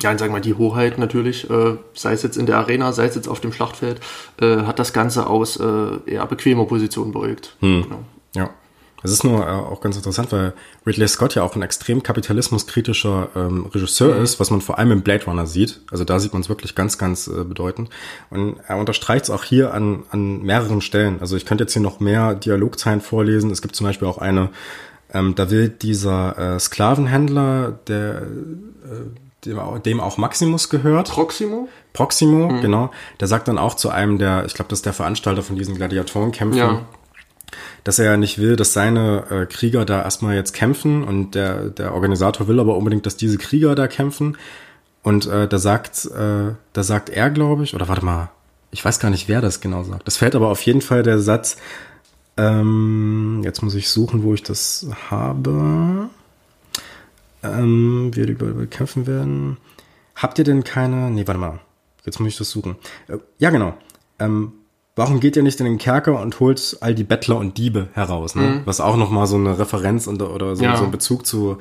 ja, 0.00 0.16
sagen 0.16 0.32
wir 0.32 0.38
mal, 0.38 0.40
die 0.40 0.54
Hoheit 0.54 0.98
natürlich, 0.98 1.50
äh, 1.50 1.76
sei 1.94 2.12
es 2.12 2.22
jetzt 2.22 2.36
in 2.36 2.46
der 2.46 2.58
Arena, 2.58 2.92
sei 2.92 3.06
es 3.06 3.16
jetzt 3.16 3.28
auf 3.28 3.40
dem 3.40 3.52
Schlachtfeld, 3.52 4.00
äh, 4.40 4.58
hat 4.58 4.78
das 4.78 4.92
Ganze 4.92 5.26
aus 5.26 5.56
äh, 5.56 5.64
eher 6.06 6.26
bequemer 6.26 6.66
Position 6.66 7.10
beruhigt. 7.10 7.56
Hm. 7.60 7.82
Genau. 7.82 8.04
Ja. 8.34 8.50
Es 9.02 9.12
ist 9.12 9.22
nur 9.22 9.46
äh, 9.46 9.50
auch 9.50 9.80
ganz 9.80 9.96
interessant, 9.96 10.32
weil 10.32 10.54
Ridley 10.86 11.06
Scott 11.06 11.34
ja 11.34 11.42
auch 11.42 11.54
ein 11.54 11.62
extrem 11.62 12.02
kapitalismuskritischer 12.02 13.28
ähm, 13.36 13.66
Regisseur 13.66 14.16
mhm. 14.16 14.24
ist, 14.24 14.40
was 14.40 14.50
man 14.50 14.60
vor 14.60 14.78
allem 14.78 14.90
im 14.90 15.02
Blade 15.02 15.24
Runner 15.26 15.46
sieht. 15.46 15.80
Also 15.90 16.04
da 16.04 16.18
sieht 16.18 16.32
man 16.32 16.42
es 16.42 16.48
wirklich 16.48 16.74
ganz, 16.74 16.98
ganz 16.98 17.28
äh, 17.28 17.44
bedeutend. 17.44 17.90
Und 18.30 18.56
er 18.66 18.76
unterstreicht 18.76 19.24
es 19.24 19.30
auch 19.30 19.44
hier 19.44 19.72
an, 19.72 20.04
an 20.10 20.42
mehreren 20.42 20.80
Stellen. 20.80 21.20
Also 21.20 21.36
ich 21.36 21.46
könnte 21.46 21.64
jetzt 21.64 21.72
hier 21.72 21.82
noch 21.82 22.00
mehr 22.00 22.34
Dialogzeilen 22.34 23.00
vorlesen. 23.00 23.50
Es 23.50 23.62
gibt 23.62 23.76
zum 23.76 23.86
Beispiel 23.86 24.08
auch 24.08 24.18
eine, 24.18 24.50
ähm, 25.12 25.34
da 25.36 25.50
will 25.50 25.68
dieser 25.68 26.56
äh, 26.56 26.58
Sklavenhändler, 26.58 27.78
der 27.86 28.22
äh, 28.22 29.44
dem, 29.44 29.60
dem 29.84 30.00
auch 30.00 30.18
Maximus 30.18 30.68
gehört. 30.68 31.10
Proximo? 31.10 31.68
Proximo, 31.92 32.48
mhm. 32.48 32.60
genau. 32.60 32.90
Der 33.20 33.28
sagt 33.28 33.46
dann 33.46 33.58
auch 33.58 33.74
zu 33.74 33.90
einem 33.90 34.18
der, 34.18 34.44
ich 34.46 34.54
glaube, 34.54 34.70
das 34.70 34.80
ist 34.80 34.86
der 34.86 34.92
Veranstalter 34.92 35.44
von 35.44 35.54
diesen 35.54 35.76
Gladiatorenkämpfen. 35.76 36.58
Ja 36.58 36.80
dass 37.84 37.98
er 37.98 38.06
ja 38.06 38.16
nicht 38.16 38.38
will, 38.38 38.56
dass 38.56 38.72
seine 38.72 39.24
äh, 39.30 39.46
Krieger 39.46 39.84
da 39.84 40.02
erstmal 40.02 40.34
jetzt 40.34 40.52
kämpfen 40.52 41.04
und 41.04 41.34
der, 41.34 41.70
der 41.70 41.94
Organisator 41.94 42.48
will 42.48 42.60
aber 42.60 42.76
unbedingt, 42.76 43.06
dass 43.06 43.16
diese 43.16 43.38
Krieger 43.38 43.74
da 43.74 43.88
kämpfen. 43.88 44.36
Und 45.02 45.26
äh, 45.26 45.48
da 45.48 45.58
sagt, 45.58 46.06
äh, 46.06 46.54
da 46.72 46.82
sagt 46.82 47.08
er, 47.08 47.30
glaube 47.30 47.64
ich, 47.64 47.74
oder 47.74 47.88
warte 47.88 48.04
mal, 48.04 48.30
ich 48.70 48.84
weiß 48.84 48.98
gar 49.00 49.10
nicht, 49.10 49.28
wer 49.28 49.40
das 49.40 49.60
genau 49.60 49.82
sagt. 49.82 50.06
Das 50.06 50.16
fällt 50.16 50.34
aber 50.34 50.48
auf 50.48 50.60
jeden 50.62 50.82
Fall 50.82 51.02
der 51.02 51.18
Satz, 51.18 51.56
ähm, 52.36 53.40
jetzt 53.44 53.62
muss 53.62 53.74
ich 53.74 53.88
suchen, 53.88 54.22
wo 54.22 54.34
ich 54.34 54.42
das 54.42 54.86
habe. 55.10 56.08
Ähm, 57.42 58.10
wir 58.14 58.66
kämpfen 58.66 59.06
werden. 59.06 59.56
Habt 60.14 60.38
ihr 60.38 60.44
denn 60.44 60.64
keine, 60.64 61.10
nee, 61.10 61.26
warte 61.26 61.40
mal, 61.40 61.60
jetzt 62.04 62.20
muss 62.20 62.28
ich 62.28 62.38
das 62.38 62.50
suchen. 62.50 62.76
Äh, 63.08 63.18
ja, 63.38 63.50
genau. 63.50 63.74
Ähm, 64.18 64.52
warum 64.98 65.20
geht 65.20 65.36
ihr 65.36 65.44
nicht 65.44 65.60
in 65.60 65.64
den 65.64 65.78
Kerker 65.78 66.20
und 66.20 66.40
holt 66.40 66.76
all 66.80 66.94
die 66.94 67.04
Bettler 67.04 67.36
und 67.36 67.56
Diebe 67.56 67.88
heraus? 67.94 68.34
Ne? 68.34 68.42
Mhm. 68.42 68.62
Was 68.64 68.80
auch 68.80 68.96
nochmal 68.96 69.26
so 69.26 69.36
eine 69.36 69.58
Referenz 69.58 70.08
und, 70.08 70.20
oder 70.20 70.56
so, 70.56 70.64
ja. 70.64 70.76
so 70.76 70.84
ein 70.84 70.90
Bezug 70.90 71.24
zu, 71.24 71.58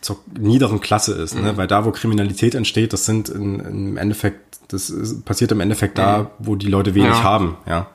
zur 0.00 0.18
niederen 0.38 0.80
Klasse 0.80 1.12
ist. 1.12 1.34
Ne? 1.34 1.40
Mhm. 1.40 1.46
Ne? 1.46 1.56
Weil 1.58 1.66
da, 1.66 1.84
wo 1.84 1.92
Kriminalität 1.92 2.54
entsteht, 2.54 2.94
das 2.94 3.04
sind 3.04 3.28
in, 3.28 3.60
im 3.60 3.96
Endeffekt, 3.98 4.58
das 4.68 4.88
ist, 4.88 5.24
passiert 5.26 5.52
im 5.52 5.60
Endeffekt 5.60 5.98
da, 5.98 6.30
wo 6.38 6.56
die 6.56 6.66
Leute 6.66 6.94
wenig 6.94 7.10
ja. 7.10 7.22
haben. 7.22 7.58
Ja. 7.66 7.88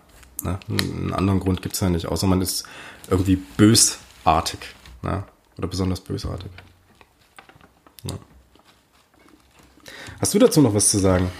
Ne? 0.43 0.59
Einen 0.69 1.13
anderen 1.13 1.39
Grund 1.39 1.63
gibt's 1.63 1.79
ja 1.79 1.89
nicht, 1.89 2.05
außer 2.05 2.27
man 2.27 2.41
ist 2.41 2.63
irgendwie 3.09 3.37
bösartig. 3.57 4.59
Ne? 5.01 5.23
Oder 5.57 5.67
besonders 5.67 6.01
bösartig. 6.01 6.51
Ja. 8.03 8.13
Hast 10.21 10.35
du 10.35 10.39
dazu 10.39 10.61
noch 10.61 10.75
was 10.75 10.89
zu 10.89 10.99
sagen? 10.99 11.31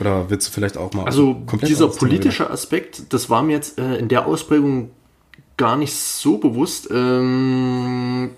Oder 0.00 0.28
willst 0.28 0.48
du 0.48 0.52
vielleicht 0.52 0.76
auch 0.76 0.92
mal. 0.92 1.04
Also 1.04 1.42
dieser 1.62 1.88
politische 1.88 2.50
Aspekt, 2.50 3.12
das 3.12 3.30
war 3.30 3.42
mir 3.42 3.52
jetzt 3.52 3.78
äh, 3.78 3.96
in 3.96 4.08
der 4.08 4.26
Ausprägung 4.26 4.90
gar 5.56 5.76
nicht 5.76 5.94
so 5.94 6.38
bewusst. 6.38 6.88
Ähm, 6.90 8.30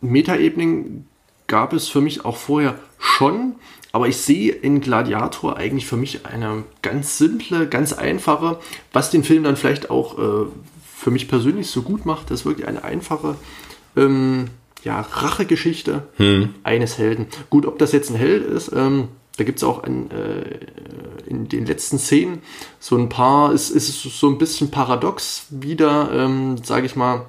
Metaebenen 0.00 1.06
gab 1.46 1.72
es 1.72 1.88
für 1.88 2.00
mich 2.00 2.24
auch 2.24 2.36
vorher 2.36 2.74
schon, 2.98 3.54
aber 3.92 4.08
ich 4.08 4.18
sehe 4.18 4.52
in 4.52 4.80
Gladiator 4.80 5.56
eigentlich 5.56 5.86
für 5.86 5.96
mich 5.96 6.26
eine 6.26 6.64
ganz 6.82 7.18
simple, 7.18 7.68
ganz 7.68 7.92
einfache, 7.92 8.58
was 8.92 9.10
den 9.10 9.24
Film 9.24 9.44
dann 9.44 9.56
vielleicht 9.56 9.90
auch 9.90 10.18
äh, 10.18 10.46
für 10.94 11.10
mich 11.10 11.28
persönlich 11.28 11.68
so 11.68 11.82
gut 11.82 12.06
macht, 12.06 12.30
das 12.30 12.40
ist 12.40 12.46
wirklich 12.46 12.68
eine 12.68 12.84
einfache 12.84 13.36
ähm, 13.96 14.48
ja, 14.84 15.00
Rachegeschichte 15.00 16.04
hm. 16.16 16.54
eines 16.62 16.98
Helden. 16.98 17.26
Gut, 17.50 17.66
ob 17.66 17.78
das 17.78 17.92
jetzt 17.92 18.10
ein 18.10 18.16
Held 18.16 18.44
ist, 18.44 18.72
ähm, 18.74 19.08
da 19.36 19.44
gibt 19.44 19.58
es 19.58 19.64
auch 19.64 19.82
ein, 19.82 20.10
äh, 20.10 20.58
in 21.26 21.48
den 21.48 21.66
letzten 21.66 21.98
Szenen 21.98 22.42
so 22.80 22.96
ein 22.96 23.08
paar, 23.08 23.52
es 23.52 23.70
ist 23.70 24.02
so 24.02 24.28
ein 24.28 24.38
bisschen 24.38 24.70
paradox 24.70 25.46
wieder, 25.50 26.10
ähm, 26.12 26.58
sage 26.62 26.86
ich 26.86 26.96
mal, 26.96 27.26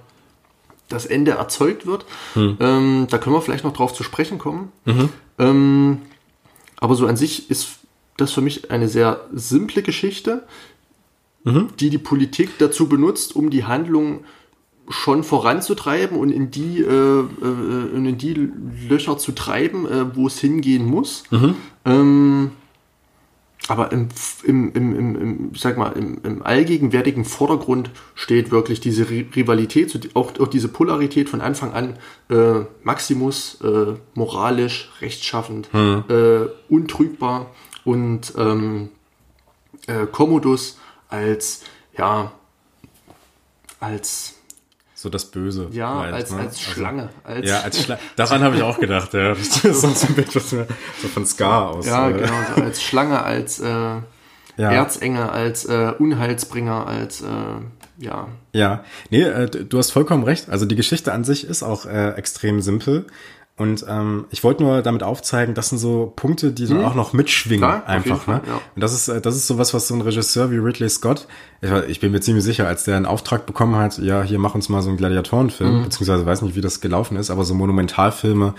das 0.90 1.06
Ende 1.06 1.32
erzeugt 1.32 1.86
wird. 1.86 2.06
Hm. 2.34 2.58
Ähm, 2.60 3.08
da 3.10 3.18
können 3.18 3.36
wir 3.36 3.42
vielleicht 3.42 3.64
noch 3.64 3.74
drauf 3.74 3.94
zu 3.94 4.04
sprechen 4.04 4.38
kommen. 4.38 4.72
Mhm. 4.86 5.10
Ähm, 5.40 6.02
aber 6.78 6.96
so 6.96 7.08
an 7.08 7.18
sich 7.18 7.50
ist 7.50 7.80
das 8.18 8.32
für 8.32 8.42
mich 8.42 8.70
eine 8.70 8.88
sehr 8.88 9.22
simple 9.34 9.82
Geschichte, 9.82 10.46
mhm. 11.44 11.70
die 11.80 11.90
die 11.90 11.98
Politik 11.98 12.58
dazu 12.60 12.88
benutzt, 12.88 13.36
um 13.36 13.50
die 13.50 13.64
Handlung 13.64 14.26
schon 14.90 15.24
voranzutreiben 15.24 16.18
und 16.18 16.32
in 16.32 16.52
die, 16.52 16.82
äh, 16.82 17.20
äh, 17.20 17.96
in 17.96 18.18
die 18.18 18.50
Löcher 18.90 19.18
zu 19.18 19.32
treiben, 19.32 19.86
äh, 19.86 20.16
wo 20.16 20.28
es 20.28 20.40
hingehen 20.40 20.86
muss. 20.86 21.24
Mhm. 21.32 21.56
Ähm, 21.86 22.52
aber 23.70 23.94
im, 23.94 24.10
im, 24.44 24.74
im, 24.74 24.96
im, 24.96 25.22
im, 25.22 25.56
sag 25.56 25.78
mal, 25.78 25.92
im, 25.94 26.20
im 26.24 26.44
allgegenwärtigen 26.44 27.24
Vordergrund 27.24 27.92
steht 28.14 28.52
wirklich 28.52 28.82
diese 28.82 29.10
Rivalität, 29.10 30.10
auch, 30.16 30.38
auch 30.40 30.50
diese 30.50 30.68
Polarität 30.68 31.30
von 31.30 31.40
Anfang 31.40 31.72
an. 31.72 31.98
Äh, 32.30 32.66
Maximus, 32.84 33.62
äh, 33.64 33.94
moralisch, 34.16 34.92
rechtschaffend, 35.00 35.74
mhm. 35.74 36.04
äh, 36.10 36.48
untrügbar 36.68 37.52
und 37.86 38.34
ähm, 38.38 38.90
äh, 39.88 40.08
Commodus 40.08 40.78
als, 41.08 41.64
ja, 41.98 42.34
als 43.80 44.36
so 45.04 45.10
das 45.10 45.26
Böse. 45.26 45.68
Ja, 45.72 45.96
meint, 45.96 46.14
als, 46.14 46.32
ne? 46.32 46.38
als 46.40 46.58
also, 46.58 46.72
Schlange. 46.72 47.10
Als 47.26 47.48
ja, 47.48 47.60
als 47.60 47.84
Schlange. 47.84 48.02
Daran 48.16 48.42
habe 48.42 48.56
ich 48.56 48.64
auch 48.64 48.80
gedacht, 48.80 49.14
ja. 49.14 49.30
Das 49.36 49.40
ist 49.40 49.62
sonst 49.82 50.06
ein 50.06 50.16
Bild, 50.16 50.34
was 50.34 50.52
mir 50.54 50.66
so 51.02 51.10
von 51.10 51.26
Scar 51.26 51.72
aus. 51.72 51.86
Ja, 51.86 52.10
äh, 52.10 52.14
genau, 52.14 52.34
so 52.56 52.64
als 52.64 52.82
Schlange, 52.82 53.22
als 53.22 53.60
äh, 53.60 53.68
ja. 53.68 54.02
Erzengel, 54.58 55.24
als 55.24 55.66
äh, 55.66 55.92
Unheilsbringer, 56.00 56.88
als 56.88 57.22
äh, 57.22 57.26
ja. 57.98 58.30
Ja, 58.54 58.86
nee, 59.10 59.24
äh, 59.24 59.50
du 59.50 59.78
hast 59.78 59.92
vollkommen 59.92 60.24
recht. 60.24 60.50
Also 60.50 60.66
die 60.66 60.78
Geschichte 60.78 61.12
an 61.12 61.26
sich 61.26 61.46
ist 61.46 61.64
auch 61.64 61.86
äh, 61.86 62.12
extrem 62.12 62.62
simpel. 62.62 63.06
Und 63.56 63.86
ähm, 63.88 64.26
ich 64.32 64.44
wollte 64.44 64.64
nur 64.64 64.82
damit 64.82 65.04
aufzeigen, 65.04 65.54
das 65.54 65.70
sind 65.70 65.78
so 65.78 66.12
Punkte, 66.16 66.52
die 66.52 66.66
dann 66.66 66.84
auch 66.84 66.96
noch 66.96 67.14
mitschwingen 67.14 67.62
Klar, 67.70 67.86
einfach. 67.86 68.06
jeden 68.06 68.20
Fall, 68.20 68.36
ne? 68.38 68.42
ja. 68.48 68.56
Und 68.76 68.82
das 68.82 68.94
ist, 68.94 69.10
äh, 69.10 69.22
das 69.22 69.36
ist 69.36 69.46
sowas, 69.46 69.76
was 69.76 69.88
so 69.88 69.94
ein 69.94 70.02
Regisseur 70.02 70.50
wie 70.50 70.58
Ridley 70.58 70.90
Scott, 70.90 71.28
ich, 71.62 71.70
ich 71.88 72.00
bin 72.00 72.12
mir 72.12 72.20
ziemlich 72.20 72.44
sicher, 72.44 72.68
als 72.68 72.84
der 72.84 72.98
einen 72.98 73.06
Auftrag 73.06 73.46
bekommen 73.46 73.76
hat, 73.76 74.00
ja, 74.00 74.24
hier 74.24 74.40
mach 74.40 74.56
uns 74.56 74.70
mal 74.70 74.82
so 74.82 74.90
einen 74.90 74.98
Gladiatorenfilm, 74.98 75.80
Mhm. 75.80 75.84
beziehungsweise 75.84 76.26
weiß 76.26 76.42
nicht, 76.42 76.56
wie 76.56 76.62
das 76.62 76.82
gelaufen 76.82 77.16
ist, 77.16 77.30
aber 77.30 77.44
so 77.44 77.54
Monumentalfilme, 77.54 78.56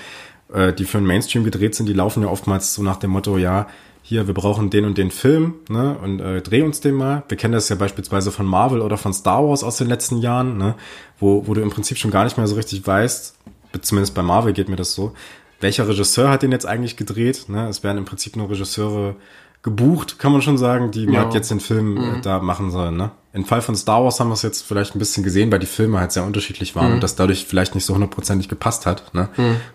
äh, 0.53 0.73
die 0.73 0.85
für 0.85 0.99
den 0.99 1.07
Mainstream 1.09 1.43
gedreht 1.43 1.75
sind, 1.75 1.87
die 1.87 1.93
laufen 1.93 2.23
ja 2.23 2.29
oftmals 2.29 2.73
so 2.75 2.83
nach 2.85 2.97
dem 2.97 3.11
Motto, 3.11 3.37
ja, 3.37 3.67
hier, 4.03 4.27
wir 4.29 4.35
brauchen 4.35 4.71
den 4.71 4.85
und 4.85 4.97
den 4.97 5.11
Film, 5.11 5.55
ne, 5.71 5.97
und 6.03 6.21
äh, 6.21 6.41
dreh 6.41 6.63
uns 6.63 6.81
den 6.81 6.95
mal. 6.95 7.25
Wir 7.29 7.37
kennen 7.37 7.55
das 7.55 7.69
ja 7.69 7.75
beispielsweise 7.75 8.31
von 8.31 8.47
Marvel 8.47 8.81
oder 8.81 8.97
von 8.99 9.13
Star 9.13 9.43
Wars 9.49 9.65
aus 9.65 9.79
den 9.79 9.89
letzten 9.89 10.19
Jahren, 10.19 10.57
ne, 10.57 10.75
wo, 11.19 11.49
wo 11.49 11.55
du 11.55 11.63
im 11.63 11.71
Prinzip 11.71 11.99
schon 11.99 12.11
gar 12.13 12.23
nicht 12.25 12.37
mehr 12.37 12.47
so 12.47 12.55
richtig 12.55 12.87
weißt, 12.87 13.35
zumindest 13.83 14.15
bei 14.15 14.23
Marvel 14.23 14.53
geht 14.53 14.69
mir 14.69 14.77
das 14.77 14.95
so, 14.95 15.13
welcher 15.61 15.89
Regisseur 15.89 16.29
hat 16.31 16.43
den 16.43 16.53
jetzt 16.53 16.67
eigentlich 16.67 16.97
gedreht? 16.97 17.47
Ne? 17.49 17.69
Es 17.69 17.83
werden 17.83 17.99
im 17.99 18.05
Prinzip 18.05 18.37
nur 18.37 18.51
Regisseure 18.51 19.17
gebucht, 19.63 20.19
kann 20.19 20.31
man 20.31 20.43
schon 20.43 20.59
sagen, 20.59 20.91
die 20.91 21.05
Ja. 21.05 21.21
halt 21.23 21.33
jetzt 21.33 21.51
den 21.51 21.59
Film 21.61 21.97
äh, 21.97 22.21
da 22.21 22.39
machen 22.41 22.71
sollen. 22.71 22.99
Ne? 22.99 23.13
Im 23.33 23.47
Fall 23.47 23.63
von 23.63 23.75
Star 23.75 24.05
Wars 24.05 24.21
haben 24.21 24.29
wir 24.29 24.35
es 24.35 24.43
jetzt 24.43 24.63
vielleicht 24.63 24.95
ein 24.95 24.99
bisschen 24.99 25.25
gesehen, 25.25 25.51
weil 25.51 25.59
die 25.59 25.67
Filme 25.67 25.99
halt 25.99 26.13
sehr 26.13 26.25
unterschiedlich 26.25 26.77
waren 26.77 26.93
und 26.93 27.03
das 27.03 27.17
dadurch 27.17 27.47
vielleicht 27.47 27.75
nicht 27.75 27.85
so 27.87 27.95
hundertprozentig 27.95 28.49
gepasst 28.51 28.85
hat. 28.85 29.15
Ne? 29.15 29.29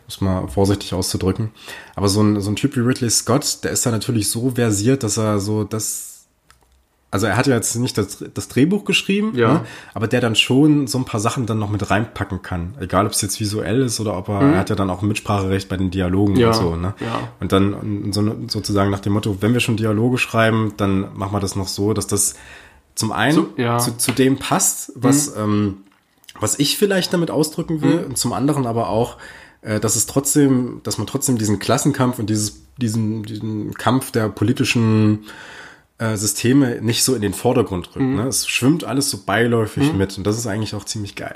Muss 0.06 0.22
mal 0.22 0.47
vorsichtig 0.47 0.93
auszudrücken. 0.93 1.50
Aber 1.95 2.08
so 2.08 2.22
ein, 2.22 2.39
so 2.39 2.52
ein 2.52 2.56
Typ 2.56 2.76
wie 2.76 2.82
Ridley 2.82 3.10
Scott, 3.10 3.64
der 3.64 3.72
ist 3.72 3.84
da 3.86 3.89
natürlich 3.91 4.30
so 4.30 4.52
versiert, 4.52 5.02
dass 5.02 5.18
er 5.18 5.39
so 5.39 5.64
das 5.64 6.09
also 7.12 7.26
er 7.26 7.38
hat 7.38 7.47
ja 7.47 7.55
jetzt 7.55 7.76
nicht 7.76 7.97
das, 7.97 8.24
das 8.34 8.47
Drehbuch 8.49 8.86
geschrieben, 8.86 9.34
Ja. 9.36 9.53
ne? 9.53 9.62
aber 9.95 10.07
der 10.07 10.22
dann 10.22 10.36
schon 10.36 10.86
so 10.88 10.97
ein 10.99 11.05
paar 11.05 11.20
Sachen 11.20 11.45
dann 11.47 11.57
noch 11.57 11.70
mit 11.70 11.89
reinpacken 11.89 12.41
kann. 12.43 12.76
Egal, 12.80 13.05
ob 13.07 13.14
es 13.14 13.22
jetzt 13.22 13.39
visuell 13.39 13.82
ist 13.82 13.99
oder 13.99 14.16
ob 14.16 14.30
er, 14.30 14.41
er 14.41 14.57
hat 14.60 14.70
ja 14.70 14.76
dann 14.76 14.89
auch 14.91 15.01
Mitspracherecht 15.01 15.70
bei 15.70 15.78
den 15.78 15.89
Dialogen 15.89 16.36
Ja, 16.36 16.49
und 16.49 16.53
so. 16.53 16.76
Ne? 16.76 16.93
ja. 16.99 17.20
Und 17.39 17.51
dann 17.51 18.12
so, 18.12 18.36
sozusagen 18.47 18.91
nach 18.91 18.99
dem 18.99 19.14
Motto, 19.14 19.38
wenn 19.41 19.53
wir 19.53 19.60
schon 19.60 19.76
Dialoge 19.78 20.18
schreiben, 20.20 20.74
dann 20.78 21.07
machen 21.18 21.34
wir 21.34 21.39
das 21.39 21.55
noch 21.55 21.68
so, 21.68 21.93
dass 21.93 22.05
das 22.07 22.36
zum 22.93 23.12
einen 23.12 23.34
Zu- 23.36 23.49
ja. 23.57 23.78
zu, 23.80 23.97
zu 23.97 24.12
dem 24.12 24.38
passt, 24.38 24.91
was, 24.95 25.36
ähm, 25.36 25.78
was 26.39 26.60
ich 26.60 26.78
vielleicht 26.78 27.12
damit 27.14 27.32
ausdrücken 27.32 27.82
will, 27.82 28.05
und 28.07 28.18
zum 28.18 28.34
anderen 28.34 28.68
aber 28.68 28.89
auch, 28.89 29.18
äh, 29.62 29.80
dass 29.80 29.95
es 29.95 30.05
trotzdem, 30.05 30.82
dass 30.84 30.97
man 30.99 31.07
trotzdem 31.07 31.38
diesen 31.39 31.57
Klassenkampf 31.60 32.20
und 32.20 32.30
dieses, 32.30 32.62
diesen, 32.78 33.24
diesen 33.24 33.74
Kampf 33.74 34.12
der 34.12 34.30
politischen 34.30 35.26
äh, 36.00 36.16
Systeme 36.18 36.80
nicht 36.82 37.04
so 37.04 37.14
in 37.16 37.22
den 37.22 37.34
Vordergrund 37.34 37.89
rückt. 37.95 38.06
Ne? 38.06 38.24
Es 38.28 38.47
schwimmt 38.47 38.84
alles 38.84 39.10
so 39.10 39.20
beiläufig 39.26 39.93
mit 39.93 40.18
und 40.18 40.26
das 40.26 40.38
ist 40.38 40.47
eigentlich 40.47 40.74
auch 40.76 40.86
ziemlich 40.86 41.16
geil. 41.16 41.36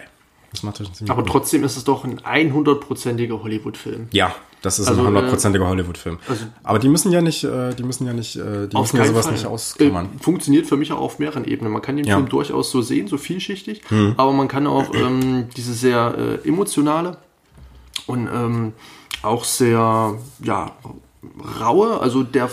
Das 0.51 0.63
macht 0.63 0.79
das 0.79 0.91
ziemlich 0.93 1.11
Aber 1.11 1.23
gut. 1.23 1.31
trotzdem 1.31 1.63
ist 1.63 1.77
es 1.77 1.83
doch 1.83 2.03
ein 2.03 2.19
100%iger 2.53 3.41
Hollywood-Film. 3.41 4.07
Ja, 4.11 4.35
das 4.61 4.77
ist 4.79 4.87
Also, 4.87 5.01
ein 5.01 5.07
hundertprozentiger 5.07 5.67
Hollywood-Film. 5.67 6.19
also- 6.29 6.45
Aber 6.61 6.77
die 6.79 6.89
müssen 6.89 7.11
ja 7.11 7.21
nicht, 7.21 7.43
äh, 7.43 7.73
die 7.73 7.81
müssen 7.83 8.05
ja 8.05 8.13
nicht, 8.13 8.35
äh, 8.35 8.67
die 8.67 8.77
müssen 8.77 8.97
ja 8.97 9.05
sowas 9.05 9.31
nicht 9.31 9.45
ausklammern. 9.47 10.09
Äh, 10.15 10.23
funktioniert 10.23 10.67
für 10.67 10.77
mich 10.77 10.91
auch 10.91 10.99
auf 11.01 11.17
mehreren 11.19 11.43
Ebenen. 11.45 11.73
Man 11.73 11.81
kann 11.81 11.97
den 11.97 12.05
Ja. 12.05 12.15
Hm. 12.15 12.21
Film 12.23 12.29
durchaus 12.29 12.69
so 12.71 12.81
sehen, 12.83 13.07
so 13.07 13.17
vielschichtig, 13.17 13.81
aber 14.15 14.31
man 14.31 14.47
kann 14.47 14.67
auch 14.67 14.93
ähm, 14.93 15.49
diese 15.57 15.73
sehr 15.73 16.39
äh, 16.43 16.47
emotionale 16.47 17.17
und 18.05 18.29
ähm, 18.31 18.73
auch 19.23 19.43
sehr 19.45 20.17
ja, 20.43 20.71
raue, 21.59 21.99
also 21.99 22.23
der 22.23 22.49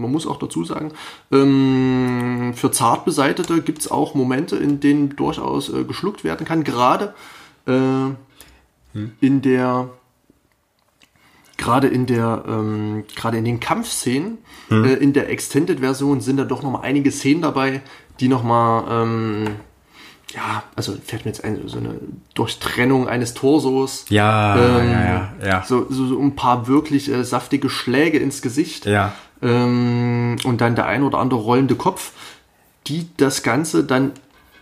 man 0.00 0.10
muss 0.10 0.26
auch 0.26 0.38
dazu 0.38 0.64
sagen, 0.64 0.92
ähm, 1.30 2.52
für 2.54 2.70
Zartbeseitete 2.70 3.62
gibt 3.62 3.80
es 3.80 3.90
auch 3.90 4.14
Momente, 4.14 4.56
in 4.56 4.80
denen 4.80 5.14
durchaus 5.16 5.72
äh, 5.72 5.84
geschluckt 5.84 6.24
werden 6.24 6.46
kann. 6.46 6.64
Gerade 6.64 7.14
äh, 7.66 8.14
Hm. 8.92 9.12
in 9.20 9.40
der 9.40 9.90
gerade 11.56 11.86
in 11.86 12.06
der 12.06 12.44
ähm, 12.48 13.04
gerade 13.14 13.38
in 13.38 13.44
den 13.44 13.60
Kampfszenen 13.60 14.38
Hm. 14.68 14.84
äh, 14.84 14.94
in 14.94 15.12
der 15.12 15.28
Extended-Version 15.30 16.20
sind 16.20 16.38
da 16.38 16.44
doch 16.44 16.62
noch 16.62 16.70
mal 16.72 16.80
einige 16.80 17.10
Szenen 17.12 17.42
dabei, 17.42 17.82
die 18.18 18.28
noch 18.28 18.42
mal 18.42 19.02
ähm, 19.04 19.44
ja, 20.34 20.62
also 20.76 20.94
fällt 21.04 21.24
mir 21.24 21.30
jetzt 21.32 21.44
ein, 21.44 21.60
so 21.66 21.78
eine 21.78 21.94
Durchtrennung 22.34 23.08
eines 23.08 23.34
Torsos. 23.34 24.04
Ja, 24.08 24.56
Ähm, 24.56 24.90
ja, 24.90 25.04
ja, 25.04 25.32
ja. 25.44 25.64
So, 25.66 25.86
so, 25.90 26.06
so 26.06 26.20
ein 26.20 26.36
paar 26.36 26.68
wirklich 26.68 27.10
äh, 27.10 27.24
saftige 27.24 27.68
Schläge 27.68 28.18
ins 28.18 28.42
Gesicht. 28.42 28.86
Ja. 28.86 29.12
Ähm, 29.42 30.36
und 30.44 30.60
dann 30.60 30.74
der 30.74 30.86
ein 30.86 31.02
oder 31.02 31.18
andere 31.18 31.40
rollende 31.40 31.74
Kopf, 31.74 32.12
die 32.86 33.08
das 33.16 33.42
Ganze 33.42 33.84
dann 33.84 34.12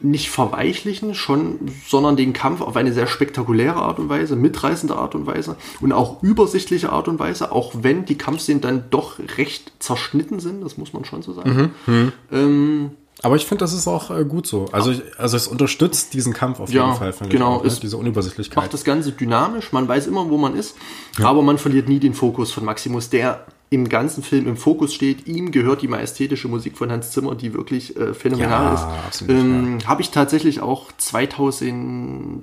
nicht 0.01 0.31
verweichlichen, 0.31 1.15
schon, 1.15 1.59
sondern 1.89 2.17
den 2.17 2.33
Kampf 2.33 2.61
auf 2.61 2.77
eine 2.77 2.93
sehr 2.93 3.09
spektakuläre 3.09 3.77
Art 3.83 3.99
und 3.99 4.09
Weise, 4.09 4.37
mitreißende 4.37 4.95
Art 4.97 5.17
und 5.17 5.27
Weise 5.27 5.57
und 5.81 5.93
auch 5.93 6.23
übersichtliche 6.23 6.93
Art 6.93 7.09
und 7.09 7.19
Weise, 7.19 7.51
auch 7.51 7.73
wenn 7.83 8.05
die 8.05 8.17
Kampfszenen 8.17 8.61
dann 8.61 8.85
doch 8.91 9.19
recht 9.37 9.73
zerschnitten 9.81 10.39
sind, 10.39 10.63
das 10.65 10.79
muss 10.79 10.93
man 10.93 11.05
schon 11.05 11.23
so 11.23 11.33
sagen. 11.33 11.73
Mhm, 11.87 12.13
Ähm, 12.31 12.91
Aber 13.23 13.37
ich 13.37 13.47
finde, 13.47 13.65
das 13.65 13.73
ist 13.73 13.89
auch 13.89 14.11
äh, 14.11 14.25
gut 14.25 14.47
so. 14.47 14.67
Also, 14.73 14.91
ich, 14.93 15.03
also 15.19 15.37
es 15.37 15.49
unterstützt 15.49 16.15
diesen 16.15 16.33
Kampf 16.33 16.61
auf 16.61 16.71
Ja, 16.71 16.87
jeden 16.87 16.97
Fall, 16.99 17.13
finde 17.13 17.33
genau, 17.33 17.55
ich. 17.55 17.59
Auch, 17.59 17.63
ne? 17.65 17.69
es 17.69 17.81
Diese 17.81 17.97
Unübersichtlichkeit. 17.97 18.57
macht 18.57 18.73
das 18.73 18.85
Ganze 18.85 19.13
dynamisch, 19.13 19.73
man 19.73 19.89
weiß 19.89 20.07
immer, 20.07 20.29
wo 20.31 20.37
man 20.37 20.55
ist, 20.55 20.77
aber 21.23 21.43
man 21.43 21.59
verliert 21.59 21.89
nie 21.89 21.99
den 21.99 22.15
Fokus 22.15 22.53
von 22.53 22.65
Maximus, 22.65 23.11
der 23.11 23.45
im 23.71 23.89
ganzen 23.89 24.23
Film 24.23 24.47
im 24.47 24.57
Fokus 24.57 24.95
steht. 24.95 25.27
Ihm 25.27 25.51
gehört 25.51 25.83
die 25.83 25.89
majestätische 25.89 26.49
Musik 26.49 26.79
von 26.79 26.91
Hans 26.93 27.11
Zimmer, 27.11 27.35
die 27.35 27.53
wirklich 27.53 27.97
äh, 27.97 28.15
phänomenal 28.15 28.75
Ja, 28.75 28.95
ist. 29.11 29.23
ähm, 29.29 29.79
Habe 29.87 30.01
ich 30.01 30.11
tatsächlich 30.11 30.61
auch 30.61 30.87
2018 30.97 32.43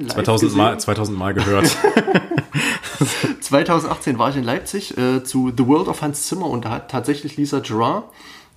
live 0.00 0.14
2000 0.14 0.40
gesehen. 0.40 0.56
Mal, 0.56 0.80
2000 0.80 1.18
Mal 1.18 1.34
gehört. 1.34 1.76
2018 3.40 4.18
war 4.18 4.30
ich 4.30 4.36
in 4.36 4.44
Leipzig 4.44 4.96
äh, 4.96 5.22
zu 5.22 5.52
The 5.56 5.66
World 5.66 5.88
of 5.88 6.02
Hans 6.02 6.26
Zimmer 6.26 6.46
und 6.46 6.64
da 6.64 6.70
hat 6.70 6.90
tatsächlich 6.90 7.36
Lisa 7.36 7.60
Gerard, 7.60 8.04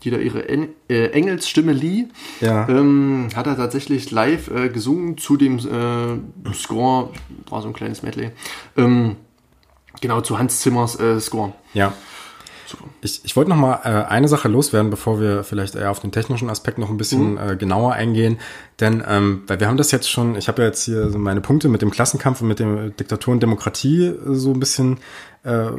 die 0.03 0.11
da 0.11 0.17
ihre 0.17 0.47
en 0.47 0.69
äh, 0.89 1.07
Engelsstimme 1.07 1.73
lieh, 1.73 2.07
Ja. 2.41 2.67
ähm, 2.69 3.29
hat 3.35 3.47
er 3.47 3.55
tatsächlich 3.57 4.11
live 4.11 4.49
äh, 4.49 4.69
gesungen 4.69 5.17
zu 5.17 5.35
dem 5.37 5.57
äh, 5.59 6.53
Score, 6.53 7.09
war 7.49 7.61
so 7.61 7.67
ein 7.67 7.73
kleines 7.73 8.01
Medley, 8.03 8.31
ähm, 8.77 9.15
genau 10.01 10.21
zu 10.21 10.39
Hans 10.39 10.59
Zimmers 10.61 10.99
äh, 10.99 11.19
Score. 11.19 11.53
ja. 11.73 11.93
Ich, 13.01 13.21
ich 13.23 13.35
wollte 13.35 13.49
noch 13.49 13.57
mal 13.57 13.79
äh, 13.83 14.09
eine 14.09 14.27
Sache 14.27 14.47
loswerden, 14.47 14.89
bevor 14.89 15.19
wir 15.19 15.43
vielleicht 15.43 15.75
eher 15.75 15.91
auf 15.91 15.99
den 15.99 16.11
technischen 16.11 16.49
Aspekt 16.49 16.77
noch 16.77 16.89
ein 16.89 16.97
bisschen 16.97 17.37
äh, 17.37 17.55
genauer 17.55 17.93
eingehen. 17.93 18.39
Denn 18.79 19.03
ähm, 19.07 19.43
weil 19.47 19.59
wir 19.59 19.67
haben 19.67 19.77
das 19.77 19.91
jetzt 19.91 20.09
schon, 20.09 20.35
ich 20.35 20.47
habe 20.47 20.61
ja 20.61 20.67
jetzt 20.67 20.83
hier 20.83 21.09
so 21.09 21.17
meine 21.17 21.41
Punkte 21.41 21.67
mit 21.69 21.81
dem 21.81 21.91
Klassenkampf 21.91 22.41
und 22.41 22.47
mit 22.47 22.59
dem 22.59 22.95
Diktatur 22.95 23.33
und 23.33 23.41
Demokratie 23.43 24.05
äh, 24.05 24.15
so 24.35 24.51
ein 24.51 24.59
bisschen 24.59 24.97
äh, 25.43 25.69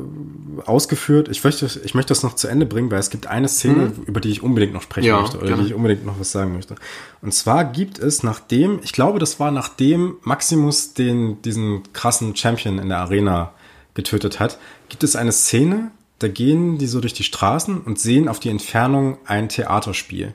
ausgeführt. 0.64 1.28
Ich 1.28 1.44
möchte, 1.44 1.66
ich 1.84 1.94
möchte 1.94 2.08
das 2.08 2.22
noch 2.22 2.34
zu 2.34 2.48
Ende 2.48 2.66
bringen, 2.66 2.90
weil 2.90 2.98
es 2.98 3.10
gibt 3.10 3.26
eine 3.26 3.48
Szene, 3.48 3.92
über 4.06 4.20
die 4.20 4.30
ich 4.30 4.42
unbedingt 4.42 4.72
noch 4.72 4.82
sprechen 4.82 5.06
Ja, 5.06 5.20
möchte 5.20 5.38
oder 5.38 5.48
gerne. 5.48 5.62
die 5.62 5.68
ich 5.68 5.74
unbedingt 5.74 6.06
noch 6.06 6.18
was 6.18 6.32
sagen 6.32 6.52
möchte. 6.54 6.76
Und 7.20 7.34
zwar 7.34 7.64
gibt 7.64 7.98
es 7.98 8.22
nachdem, 8.22 8.80
ich 8.82 8.92
glaube, 8.92 9.18
das 9.18 9.38
war 9.38 9.50
nachdem 9.50 10.16
Maximus 10.22 10.94
den 10.94 11.42
diesen 11.42 11.82
krassen 11.92 12.34
Champion 12.34 12.78
in 12.78 12.88
der 12.88 12.98
Arena 12.98 13.52
getötet 13.94 14.40
hat, 14.40 14.58
gibt 14.88 15.04
es 15.04 15.16
eine 15.16 15.32
Szene, 15.32 15.90
da 16.20 16.28
gehen 16.28 16.78
die 16.78 16.86
so 16.86 17.00
durch 17.00 17.14
die 17.14 17.24
Straßen 17.24 17.80
und 17.80 17.98
sehen 17.98 18.28
auf 18.28 18.38
die 18.38 18.50
Entfernung 18.50 19.18
ein 19.26 19.48
Theaterspiel. 19.48 20.34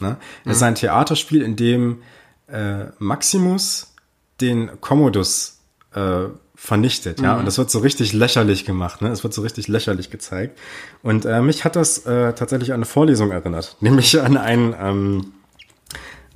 Ne? 0.00 0.16
Es 0.44 0.56
ist 0.56 0.62
ein 0.62 0.74
Theaterspiel, 0.74 1.40
in 1.42 1.56
dem 1.56 2.02
äh, 2.48 2.86
Maximus 2.98 3.94
den 4.40 4.80
Commodus 4.80 5.60
äh, 5.94 6.24
vernichtet, 6.54 7.20
ja, 7.20 7.36
und 7.36 7.44
das 7.44 7.58
wird 7.58 7.70
so 7.72 7.80
richtig 7.80 8.12
lächerlich 8.12 8.64
gemacht, 8.64 9.02
ne? 9.02 9.08
Es 9.08 9.24
wird 9.24 9.34
so 9.34 9.42
richtig 9.42 9.66
lächerlich 9.66 10.10
gezeigt. 10.10 10.56
Und 11.02 11.24
äh, 11.24 11.42
mich 11.42 11.64
hat 11.64 11.74
das 11.74 12.06
äh, 12.06 12.34
tatsächlich 12.34 12.70
an 12.70 12.76
eine 12.76 12.84
Vorlesung 12.84 13.32
erinnert, 13.32 13.76
nämlich 13.80 14.20
an 14.20 14.36
einen 14.36 14.72
ähm, 14.78 15.32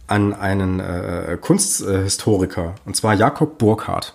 an 0.09 0.35
einen 0.35 0.81
äh, 0.81 1.39
Kunsthistoriker, 1.41 2.75
und 2.85 2.97
zwar 2.97 3.15
Jakob 3.15 3.59
Burckhardt. 3.59 4.15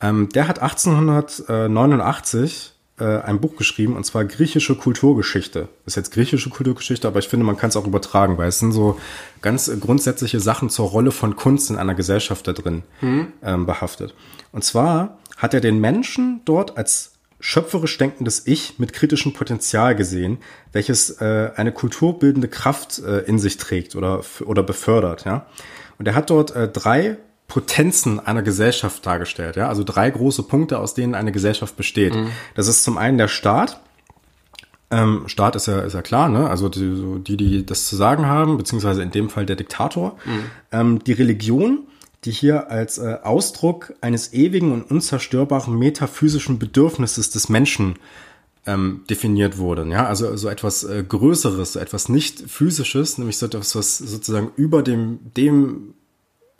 Ähm, 0.00 0.30
der 0.30 0.48
hat 0.48 0.60
1889 0.60 2.71
äh, 2.98 3.04
ein 3.04 3.40
Buch 3.40 3.56
geschrieben, 3.56 3.96
und 3.96 4.04
zwar 4.04 4.24
griechische 4.24 4.74
Kulturgeschichte. 4.74 5.68
Das 5.84 5.92
ist 5.92 5.96
jetzt 5.96 6.12
griechische 6.12 6.50
Kulturgeschichte, 6.50 7.08
aber 7.08 7.18
ich 7.18 7.28
finde, 7.28 7.46
man 7.46 7.56
kann 7.56 7.70
es 7.70 7.76
auch 7.76 7.86
übertragen, 7.86 8.38
weil 8.38 8.48
es 8.48 8.58
sind 8.58 8.72
so 8.72 8.98
ganz 9.40 9.70
grundsätzliche 9.80 10.40
Sachen 10.40 10.70
zur 10.70 10.88
Rolle 10.88 11.10
von 11.10 11.36
Kunst 11.36 11.70
in 11.70 11.76
einer 11.76 11.94
Gesellschaft 11.94 12.46
da 12.46 12.52
drin 12.52 12.82
ähm, 13.02 13.66
behaftet. 13.66 14.14
Und 14.52 14.64
zwar 14.64 15.18
hat 15.36 15.54
er 15.54 15.60
den 15.60 15.80
Menschen 15.80 16.40
dort 16.44 16.76
als 16.76 17.12
schöpferisch 17.42 17.98
denkendes 17.98 18.46
Ich 18.46 18.78
mit 18.78 18.92
kritischem 18.92 19.32
Potenzial 19.32 19.96
gesehen, 19.96 20.38
welches 20.72 21.20
äh, 21.20 21.50
eine 21.56 21.72
kulturbildende 21.72 22.48
Kraft 22.48 23.00
äh, 23.00 23.18
in 23.22 23.38
sich 23.40 23.56
trägt 23.56 23.96
oder, 23.96 24.22
oder 24.46 24.62
befördert. 24.62 25.24
Ja? 25.24 25.46
Und 25.98 26.06
er 26.06 26.14
hat 26.14 26.30
dort 26.30 26.54
äh, 26.54 26.68
drei 26.68 27.18
Potenzen 27.52 28.18
einer 28.18 28.40
Gesellschaft 28.40 29.04
dargestellt. 29.04 29.56
Ja? 29.56 29.68
Also 29.68 29.84
drei 29.84 30.08
große 30.08 30.44
Punkte, 30.44 30.78
aus 30.78 30.94
denen 30.94 31.14
eine 31.14 31.32
Gesellschaft 31.32 31.76
besteht. 31.76 32.14
Das 32.54 32.66
ist 32.66 32.82
zum 32.82 32.96
einen 32.96 33.18
der 33.18 33.28
Staat. 33.28 33.78
Ähm, 34.90 35.24
Staat 35.26 35.54
ist 35.54 35.66
ja, 35.66 35.80
ist 35.80 35.92
ja 35.92 36.00
klar, 36.00 36.30
ne? 36.30 36.48
Also 36.48 36.70
die, 36.70 37.22
die, 37.22 37.36
die 37.36 37.66
das 37.66 37.88
zu 37.88 37.96
sagen 37.96 38.24
haben, 38.24 38.56
beziehungsweise 38.56 39.02
in 39.02 39.10
dem 39.10 39.28
Fall 39.28 39.44
der 39.44 39.56
Diktator. 39.56 40.16
Ähm, 40.70 41.04
die 41.04 41.12
Religion, 41.12 41.80
die 42.24 42.30
hier 42.30 42.70
als 42.70 42.96
äh, 42.96 43.18
Ausdruck 43.22 43.92
eines 44.00 44.32
ewigen 44.32 44.72
und 44.72 44.90
unzerstörbaren 44.90 45.78
metaphysischen 45.78 46.58
Bedürfnisses 46.58 47.28
des 47.28 47.50
Menschen 47.50 47.96
ähm, 48.64 49.02
definiert 49.10 49.58
wurden. 49.58 49.90
Ja, 49.90 50.06
also 50.06 50.34
so 50.38 50.48
etwas 50.48 50.84
äh, 50.84 51.04
Größeres, 51.06 51.74
so 51.74 51.80
etwas 51.80 52.08
nicht 52.08 52.48
physisches, 52.48 53.18
nämlich 53.18 53.36
so 53.36 53.44
etwas, 53.44 53.76
was 53.76 53.98
sozusagen 53.98 54.52
über 54.56 54.82
dem 54.82 55.18
dem 55.36 55.92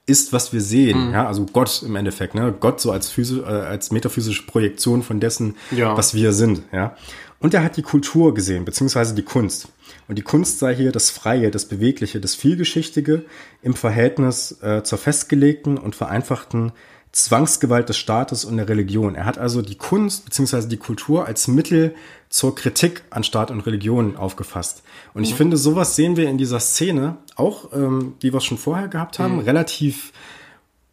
ist, 0.07 0.33
was 0.33 0.53
wir 0.53 0.61
sehen. 0.61 1.09
Mhm. 1.09 1.13
Ja, 1.13 1.27
also 1.27 1.47
Gott 1.47 1.83
im 1.83 1.97
Endeffekt. 1.97 2.35
Ne? 2.35 2.55
Gott 2.59 2.81
so 2.81 2.91
als, 2.91 3.09
physisch, 3.09 3.41
äh, 3.41 3.51
als 3.51 3.91
metaphysische 3.93 4.47
Projektion 4.47 5.03
von 5.03 5.21
dessen, 5.21 5.57
ja. 5.71 5.97
was 5.97 6.15
wir 6.15 6.33
sind. 6.33 6.63
Ja. 6.73 6.97
Und 7.39 7.55
er 7.55 7.65
hat 7.65 7.77
die 7.77 7.83
Kultur 7.83 8.35
gesehen, 8.35 8.65
beziehungsweise 8.65 9.15
die 9.15 9.23
Kunst. 9.23 9.69
Und 10.09 10.17
die 10.17 10.23
Kunst 10.23 10.59
sei 10.59 10.75
hier 10.75 10.93
das 10.93 11.11
Freie, 11.11 11.51
das 11.51 11.67
Bewegliche, 11.67 12.21
das 12.21 12.35
Vielgeschichtige 12.35 13.25
im 13.63 13.75
Verhältnis 13.75 14.59
äh, 14.63 14.83
zur 14.83 14.99
festgelegten 14.99 15.79
und 15.79 15.97
vereinfachten 15.97 16.73
Zwangsgewalt 17.13 17.89
des 17.89 17.99
Staates 17.99 18.45
und 18.45 18.57
der 18.57 18.69
Religion. 18.69 19.15
Er 19.15 19.27
hat 19.27 19.39
also 19.39 19.61
die 19.61 19.75
Kunst 19.75 20.25
beziehungsweise 20.25 20.69
die 20.69 20.79
Kultur 20.79 21.27
als 21.27 21.47
Mittel 21.47 21.95
zur 22.33 22.55
Kritik 22.55 23.03
an 23.11 23.25
Staat 23.25 23.51
und 23.51 23.61
Religion 23.61 24.17
aufgefasst. 24.17 24.83
Und 25.13 25.23
ich 25.23 25.33
mhm. 25.33 25.37
finde, 25.37 25.57
sowas 25.59 25.97
sehen 25.97 26.17
wir 26.17 26.31
in 26.31 26.39
dieser 26.39 26.61
Szene 26.61 27.17
auch, 27.37 27.73
ähm, 27.75 28.15
wie 28.21 28.33
wir 28.33 28.41
schon 28.41 28.57
vorher 28.57 28.89
gehabt 28.89 29.19
haben, 29.19 29.35
mhm. 29.35 29.41
relativ 29.41 30.13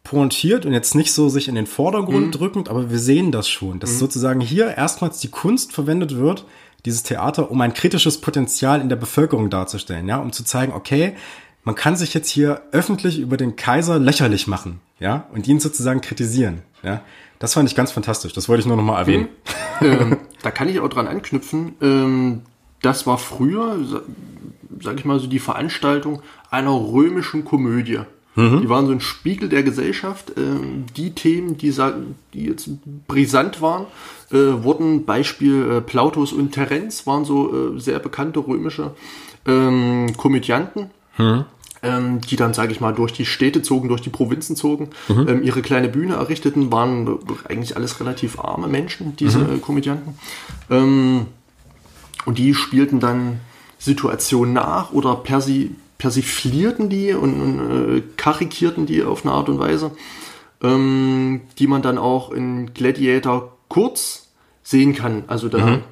pointiert 0.04 0.66
und 0.66 0.74
jetzt 0.74 0.94
nicht 0.94 1.14
so 1.14 1.30
sich 1.30 1.48
in 1.48 1.54
den 1.54 1.66
Vordergrund 1.66 2.26
mhm. 2.26 2.32
drückend, 2.32 2.68
aber 2.68 2.90
wir 2.90 2.98
sehen 2.98 3.32
das 3.32 3.48
schon, 3.48 3.80
dass 3.80 3.94
mhm. 3.94 3.98
sozusagen 3.98 4.40
hier 4.40 4.76
erstmals 4.76 5.20
die 5.20 5.28
Kunst 5.28 5.72
verwendet 5.72 6.14
wird, 6.16 6.44
dieses 6.84 7.04
Theater, 7.04 7.50
um 7.50 7.60
ein 7.62 7.72
kritisches 7.72 8.20
Potenzial 8.20 8.82
in 8.82 8.90
der 8.90 8.96
Bevölkerung 8.96 9.48
darzustellen, 9.48 10.08
ja, 10.08 10.18
um 10.18 10.32
zu 10.32 10.44
zeigen, 10.44 10.72
okay, 10.72 11.14
man 11.64 11.74
kann 11.74 11.96
sich 11.96 12.12
jetzt 12.12 12.28
hier 12.28 12.62
öffentlich 12.72 13.18
über 13.18 13.38
den 13.38 13.56
Kaiser 13.56 13.98
lächerlich 13.98 14.46
machen, 14.46 14.80
ja, 14.98 15.26
und 15.32 15.48
ihn 15.48 15.58
sozusagen 15.58 16.02
kritisieren, 16.02 16.62
ja. 16.82 17.02
Das 17.40 17.54
fand 17.54 17.68
ich 17.68 17.74
ganz 17.74 17.90
fantastisch. 17.90 18.34
Das 18.34 18.48
wollte 18.48 18.60
ich 18.60 18.66
nur 18.66 18.76
noch 18.76 18.84
mal 18.84 18.98
erwähnen. 18.98 19.28
Mhm. 19.80 19.86
ähm, 19.86 20.16
da 20.42 20.52
kann 20.52 20.68
ich 20.68 20.78
auch 20.78 20.88
dran 20.88 21.08
anknüpfen. 21.08 21.74
Ähm, 21.80 22.42
das 22.82 23.06
war 23.06 23.18
früher, 23.18 23.78
sag 24.80 24.98
ich 24.98 25.04
mal 25.04 25.18
so, 25.18 25.26
die 25.26 25.38
Veranstaltung 25.38 26.22
einer 26.50 26.72
römischen 26.72 27.44
Komödie. 27.44 28.00
Mhm. 28.36 28.60
Die 28.60 28.68
waren 28.68 28.86
so 28.86 28.92
ein 28.92 29.00
Spiegel 29.00 29.48
der 29.48 29.62
Gesellschaft. 29.62 30.32
Ähm, 30.36 30.84
die 30.96 31.14
Themen, 31.14 31.56
die, 31.56 31.74
die 32.34 32.44
jetzt 32.44 32.68
brisant 33.08 33.62
waren, 33.62 33.86
äh, 34.30 34.62
wurden 34.62 35.06
Beispiel 35.06 35.70
äh, 35.70 35.80
Plautus 35.80 36.34
und 36.34 36.52
Terenz 36.52 37.06
waren 37.06 37.24
so 37.24 37.74
äh, 37.74 37.80
sehr 37.80 37.98
bekannte 38.00 38.40
römische 38.40 38.92
ähm, 39.46 40.14
Komödianten. 40.16 40.90
Mhm. 41.16 41.46
Ähm, 41.82 42.20
die 42.20 42.36
dann, 42.36 42.52
sage 42.52 42.72
ich 42.72 42.80
mal, 42.82 42.92
durch 42.92 43.14
die 43.14 43.24
Städte 43.24 43.62
zogen, 43.62 43.88
durch 43.88 44.02
die 44.02 44.10
Provinzen 44.10 44.54
zogen, 44.54 44.90
mhm. 45.08 45.28
ähm, 45.28 45.42
ihre 45.42 45.62
kleine 45.62 45.88
Bühne 45.88 46.14
errichteten, 46.14 46.70
waren 46.70 47.18
eigentlich 47.48 47.74
alles 47.74 48.00
relativ 48.00 48.38
arme 48.38 48.68
Menschen, 48.68 49.16
diese 49.16 49.38
mhm. 49.38 49.62
Komödianten. 49.62 50.18
Ähm, 50.68 51.26
und 52.26 52.36
die 52.36 52.54
spielten 52.54 53.00
dann 53.00 53.40
Situationen 53.78 54.52
nach 54.52 54.92
oder 54.92 55.16
persi 55.16 55.74
persiflierten 55.96 56.88
die 56.90 57.12
und, 57.12 57.40
und 57.40 57.96
äh, 57.96 58.02
karikierten 58.16 58.86
die 58.86 59.02
auf 59.02 59.24
eine 59.24 59.34
Art 59.34 59.48
und 59.48 59.58
Weise, 59.58 59.90
ähm, 60.62 61.42
die 61.58 61.66
man 61.66 61.80
dann 61.82 61.96
auch 61.98 62.30
in 62.30 62.74
Gladiator 62.74 63.56
kurz 63.68 64.28
sehen 64.62 64.94
kann. 64.94 65.24
Also 65.28 65.48
da 65.48 65.64
mhm 65.64 65.82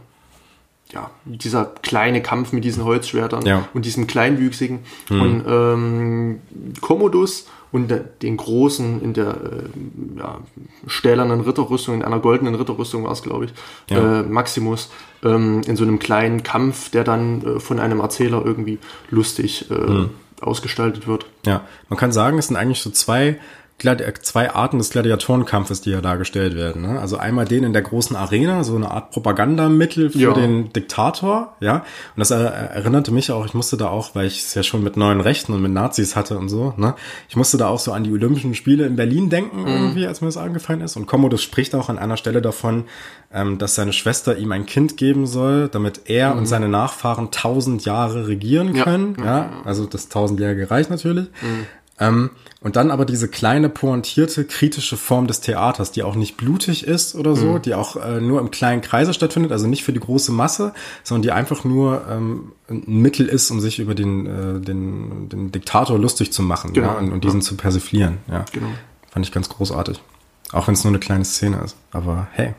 ja, 0.93 1.11
dieser 1.25 1.67
kleine 1.83 2.23
Kampf 2.23 2.53
mit 2.53 2.65
diesen 2.65 2.85
Holzschwertern 2.85 3.45
ja. 3.45 3.69
und 3.75 3.85
diesem 3.85 4.07
kleinwüchsigen 4.07 4.81
mhm. 5.11 5.21
und 5.21 5.45
ähm, 5.47 6.41
Commodus 6.81 7.47
und 7.71 7.93
den 8.23 8.37
großen 8.37 9.03
in 9.03 9.13
der 9.13 9.29
äh, 9.29 10.19
ja, 10.19 10.39
stählernen 10.87 11.43
Ritterrüstung, 11.43 11.97
in 11.97 12.03
einer 12.03 12.19
goldenen 12.19 12.55
Ritterrüstung 12.55 13.05
war 13.05 13.13
es, 13.13 13.23
glaube 13.23 13.47
ich, 13.47 13.53
ja. 13.91 14.21
äh, 14.21 14.23
Maximus, 14.23 14.91
ähm, 15.23 15.61
in 15.67 15.77
so 15.77 15.85
einem 15.85 15.99
kleinen 15.99 16.43
Kampf, 16.43 16.91
der 16.91 17.05
dann 17.05 17.43
äh, 17.43 17.61
von 17.61 17.79
einem 17.79 18.01
Erzähler 18.01 18.43
irgendwie 18.45 18.79
lustig 19.11 19.71
äh, 19.71 19.75
mhm. 19.75 20.11
ausgestaltet 20.41 21.07
wird. 21.07 21.27
Ja, 21.45 21.67
man 21.91 21.99
kann 21.99 22.13
sagen, 22.13 22.39
es 22.39 22.47
sind 22.47 22.57
eigentlich 22.57 22.81
so 22.81 22.91
zwei 22.91 23.39
zwei 23.79 24.53
Arten 24.53 24.79
des 24.79 24.91
Gladiatorenkampfes, 24.91 25.81
die 25.81 25.91
ja 25.91 26.01
dargestellt 26.01 26.57
werden. 26.57 26.83
Ne? 26.83 27.01
Also 27.01 27.17
einmal 27.17 27.45
den 27.45 27.63
in 27.63 27.73
der 27.73 27.83
großen 27.83 28.17
Arena, 28.17 28.65
so 28.65 28.75
eine 28.75 28.91
Art 28.91 29.13
Propagandamittel 29.13 30.11
für 30.11 30.19
ja. 30.19 30.33
den 30.33 30.73
Diktator, 30.73 31.55
ja. 31.61 31.77
Und 31.77 32.19
das 32.19 32.33
erinnerte 32.33 33.13
mich 33.13 33.31
auch, 33.31 33.47
ich 33.47 33.55
musste 33.55 33.77
da 33.77 33.89
auch, 33.89 34.17
weil 34.17 34.27
ich 34.27 34.41
es 34.41 34.55
ja 34.55 34.65
schon 34.65 34.83
mit 34.83 34.97
neuen 34.97 35.21
Rechten 35.21 35.53
und 35.53 35.63
mit 35.63 35.73
Nazis 35.73 36.17
hatte 36.17 36.39
und 36.39 36.49
so, 36.49 36.75
ne? 36.77 36.95
Ich 37.29 37.37
musste 37.37 37.57
da 37.57 37.69
auch 37.69 37.79
so 37.79 37.93
an 37.93 38.03
die 38.03 38.13
Olympischen 38.13 38.55
Spiele 38.57 38.85
in 38.85 38.97
Berlin 38.97 39.31
denken, 39.31 39.63
mhm. 39.63 39.69
irgendwie, 39.69 40.07
als 40.07 40.21
mir 40.21 40.29
das 40.29 40.37
angefallen 40.37 40.81
ist. 40.81 40.97
Und 40.97 41.07
Commodus 41.07 41.43
spricht 41.43 41.75
auch 41.77 41.89
an 41.89 41.99
einer 41.99 42.17
Stelle 42.17 42.43
davon, 42.43 42.85
ähm, 43.33 43.59
dass 43.59 43.77
seine 43.77 43.93
Schwester 43.93 44.37
ihm 44.39 44.51
ein 44.51 44.67
Kind 44.67 44.97
geben 44.97 45.27
soll, 45.27 45.69
damit 45.69 46.03
er 46.07 46.33
mhm. 46.33 46.41
und 46.41 46.47
seine 46.47 46.69
Nachfahren 46.69 47.31
tausend 47.31 47.85
Jahre 47.85 48.27
regieren 48.27 48.75
können. 48.75 49.17
Ja, 49.21 49.25
ja. 49.25 49.51
also 49.65 49.87
das 49.87 50.09
tausendjährige 50.09 50.69
Reich 50.69 50.91
natürlich. 50.91 51.29
Mhm. 51.43 51.67
Ähm, 52.01 52.31
und 52.61 52.75
dann 52.75 52.91
aber 52.91 53.05
diese 53.05 53.29
kleine, 53.29 53.69
pointierte, 53.69 54.45
kritische 54.45 54.97
Form 54.97 55.29
des 55.29 55.41
Theaters, 55.41 55.93
die 55.93 56.03
auch 56.03 56.17
nicht 56.17 56.37
blutig 56.37 56.85
ist 56.85 57.15
oder 57.15 57.37
so, 57.37 57.53
mhm. 57.53 57.63
die 57.63 57.75
auch 57.75 57.95
äh, 57.97 58.21
nur 58.21 58.41
im 58.41 58.51
kleinen 58.51 58.81
Kreise 58.81 59.15
stattfindet, 59.15 59.53
also 59.53 59.69
nicht 59.69 59.85
für 59.85 59.93
die 59.93 60.01
große 60.01 60.33
Masse, 60.33 60.75
sondern 61.05 61.23
die 61.23 61.31
einfach 61.31 61.63
nur 61.63 62.05
ähm, 62.11 62.53
ein 62.69 62.83
Mittel 62.87 63.29
ist, 63.29 63.51
um 63.53 63.61
sich 63.61 63.79
über 63.79 63.95
den, 63.95 64.27
äh, 64.27 64.61
den, 64.61 65.29
den 65.29 65.53
Diktator 65.53 65.99
lustig 65.99 66.33
zu 66.33 66.43
machen 66.43 66.73
genau. 66.73 66.89
ja, 66.89 66.95
und, 66.95 67.13
und 67.13 67.23
diesen 67.23 67.41
ja. 67.41 67.47
zu 67.47 67.57
persiflieren. 67.57 68.19
Ja. 68.29 68.45
Genau. 68.53 68.69
Fand 69.09 69.25
ich 69.25 69.31
ganz 69.31 69.49
großartig. 69.49 70.03
Auch 70.51 70.67
wenn 70.67 70.75
es 70.75 70.83
nur 70.83 70.91
eine 70.91 70.99
kleine 70.99 71.25
Szene 71.25 71.61
ist. 71.65 71.77
Aber 71.93 72.27
hey. 72.33 72.55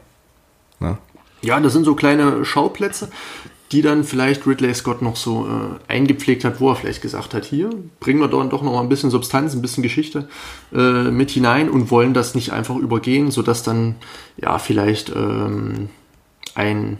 Ne? 0.80 0.98
Ja, 1.42 1.60
das 1.60 1.74
sind 1.74 1.84
so 1.84 1.96
kleine 1.96 2.46
Schauplätze, 2.46 3.10
die 3.72 3.82
dann 3.82 4.04
vielleicht 4.04 4.48
Ridley 4.48 4.74
Scott 4.74 5.02
noch 5.02 5.16
so 5.16 5.48
äh, 5.48 5.92
eingepflegt 5.92 6.44
hat, 6.44 6.60
wo 6.60 6.70
er 6.70 6.76
vielleicht 6.76 7.02
gesagt 7.02 7.34
hat, 7.34 7.46
hier 7.46 7.70
bringen 8.00 8.20
wir 8.20 8.28
dann 8.28 8.50
doch 8.50 8.64
noch 8.64 8.74
mal 8.74 8.82
ein 8.82 8.90
bisschen 8.90 9.12
Substanz, 9.12 9.54
ein 9.54 9.62
bisschen 9.62 9.84
Geschichte 9.84 10.28
äh, 10.74 11.04
mit 11.12 11.30
hinein 11.30 11.70
und 11.70 11.92
wollen 11.92 12.14
das 12.14 12.34
nicht 12.34 12.52
einfach 12.52 12.76
übergehen, 12.76 13.30
sodass 13.30 13.62
dann 13.62 13.96
ja 14.38 14.58
vielleicht 14.58 15.10
ähm, 15.10 15.90
ein 16.56 16.98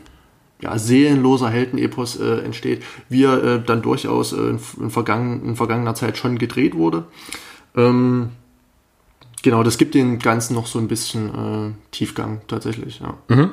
ja, 0.62 0.78
seelenloser 0.78 1.50
Heldenepos 1.50 2.20
äh, 2.20 2.40
entsteht, 2.40 2.84
wie 3.08 3.24
er 3.24 3.44
äh, 3.44 3.62
dann 3.64 3.82
durchaus 3.82 4.34
äh, 4.34 4.58
in, 4.80 4.90
vergangen, 4.90 5.46
in 5.46 5.56
vergangener 5.56 5.96
Zeit 5.96 6.18
schon 6.18 6.38
gedreht 6.38 6.76
wurde. 6.76 7.06
Ähm, 7.76 8.32
genau, 9.42 9.64
das 9.64 9.78
gibt 9.78 9.96
dem 9.96 10.20
Ganzen 10.20 10.54
noch 10.54 10.68
so 10.68 10.78
ein 10.80 10.88
bisschen 10.88 11.30
äh, 11.30 11.72
Tiefgang 11.92 12.42
tatsächlich, 12.48 13.00
ja. 13.00 13.16
Mhm. 13.30 13.52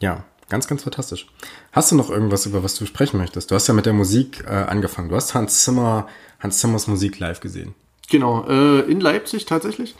Ja, 0.00 0.24
ganz, 0.48 0.66
ganz 0.66 0.82
fantastisch. 0.82 1.26
Hast 1.72 1.90
du 1.90 1.96
noch 1.96 2.10
irgendwas, 2.10 2.46
über 2.46 2.62
was 2.62 2.74
du 2.74 2.86
sprechen 2.86 3.18
möchtest? 3.18 3.50
Du 3.50 3.54
hast 3.54 3.66
ja 3.66 3.74
mit 3.74 3.86
der 3.86 3.92
Musik 3.92 4.44
äh, 4.46 4.50
angefangen. 4.50 5.08
Du 5.08 5.16
hast 5.16 5.34
Hans 5.34 5.64
Zimmer, 5.64 6.06
Hans 6.40 6.58
Zimmers 6.58 6.86
Musik 6.86 7.18
live 7.18 7.40
gesehen. 7.40 7.74
Genau, 8.10 8.46
äh, 8.48 8.80
in 8.80 9.00
Leipzig 9.00 9.44
tatsächlich. 9.44 9.94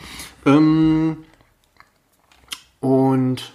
Ähm, 0.47 1.19
und 2.81 3.53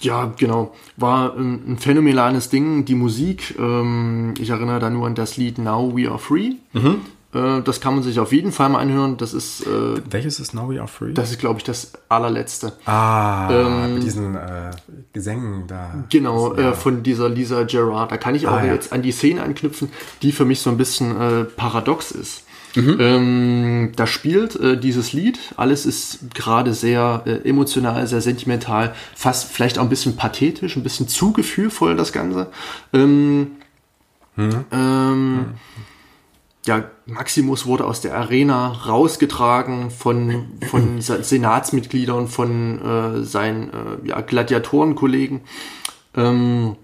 ja, 0.00 0.32
genau, 0.36 0.74
war 0.96 1.36
ein, 1.36 1.72
ein, 1.72 1.78
phänomenales 1.78 2.48
Ding. 2.48 2.84
Die 2.84 2.94
Musik, 2.94 3.54
ähm, 3.58 4.34
ich 4.38 4.50
erinnere 4.50 4.80
da 4.80 4.90
nur 4.90 5.06
an 5.06 5.14
das 5.14 5.36
Lied 5.36 5.58
Now 5.58 5.96
We 5.96 6.08
Are 6.08 6.18
Free. 6.18 6.54
Mhm. 6.72 7.00
Äh, 7.34 7.62
das 7.62 7.80
kann 7.80 7.94
man 7.94 8.02
sich 8.02 8.18
auf 8.20 8.32
jeden 8.32 8.52
Fall 8.52 8.68
mal 8.68 8.80
anhören. 8.80 9.16
Das 9.16 9.34
ist. 9.34 9.66
Äh, 9.66 10.00
Welches 10.10 10.40
ist 10.40 10.54
Now 10.54 10.70
We 10.70 10.78
Are 10.78 10.88
Free? 10.88 11.12
Das 11.12 11.30
ist, 11.30 11.38
glaube 11.38 11.58
ich, 11.58 11.64
das 11.64 11.92
allerletzte. 12.08 12.72
Ah, 12.86 13.48
ähm, 13.50 13.94
mit 13.94 14.02
diesen 14.04 14.34
äh, 14.34 14.70
Gesängen 15.12 15.66
da. 15.66 16.04
Genau, 16.10 16.54
äh, 16.54 16.62
ja. 16.62 16.72
von 16.72 17.02
dieser 17.02 17.28
Lisa 17.28 17.64
Gerard. 17.64 18.12
Da 18.12 18.16
kann 18.16 18.34
ich 18.34 18.46
auch 18.46 18.52
ah, 18.52 18.64
jetzt 18.64 18.92
an 18.92 19.02
die 19.02 19.12
Szene 19.12 19.42
anknüpfen, 19.42 19.90
die 20.22 20.32
für 20.32 20.44
mich 20.44 20.60
so 20.60 20.70
ein 20.70 20.76
bisschen 20.76 21.16
paradox 21.56 22.10
ist. 22.10 22.42
Mhm. 22.74 22.96
Ähm, 23.00 23.92
da 23.96 24.06
spielt 24.06 24.54
äh, 24.56 24.78
dieses 24.78 25.14
Lied, 25.14 25.38
alles 25.56 25.86
ist 25.86 26.34
gerade 26.34 26.74
sehr 26.74 27.22
äh, 27.24 27.48
emotional, 27.48 28.06
sehr 28.06 28.20
sentimental, 28.20 28.94
fast 29.14 29.50
vielleicht 29.50 29.78
auch 29.78 29.82
ein 29.82 29.88
bisschen 29.88 30.16
pathetisch, 30.16 30.76
ein 30.76 30.82
bisschen 30.82 31.08
zu 31.08 31.32
gefühlvoll 31.32 31.96
das 31.96 32.12
Ganze. 32.12 32.48
Ähm, 32.92 33.52
mhm. 34.36 34.64
Ähm, 34.70 35.34
mhm 35.34 35.44
ja, 36.66 36.90
Maximus 37.06 37.66
wurde 37.66 37.84
aus 37.84 38.00
der 38.00 38.16
Arena 38.16 38.68
rausgetragen 38.72 39.90
von, 39.90 40.58
von 40.68 41.00
Senatsmitgliedern, 41.00 42.28
von 42.28 42.80
äh, 42.82 43.22
seinen 43.22 43.70
äh, 43.70 44.08
ja, 44.08 44.20
Gladiatorenkollegen 44.20 45.42
ähm, 46.16 46.76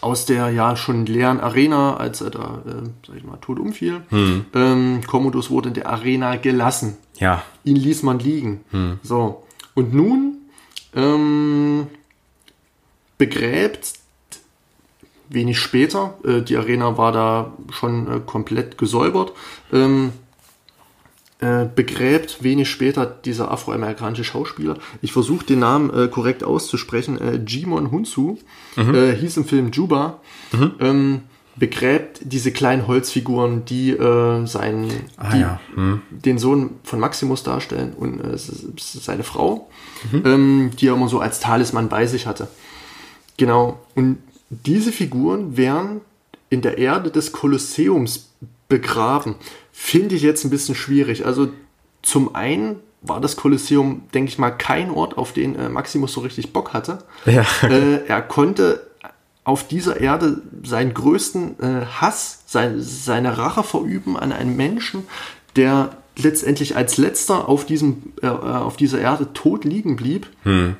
aus 0.00 0.26
der 0.26 0.50
ja 0.50 0.76
schon 0.76 1.06
leeren 1.06 1.40
Arena, 1.40 1.96
als 1.96 2.20
er 2.20 2.30
da, 2.30 2.62
äh, 2.66 2.88
sag 3.06 3.16
ich 3.16 3.24
mal, 3.24 3.36
tot 3.38 3.58
umfiel. 3.58 4.02
Hm. 4.08 4.46
Ähm, 4.54 5.00
Commodus 5.06 5.50
wurde 5.50 5.68
in 5.68 5.74
der 5.74 5.88
Arena 5.88 6.36
gelassen. 6.36 6.96
Ja. 7.18 7.42
Ihn 7.64 7.76
ließ 7.76 8.02
man 8.02 8.18
liegen. 8.18 8.64
Hm. 8.70 8.98
So. 9.02 9.44
Und 9.74 9.94
nun 9.94 10.38
ähm, 10.94 11.86
begräbt 13.18 13.92
wenig 15.28 15.58
später. 15.58 16.14
Äh, 16.24 16.42
die 16.42 16.56
Arena 16.56 16.96
war 16.96 17.12
da 17.12 17.52
schon 17.70 18.06
äh, 18.06 18.20
komplett 18.24 18.78
gesäubert. 18.78 19.32
Ähm, 19.72 20.12
äh, 21.38 21.66
begräbt 21.66 22.42
wenig 22.42 22.70
später 22.70 23.04
dieser 23.04 23.50
afroamerikanische 23.50 24.24
Schauspieler. 24.24 24.78
Ich 25.02 25.12
versuche 25.12 25.44
den 25.44 25.58
Namen 25.58 25.90
äh, 25.90 26.08
korrekt 26.08 26.42
auszusprechen. 26.42 27.20
Äh, 27.20 27.40
Jimon 27.46 27.90
Hunsu 27.90 28.38
mhm. 28.76 28.94
äh, 28.94 29.14
hieß 29.14 29.36
im 29.36 29.44
Film 29.44 29.70
Juba. 29.70 30.20
Mhm. 30.52 30.72
Ähm, 30.80 31.20
begräbt 31.56 32.20
diese 32.22 32.52
kleinen 32.52 32.86
Holzfiguren, 32.86 33.64
die 33.64 33.90
äh, 33.90 34.46
seinen, 34.46 34.90
ah, 35.16 35.30
die, 35.30 35.40
ja. 35.40 35.60
hm. 35.74 36.02
den 36.10 36.38
Sohn 36.38 36.76
von 36.84 37.00
Maximus 37.00 37.42
darstellen 37.42 37.94
und 37.94 38.20
äh, 38.20 38.36
seine 38.76 39.22
Frau, 39.22 39.70
mhm. 40.12 40.22
ähm, 40.26 40.70
die 40.78 40.88
er 40.88 40.94
immer 40.94 41.08
so 41.08 41.18
als 41.18 41.40
Talisman 41.40 41.88
bei 41.88 42.06
sich 42.06 42.26
hatte. 42.26 42.48
Genau. 43.38 43.80
Und 43.94 44.18
diese 44.50 44.92
Figuren 44.92 45.56
werden 45.56 46.00
in 46.50 46.62
der 46.62 46.78
Erde 46.78 47.10
des 47.10 47.32
Kolosseums 47.32 48.30
begraben. 48.68 49.36
Finde 49.72 50.14
ich 50.14 50.22
jetzt 50.22 50.44
ein 50.44 50.50
bisschen 50.50 50.74
schwierig. 50.74 51.26
Also 51.26 51.48
zum 52.02 52.34
einen 52.34 52.76
war 53.02 53.20
das 53.20 53.36
Kolosseum, 53.36 54.02
denke 54.14 54.30
ich 54.30 54.38
mal, 54.38 54.50
kein 54.50 54.90
Ort, 54.90 55.18
auf 55.18 55.32
den 55.32 55.56
äh, 55.56 55.68
Maximus 55.68 56.12
so 56.12 56.20
richtig 56.20 56.52
Bock 56.52 56.72
hatte. 56.72 56.98
Ja. 57.24 57.44
Äh, 57.62 58.06
er 58.06 58.22
konnte 58.22 58.86
auf 59.44 59.68
dieser 59.68 60.00
Erde 60.00 60.42
seinen 60.64 60.92
größten 60.92 61.60
äh, 61.60 61.86
Hass, 61.86 62.42
sein, 62.46 62.80
seine 62.80 63.38
Rache 63.38 63.62
verüben 63.62 64.16
an 64.16 64.32
einen 64.32 64.56
Menschen, 64.56 65.06
der 65.54 65.96
letztendlich 66.16 66.76
als 66.76 66.96
letzter 66.96 67.48
auf, 67.48 67.64
diesem, 67.64 68.12
äh, 68.22 68.26
auf 68.26 68.76
dieser 68.76 69.00
Erde 69.00 69.32
tot 69.34 69.64
liegen 69.64 69.96
blieb. 69.96 70.26
Hm. 70.42 70.76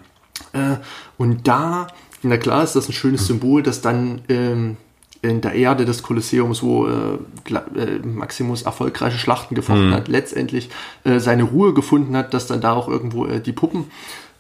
Äh, 0.53 0.77
und 1.17 1.47
da, 1.47 1.87
na 2.29 2.37
klar 2.37 2.63
ist 2.65 2.75
das 2.75 2.89
ein 2.89 2.93
schönes 2.93 3.27
Symbol, 3.27 3.63
dass 3.63 3.81
dann 3.81 4.23
ähm, 4.29 4.77
in 5.23 5.41
der 5.41 5.55
Erde 5.55 5.85
des 5.85 6.03
Kolosseums, 6.03 6.63
wo 6.63 6.87
äh, 6.87 7.19
äh, 7.51 7.99
Maximus 8.05 8.63
erfolgreiche 8.63 9.19
Schlachten 9.19 9.55
gefochten 9.55 9.89
mhm. 9.89 9.95
hat, 9.95 10.09
letztendlich 10.09 10.71
äh, 11.05 11.19
seine 11.19 11.45
Ruhe 11.45 11.75
gefunden 11.75 12.17
hat, 12.17 12.35
dass 12.35 12.47
dann 12.47 12.61
da 12.61 12.73
auch 12.73 12.89
irgendwo 12.89 13.27
äh, 13.27 13.41
die 13.41 13.53
Puppen 13.53 13.91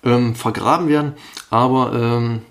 ähm, 0.04 0.34
vergraben 0.34 0.88
werden. 0.88 1.14
Aber 1.50 1.92
ähm, 1.94 2.42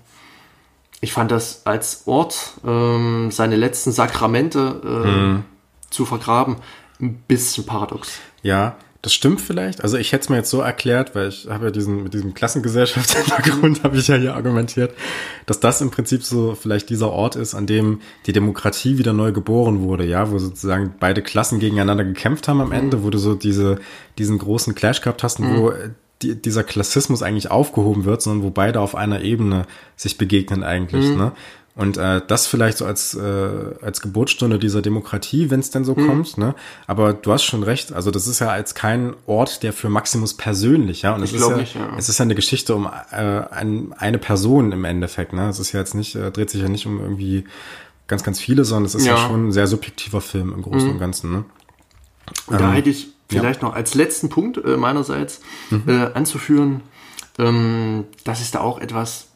ich 1.00 1.12
fand 1.12 1.30
das 1.30 1.66
als 1.66 2.02
Ort, 2.06 2.54
ähm, 2.66 3.30
seine 3.30 3.56
letzten 3.56 3.92
Sakramente 3.92 4.80
mhm. 4.82 5.44
zu 5.90 6.04
vergraben, 6.04 6.56
ein 7.00 7.14
bisschen 7.28 7.66
paradox. 7.66 8.18
Ja, 8.42 8.76
das 9.06 9.14
stimmt 9.14 9.40
vielleicht. 9.40 9.84
Also 9.84 9.98
ich 9.98 10.10
hätte 10.10 10.24
es 10.24 10.28
mir 10.30 10.36
jetzt 10.38 10.50
so 10.50 10.60
erklärt, 10.60 11.14
weil 11.14 11.28
ich 11.28 11.46
habe 11.48 11.66
ja 11.66 11.70
diesen 11.70 12.02
mit 12.02 12.12
diesem 12.12 12.34
Klassengesellschaftshintergrund 12.34 13.82
habe 13.84 13.96
ich 13.96 14.08
ja 14.08 14.16
hier 14.16 14.34
argumentiert, 14.34 14.94
dass 15.46 15.60
das 15.60 15.80
im 15.80 15.92
Prinzip 15.92 16.24
so 16.24 16.56
vielleicht 16.56 16.90
dieser 16.90 17.12
Ort 17.12 17.36
ist, 17.36 17.54
an 17.54 17.68
dem 17.68 18.00
die 18.26 18.32
Demokratie 18.32 18.98
wieder 18.98 19.12
neu 19.12 19.30
geboren 19.30 19.80
wurde, 19.80 20.04
ja, 20.04 20.32
wo 20.32 20.40
sozusagen 20.40 20.94
beide 20.98 21.22
Klassen 21.22 21.60
gegeneinander 21.60 22.02
gekämpft 22.02 22.48
haben 22.48 22.60
am 22.60 22.72
Ende, 22.72 23.04
wo 23.04 23.10
du 23.10 23.18
so 23.18 23.36
diese 23.36 23.78
diesen 24.18 24.38
großen 24.38 24.74
Clash 24.74 25.00
gehabt 25.02 25.22
hast, 25.22 25.38
mhm. 25.38 25.56
wo 25.56 25.72
die, 26.22 26.34
dieser 26.34 26.64
Klassismus 26.64 27.22
eigentlich 27.22 27.48
aufgehoben 27.48 28.06
wird, 28.06 28.22
sondern 28.22 28.44
wo 28.44 28.50
beide 28.50 28.80
auf 28.80 28.96
einer 28.96 29.20
Ebene 29.20 29.66
sich 29.94 30.18
begegnen 30.18 30.64
eigentlich, 30.64 31.06
mhm. 31.06 31.16
ne? 31.16 31.32
Und 31.76 31.98
äh, 31.98 32.22
das 32.26 32.46
vielleicht 32.46 32.78
so 32.78 32.86
als, 32.86 33.12
äh, 33.12 33.74
als 33.82 34.00
Geburtsstunde 34.00 34.58
dieser 34.58 34.80
Demokratie, 34.80 35.50
wenn 35.50 35.60
es 35.60 35.70
denn 35.70 35.84
so 35.84 35.94
mhm. 35.94 36.06
kommt. 36.06 36.38
Ne? 36.38 36.54
Aber 36.86 37.12
du 37.12 37.30
hast 37.32 37.44
schon 37.44 37.62
recht, 37.62 37.92
also 37.92 38.10
das 38.10 38.26
ist 38.26 38.38
ja 38.38 38.48
als 38.48 38.74
kein 38.74 39.14
Ort, 39.26 39.62
der 39.62 39.74
für 39.74 39.90
Maximus 39.90 40.34
persönlich, 40.34 41.02
ja. 41.02 41.14
Und 41.14 41.22
es 41.22 41.34
ist 41.34 41.46
ja, 41.46 41.54
nicht, 41.54 41.74
ja, 41.74 41.90
es 41.98 42.08
ist 42.08 42.18
ja 42.18 42.22
eine 42.22 42.34
Geschichte 42.34 42.74
um 42.74 42.86
äh, 42.86 43.16
ein, 43.16 43.92
eine 43.98 44.16
Person 44.16 44.72
im 44.72 44.86
Endeffekt. 44.86 45.34
Ne? 45.34 45.50
Es 45.50 45.58
ist 45.58 45.72
ja 45.72 45.80
jetzt 45.80 45.94
nicht, 45.94 46.14
äh, 46.14 46.30
dreht 46.30 46.48
sich 46.48 46.62
ja 46.62 46.68
nicht 46.70 46.86
um 46.86 46.98
irgendwie 46.98 47.44
ganz, 48.06 48.22
ganz 48.22 48.40
viele, 48.40 48.64
sondern 48.64 48.86
es 48.86 48.94
ist 48.94 49.04
ja, 49.04 49.14
ja 49.14 49.26
schon 49.26 49.48
ein 49.48 49.52
sehr 49.52 49.66
subjektiver 49.66 50.22
Film 50.22 50.54
im 50.54 50.62
Großen 50.62 50.88
mhm. 50.88 50.94
und 50.94 50.98
Ganzen. 50.98 51.30
Ne? 51.30 51.44
Und 52.46 52.58
da 52.58 52.68
ähm, 52.68 52.72
hätte 52.72 52.88
ich 52.88 53.08
vielleicht 53.28 53.60
ja. 53.60 53.68
noch 53.68 53.74
als 53.74 53.94
letzten 53.94 54.30
Punkt 54.30 54.56
äh, 54.56 54.78
meinerseits 54.78 55.40
mhm. 55.68 55.82
äh, 55.86 56.12
anzuführen, 56.14 56.80
ähm, 57.38 58.04
dass 58.24 58.40
ich 58.40 58.50
da 58.50 58.60
auch 58.60 58.80
etwas 58.80 59.26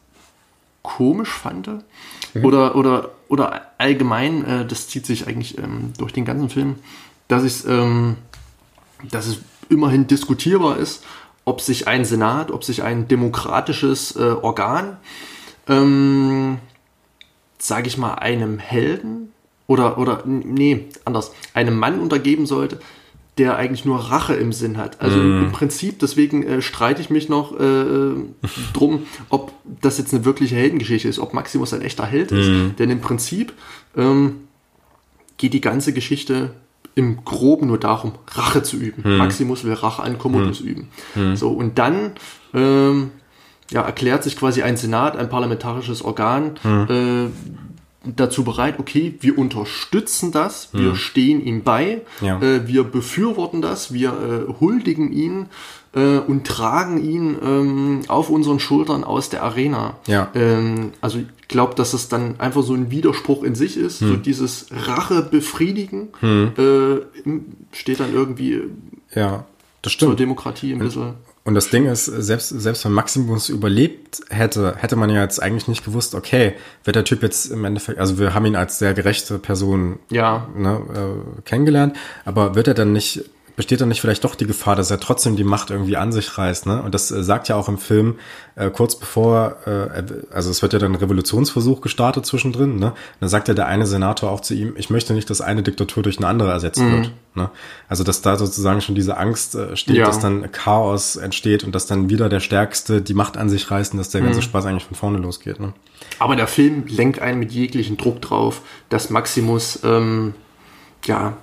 komisch 0.81 1.29
fand. 1.29 1.69
Mhm. 2.33 2.45
Oder, 2.45 2.75
oder, 2.75 3.11
oder 3.27 3.61
allgemein, 3.77 4.45
äh, 4.45 4.65
das 4.65 4.87
zieht 4.87 5.05
sich 5.05 5.27
eigentlich 5.27 5.57
ähm, 5.57 5.93
durch 5.97 6.13
den 6.13 6.25
ganzen 6.25 6.49
Film, 6.49 6.75
dass, 7.27 7.65
ähm, 7.65 8.17
dass 9.09 9.27
es 9.27 9.39
immerhin 9.69 10.07
diskutierbar 10.07 10.77
ist, 10.77 11.03
ob 11.45 11.61
sich 11.61 11.87
ein 11.87 12.05
Senat, 12.05 12.51
ob 12.51 12.63
sich 12.63 12.83
ein 12.83 13.07
demokratisches 13.07 14.15
äh, 14.15 14.35
Organ, 14.41 14.97
ähm, 15.67 16.59
sage 17.57 17.87
ich 17.87 17.97
mal, 17.97 18.15
einem 18.15 18.59
Helden 18.59 19.31
oder, 19.67 19.97
oder, 19.97 20.23
nee, 20.25 20.89
anders, 21.05 21.31
einem 21.53 21.77
Mann 21.77 21.99
untergeben 21.99 22.45
sollte, 22.45 22.79
der 23.37 23.55
eigentlich 23.55 23.85
nur 23.85 23.97
Rache 23.97 24.33
im 24.35 24.51
Sinn 24.51 24.77
hat. 24.77 24.99
Also 25.01 25.17
mm. 25.17 25.45
im 25.45 25.51
Prinzip, 25.51 25.99
deswegen 25.99 26.43
äh, 26.43 26.61
streite 26.61 27.01
ich 27.01 27.09
mich 27.09 27.29
noch 27.29 27.57
äh, 27.57 28.13
drum, 28.73 29.03
ob 29.29 29.53
das 29.81 29.97
jetzt 29.97 30.13
eine 30.13 30.25
wirkliche 30.25 30.55
Heldengeschichte 30.55 31.07
ist, 31.07 31.19
ob 31.19 31.33
Maximus 31.33 31.73
ein 31.73 31.81
echter 31.81 32.05
Held 32.05 32.31
mm. 32.31 32.35
ist. 32.35 32.47
Mhm. 32.47 32.75
Denn 32.77 32.89
im 32.89 32.99
Prinzip 32.99 33.53
ähm, 33.95 34.47
geht 35.37 35.53
die 35.53 35.61
ganze 35.61 35.93
Geschichte 35.93 36.55
im 36.93 37.23
Groben 37.23 37.67
nur 37.67 37.77
darum, 37.77 38.13
Rache 38.27 38.63
zu 38.63 38.75
üben. 38.75 39.03
Mm. 39.03 39.17
Maximus 39.17 39.63
will 39.63 39.73
Rache 39.73 40.03
an 40.03 40.17
Commodus 40.17 40.61
mhm. 40.61 40.67
üben. 40.67 40.87
Mhm. 41.15 41.35
So, 41.37 41.51
und 41.51 41.79
dann 41.79 42.11
ähm, 42.53 43.11
ja, 43.71 43.81
erklärt 43.81 44.23
sich 44.23 44.37
quasi 44.37 44.61
ein 44.61 44.75
Senat, 44.75 45.15
ein 45.15 45.29
parlamentarisches 45.29 46.01
Organ, 46.03 46.57
äh, 46.65 47.27
dazu 48.03 48.43
bereit, 48.43 48.79
okay, 48.79 49.15
wir 49.19 49.37
unterstützen 49.37 50.31
das, 50.31 50.69
wir 50.73 50.89
hm. 50.89 50.95
stehen 50.95 51.45
ihm 51.45 51.63
bei, 51.63 52.01
ja. 52.19 52.41
äh, 52.41 52.67
wir 52.67 52.83
befürworten 52.83 53.61
das, 53.61 53.93
wir 53.93 54.09
äh, 54.09 54.53
huldigen 54.59 55.11
ihn 55.11 55.47
äh, 55.93 56.17
und 56.17 56.47
tragen 56.47 57.03
ihn 57.03 57.37
ähm, 57.43 58.01
auf 58.07 58.29
unseren 58.29 58.59
Schultern 58.59 59.03
aus 59.03 59.29
der 59.29 59.43
Arena. 59.43 59.97
Ja. 60.07 60.31
Ähm, 60.33 60.93
also 61.01 61.19
ich 61.19 61.47
glaube, 61.47 61.75
dass 61.75 61.93
es 61.93 62.07
dann 62.07 62.39
einfach 62.39 62.63
so 62.63 62.73
ein 62.73 62.89
Widerspruch 62.89 63.43
in 63.43 63.53
sich 63.53 63.77
ist, 63.77 64.01
hm. 64.01 64.07
so 64.07 64.15
dieses 64.15 64.67
Rache 64.71 65.21
befriedigen 65.21 66.09
hm. 66.21 66.51
Äh, 66.57 67.75
steht 67.75 67.99
dann 67.99 68.13
irgendwie 68.13 68.61
ja, 69.13 69.45
das 69.81 69.93
stimmt. 69.93 70.09
zur 70.09 70.15
Demokratie 70.15 70.73
ein 70.73 70.79
bisschen. 70.79 71.13
Und 71.43 71.55
das 71.55 71.69
Ding 71.69 71.87
ist, 71.87 72.05
selbst, 72.05 72.49
selbst 72.49 72.85
wenn 72.85 72.91
Maximus 72.91 73.49
überlebt 73.49 74.21
hätte, 74.29 74.75
hätte 74.77 74.95
man 74.95 75.09
ja 75.09 75.23
jetzt 75.23 75.41
eigentlich 75.41 75.67
nicht 75.67 75.83
gewusst, 75.83 76.13
okay, 76.13 76.53
wird 76.83 76.95
der 76.95 77.03
Typ 77.03 77.23
jetzt 77.23 77.47
im 77.47 77.65
Endeffekt, 77.65 77.99
also 77.99 78.19
wir 78.19 78.35
haben 78.35 78.45
ihn 78.45 78.55
als 78.55 78.77
sehr 78.77 78.93
gerechte 78.93 79.39
Person 79.39 79.97
ja. 80.09 80.47
ne, 80.55 80.81
äh, 80.93 81.41
kennengelernt, 81.41 81.97
aber 82.25 82.53
wird 82.53 82.67
er 82.67 82.75
dann 82.75 82.93
nicht 82.93 83.25
besteht 83.61 83.79
dann 83.79 83.89
nicht 83.89 84.01
vielleicht 84.01 84.23
doch 84.23 84.33
die 84.33 84.47
Gefahr, 84.47 84.75
dass 84.75 84.89
er 84.89 84.99
trotzdem 84.99 85.35
die 85.35 85.43
Macht 85.43 85.69
irgendwie 85.69 85.95
an 85.95 86.11
sich 86.11 86.35
reißt, 86.35 86.65
ne? 86.65 86.81
Und 86.81 86.95
das 86.95 87.11
äh, 87.11 87.23
sagt 87.23 87.47
ja 87.47 87.55
auch 87.55 87.69
im 87.69 87.77
Film 87.77 88.15
äh, 88.55 88.71
kurz 88.71 88.95
bevor, 88.95 89.57
äh, 89.67 90.01
also 90.33 90.49
es 90.49 90.63
wird 90.63 90.73
ja 90.73 90.79
dann 90.79 90.93
ein 90.93 90.95
Revolutionsversuch 90.95 91.79
gestartet 91.79 92.25
zwischendrin, 92.25 92.77
ne? 92.77 92.93
Dann 93.19 93.29
sagt 93.29 93.49
ja 93.49 93.53
der 93.53 93.67
eine 93.67 93.85
Senator 93.85 94.31
auch 94.31 94.39
zu 94.39 94.55
ihm, 94.55 94.73
ich 94.77 94.89
möchte 94.89 95.13
nicht, 95.13 95.29
dass 95.29 95.41
eine 95.41 95.61
Diktatur 95.61 96.01
durch 96.01 96.17
eine 96.17 96.25
andere 96.25 96.49
ersetzt 96.49 96.81
mhm. 96.81 96.91
wird, 96.91 97.11
ne? 97.35 97.51
Also 97.87 98.03
dass 98.03 98.23
da 98.23 98.35
sozusagen 98.35 98.81
schon 98.81 98.95
diese 98.95 99.17
Angst 99.17 99.53
äh, 99.53 99.77
steht, 99.77 99.97
ja. 99.97 100.07
dass 100.07 100.19
dann 100.19 100.51
Chaos 100.51 101.15
entsteht 101.15 101.63
und 101.63 101.75
dass 101.75 101.85
dann 101.85 102.09
wieder 102.09 102.29
der 102.29 102.39
Stärkste 102.39 103.03
die 103.03 103.13
Macht 103.13 103.37
an 103.37 103.47
sich 103.47 103.69
reißt 103.69 103.93
und 103.93 103.99
dass 103.99 104.09
der 104.09 104.21
ganze 104.21 104.39
mhm. 104.39 104.43
Spaß 104.43 104.65
eigentlich 104.65 104.85
von 104.85 104.95
vorne 104.95 105.19
losgeht, 105.19 105.59
ne? 105.59 105.73
Aber 106.17 106.35
der 106.35 106.47
Film 106.47 106.85
lenkt 106.87 107.19
einen 107.19 107.37
mit 107.37 107.51
jeglichen 107.51 107.97
Druck 107.97 108.23
drauf, 108.23 108.63
dass 108.89 109.11
Maximus 109.11 109.81
ähm, 109.83 110.33
ja 111.05 111.37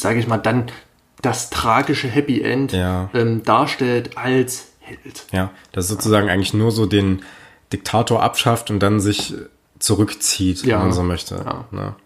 sage 0.00 0.18
ich 0.18 0.26
mal, 0.26 0.38
dann 0.38 0.70
das 1.22 1.50
tragische 1.50 2.08
Happy 2.08 2.42
End 2.42 2.72
ja. 2.72 3.10
ähm, 3.14 3.42
darstellt 3.42 4.16
als 4.16 4.68
Held. 4.80 5.26
Ja, 5.32 5.50
das 5.72 5.88
sozusagen 5.88 6.28
eigentlich 6.30 6.54
nur 6.54 6.70
so 6.70 6.86
den 6.86 7.22
Diktator 7.72 8.22
abschafft 8.22 8.70
und 8.70 8.80
dann 8.80 9.00
sich 9.00 9.34
zurückzieht, 9.78 10.64
ja. 10.64 10.76
wenn 10.76 10.86
man 10.86 10.92
so 10.92 11.02
möchte. 11.02 11.36
Ja. 11.36 11.64
ja. 11.72 11.96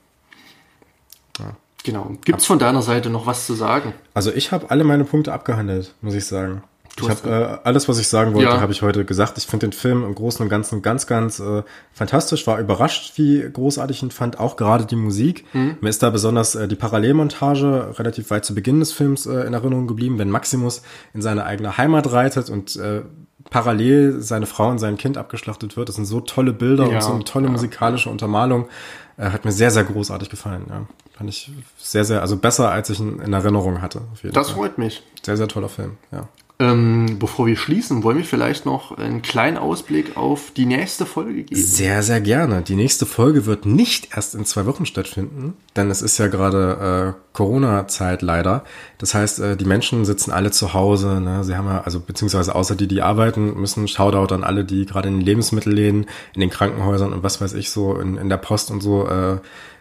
ja. 1.38 1.56
Genau. 1.84 2.12
Gibt 2.24 2.40
es 2.40 2.46
von 2.46 2.58
deiner 2.58 2.82
Seite 2.82 3.10
noch 3.10 3.26
was 3.26 3.46
zu 3.46 3.54
sagen? 3.54 3.92
Also 4.14 4.32
ich 4.32 4.52
habe 4.52 4.70
alle 4.70 4.84
meine 4.84 5.04
Punkte 5.04 5.32
abgehandelt, 5.32 5.94
muss 6.00 6.14
ich 6.14 6.26
sagen. 6.26 6.62
Du 6.96 7.04
ich 7.04 7.10
habe 7.10 7.60
äh, 7.62 7.66
alles, 7.66 7.88
was 7.88 7.98
ich 7.98 8.08
sagen 8.08 8.34
wollte, 8.34 8.50
ja. 8.50 8.60
habe 8.60 8.72
ich 8.72 8.82
heute 8.82 9.06
gesagt. 9.06 9.38
Ich 9.38 9.46
finde 9.46 9.66
den 9.66 9.72
Film 9.72 10.04
im 10.04 10.14
Großen 10.14 10.42
und 10.42 10.50
Ganzen 10.50 10.82
ganz, 10.82 11.06
ganz 11.06 11.40
äh, 11.40 11.62
fantastisch. 11.92 12.46
War 12.46 12.58
überrascht, 12.58 13.12
wie 13.16 13.48
großartig 13.50 13.96
ich 13.96 14.02
ihn 14.02 14.10
fand. 14.10 14.38
Auch 14.38 14.56
gerade 14.56 14.84
die 14.84 14.96
Musik. 14.96 15.46
Mhm. 15.54 15.78
Mir 15.80 15.88
ist 15.88 16.02
da 16.02 16.10
besonders 16.10 16.54
äh, 16.54 16.68
die 16.68 16.76
Parallelmontage 16.76 17.98
relativ 17.98 18.30
weit 18.30 18.44
zu 18.44 18.54
Beginn 18.54 18.80
des 18.80 18.92
Films 18.92 19.24
äh, 19.24 19.40
in 19.46 19.54
Erinnerung 19.54 19.86
geblieben, 19.86 20.18
wenn 20.18 20.28
Maximus 20.28 20.82
in 21.14 21.22
seine 21.22 21.44
eigene 21.44 21.78
Heimat 21.78 22.12
reitet 22.12 22.50
und 22.50 22.76
äh, 22.76 23.02
parallel 23.48 24.20
seine 24.20 24.46
Frau 24.46 24.68
und 24.68 24.78
sein 24.78 24.98
Kind 24.98 25.16
abgeschlachtet 25.16 25.78
wird. 25.78 25.88
Das 25.88 25.96
sind 25.96 26.04
so 26.04 26.20
tolle 26.20 26.52
Bilder 26.52 26.88
ja. 26.88 26.96
und 26.96 27.02
so 27.02 27.12
eine 27.12 27.24
tolle 27.24 27.46
ja. 27.46 27.52
musikalische 27.52 28.10
Untermalung. 28.10 28.68
Äh, 29.16 29.30
hat 29.30 29.44
mir 29.44 29.52
sehr, 29.52 29.70
sehr 29.70 29.84
großartig 29.84 30.28
gefallen. 30.28 30.66
Ja. 30.68 30.86
Fand 31.16 31.30
ich 31.30 31.50
sehr, 31.78 32.04
sehr, 32.04 32.20
also 32.22 32.36
besser, 32.36 32.70
als 32.70 32.90
ich 32.90 33.00
ihn 33.00 33.18
in 33.20 33.32
Erinnerung 33.32 33.80
hatte. 33.80 34.02
das 34.22 34.48
Fall. 34.48 34.56
freut 34.56 34.78
mich. 34.78 35.02
Sehr, 35.22 35.36
sehr 35.36 35.48
toller 35.48 35.68
Film, 35.68 35.96
ja. 36.10 36.28
Ähm, 36.62 37.16
bevor 37.18 37.46
wir 37.46 37.56
schließen, 37.56 38.04
wollen 38.04 38.18
wir 38.18 38.24
vielleicht 38.24 38.66
noch 38.66 38.96
einen 38.96 39.20
kleinen 39.20 39.56
Ausblick 39.56 40.16
auf 40.16 40.52
die 40.52 40.64
nächste 40.64 41.06
Folge 41.06 41.42
geben? 41.42 41.60
Sehr, 41.60 42.04
sehr 42.04 42.20
gerne. 42.20 42.62
Die 42.62 42.76
nächste 42.76 43.04
Folge 43.04 43.46
wird 43.46 43.66
nicht 43.66 44.14
erst 44.14 44.36
in 44.36 44.44
zwei 44.44 44.64
Wochen 44.66 44.86
stattfinden, 44.86 45.54
denn 45.74 45.90
es 45.90 46.02
ist 46.02 46.18
ja 46.18 46.28
gerade 46.28 47.16
äh, 47.18 47.21
Corona-Zeit 47.32 48.22
leider. 48.22 48.64
Das 48.98 49.14
heißt, 49.14 49.40
äh, 49.40 49.56
die 49.56 49.64
Menschen 49.64 50.04
sitzen 50.04 50.32
alle 50.32 50.50
zu 50.50 50.74
Hause. 50.74 51.20
Ne? 51.20 51.44
Sie 51.44 51.56
haben 51.56 51.66
ja, 51.66 51.82
also 51.82 52.00
beziehungsweise 52.00 52.54
außer 52.54 52.76
die, 52.76 52.88
die 52.88 53.02
arbeiten, 53.02 53.58
müssen 53.60 53.88
Shoutout 53.88 54.34
an 54.34 54.44
alle, 54.44 54.64
die 54.64 54.86
gerade 54.86 55.08
in 55.08 55.18
den 55.18 55.26
Lebensmittelläden, 55.26 56.06
in 56.34 56.40
den 56.40 56.50
Krankenhäusern 56.50 57.12
und 57.12 57.22
was 57.22 57.40
weiß 57.40 57.54
ich 57.54 57.70
so, 57.70 57.98
in, 57.98 58.16
in 58.16 58.28
der 58.28 58.36
Post 58.36 58.70
und 58.70 58.82
so 58.82 59.06
äh, 59.06 59.38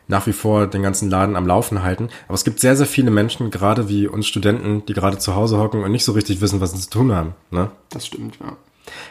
nach 0.07 0.27
wie 0.27 0.33
vor 0.33 0.67
den 0.67 0.81
ganzen 0.81 1.09
Laden 1.09 1.35
am 1.35 1.47
Laufen 1.47 1.83
halten. 1.83 2.09
Aber 2.27 2.35
es 2.35 2.43
gibt 2.43 2.59
sehr, 2.59 2.75
sehr 2.75 2.85
viele 2.85 3.11
Menschen, 3.11 3.49
gerade 3.49 3.89
wie 3.89 4.07
uns 4.07 4.27
Studenten, 4.27 4.85
die 4.85 4.93
gerade 4.93 5.17
zu 5.17 5.35
Hause 5.35 5.57
hocken 5.57 5.83
und 5.83 5.91
nicht 5.91 6.05
so 6.05 6.11
richtig 6.11 6.41
wissen, 6.41 6.61
was 6.61 6.73
sie 6.73 6.79
zu 6.79 6.89
tun 6.89 7.13
haben. 7.13 7.33
Ne? 7.49 7.71
Das 7.89 8.05
stimmt, 8.05 8.37
ja. 8.39 8.57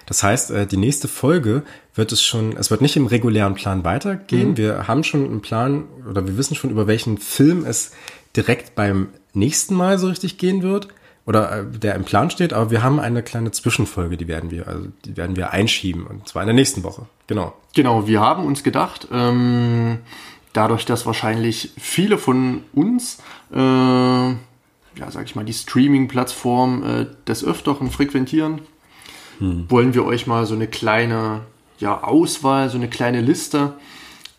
Das 0.06 0.22
heißt, 0.22 0.50
äh, 0.50 0.66
die 0.66 0.76
nächste 0.76 1.08
Folge 1.08 1.62
wird 1.94 2.12
es 2.12 2.22
schon, 2.22 2.56
es 2.56 2.70
wird 2.70 2.80
nicht 2.80 2.96
im 2.96 3.06
regulären 3.06 3.54
Plan 3.54 3.84
weitergehen. 3.84 4.50
Mhm. 4.50 4.56
Wir 4.56 4.88
haben 4.88 5.04
schon 5.04 5.24
einen 5.24 5.40
Plan 5.40 5.84
oder 6.08 6.26
wir 6.26 6.36
wissen 6.36 6.54
schon, 6.54 6.70
über 6.70 6.86
welchen 6.86 7.18
Film 7.18 7.64
es 7.64 7.92
direkt 8.36 8.74
beim 8.74 9.08
nächsten 9.32 9.74
Mal 9.74 9.98
so 9.98 10.08
richtig 10.08 10.38
gehen 10.38 10.62
wird 10.62 10.88
oder 11.26 11.60
äh, 11.60 11.64
der 11.66 11.94
im 11.94 12.04
Plan 12.04 12.30
steht, 12.30 12.52
aber 12.52 12.70
wir 12.70 12.82
haben 12.82 12.98
eine 12.98 13.22
kleine 13.22 13.50
Zwischenfolge, 13.50 14.16
die 14.16 14.28
werden 14.28 14.50
wir, 14.50 14.68
also 14.68 14.88
die 15.04 15.16
werden 15.16 15.36
wir 15.36 15.50
einschieben 15.50 16.06
und 16.06 16.28
zwar 16.28 16.42
in 16.42 16.48
der 16.48 16.54
nächsten 16.54 16.82
Woche. 16.82 17.06
Genau. 17.26 17.54
Genau, 17.74 18.06
wir 18.06 18.20
haben 18.20 18.44
uns 18.44 18.62
gedacht, 18.62 19.08
ähm, 19.12 19.98
dadurch, 20.52 20.84
dass 20.84 21.06
wahrscheinlich 21.06 21.72
viele 21.78 22.18
von 22.18 22.64
uns, 22.72 23.18
äh, 23.52 23.58
ja, 23.58 24.36
sag 25.08 25.24
ich 25.26 25.36
mal, 25.36 25.44
die 25.44 25.52
Streaming-Plattform 25.52 26.82
äh, 26.82 27.06
des 27.26 27.44
Öfteren 27.44 27.90
frequentieren, 27.90 28.62
hm. 29.38 29.70
wollen 29.70 29.94
wir 29.94 30.04
euch 30.04 30.26
mal 30.26 30.46
so 30.46 30.54
eine 30.54 30.66
kleine 30.66 31.42
ja, 31.78 32.02
Auswahl, 32.02 32.68
so 32.68 32.76
eine 32.76 32.88
kleine 32.88 33.20
Liste 33.20 33.74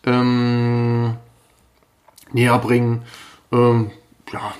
ähm, 0.04 1.14
näher 2.32 2.58
bringen. 2.58 3.02
Ähm, 3.52 3.90
ja, 4.32 4.54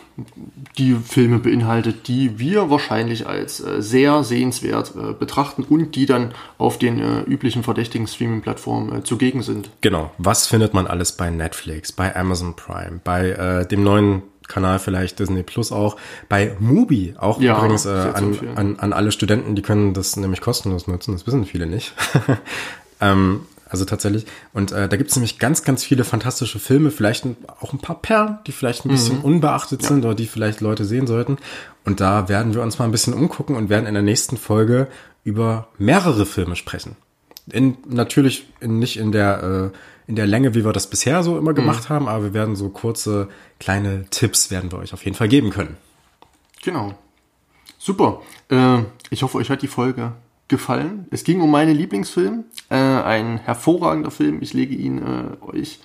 die 0.77 0.95
Filme 0.95 1.39
beinhaltet, 1.39 2.07
die 2.09 2.39
wir 2.39 2.69
wahrscheinlich 2.69 3.27
als 3.27 3.61
äh, 3.61 3.81
sehr 3.81 4.23
sehenswert 4.23 4.93
äh, 4.97 5.13
betrachten 5.15 5.65
und 5.65 5.95
die 5.95 6.05
dann 6.05 6.33
auf 6.59 6.79
den 6.79 7.01
äh, 7.01 7.23
üblichen 7.23 7.63
verdächtigen 7.63 8.07
Streaming-Plattformen 8.07 8.99
äh, 8.99 9.03
zugegen 9.03 9.43
sind. 9.43 9.71
Genau. 9.81 10.11
Was 10.19 10.47
findet 10.47 10.75
man 10.75 10.87
alles 10.87 11.13
bei 11.13 11.31
Netflix, 11.31 11.93
bei 11.93 12.15
Amazon 12.15 12.55
Prime, 12.55 13.01
bei 13.03 13.31
äh, 13.31 13.67
dem 13.67 13.83
neuen 13.83 14.23
Kanal 14.47 14.79
vielleicht 14.79 15.19
Disney 15.19 15.43
Plus 15.43 15.73
auch, 15.73 15.97
bei 16.29 16.55
Mubi 16.59 17.15
auch 17.19 17.41
ja, 17.41 17.57
übrigens 17.57 17.87
äh, 17.87 17.91
an, 17.91 18.39
an, 18.55 18.79
an 18.79 18.93
alle 18.93 19.13
Studenten, 19.13 19.55
die 19.55 19.63
können 19.63 19.95
das 19.95 20.17
nämlich 20.17 20.43
kostenlos 20.43 20.87
nutzen, 20.87 21.13
das 21.13 21.27
wissen 21.27 21.47
viele 21.47 21.67
nicht. 21.67 21.95
ähm, 23.01 23.47
also 23.73 23.87
tatsächlich. 23.87 24.27
Und 24.53 24.71
äh, 24.71 24.89
da 24.89 24.97
gibt 24.97 25.11
es 25.11 25.17
nämlich 25.17 25.39
ganz, 25.39 25.65
ganz 25.65 25.83
viele 25.83 26.05
fantastische 26.05 26.59
Filme, 26.59 26.91
vielleicht 26.91 27.27
auch 27.61 27.73
ein 27.73 27.79
paar 27.79 28.01
Perlen, 28.01 28.39
die 28.47 28.53
vielleicht 28.53 28.85
ein 28.85 28.91
bisschen 28.91 29.19
mhm. 29.19 29.25
unbeachtet 29.25 29.83
ja. 29.83 29.89
sind 29.89 30.05
oder 30.05 30.15
die 30.15 30.27
vielleicht 30.27 30.61
Leute 30.61 30.85
sehen 30.85 31.07
sollten. 31.07 31.39
Und 31.85 32.01
da 32.01 32.29
werden 32.29 32.55
wir 32.55 32.63
uns 32.63 32.79
mal 32.79 32.85
ein 32.85 32.91
bisschen 32.91 33.15
umgucken 33.15 33.57
und 33.57 33.71
werden 33.71 33.87
in 33.87 33.95
der 33.95 34.03
nächsten 34.03 34.37
Folge 34.37 34.89
über 35.25 35.69
mehrere 35.79 36.27
Filme 36.27 36.55
sprechen. 36.55 36.97
In, 37.51 37.79
natürlich 37.89 38.47
in, 38.61 38.79
nicht 38.79 38.99
in 38.99 39.11
der, 39.11 39.73
äh, 39.73 39.77
in 40.07 40.17
der 40.17 40.27
Länge, 40.27 40.55
wie 40.55 40.65
wir 40.65 40.73
das 40.73 40.89
bisher 40.89 41.23
so 41.23 41.39
immer 41.39 41.55
gemacht 41.55 41.89
mhm. 41.89 41.95
haben, 41.95 42.09
aber 42.09 42.25
wir 42.25 42.35
werden 42.35 42.55
so 42.55 42.69
kurze, 42.69 43.29
kleine 43.59 44.05
Tipps 44.11 44.51
werden 44.51 44.71
wir 44.71 44.79
euch 44.79 44.93
auf 44.93 45.05
jeden 45.05 45.17
Fall 45.17 45.29
geben 45.29 45.51
können. 45.51 45.77
Genau. 46.63 46.95
Super. 47.79 48.21
Äh, 48.51 48.83
ich 49.11 49.23
hoffe, 49.23 49.39
euch 49.39 49.51
hat 49.51 49.63
die 49.63 49.69
Folge 49.69 50.13
gefallen. 50.53 51.07
Es 51.11 51.25
ging 51.25 51.41
um 51.41 51.51
meinen 51.51 51.75
Lieblingsfilm, 51.75 52.45
äh, 52.69 52.77
ein 52.77 53.39
hervorragender 53.39 54.11
Film. 54.11 54.39
Ich 54.43 54.53
lege 54.53 54.75
ihn 54.75 54.99
äh, 54.99 55.45
euch 55.45 55.81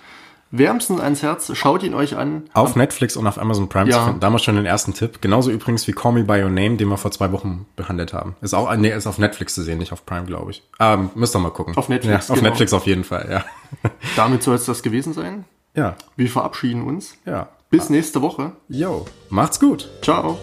wärmstens 0.52 1.00
ans 1.00 1.24
Herz. 1.24 1.52
Schaut 1.56 1.84
ihn 1.84 1.94
euch 1.94 2.18
an. 2.18 2.44
Auf 2.54 2.76
Netflix 2.76 3.16
und 3.16 3.26
auf 3.28 3.40
Amazon 3.40 3.70
Prime 3.70 3.90
ja. 3.90 3.98
zu 3.98 4.04
finden. 4.06 4.20
Damals 4.20 4.44
schon 4.44 4.56
den 4.56 4.66
ersten 4.66 4.94
Tipp. 4.94 5.22
Genauso 5.22 5.52
übrigens 5.52 5.88
wie 5.88 5.94
Call 5.94 6.12
Me 6.12 6.24
By 6.24 6.44
Your 6.44 6.50
Name, 6.50 6.76
den 6.76 6.90
wir 6.90 6.98
vor 6.98 7.12
zwei 7.12 7.32
Wochen 7.32 7.66
behandelt 7.78 8.14
haben. 8.14 8.36
Ist 8.42 8.54
auch, 8.54 8.76
nee, 8.76 8.94
ist 8.94 9.08
auf 9.08 9.18
Netflix 9.18 9.56
zu 9.56 9.64
sehen, 9.64 9.78
nicht 9.78 9.94
auf 9.94 10.06
Prime, 10.06 10.26
glaube 10.26 10.52
ich. 10.52 10.64
Ähm, 10.80 11.10
müsst 11.16 11.36
ihr 11.36 11.40
mal 11.40 11.52
gucken. 11.52 11.76
Auf 11.78 11.90
Netflix. 11.90 12.28
Ja, 12.28 12.34
auf 12.34 12.40
genau. 12.40 12.50
Netflix 12.50 12.74
auf 12.74 12.86
jeden 12.86 13.06
Fall, 13.06 13.28
ja. 13.32 13.90
Damit 14.16 14.44
soll 14.44 14.56
es 14.56 14.66
das 14.66 14.84
gewesen 14.84 15.14
sein. 15.14 15.46
Ja. 15.76 15.96
Wir 16.18 16.30
verabschieden 16.30 16.84
uns. 16.84 17.18
Ja. 17.26 17.50
Bis 17.70 17.90
nächste 17.90 18.22
Woche. 18.22 18.52
Yo, 18.68 19.06
macht's 19.30 19.60
gut. 19.60 19.90
Ciao. 20.02 20.38